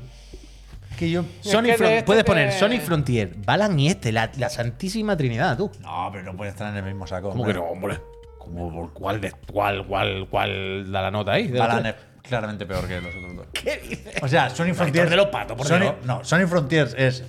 Que 0.99 1.09
yo. 1.09 1.23
Que 1.41 1.71
este 1.71 2.03
puedes 2.03 2.25
poner 2.25 2.51
Sony 2.51 2.77
Frontier, 2.81 3.33
Balan 3.45 3.79
y 3.79 3.87
este, 3.87 4.11
la, 4.11 4.29
la 4.37 4.49
Santísima 4.49 5.15
Trinidad, 5.15 5.57
tú. 5.57 5.71
No, 5.79 6.09
pero 6.11 6.25
no 6.25 6.35
puede 6.35 6.51
estar 6.51 6.69
en 6.69 6.75
el 6.75 6.83
mismo 6.83 7.07
saco. 7.07 7.29
¿Cómo 7.29 7.43
hombre. 7.43 7.53
que 7.53 7.59
no, 7.61 7.67
hombre? 7.67 8.01
¿Cómo, 8.37 8.69
por 8.69 8.91
cuál, 8.91 9.21
de, 9.21 9.31
cuál, 9.49 9.87
cuál, 9.87 10.27
cuál 10.29 10.91
da 10.91 11.03
la 11.03 11.09
nota 11.09 11.31
ahí? 11.31 11.47
Balan 11.47 11.85
es 11.85 11.95
claramente 12.21 12.65
peor 12.65 12.85
que 12.85 12.99
los 12.99 13.15
otros 13.15 13.33
dos. 13.33 13.47
¿Qué 13.53 13.77
dices? 13.77 14.13
O 14.21 14.27
sea, 14.27 14.49
Sony 14.49 14.73
Frontiers. 14.73 15.09
de 15.09 15.15
los 15.15 15.27
patos, 15.27 15.55
por 15.55 15.65
Sony, 15.65 15.95
no, 16.03 16.21
Sony 16.25 16.45
Frontiers 16.47 16.93
es 16.97 17.23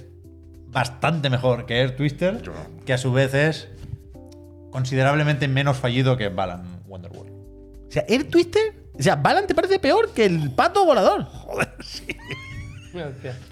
bastante 0.67 1.31
mejor 1.31 1.65
que 1.65 1.81
Air 1.81 1.95
Twister, 1.95 2.43
que 2.85 2.93
a 2.93 2.99
su 2.99 3.13
vez 3.13 3.35
es 3.35 3.69
considerablemente 4.73 5.47
menos 5.47 5.77
fallido 5.77 6.17
que 6.17 6.29
Balan 6.29 6.83
Wonderworld. 6.87 7.31
O 7.87 7.93
sea, 7.93 8.05
Air 8.09 8.29
Twister. 8.29 8.81
O 8.99 9.03
sea, 9.03 9.15
Balan 9.15 9.47
te 9.47 9.55
parece 9.55 9.79
peor 9.79 10.13
que 10.13 10.25
el 10.25 10.51
pato 10.51 10.85
volador. 10.85 11.29
Hostia. 11.47 12.17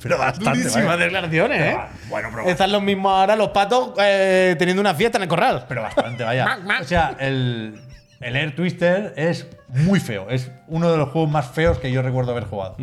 Pero 0.02 0.18
bastante. 0.18 0.58
Durísimas 0.60 0.86
vaya. 0.86 1.04
declaraciones, 1.04 1.60
¿eh? 1.60 1.78
Bueno, 2.08 2.28
pero, 2.32 2.48
Están 2.48 2.72
los 2.72 2.82
mismos 2.82 3.12
ahora 3.12 3.36
los 3.36 3.48
patos 3.50 3.92
eh, 4.00 4.56
teniendo 4.58 4.80
una 4.80 4.94
fiesta 4.94 5.18
en 5.18 5.22
el 5.22 5.28
corral. 5.28 5.64
pero 5.68 5.82
bastante, 5.82 6.24
vaya. 6.24 6.58
O 6.80 6.84
sea, 6.84 7.16
el, 7.20 7.80
el 8.20 8.36
Air 8.36 8.54
Twister 8.54 9.14
es 9.16 9.46
muy 9.68 10.00
feo. 10.00 10.28
Es 10.30 10.50
uno 10.66 10.90
de 10.90 10.96
los 10.98 11.10
juegos 11.10 11.30
más 11.30 11.50
feos 11.50 11.78
que 11.78 11.90
yo 11.92 12.02
recuerdo 12.02 12.32
haber 12.32 12.44
jugado. 12.44 12.76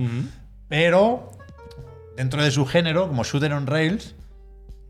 Pero 0.68 1.32
dentro 2.18 2.43
de 2.43 2.51
su 2.51 2.66
género, 2.66 3.08
como 3.08 3.24
Shooter 3.24 3.53
on 3.53 3.68
Rails, 3.68 4.16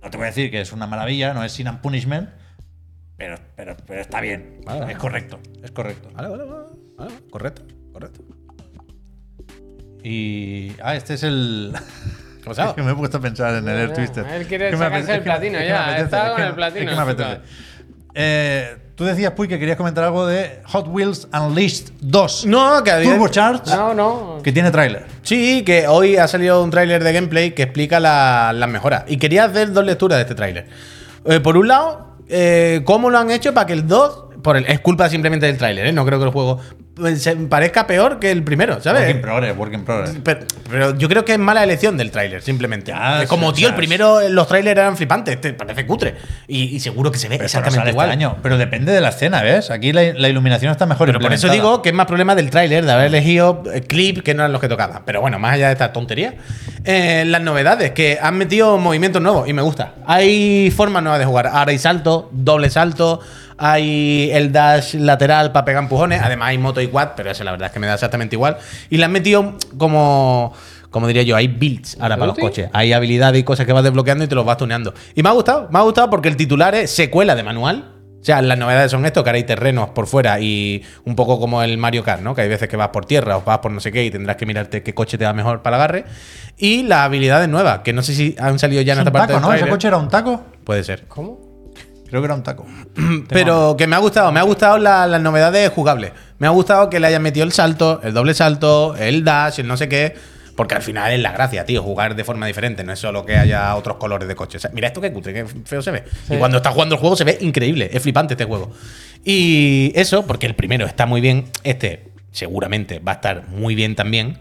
no 0.01 0.09
te 0.09 0.17
voy 0.17 0.25
a 0.25 0.27
decir 0.27 0.51
que 0.51 0.61
es 0.61 0.71
una 0.71 0.87
maravilla, 0.87 1.33
no 1.33 1.43
es 1.43 1.51
Sin 1.51 1.67
and 1.67 1.81
Punishment, 1.81 2.29
pero, 3.17 3.37
pero, 3.55 3.75
pero 3.87 4.01
está 4.01 4.21
bien. 4.21 4.61
Vale. 4.65 4.91
Es 4.91 4.97
correcto, 4.97 5.39
es 5.63 5.71
correcto. 5.71 6.09
Vale, 6.13 6.27
vale, 6.29 6.43
vale. 6.43 6.65
vale. 6.97 7.13
Correcto, 7.31 7.63
correcto. 7.91 8.21
Y. 10.07 10.71
Ah, 10.83 10.95
este 10.95 11.15
es 11.15 11.23
el. 11.23 11.73
¿Qué 11.73 12.43
ha 12.43 12.45
pasado? 12.45 12.69
Es 12.69 12.75
que 12.75 12.83
me 12.83 12.91
he 12.91 12.95
puesto 12.95 13.17
a 13.17 13.21
pensar 13.21 13.55
en 13.55 13.67
el 13.67 13.75
Air 13.77 13.93
Twister. 13.93 14.25
él 14.25 14.45
quiere 14.47 14.71
sacarse 14.71 14.97
apetece- 15.11 15.15
el 15.15 15.21
platino 15.23 15.59
ya, 15.59 15.97
está 15.97 16.27
es 16.27 16.33
con 16.33 16.43
el 16.43 16.53
platino 16.53 16.83
Es 16.83 16.89
que 16.89 16.95
me 16.95 17.11
apetece. 17.11 17.39
Eh, 18.17 18.77
tú 18.95 19.03
decías, 19.03 19.31
Puy, 19.31 19.47
que 19.47 19.59
querías 19.59 19.75
comentar 19.77 20.03
algo 20.03 20.25
de 20.27 20.61
Hot 20.67 20.87
Wheels 20.87 21.27
Unleashed 21.33 21.89
2. 22.01 22.45
No, 22.45 22.83
que 22.83 22.91
había. 22.91 23.09
Turbocharged, 23.11 23.65
No, 23.73 23.93
no. 23.93 24.37
que 24.43 24.51
tiene 24.51 24.71
tráiler. 24.71 25.05
Sí, 25.23 25.63
que 25.65 25.87
hoy 25.87 26.17
ha 26.17 26.27
salido 26.27 26.63
un 26.63 26.69
tráiler 26.69 27.03
de 27.03 27.11
gameplay 27.11 27.51
que 27.51 27.63
explica 27.63 27.99
la- 27.99 28.53
las 28.53 28.69
mejoras. 28.69 29.03
Y 29.07 29.17
quería 29.17 29.45
hacer 29.45 29.73
dos 29.73 29.83
lecturas 29.83 30.17
de 30.17 30.21
este 30.21 30.35
tráiler. 30.35 30.67
Eh, 31.25 31.39
por 31.39 31.57
un 31.57 31.67
lado, 31.67 32.15
eh, 32.29 32.81
cómo 32.85 33.09
lo 33.09 33.17
han 33.17 33.31
hecho 33.31 33.53
para 33.53 33.65
que 33.65 33.73
el 33.73 33.87
2, 33.87 34.24
por 34.45 34.57
el, 34.57 34.65
es 34.67 34.79
culpa 34.79 35.09
simplemente 35.09 35.47
del 35.47 35.57
tráiler, 35.57 35.87
¿eh? 35.87 35.91
no 35.91 36.05
creo 36.05 36.19
que 36.19 36.25
el 36.25 36.31
juego 36.31 36.61
se 37.17 37.35
parezca 37.35 37.87
peor 37.87 38.19
que 38.19 38.29
el 38.31 38.43
primero, 38.43 38.79
¿sabes? 38.79 39.01
Work 39.01 39.15
in 39.15 39.21
progress, 39.21 39.57
work 39.57 39.73
in 39.73 39.83
progress. 39.83 40.15
Pero, 40.23 40.39
pero 40.69 40.97
yo 40.97 41.09
creo 41.09 41.25
que 41.25 41.33
es 41.33 41.39
mala 41.39 41.63
elección 41.63 41.97
del 41.97 42.11
tráiler, 42.11 42.43
simplemente. 42.43 42.91
Ya, 42.91 43.23
es 43.23 43.27
como, 43.27 43.51
tío, 43.53 43.67
el 43.67 43.73
primero, 43.73 44.29
los 44.29 44.47
trailers 44.47 44.77
eran 44.79 44.95
flipantes, 44.95 45.35
este 45.35 45.53
parece 45.53 45.85
cutre. 45.87 46.15
Y, 46.47 46.75
y 46.75 46.79
seguro 46.79 47.11
que 47.11 47.17
se 47.17 47.27
ve 47.27 47.37
Pero 47.37 47.45
exactamente 47.45 47.79
sale 47.79 47.89
igual. 47.89 48.09
este 48.11 48.23
año. 48.23 48.37
Pero 48.43 48.57
depende 48.57 48.93
de 48.93 49.01
la 49.01 49.09
escena, 49.09 49.41
¿ves? 49.41 49.71
Aquí 49.71 49.91
la, 49.91 50.13
la 50.13 50.29
iluminación 50.29 50.71
está 50.71 50.85
mejor 50.85 51.07
Pero 51.07 51.19
por 51.19 51.33
eso 51.33 51.49
digo 51.49 51.81
que 51.81 51.89
es 51.89 51.95
más 51.95 52.05
problema 52.05 52.35
del 52.35 52.49
tráiler, 52.51 52.85
de 52.85 52.91
haber 52.91 53.07
elegido 53.07 53.63
eh, 53.73 53.81
clip 53.81 54.21
que 54.21 54.35
no 54.35 54.43
eran 54.43 54.51
los 54.51 54.61
que 54.61 54.69
tocaban. 54.69 55.01
Pero 55.05 55.21
bueno, 55.21 55.39
más 55.39 55.55
allá 55.55 55.67
de 55.67 55.73
esta 55.73 55.91
tontería, 55.91 56.35
eh, 56.83 57.23
las 57.25 57.41
novedades, 57.41 57.91
que 57.91 58.19
han 58.21 58.37
metido 58.37 58.77
movimientos 58.77 59.21
nuevos 59.21 59.49
y 59.49 59.53
me 59.53 59.63
gusta. 59.63 59.95
Hay 60.05 60.71
formas 60.71 61.03
nuevas 61.03 61.19
de 61.19 61.25
jugar. 61.25 61.47
Ahora 61.47 61.71
hay 61.71 61.79
salto, 61.79 62.29
doble 62.31 62.69
salto, 62.69 63.21
hay 63.57 64.29
el 64.33 64.51
dash 64.51 64.95
lateral 64.95 65.51
para 65.51 65.65
pegar 65.65 65.83
empujones, 65.83 66.21
además 66.21 66.49
hay 66.49 66.57
moto 66.57 66.81
y 66.81 66.87
quad, 66.87 67.09
pero 67.15 67.31
eso 67.31 67.43
la 67.43 67.51
verdad 67.51 67.67
es 67.67 67.73
que 67.73 67.79
me 67.79 67.87
da 67.87 67.93
exactamente 67.93 68.35
igual. 68.35 68.57
Y 68.89 68.97
le 68.97 69.05
han 69.05 69.11
metido 69.11 69.55
como... 69.77 70.53
Como 70.89 71.07
diría 71.07 71.23
yo, 71.23 71.35
hay 71.35 71.49
builds 71.49 71.97
ahora 71.99 72.15
para 72.15 72.27
los 72.27 72.37
coches. 72.37 72.69
Hay 72.71 72.93
habilidades 72.93 73.41
y 73.41 73.43
cosas 73.43 73.65
que 73.65 73.73
vas 73.73 73.83
desbloqueando 73.83 74.23
y 74.23 74.27
te 74.27 74.35
los 74.35 74.45
vas 74.45 74.55
tuneando. 74.55 74.93
Y 75.13 75.23
me 75.23 75.27
ha 75.27 75.33
gustado, 75.33 75.67
me 75.69 75.77
ha 75.77 75.81
gustado 75.81 76.09
porque 76.09 76.29
el 76.29 76.37
titular 76.37 76.73
es 76.73 76.89
secuela 76.89 77.35
de 77.35 77.43
manual. 77.43 77.91
O 78.21 78.23
sea, 78.23 78.41
las 78.41 78.57
novedades 78.57 78.91
son 78.91 79.05
esto, 79.05 79.21
que 79.21 79.29
ahora 79.29 79.35
hay 79.35 79.43
terrenos 79.43 79.89
por 79.89 80.07
fuera 80.07 80.39
y 80.39 80.83
un 81.03 81.17
poco 81.17 81.37
como 81.37 81.61
el 81.61 81.77
Mario 81.77 82.01
Kart, 82.05 82.21
¿no? 82.21 82.33
Que 82.33 82.43
hay 82.43 82.47
veces 82.47 82.69
que 82.69 82.77
vas 82.77 82.87
por 82.89 83.05
tierra 83.05 83.35
o 83.35 83.41
vas 83.41 83.59
por 83.59 83.71
no 83.71 83.81
sé 83.81 83.91
qué 83.91 84.05
y 84.05 84.09
tendrás 84.09 84.37
que 84.37 84.45
mirarte 84.45 84.83
qué 84.83 84.93
coche 84.93 85.17
te 85.17 85.25
va 85.25 85.33
mejor 85.33 85.61
para 85.61 85.75
el 85.75 85.81
agarre. 85.81 86.05
Y 86.57 86.83
las 86.83 86.99
habilidades 86.99 87.49
nuevas, 87.49 87.79
que 87.79 87.91
no 87.91 88.01
sé 88.01 88.15
si 88.15 88.33
han 88.39 88.57
salido 88.57 88.81
ya 88.81 88.93
Es 88.93 88.97
en 88.97 89.01
un 89.01 89.07
esta 89.07 89.19
parte 89.19 89.33
taco, 89.33 89.47
del 89.47 89.59
¿no? 89.59 89.63
¿Ese 89.65 89.69
coche 89.69 89.89
era 89.89 89.97
un 89.97 90.07
taco? 90.07 90.45
Puede 90.63 90.85
ser. 90.85 91.07
¿Cómo? 91.09 91.44
Creo 92.09 92.21
que 92.21 92.25
era 92.25 92.35
un 92.35 92.43
taco. 92.43 92.65
Pero 93.29 93.75
que 93.77 93.87
me 93.87 93.95
ha 93.95 93.99
gustado, 93.99 94.31
me 94.31 94.39
ha 94.39 94.43
gustado 94.43 94.77
la- 94.77 95.07
las 95.07 95.21
novedades 95.21 95.69
jugables. 95.71 96.11
Me 96.39 96.47
ha 96.47 96.51
gustado 96.51 96.89
que 96.89 96.99
le 96.99 97.07
hayan 97.07 97.21
metido 97.21 97.45
el 97.45 97.51
salto, 97.51 97.99
el 98.03 98.13
doble 98.13 98.33
salto, 98.33 98.95
el 98.97 99.23
dash, 99.23 99.59
el 99.59 99.67
no 99.67 99.77
sé 99.77 99.89
qué. 99.89 100.15
Porque 100.55 100.73
al 100.73 100.81
final 100.81 101.11
es 101.11 101.19
la 101.19 101.33
gracia, 101.33 101.65
tío, 101.65 101.83
jugar 101.83 102.15
de 102.15 102.23
forma 102.23 102.47
diferente. 102.47 102.81
No 102.85 102.93
es 102.93 102.99
solo 102.99 103.25
que 103.25 103.35
haya 103.37 103.75
otros 103.75 103.97
colores 103.97 104.25
de 104.27 104.35
coche. 104.35 104.55
O 104.57 104.59
sea, 104.61 104.71
mira 104.73 104.87
esto 104.87 105.01
que 105.01 105.11
cutre, 105.11 105.33
que 105.33 105.45
feo 105.65 105.81
se 105.81 105.91
ve. 105.91 106.03
Y 106.29 106.37
cuando 106.37 106.57
estás 106.57 106.71
jugando 106.73 106.95
el 106.95 107.01
juego 107.01 107.17
se 107.17 107.25
ve 107.25 107.37
increíble. 107.41 107.89
Es 107.91 108.01
flipante 108.01 108.35
este 108.35 108.45
juego. 108.45 108.71
Y 109.25 109.91
eso, 109.95 110.25
porque 110.25 110.45
el 110.45 110.55
primero 110.55 110.85
está 110.85 111.05
muy 111.05 111.19
bien. 111.19 111.45
Este 111.63 112.11
seguramente 112.31 112.99
va 112.99 113.13
a 113.13 113.15
estar 113.15 113.47
muy 113.49 113.75
bien 113.75 113.95
también. 113.95 114.37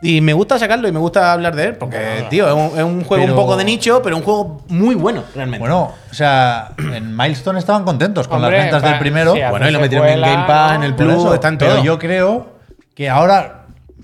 Y 0.00 0.20
me 0.20 0.32
gusta 0.32 0.58
sacarlo 0.58 0.86
y 0.86 0.92
me 0.92 0.98
gusta 1.00 1.32
hablar 1.32 1.56
de 1.56 1.64
él. 1.66 1.76
Porque, 1.76 2.26
tío, 2.30 2.46
es 2.46 2.54
un, 2.54 2.78
es 2.78 2.84
un 2.84 3.04
juego 3.04 3.24
Pero- 3.24 3.34
un 3.34 3.40
poco 3.40 3.56
de 3.56 3.64
nicho, 3.64 4.00
pero 4.02 4.16
un 4.16 4.22
juego 4.22 4.62
muy 4.68 4.94
bueno, 4.94 5.24
realmente. 5.34 5.58
Bueno, 5.60 5.92
o 6.10 6.14
sea, 6.14 6.70
en 6.78 7.16
Milestone 7.16 7.58
estaban 7.58 7.84
contentos 7.84 8.28
con 8.28 8.36
Hombre, 8.42 8.58
las 8.58 8.66
ventas 8.72 8.82
del 8.90 8.98
primero. 9.00 9.34
sí, 9.34 9.40
Bueno, 9.50 9.68
y 9.68 9.72
lo 9.72 9.80
metieron 9.80 10.06
en 10.08 10.20
Game 10.20 10.44
Pass, 10.46 10.76
en 10.76 10.82
el 10.84 10.94
Plus, 10.94 11.14
eso, 11.14 11.34
está 11.34 11.48
en 11.48 11.58
pero 11.58 11.72
todo. 11.76 11.84
yo 11.84 11.98
creo 11.98 12.46
que 12.94 13.08
ahora. 13.08 13.54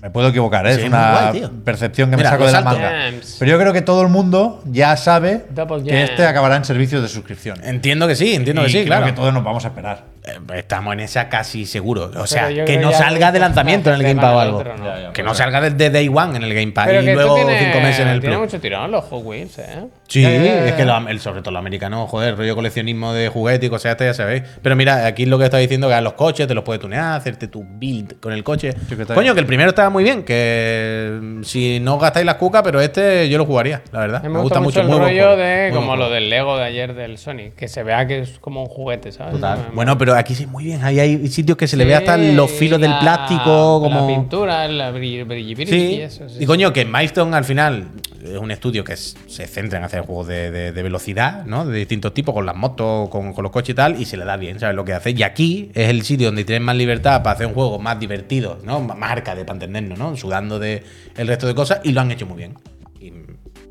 Me 0.01 0.11
puedo 0.11 0.27
equivocar, 0.27 0.67
¿eh? 0.67 0.75
Sí, 0.75 0.81
es 0.81 0.87
una 0.87 1.29
guay, 1.31 1.49
percepción 1.63 2.11
que 2.11 2.17
Mira, 2.17 2.29
me 2.29 2.33
saco 2.35 2.45
de 2.45 2.51
la 2.51 2.61
manga. 2.61 2.91
Jams. 3.05 3.37
Pero 3.39 3.51
yo 3.51 3.57
creo 3.57 3.73
que 3.73 3.81
todo 3.81 4.03
el 4.03 4.09
mundo 4.09 4.61
ya 4.65 4.95
sabe 4.97 5.45
que 5.83 6.03
este 6.03 6.27
acabará 6.27 6.57
en 6.57 6.65
servicios 6.65 7.01
de 7.01 7.07
suscripción. 7.07 7.57
Entiendo 7.63 8.07
que 8.07 8.15
sí, 8.15 8.35
entiendo 8.35 8.61
Y 8.61 8.65
que 8.65 8.71
sí, 8.71 8.77
creo 8.79 8.87
claro. 8.87 9.05
que 9.07 9.13
todos 9.13 9.33
nos 9.33 9.43
vamos 9.43 9.65
a 9.65 9.69
esperar. 9.69 10.03
Eh, 10.27 10.39
Estamos 10.55 10.93
en 10.93 11.01
esa 11.01 11.29
casi 11.29 11.65
seguro. 11.65 12.11
O 12.17 12.27
sea, 12.27 12.47
que 12.65 12.77
no 12.77 12.91
salga 12.91 13.31
de 13.31 13.39
lanzamiento 13.39 13.89
en 13.89 13.95
el 13.95 14.01
el 14.01 14.07
Game 14.07 14.21
Pass 14.21 14.33
o 14.33 14.39
algo. 14.39 14.57
del 14.59 14.67
otro, 14.71 14.77
¿no? 14.83 14.85
Ya, 14.95 15.01
ya. 15.03 15.13
Que 15.13 15.23
no 15.23 15.33
salga 15.35 15.61
desde 15.61 15.89
Day 15.89 16.07
One 16.07 16.37
en 16.37 16.43
el 16.43 16.53
Game 16.53 16.71
Pass 16.71 16.89
y 16.89 17.11
luego 17.13 17.35
tiene, 17.35 17.59
cinco 17.59 17.79
meses 17.79 17.99
en 18.01 18.07
el 18.07 18.19
tiene 18.21 18.35
Plus. 18.37 18.47
mucho 18.47 18.59
tirón 18.61 18.91
los 18.91 19.03
Hot 19.05 19.23
Wheels, 19.23 19.59
¿eh? 19.59 19.85
Sí, 20.07 20.21
Ya, 20.21 20.29
ya, 20.31 20.43
ya, 20.43 20.65
es 20.67 20.73
que 20.73 20.85
lo- 20.85 21.07
el, 21.09 21.19
sobre 21.19 21.41
todo 21.41 21.51
los 21.51 21.59
americanos, 21.59 22.09
joder, 22.09 22.35
rollo 22.37 22.55
coleccionismo 22.55 23.13
de 23.13 23.29
juguetes 23.29 23.67
y 23.67 23.69
cosas 23.69 23.91
estas, 23.91 24.07
ya 24.07 24.13
sabéis. 24.13 24.43
Pero 24.61 24.75
mira, 24.75 25.05
aquí 25.05 25.25
lo 25.25 25.37
que 25.37 25.45
está 25.45 25.57
diciendo 25.57 25.87
que 25.87 25.93
a 25.95 26.01
los 26.01 26.13
coches 26.13 26.47
te 26.47 26.53
los 26.53 26.63
puedes 26.63 26.81
tunear, 26.81 27.15
hacerte 27.17 27.47
tu 27.47 27.63
build 27.67 28.19
con 28.19 28.33
el 28.33 28.43
coche. 28.43 28.73
Sí, 28.89 28.95
que 28.95 29.05
Coño, 29.05 29.21
bien. 29.21 29.33
que 29.35 29.39
el 29.41 29.45
primero 29.45 29.69
estaba 29.69 29.89
muy 29.89 30.03
bien, 30.03 30.23
que 30.23 31.19
mm, 31.21 31.43
si 31.43 31.79
no 31.79 31.97
gastáis 31.97 32.25
las 32.25 32.35
cucas, 32.35 32.61
pero 32.63 32.81
este 32.81 33.29
yo 33.29 33.37
lo 33.37 33.45
jugaría, 33.45 33.81
la 33.91 33.99
verdad. 33.99 34.23
Me, 34.23 34.29
Me, 34.29 34.39
gusta 34.39 34.59
mucho, 34.59 34.81
el 34.81 34.87
rollo 34.87 35.35
de 35.37 35.71
como 35.73 35.95
lo 35.95 36.09
del 36.09 36.29
Lego 36.29 36.57
de 36.57 36.63
ayer 36.65 36.93
del 36.93 37.17
Sony, 37.17 37.51
que 37.55 37.67
se 37.67 37.83
vea 37.83 38.05
que 38.07 38.19
es 38.19 38.39
como 38.39 38.61
un 38.61 38.67
juguete, 38.67 39.11
¿sabes? 39.11 39.33
Total. 39.33 39.67
Bueno, 39.73 39.97
pero 39.97 40.14
aquí 40.17 40.35
sí, 40.35 40.45
muy 40.47 40.63
bien. 40.65 40.83
Ahí 40.83 40.99
hay 40.99 41.27
sitios 41.27 41.57
que 41.57 41.67
se 41.67 41.77
le 41.77 41.85
ve 41.85 41.95
hasta 41.95 42.17
los 42.17 42.49
filos 42.51 42.79
del 42.79 42.97
plástico, 42.99 43.79
como. 43.81 44.01
La 44.01 44.07
pintura, 44.07 44.67
la 44.67 44.91
brilli- 44.91 45.25
brilli- 45.25 45.67
Sí. 45.67 45.75
y 45.75 46.01
eso. 46.01 46.27
sí, 46.29 46.37
y 46.41 46.45
coño, 46.45 46.71
que 46.73 46.85
Milestone 46.85 47.35
al 47.35 47.43
final 47.45 47.87
es 48.23 48.37
un 48.37 48.49
estudio 48.51 48.83
que 48.83 48.95
se 48.97 49.47
centra 49.47 49.77
en 49.77 49.85
hacer 49.85 50.01
juegos 50.01 50.27
de, 50.27 50.49
de- 50.51 50.71
de 50.71 50.83
velocidad, 50.83 51.45
¿no? 51.45 51.65
De 51.65 51.77
distintos 51.77 52.13
tipos, 52.13 52.33
con 52.33 52.45
las 52.45 52.55
motos, 52.55 53.09
con, 53.09 53.33
con 53.33 53.43
los 53.43 53.51
coches 53.51 53.69
y 53.73 53.75
tal, 53.75 54.01
y 54.01 54.05
se 54.05 54.17
le 54.17 54.25
da 54.25 54.35
bien, 54.37 54.59
¿sabes 54.59 54.75
lo 54.75 54.83
que 54.83 54.93
hace? 54.93 55.11
Y 55.11 55.21
aquí 55.23 55.69
es 55.75 55.89
el 55.89 56.01
sitio 56.03 56.27
donde 56.27 56.43
tienes 56.43 56.63
más 56.63 56.75
libertad 56.75 57.21
para 57.21 57.35
hacer 57.35 57.47
un 57.47 57.53
juego 57.53 57.77
más 57.79 57.99
divertido, 57.99 58.57
¿no? 58.63 58.79
Más 58.81 59.11
arcade, 59.11 59.45
para 59.45 59.55
entendernos, 59.57 59.97
¿no? 59.99 60.15
Sudando 60.17 60.57
de 60.59 60.83
el 61.17 61.27
resto 61.27 61.45
de 61.47 61.53
cosas, 61.55 61.81
y 61.83 61.91
lo 61.91 62.01
han 62.01 62.11
hecho 62.11 62.25
muy 62.25 62.37
bien. 62.37 62.55
Y 62.99 63.11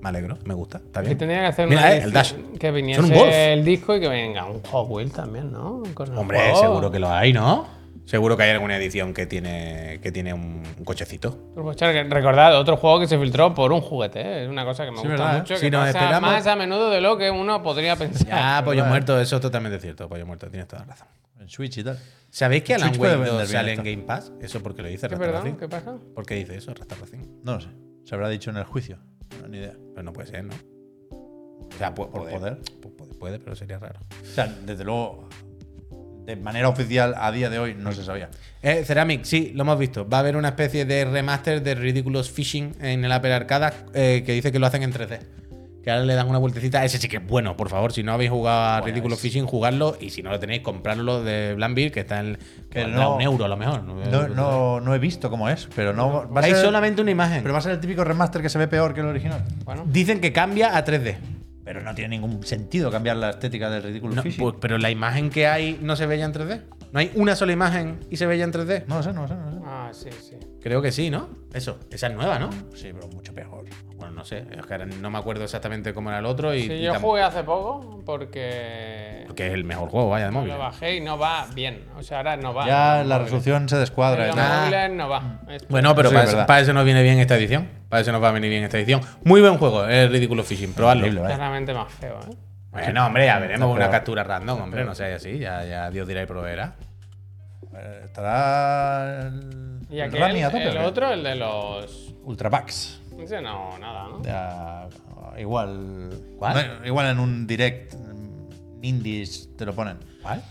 me 0.05 0.11
alegro, 0.11 0.39
me 0.45 0.53
gusta, 0.55 0.79
está 0.79 1.01
Que 1.01 1.07
bien. 1.07 1.19
tendría 1.19 1.41
que 1.41 1.47
hacer 1.47 1.67
Mira, 1.69 1.81
una 1.81 1.95
eh, 1.95 2.03
el 2.05 2.13
Dash. 2.13 2.35
que 2.61 2.67
Son 2.69 2.75
viniese 2.77 3.01
un 3.01 3.09
Golf. 3.13 3.33
el 3.33 3.65
disco 3.65 3.97
y 3.97 4.01
que 4.01 4.09
venga 4.09 4.45
un 4.45 4.63
Hot 4.63 4.87
Wheels 4.89 5.13
también, 5.13 5.51
¿no? 5.51 5.83
Con 5.95 6.17
Hombre, 6.17 6.39
juego. 6.39 6.61
seguro 6.61 6.91
que 6.91 6.99
lo 6.99 7.11
hay, 7.11 7.33
¿no? 7.33 7.67
Seguro 8.05 8.37
que 8.37 8.43
hay 8.43 8.51
alguna 8.51 8.77
edición 8.77 9.15
que 9.15 9.25
tiene, 9.25 9.99
que 10.03 10.13
tiene 10.13 10.35
un, 10.35 10.63
un 10.79 10.85
cochecito. 10.85 11.39
Que 11.79 12.05
recordad, 12.05 12.59
otro 12.61 12.77
juego 12.77 13.01
que 13.01 13.07
se 13.07 13.19
filtró 13.19 13.55
por 13.55 13.73
un 13.73 13.81
juguete, 13.81 14.21
¿eh? 14.21 14.45
Es 14.45 14.51
una 14.51 14.67
cosa 14.67 14.85
que 14.85 14.91
me 14.91 14.99
Sí, 14.99 15.09
gusta 15.09 15.25
¿verdad? 15.25 15.39
mucho, 15.39 15.57
Si 15.57 15.63
que 15.63 15.71
nos 15.71 15.87
pasa 15.87 15.99
esperamos- 16.01 16.31
más 16.31 16.47
a 16.47 16.55
menudo 16.55 16.91
de 16.91 17.01
lo 17.01 17.17
que 17.17 17.31
uno 17.31 17.63
podría 17.63 17.97
pensar. 17.97 18.27
Ya, 18.29 18.63
pollo 18.63 18.85
muerto, 18.85 19.19
eso 19.19 19.37
es 19.37 19.43
totalmente 19.43 19.81
cierto, 19.81 20.07
pollo 20.07 20.27
muerto, 20.27 20.49
tienes 20.51 20.69
toda 20.69 20.83
la 20.83 20.89
razón. 20.89 21.09
En 21.41 21.49
Switch 21.49 21.79
y 21.79 21.85
tal. 21.85 21.99
¿Sabéis 22.29 22.63
que 22.63 22.75
Alan 22.75 22.91
Wake 22.91 22.99
2 23.17 23.21
vender 23.21 23.35
bien 23.37 23.47
sale 23.47 23.73
en. 23.73 23.83
Game 23.83 24.03
Pass? 24.07 24.33
Eso 24.41 24.63
porque 24.63 24.83
lo 24.83 24.89
dice 24.89 25.09
¿Qué, 25.09 25.17
perdón? 25.17 25.57
¿Qué 25.57 25.69
pasa? 25.69 25.95
¿Por 26.15 26.27
qué 26.27 26.35
dice 26.35 26.57
eso, 26.57 26.75
Restauración? 26.75 27.41
No 27.43 27.55
lo 27.55 27.61
sé. 27.63 27.69
Se 28.05 28.15
habrá 28.15 28.29
dicho 28.29 28.51
en 28.51 28.59
el 28.59 28.65
juicio. 28.65 28.99
No, 29.45 29.49
ni 29.51 29.59
idea. 29.59 29.75
Pero 29.95 30.03
no 30.03 30.13
puede 30.13 30.29
ser, 30.29 30.45
¿no? 30.45 30.55
O 31.11 31.69
sea, 31.79 31.95
Por 31.95 32.11
poder. 32.11 32.35
poder. 32.39 32.59
Pu- 32.81 32.95
Puede, 32.97 33.15
puede, 33.15 33.39
pero 33.39 33.55
sería 33.57 33.79
raro. 33.79 34.01
O 34.23 34.27
sea, 34.27 34.47
desde 34.65 34.85
luego, 34.85 35.29
de 36.25 36.37
manera 36.37 36.69
oficial 36.69 37.15
a 37.19 37.31
día 37.33 37.51
de 37.51 37.59
hoy 37.59 37.75
no 37.75 37.93
se 37.93 38.03
sabía. 38.05 38.31
Eh, 38.63 38.83
Ceramic, 38.85 39.25
sí, 39.25 39.53
lo 39.55 39.63
hemos 39.63 39.79
visto. 39.79 40.09
Va 40.09 40.19
a 40.19 40.21
haber 40.21 40.37
una 40.37 40.49
especie 40.49 40.85
de 40.87 41.05
remaster 41.05 41.63
de 41.63 41.75
Ridiculous 41.75 42.31
Fishing 42.31 42.75
en 42.81 43.05
el 43.05 43.13
Apple 43.13 43.33
Arcade 43.35 43.73
eh, 43.93 44.23
que 44.25 44.33
dice 44.33 44.51
que 44.51 44.59
lo 44.59 44.67
hacen 44.67 44.83
en 44.83 44.93
3D. 44.93 45.19
Que 45.85 45.91
ahora 45.91 46.05
le 46.05 46.15
dan 46.15 46.29
una 46.29 46.39
vueltecita. 46.39 46.83
Ese 46.83 46.97
sí 46.97 47.09
que 47.09 47.19
es 47.19 47.27
bueno, 47.27 47.57
por 47.59 47.69
favor. 47.69 47.93
Si 47.93 48.03
no 48.03 48.13
habéis 48.13 48.31
jugado 48.31 48.59
a 48.59 48.81
Bueno, 48.81 48.87
Ridiculous 48.87 49.19
es- 49.19 49.23
Fishing, 49.23 49.45
jugarlo. 49.45 49.97
Y 50.01 50.09
si 50.11 50.23
no 50.23 50.31
lo 50.31 50.41
tenéis, 50.41 50.63
comprarlo 50.63 51.23
de 51.23 51.55
Blambir, 51.55 51.93
que 51.93 52.01
está 52.01 52.21
en. 52.21 52.39
Que 52.71 52.87
no- 52.87 53.17
un 53.17 53.21
euro 53.23 53.45
a 53.45 53.49
lo 53.49 53.57
mejor. 53.59 53.83
No, 53.85 54.29
no, 54.29 54.81
no 54.81 54.95
he 54.95 54.99
visto 54.99 55.29
cómo 55.29 55.49
es, 55.51 55.69
pero 55.77 55.93
no. 55.93 56.27
Va 56.33 56.41
a 56.41 56.45
Hay 56.45 56.53
ser, 56.53 56.65
solamente 56.65 57.03
una 57.03 57.11
imagen. 57.11 57.43
Pero 57.43 57.53
va 57.53 57.59
a 57.59 57.63
ser 57.63 57.73
el 57.73 57.81
típico 57.81 58.03
remaster 58.03 58.41
que 58.41 58.49
se 58.49 58.59
ve 58.59 58.67
peor 58.67 58.95
que 58.95 59.01
el 59.01 59.07
original. 59.07 59.45
Bueno, 59.67 59.85
Dicen 59.87 60.21
que 60.21 60.33
cambia 60.33 60.77
a 60.77 60.85
3D. 60.85 61.17
Pero 61.65 61.81
no 61.83 61.95
tiene 61.95 62.11
ningún 62.19 62.43
sentido 62.45 62.91
cambiar 62.91 63.17
la 63.17 63.31
estética 63.31 63.71
del 63.71 63.83
ridículo 63.83 64.15
No, 64.15 64.23
pues, 64.23 64.55
pero 64.61 64.77
la 64.77 64.91
imagen 64.91 65.31
que 65.31 65.47
hay 65.47 65.79
no 65.81 65.97
se 65.97 66.05
ve 66.07 66.19
ya 66.19 66.27
en 66.27 66.33
3D. 66.33 66.61
No 66.93 67.01
hay 67.01 67.11
una 67.15 67.35
sola 67.37 67.53
imagen 67.53 68.01
y 68.11 68.19
se 68.19 68.27
ve 68.27 68.37
ya 68.39 68.45
en 68.45 68.53
3D. 68.53 68.85
No 68.87 68.97
lo 68.97 69.03
sé, 69.03 69.13
no 69.15 69.23
lo 69.23 69.29
sé, 69.29 69.35
no 69.35 69.47
lo 69.47 69.53
sé. 69.53 69.59
ah, 69.67 69.91
sí, 69.93 70.09
sí. 70.23 70.37
Creo 70.63 70.83
que 70.83 70.93
sí, 70.93 71.09
¿no? 71.11 71.29
Eso, 71.55 71.79
esa 71.91 72.07
es 72.09 72.15
nueva, 72.15 72.39
¿no? 72.39 72.51
Sí, 72.75 72.91
pero 72.93 73.09
mucho 73.09 73.33
peor. 73.35 73.65
No 74.15 74.25
sé, 74.25 74.45
es 74.57 74.65
que 74.67 74.73
ahora 74.75 74.87
no 74.87 75.11
me 75.11 75.19
acuerdo 75.19 75.45
exactamente 75.45 75.93
cómo 75.93 76.09
era 76.11 76.21
el 76.21 76.27
otro 76.27 76.55
y, 76.55 76.63
Sí, 76.63 76.73
y 76.73 76.83
yo 76.83 76.95
jugué 77.01 77.23
hace 77.23 77.43
poco 77.43 78.01
porque 78.07 79.25
porque 79.27 79.49
es 79.49 79.53
el 79.55 79.65
mejor 79.65 79.89
juego, 79.91 80.11
vaya, 80.11 80.27
de 80.27 80.31
móvil. 80.31 80.51
lo 80.51 80.59
bajé 80.59 80.97
y 80.97 81.01
no 81.01 81.19
va 81.19 81.47
bien. 81.55 81.85
O 81.99 82.03
sea, 82.03 82.19
ahora 82.19 82.37
no 82.37 82.55
va. 82.55 82.67
Ya 82.67 83.03
la 83.05 83.19
resolución 83.19 83.69
se 83.69 83.77
descuadra. 83.77 84.29
Los. 84.29 84.37
Ah. 84.39 84.61
móviles 84.61 84.91
no 84.93 85.09
va. 85.09 85.41
Esto- 85.49 85.67
Bueno, 85.69 85.95
pero 85.95 86.11
Sí, 86.11 86.15
para, 86.15 86.27
es 86.29 86.35
eso, 86.35 86.47
para 86.47 86.61
eso 86.61 86.73
nos 86.73 86.85
viene 86.85 87.03
bien 87.03 87.19
esta 87.19 87.37
edición. 87.37 87.69
Para 87.89 88.03
eso 88.03 88.13
nos 88.13 88.23
va 88.23 88.29
a 88.29 88.33
venir 88.33 88.51
bien 88.51 88.63
esta 88.65 88.79
edición. 88.79 89.01
Muy 89.25 89.41
buen 89.41 89.59
juego, 89.59 89.85
el 89.87 90.11
Ridiculous 90.11 90.47
Fishing, 90.47 90.73
probadlo. 90.75 91.07
Vaya. 91.23 91.35
Claramente 91.37 91.75
más 91.75 91.93
feo, 91.93 92.19
¿eh? 92.31 92.35
Bueno, 92.71 93.07
hombre, 93.07 93.27
ya 93.27 93.39
veremos 93.39 93.75
una 93.75 93.89
captura 93.91 94.25
random, 94.25 94.61
hombre, 94.63 94.85
no 94.85 94.95
sea 94.95 95.15
así, 95.17 95.39
ya, 95.39 95.65
ya 95.65 95.91
Dios 95.91 96.07
dirá 96.09 96.23
y 96.23 96.27
proveerá. 96.27 96.75
Eh, 97.77 98.03
Estará. 98.05 99.27
El, 99.29 99.79
Y 99.91 99.97
el 100.01 100.03
aquel, 100.09 100.21
Rami 100.21 100.43
a 100.43 100.51
tope, 100.51 100.63
el 100.63 100.69
¿o 100.77 100.81
qué? 100.81 100.87
otro, 100.87 101.13
el 101.13 101.23
de 101.23 101.35
los. 101.37 102.15
Ultrapax. 102.25 103.01
Ese 103.23 103.41
no, 103.41 103.79
nada, 103.79 104.09
¿no? 104.09 104.23
Ya, 104.23 104.89
igual. 105.39 106.11
¿Cuál? 106.39 106.79
no, 106.81 106.87
igual 106.87 107.07
en 107.07 107.19
un 107.19 107.47
direct. 107.47 107.95
mm, 107.95 108.85
Indies 108.85 109.51
te 109.57 109.65
lo 109.65 109.75
ponen. 109.75 109.99
¿Cuál? 110.23 110.43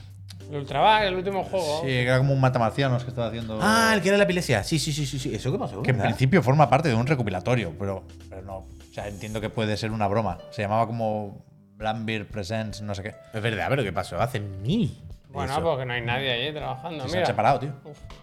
El 0.49 0.57
Ultraback, 0.57 1.03
el 1.03 1.16
último 1.16 1.43
juego. 1.43 1.82
Sí, 1.84 1.91
era 1.91 2.18
como 2.18 2.34
un 2.34 2.41
matamarcianos 2.41 3.03
que 3.03 3.09
estaba 3.09 3.28
haciendo. 3.28 3.59
Ah, 3.61 3.91
el 3.95 4.01
que 4.01 4.09
era 4.09 4.18
la 4.18 4.24
epilepsia. 4.26 4.64
Sí, 4.64 4.78
sí, 4.80 4.91
sí, 4.91 5.05
sí, 5.05 5.18
sí. 5.20 5.34
¿Eso 5.34 5.51
qué 5.51 5.57
pasó? 5.57 5.82
Que 5.82 5.91
en 5.91 5.97
¿verdad? 5.97 6.09
principio 6.11 6.43
forma 6.43 6.70
parte 6.70 6.89
de 6.89 6.95
un 6.95 7.07
recopilatorio, 7.07 7.74
pero, 7.80 8.03
pero 8.30 8.41
no. 8.41 8.57
O 8.57 8.93
sea, 8.93 9.07
entiendo 9.07 9.39
que 9.41 9.49
puede 9.49 9.78
ser 9.78 9.91
una 9.91 10.07
broma. 10.07 10.38
Se 10.51 10.61
llamaba 10.61 10.86
como 10.86 11.45
Blambir 11.76 12.28
Presents, 12.28 12.82
no 12.82 12.93
sé 12.93 13.03
qué. 13.03 13.16
Es 13.34 13.41
verdad, 13.41 13.68
pero 13.70 13.84
¿qué 13.84 13.93
pasó? 13.93 14.20
Hace 14.22 14.39
mil. 14.39 14.99
Bueno, 15.30 15.53
eso. 15.53 15.64
porque 15.64 15.86
no 15.86 15.93
hay 15.93 16.01
nadie 16.01 16.32
allí 16.32 16.53
trabajando. 16.53 17.03
Se 17.05 17.09
Mira. 17.09 17.22
han 17.22 17.26
separado, 17.26 17.59
tío. 17.59 17.74
Uf, 17.86 17.97
ah. 18.09 18.14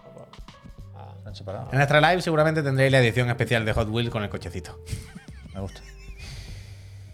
han 1.25 1.35
separado. 1.35 1.69
En 1.71 1.77
nuestra 1.77 2.01
live 2.01 2.21
seguramente 2.21 2.63
tendréis 2.63 2.91
la 2.91 2.99
edición 2.99 3.29
especial 3.29 3.65
de 3.65 3.73
Hot 3.73 3.89
Wheels 3.89 4.09
con 4.09 4.23
el 4.23 4.29
cochecito. 4.29 4.83
Me 5.53 5.61
gusta. 5.61 5.81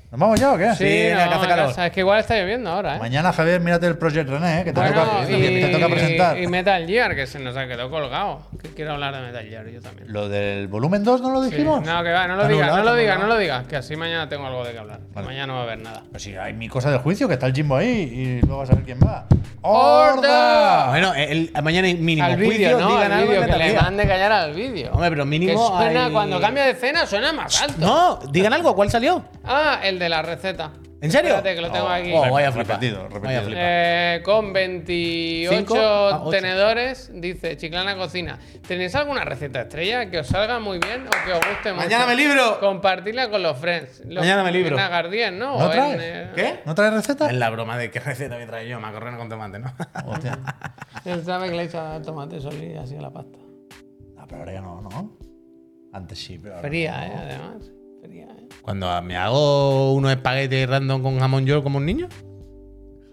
¿Nos 0.10 0.22
vamos 0.22 0.40
ya 0.40 0.54
o 0.54 0.58
qué? 0.58 0.74
Sí, 0.74 1.10
no, 1.12 1.18
que 1.18 1.36
hace 1.36 1.48
calor. 1.50 1.66
casa, 1.68 1.86
es 1.88 1.92
que 1.92 2.00
igual 2.00 2.20
está 2.22 2.38
lloviendo 2.40 2.70
ahora, 2.70 2.96
¿eh? 2.96 3.00
Mañana, 3.00 3.34
Javier, 3.34 3.60
mírate 3.60 3.88
el 3.88 3.98
Project 3.98 4.30
René, 4.30 4.62
¿eh? 4.62 4.64
que 4.64 4.72
te, 4.72 4.80
Bueno, 4.80 5.04
toca, 5.04 5.28
que 5.28 5.38
te 5.38 5.68
toca 5.68 5.90
presentar. 5.90 6.38
y, 6.38 6.48
Metal 6.48 6.88
Gear, 6.88 7.14
que 7.14 7.28
se 7.28 7.40
nos 7.40 7.58
ha 7.58 7.68
quedado 7.68 7.90
colgado. 7.90 8.40
Que 8.64 8.70
quiero 8.70 8.94
hablar 8.94 9.14
de 9.16 9.22
Metal 9.22 9.46
Gear 9.46 9.68
yo 9.68 9.82
también. 9.82 10.14
Lo 10.14 10.30
del 10.30 10.70
volumen 10.70 11.04
2 11.04 11.22
no 11.22 11.32
lo 11.32 11.44
Sí, 11.44 11.50
dijimos. 11.52 11.84
No, 11.86 12.02
que 12.04 12.12
va, 12.12 12.26
no 12.26 12.38
lo 12.38 12.48
digas, 12.48 12.74
no 12.74 12.84
lo 12.84 12.96
digas, 12.96 13.20
no 13.20 13.28
lo 13.28 13.38
digas. 13.38 13.68
Que 13.68 13.76
así 13.76 13.98
mañana 13.98 14.30
tengo 14.30 14.48
algo 14.48 14.64
de 14.64 14.72
que 14.72 14.80
hablar. 14.80 15.02
Vale. 15.14 15.28
Mañana 15.28 15.48
no 15.48 15.54
va 15.56 15.60
a 15.60 15.64
haber 15.64 15.80
nada. 15.80 16.04
Pues 16.10 16.24
sí, 16.24 16.34
hay 16.38 16.54
mi 16.54 16.70
cosa 16.70 16.90
del 16.90 17.00
juicio, 17.00 17.28
que 17.28 17.34
está 17.34 17.48
el 17.48 17.54
Jimbo 17.54 17.76
ahí 17.76 17.90
y 17.90 18.42
luego 18.46 18.60
vas 18.60 18.70
a 18.72 18.76
ver 18.76 18.86
quién 18.86 19.00
va. 19.06 19.26
¡Horda! 19.62 20.88
Bueno, 20.90 21.14
el, 21.16 21.52
mañana 21.62 21.88
mínimo 21.90 22.24
Al 22.26 22.38
vídeo, 22.38 22.48
juicio, 22.50 22.80
¿no? 22.80 22.88
digan 22.96 23.12
Al 23.12 23.20
algo 23.20 23.32
que 23.46 23.58
le 23.58 23.74
mande 23.74 24.08
callar 24.08 24.32
al 24.32 24.54
vídeo. 24.54 24.92
Hombre, 24.94 25.10
pero 25.10 25.24
Que 25.24 25.30
mínimo 25.30 25.78
suena, 25.78 26.06
hay- 26.06 26.12
cuando 26.14 26.40
cambia 26.40 26.64
de 26.64 26.72
escena 26.72 27.06
suena 27.06 27.34
más 27.34 27.62
alto. 27.62 27.76
No, 27.78 28.20
digan 28.32 28.54
algo, 28.54 28.74
¿cuál 28.76 28.90
salió? 28.90 29.26
Ah, 29.44 29.80
el 29.84 29.97
de 30.00 30.10
la 30.10 30.22
receta. 30.22 30.74
¿En 31.00 31.12
serio? 31.12 31.36
Espérate, 31.36 31.56
que 31.56 31.62
lo 31.62 31.72
tengo 31.72 31.86
Oh, 31.86 31.90
aquí. 31.90 32.12
Oh, 32.12 32.32
vaya 32.32 32.48
a 32.48 32.52
flipar. 32.52 32.76
Repetido. 32.82 33.08
Vaya. 33.22 33.44
Eh, 33.50 34.22
con 34.26 34.52
28 34.52 35.56
¿Cinco? 35.56 35.78
Ah, 35.80 36.22
ocho. 36.24 36.30
tenedores, 36.32 37.12
dice 37.14 37.56
Chiclana 37.56 37.96
Cocina. 37.96 38.40
¿Tenéis 38.68 38.96
alguna 38.96 39.24
receta 39.24 39.62
estrella 39.62 40.10
que 40.10 40.20
os 40.20 40.28
salga 40.28 40.60
muy 40.60 40.80
bien 40.80 41.06
o 41.06 41.10
que 41.26 41.34
os 41.34 41.40
guste 41.48 41.72
mucho? 41.72 41.84
Mañana 41.86 42.08
me 42.08 42.16
libro. 42.16 42.60
Compartirla 42.60 43.30
con 43.30 43.44
los 43.44 43.58
friends. 43.60 44.02
Los- 44.08 44.24
Mañana 44.24 44.44
me 44.44 44.52
libro. 44.52 44.76
En 44.76 44.82
Agardien, 44.82 45.38
¿no? 45.38 45.60
¿No 45.60 45.72
en, 45.72 45.98
eh, 46.02 46.32
¿Qué? 46.34 46.60
¿No 46.66 46.74
traes 46.74 46.94
receta? 46.94 47.28
Es 47.28 47.34
la 47.36 47.52
broma 47.52 47.78
de 47.78 47.92
qué 47.92 48.00
receta 48.00 48.36
me 48.38 48.48
trae 48.48 48.68
yo, 48.68 48.80
macarrona 48.80 49.18
con 49.18 49.30
tomate, 49.30 49.60
¿no? 49.60 49.72
Hostia. 50.08 50.40
Él 51.06 51.24
sabe 51.24 51.50
que 51.52 51.58
le 51.58 51.64
echa 51.64 52.02
tomate 52.02 52.42
solo 52.42 52.58
y 52.58 52.76
así 52.76 52.96
a 52.96 53.02
la 53.02 53.12
pasta. 53.12 53.38
No, 54.16 54.26
pero 54.28 54.40
ahora 54.40 54.52
ya 54.54 54.62
no, 54.62 54.82
¿no? 54.82 55.16
Antes 55.94 56.18
sí, 56.18 56.40
pero 56.42 56.56
ahora 56.56 56.68
Fría, 56.68 56.98
no. 56.98 57.04
¿eh? 57.04 57.12
Además. 57.18 57.72
¿Eh? 58.20 58.48
Cuando 58.62 59.02
me 59.02 59.18
hago 59.18 59.94
unos 59.94 60.12
espaguetis 60.12 60.68
random 60.68 61.02
con 61.02 61.20
jamón 61.20 61.46
york 61.46 61.64
como 61.64 61.78
un 61.78 61.86
niño. 61.86 62.08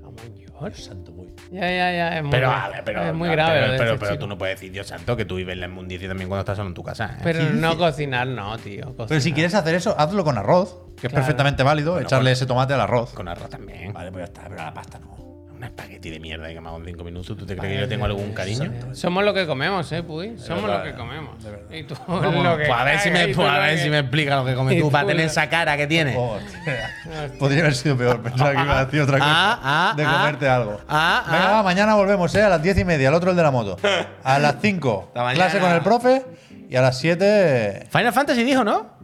Jamón 0.00 0.34
Dios 0.34 0.84
santo, 0.84 1.12
voy. 1.12 1.28
Ya, 1.50 1.60
ya, 1.60 1.92
ya. 1.92 2.16
Es 2.16 2.22
muy, 2.22 2.30
Pero, 2.30 2.48
grave. 2.48 2.64
a 2.64 2.68
ver, 2.68 2.84
pero, 2.84 3.02
es 3.02 3.14
muy 3.14 3.28
grave. 3.28 3.60
Pero, 3.60 3.76
pero, 3.76 3.92
este 3.94 4.06
pero 4.06 4.18
tú 4.18 4.26
no 4.26 4.38
puedes 4.38 4.56
decir, 4.56 4.72
Dios 4.72 4.86
santo, 4.86 5.16
que 5.16 5.24
tú 5.24 5.36
vives 5.36 5.56
la 5.56 5.66
inmundicia 5.66 6.08
también 6.08 6.28
cuando 6.28 6.40
estás 6.40 6.56
solo 6.56 6.68
en 6.68 6.74
tu 6.74 6.82
casa. 6.82 7.16
¿eh? 7.18 7.20
Pero 7.22 7.50
no 7.50 7.76
cocinar, 7.78 8.26
no, 8.26 8.56
tío. 8.58 8.94
Pero 9.08 9.20
si 9.20 9.32
quieres 9.32 9.54
hacer 9.54 9.74
eso, 9.74 9.94
hazlo 9.98 10.24
con 10.24 10.38
arroz, 10.38 10.76
que 11.00 11.08
es 11.08 11.12
perfectamente 11.12 11.62
válido, 11.62 12.00
echarle 12.00 12.32
ese 12.32 12.46
tomate 12.46 12.74
al 12.74 12.80
arroz. 12.80 13.12
Con 13.12 13.28
arroz 13.28 13.50
también. 13.50 13.92
Vale, 13.92 14.10
pues 14.10 14.22
ya 14.22 14.24
está, 14.24 14.42
pero 14.48 14.62
a 14.62 14.64
la 14.66 14.74
pasta 14.74 14.98
no. 14.98 15.23
Un 15.64 15.70
espagueti 15.70 16.10
de 16.10 16.20
mierda 16.20 16.48
que 16.48 16.60
me 16.60 16.68
hago 16.68 16.76
en 16.76 16.84
5 16.84 17.04
minutos. 17.04 17.36
¿Tú 17.38 17.46
te 17.46 17.56
crees 17.56 17.74
que 17.74 17.80
yo 17.80 17.88
tengo 17.88 18.04
algún 18.04 18.34
cariño? 18.34 18.70
Somos 18.92 19.24
lo 19.24 19.32
que 19.32 19.46
comemos, 19.46 19.90
eh, 19.92 20.02
Puy. 20.02 20.36
Somos 20.36 20.68
lo 20.68 20.82
que 20.82 20.92
comemos. 20.92 21.42
de 21.42 21.50
verdad. 21.52 21.70
Y 21.70 21.84
tú 21.84 21.96
Vamos, 22.06 22.34
lo 22.44 22.58
que 22.58 22.66
pues 22.66 22.78
a 22.78 22.84
ver 22.84 22.98
si 22.98 23.10
me, 23.10 23.28
pues 23.28 23.48
a 23.48 23.58
ver 23.58 23.78
si 23.78 23.88
me 23.88 24.00
explica 24.00 24.36
lo 24.36 24.44
que 24.44 24.54
comes 24.54 24.78
tú, 24.78 24.90
para 24.90 25.06
tener 25.06 25.24
esa 25.24 25.48
cara 25.48 25.74
que 25.78 25.86
tienes. 25.86 26.16
Podría 27.38 27.60
haber 27.60 27.74
sido 27.74 27.96
peor. 27.96 28.22
Pensaba 28.22 28.52
que 28.52 28.60
iba 28.60 28.78
a 28.78 28.84
decir 28.84 29.00
otra 29.00 29.18
cosa. 29.18 29.30
Ah, 29.32 29.60
ah, 29.62 29.94
de 29.96 30.04
ah. 30.04 30.12
comerte 30.12 30.48
algo. 30.48 30.80
Ah, 30.86 31.24
Venga, 31.30 31.48
ah. 31.48 31.52
va, 31.52 31.62
mañana 31.62 31.94
volvemos, 31.94 32.34
¿eh? 32.34 32.42
A 32.42 32.50
las 32.50 32.62
diez 32.62 32.76
y 32.76 32.84
media, 32.84 33.08
el 33.08 33.14
otro 33.14 33.30
el 33.30 33.36
de 33.36 33.42
la 33.42 33.50
moto. 33.50 33.78
A 34.22 34.38
las 34.38 34.56
5, 34.60 35.04
Hasta 35.08 35.22
mañana. 35.22 35.34
clase 35.34 35.60
con 35.60 35.72
el 35.72 35.80
profe. 35.80 36.24
Y 36.68 36.76
a 36.76 36.82
las 36.82 36.98
7. 36.98 37.86
Final 37.90 38.12
Fantasy 38.12 38.44
dijo, 38.44 38.64
¿no? 38.64 38.98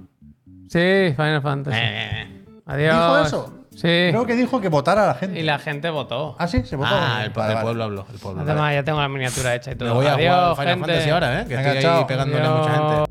Sí, 0.68 1.14
Final 1.16 1.40
Fantasy. 1.40 1.78
Eh, 1.80 2.44
Adiós. 2.66 2.94
¿Dijo 2.94 3.18
eso? 3.18 3.59
Sí. 3.74 3.82
Creo 4.10 4.26
que 4.26 4.34
dijo 4.34 4.60
que 4.60 4.68
votara 4.68 5.04
a 5.04 5.06
la 5.06 5.14
gente. 5.14 5.38
Y 5.38 5.42
la 5.44 5.58
gente 5.58 5.90
votó. 5.90 6.34
Ah, 6.38 6.48
sí, 6.48 6.64
se 6.64 6.74
votó. 6.76 6.90
Ah, 6.92 7.22
el, 7.24 7.30
Vale, 7.30 7.48
el 7.50 7.54
vale. 7.54 7.60
pueblo 7.64 7.84
habló. 7.84 8.06
El 8.12 8.18
pueblo. 8.18 8.42
Además, 8.42 8.74
ya 8.74 8.82
tengo 8.82 9.00
la 9.00 9.08
miniatura 9.08 9.54
hecha 9.54 9.70
y 9.72 9.76
todo. 9.76 9.88
Me 9.90 9.94
voy 9.94 10.06
a 10.06 10.14
Adiós, 10.14 10.28
jugar 10.34 10.48
al 10.48 10.56
Final 10.56 10.74
gente. 10.74 10.86
Fantasy 10.92 11.10
ahora, 11.10 11.40
¿eh? 11.40 11.44
Que 11.46 11.56
Venga, 11.56 11.72
estoy 11.72 11.76
ahí 11.76 11.82
chao. 11.82 12.06
pegándole 12.06 12.44
a 12.46 12.50
mucha 12.50 12.70
gente. 12.70 12.86
Adiós. 12.94 13.08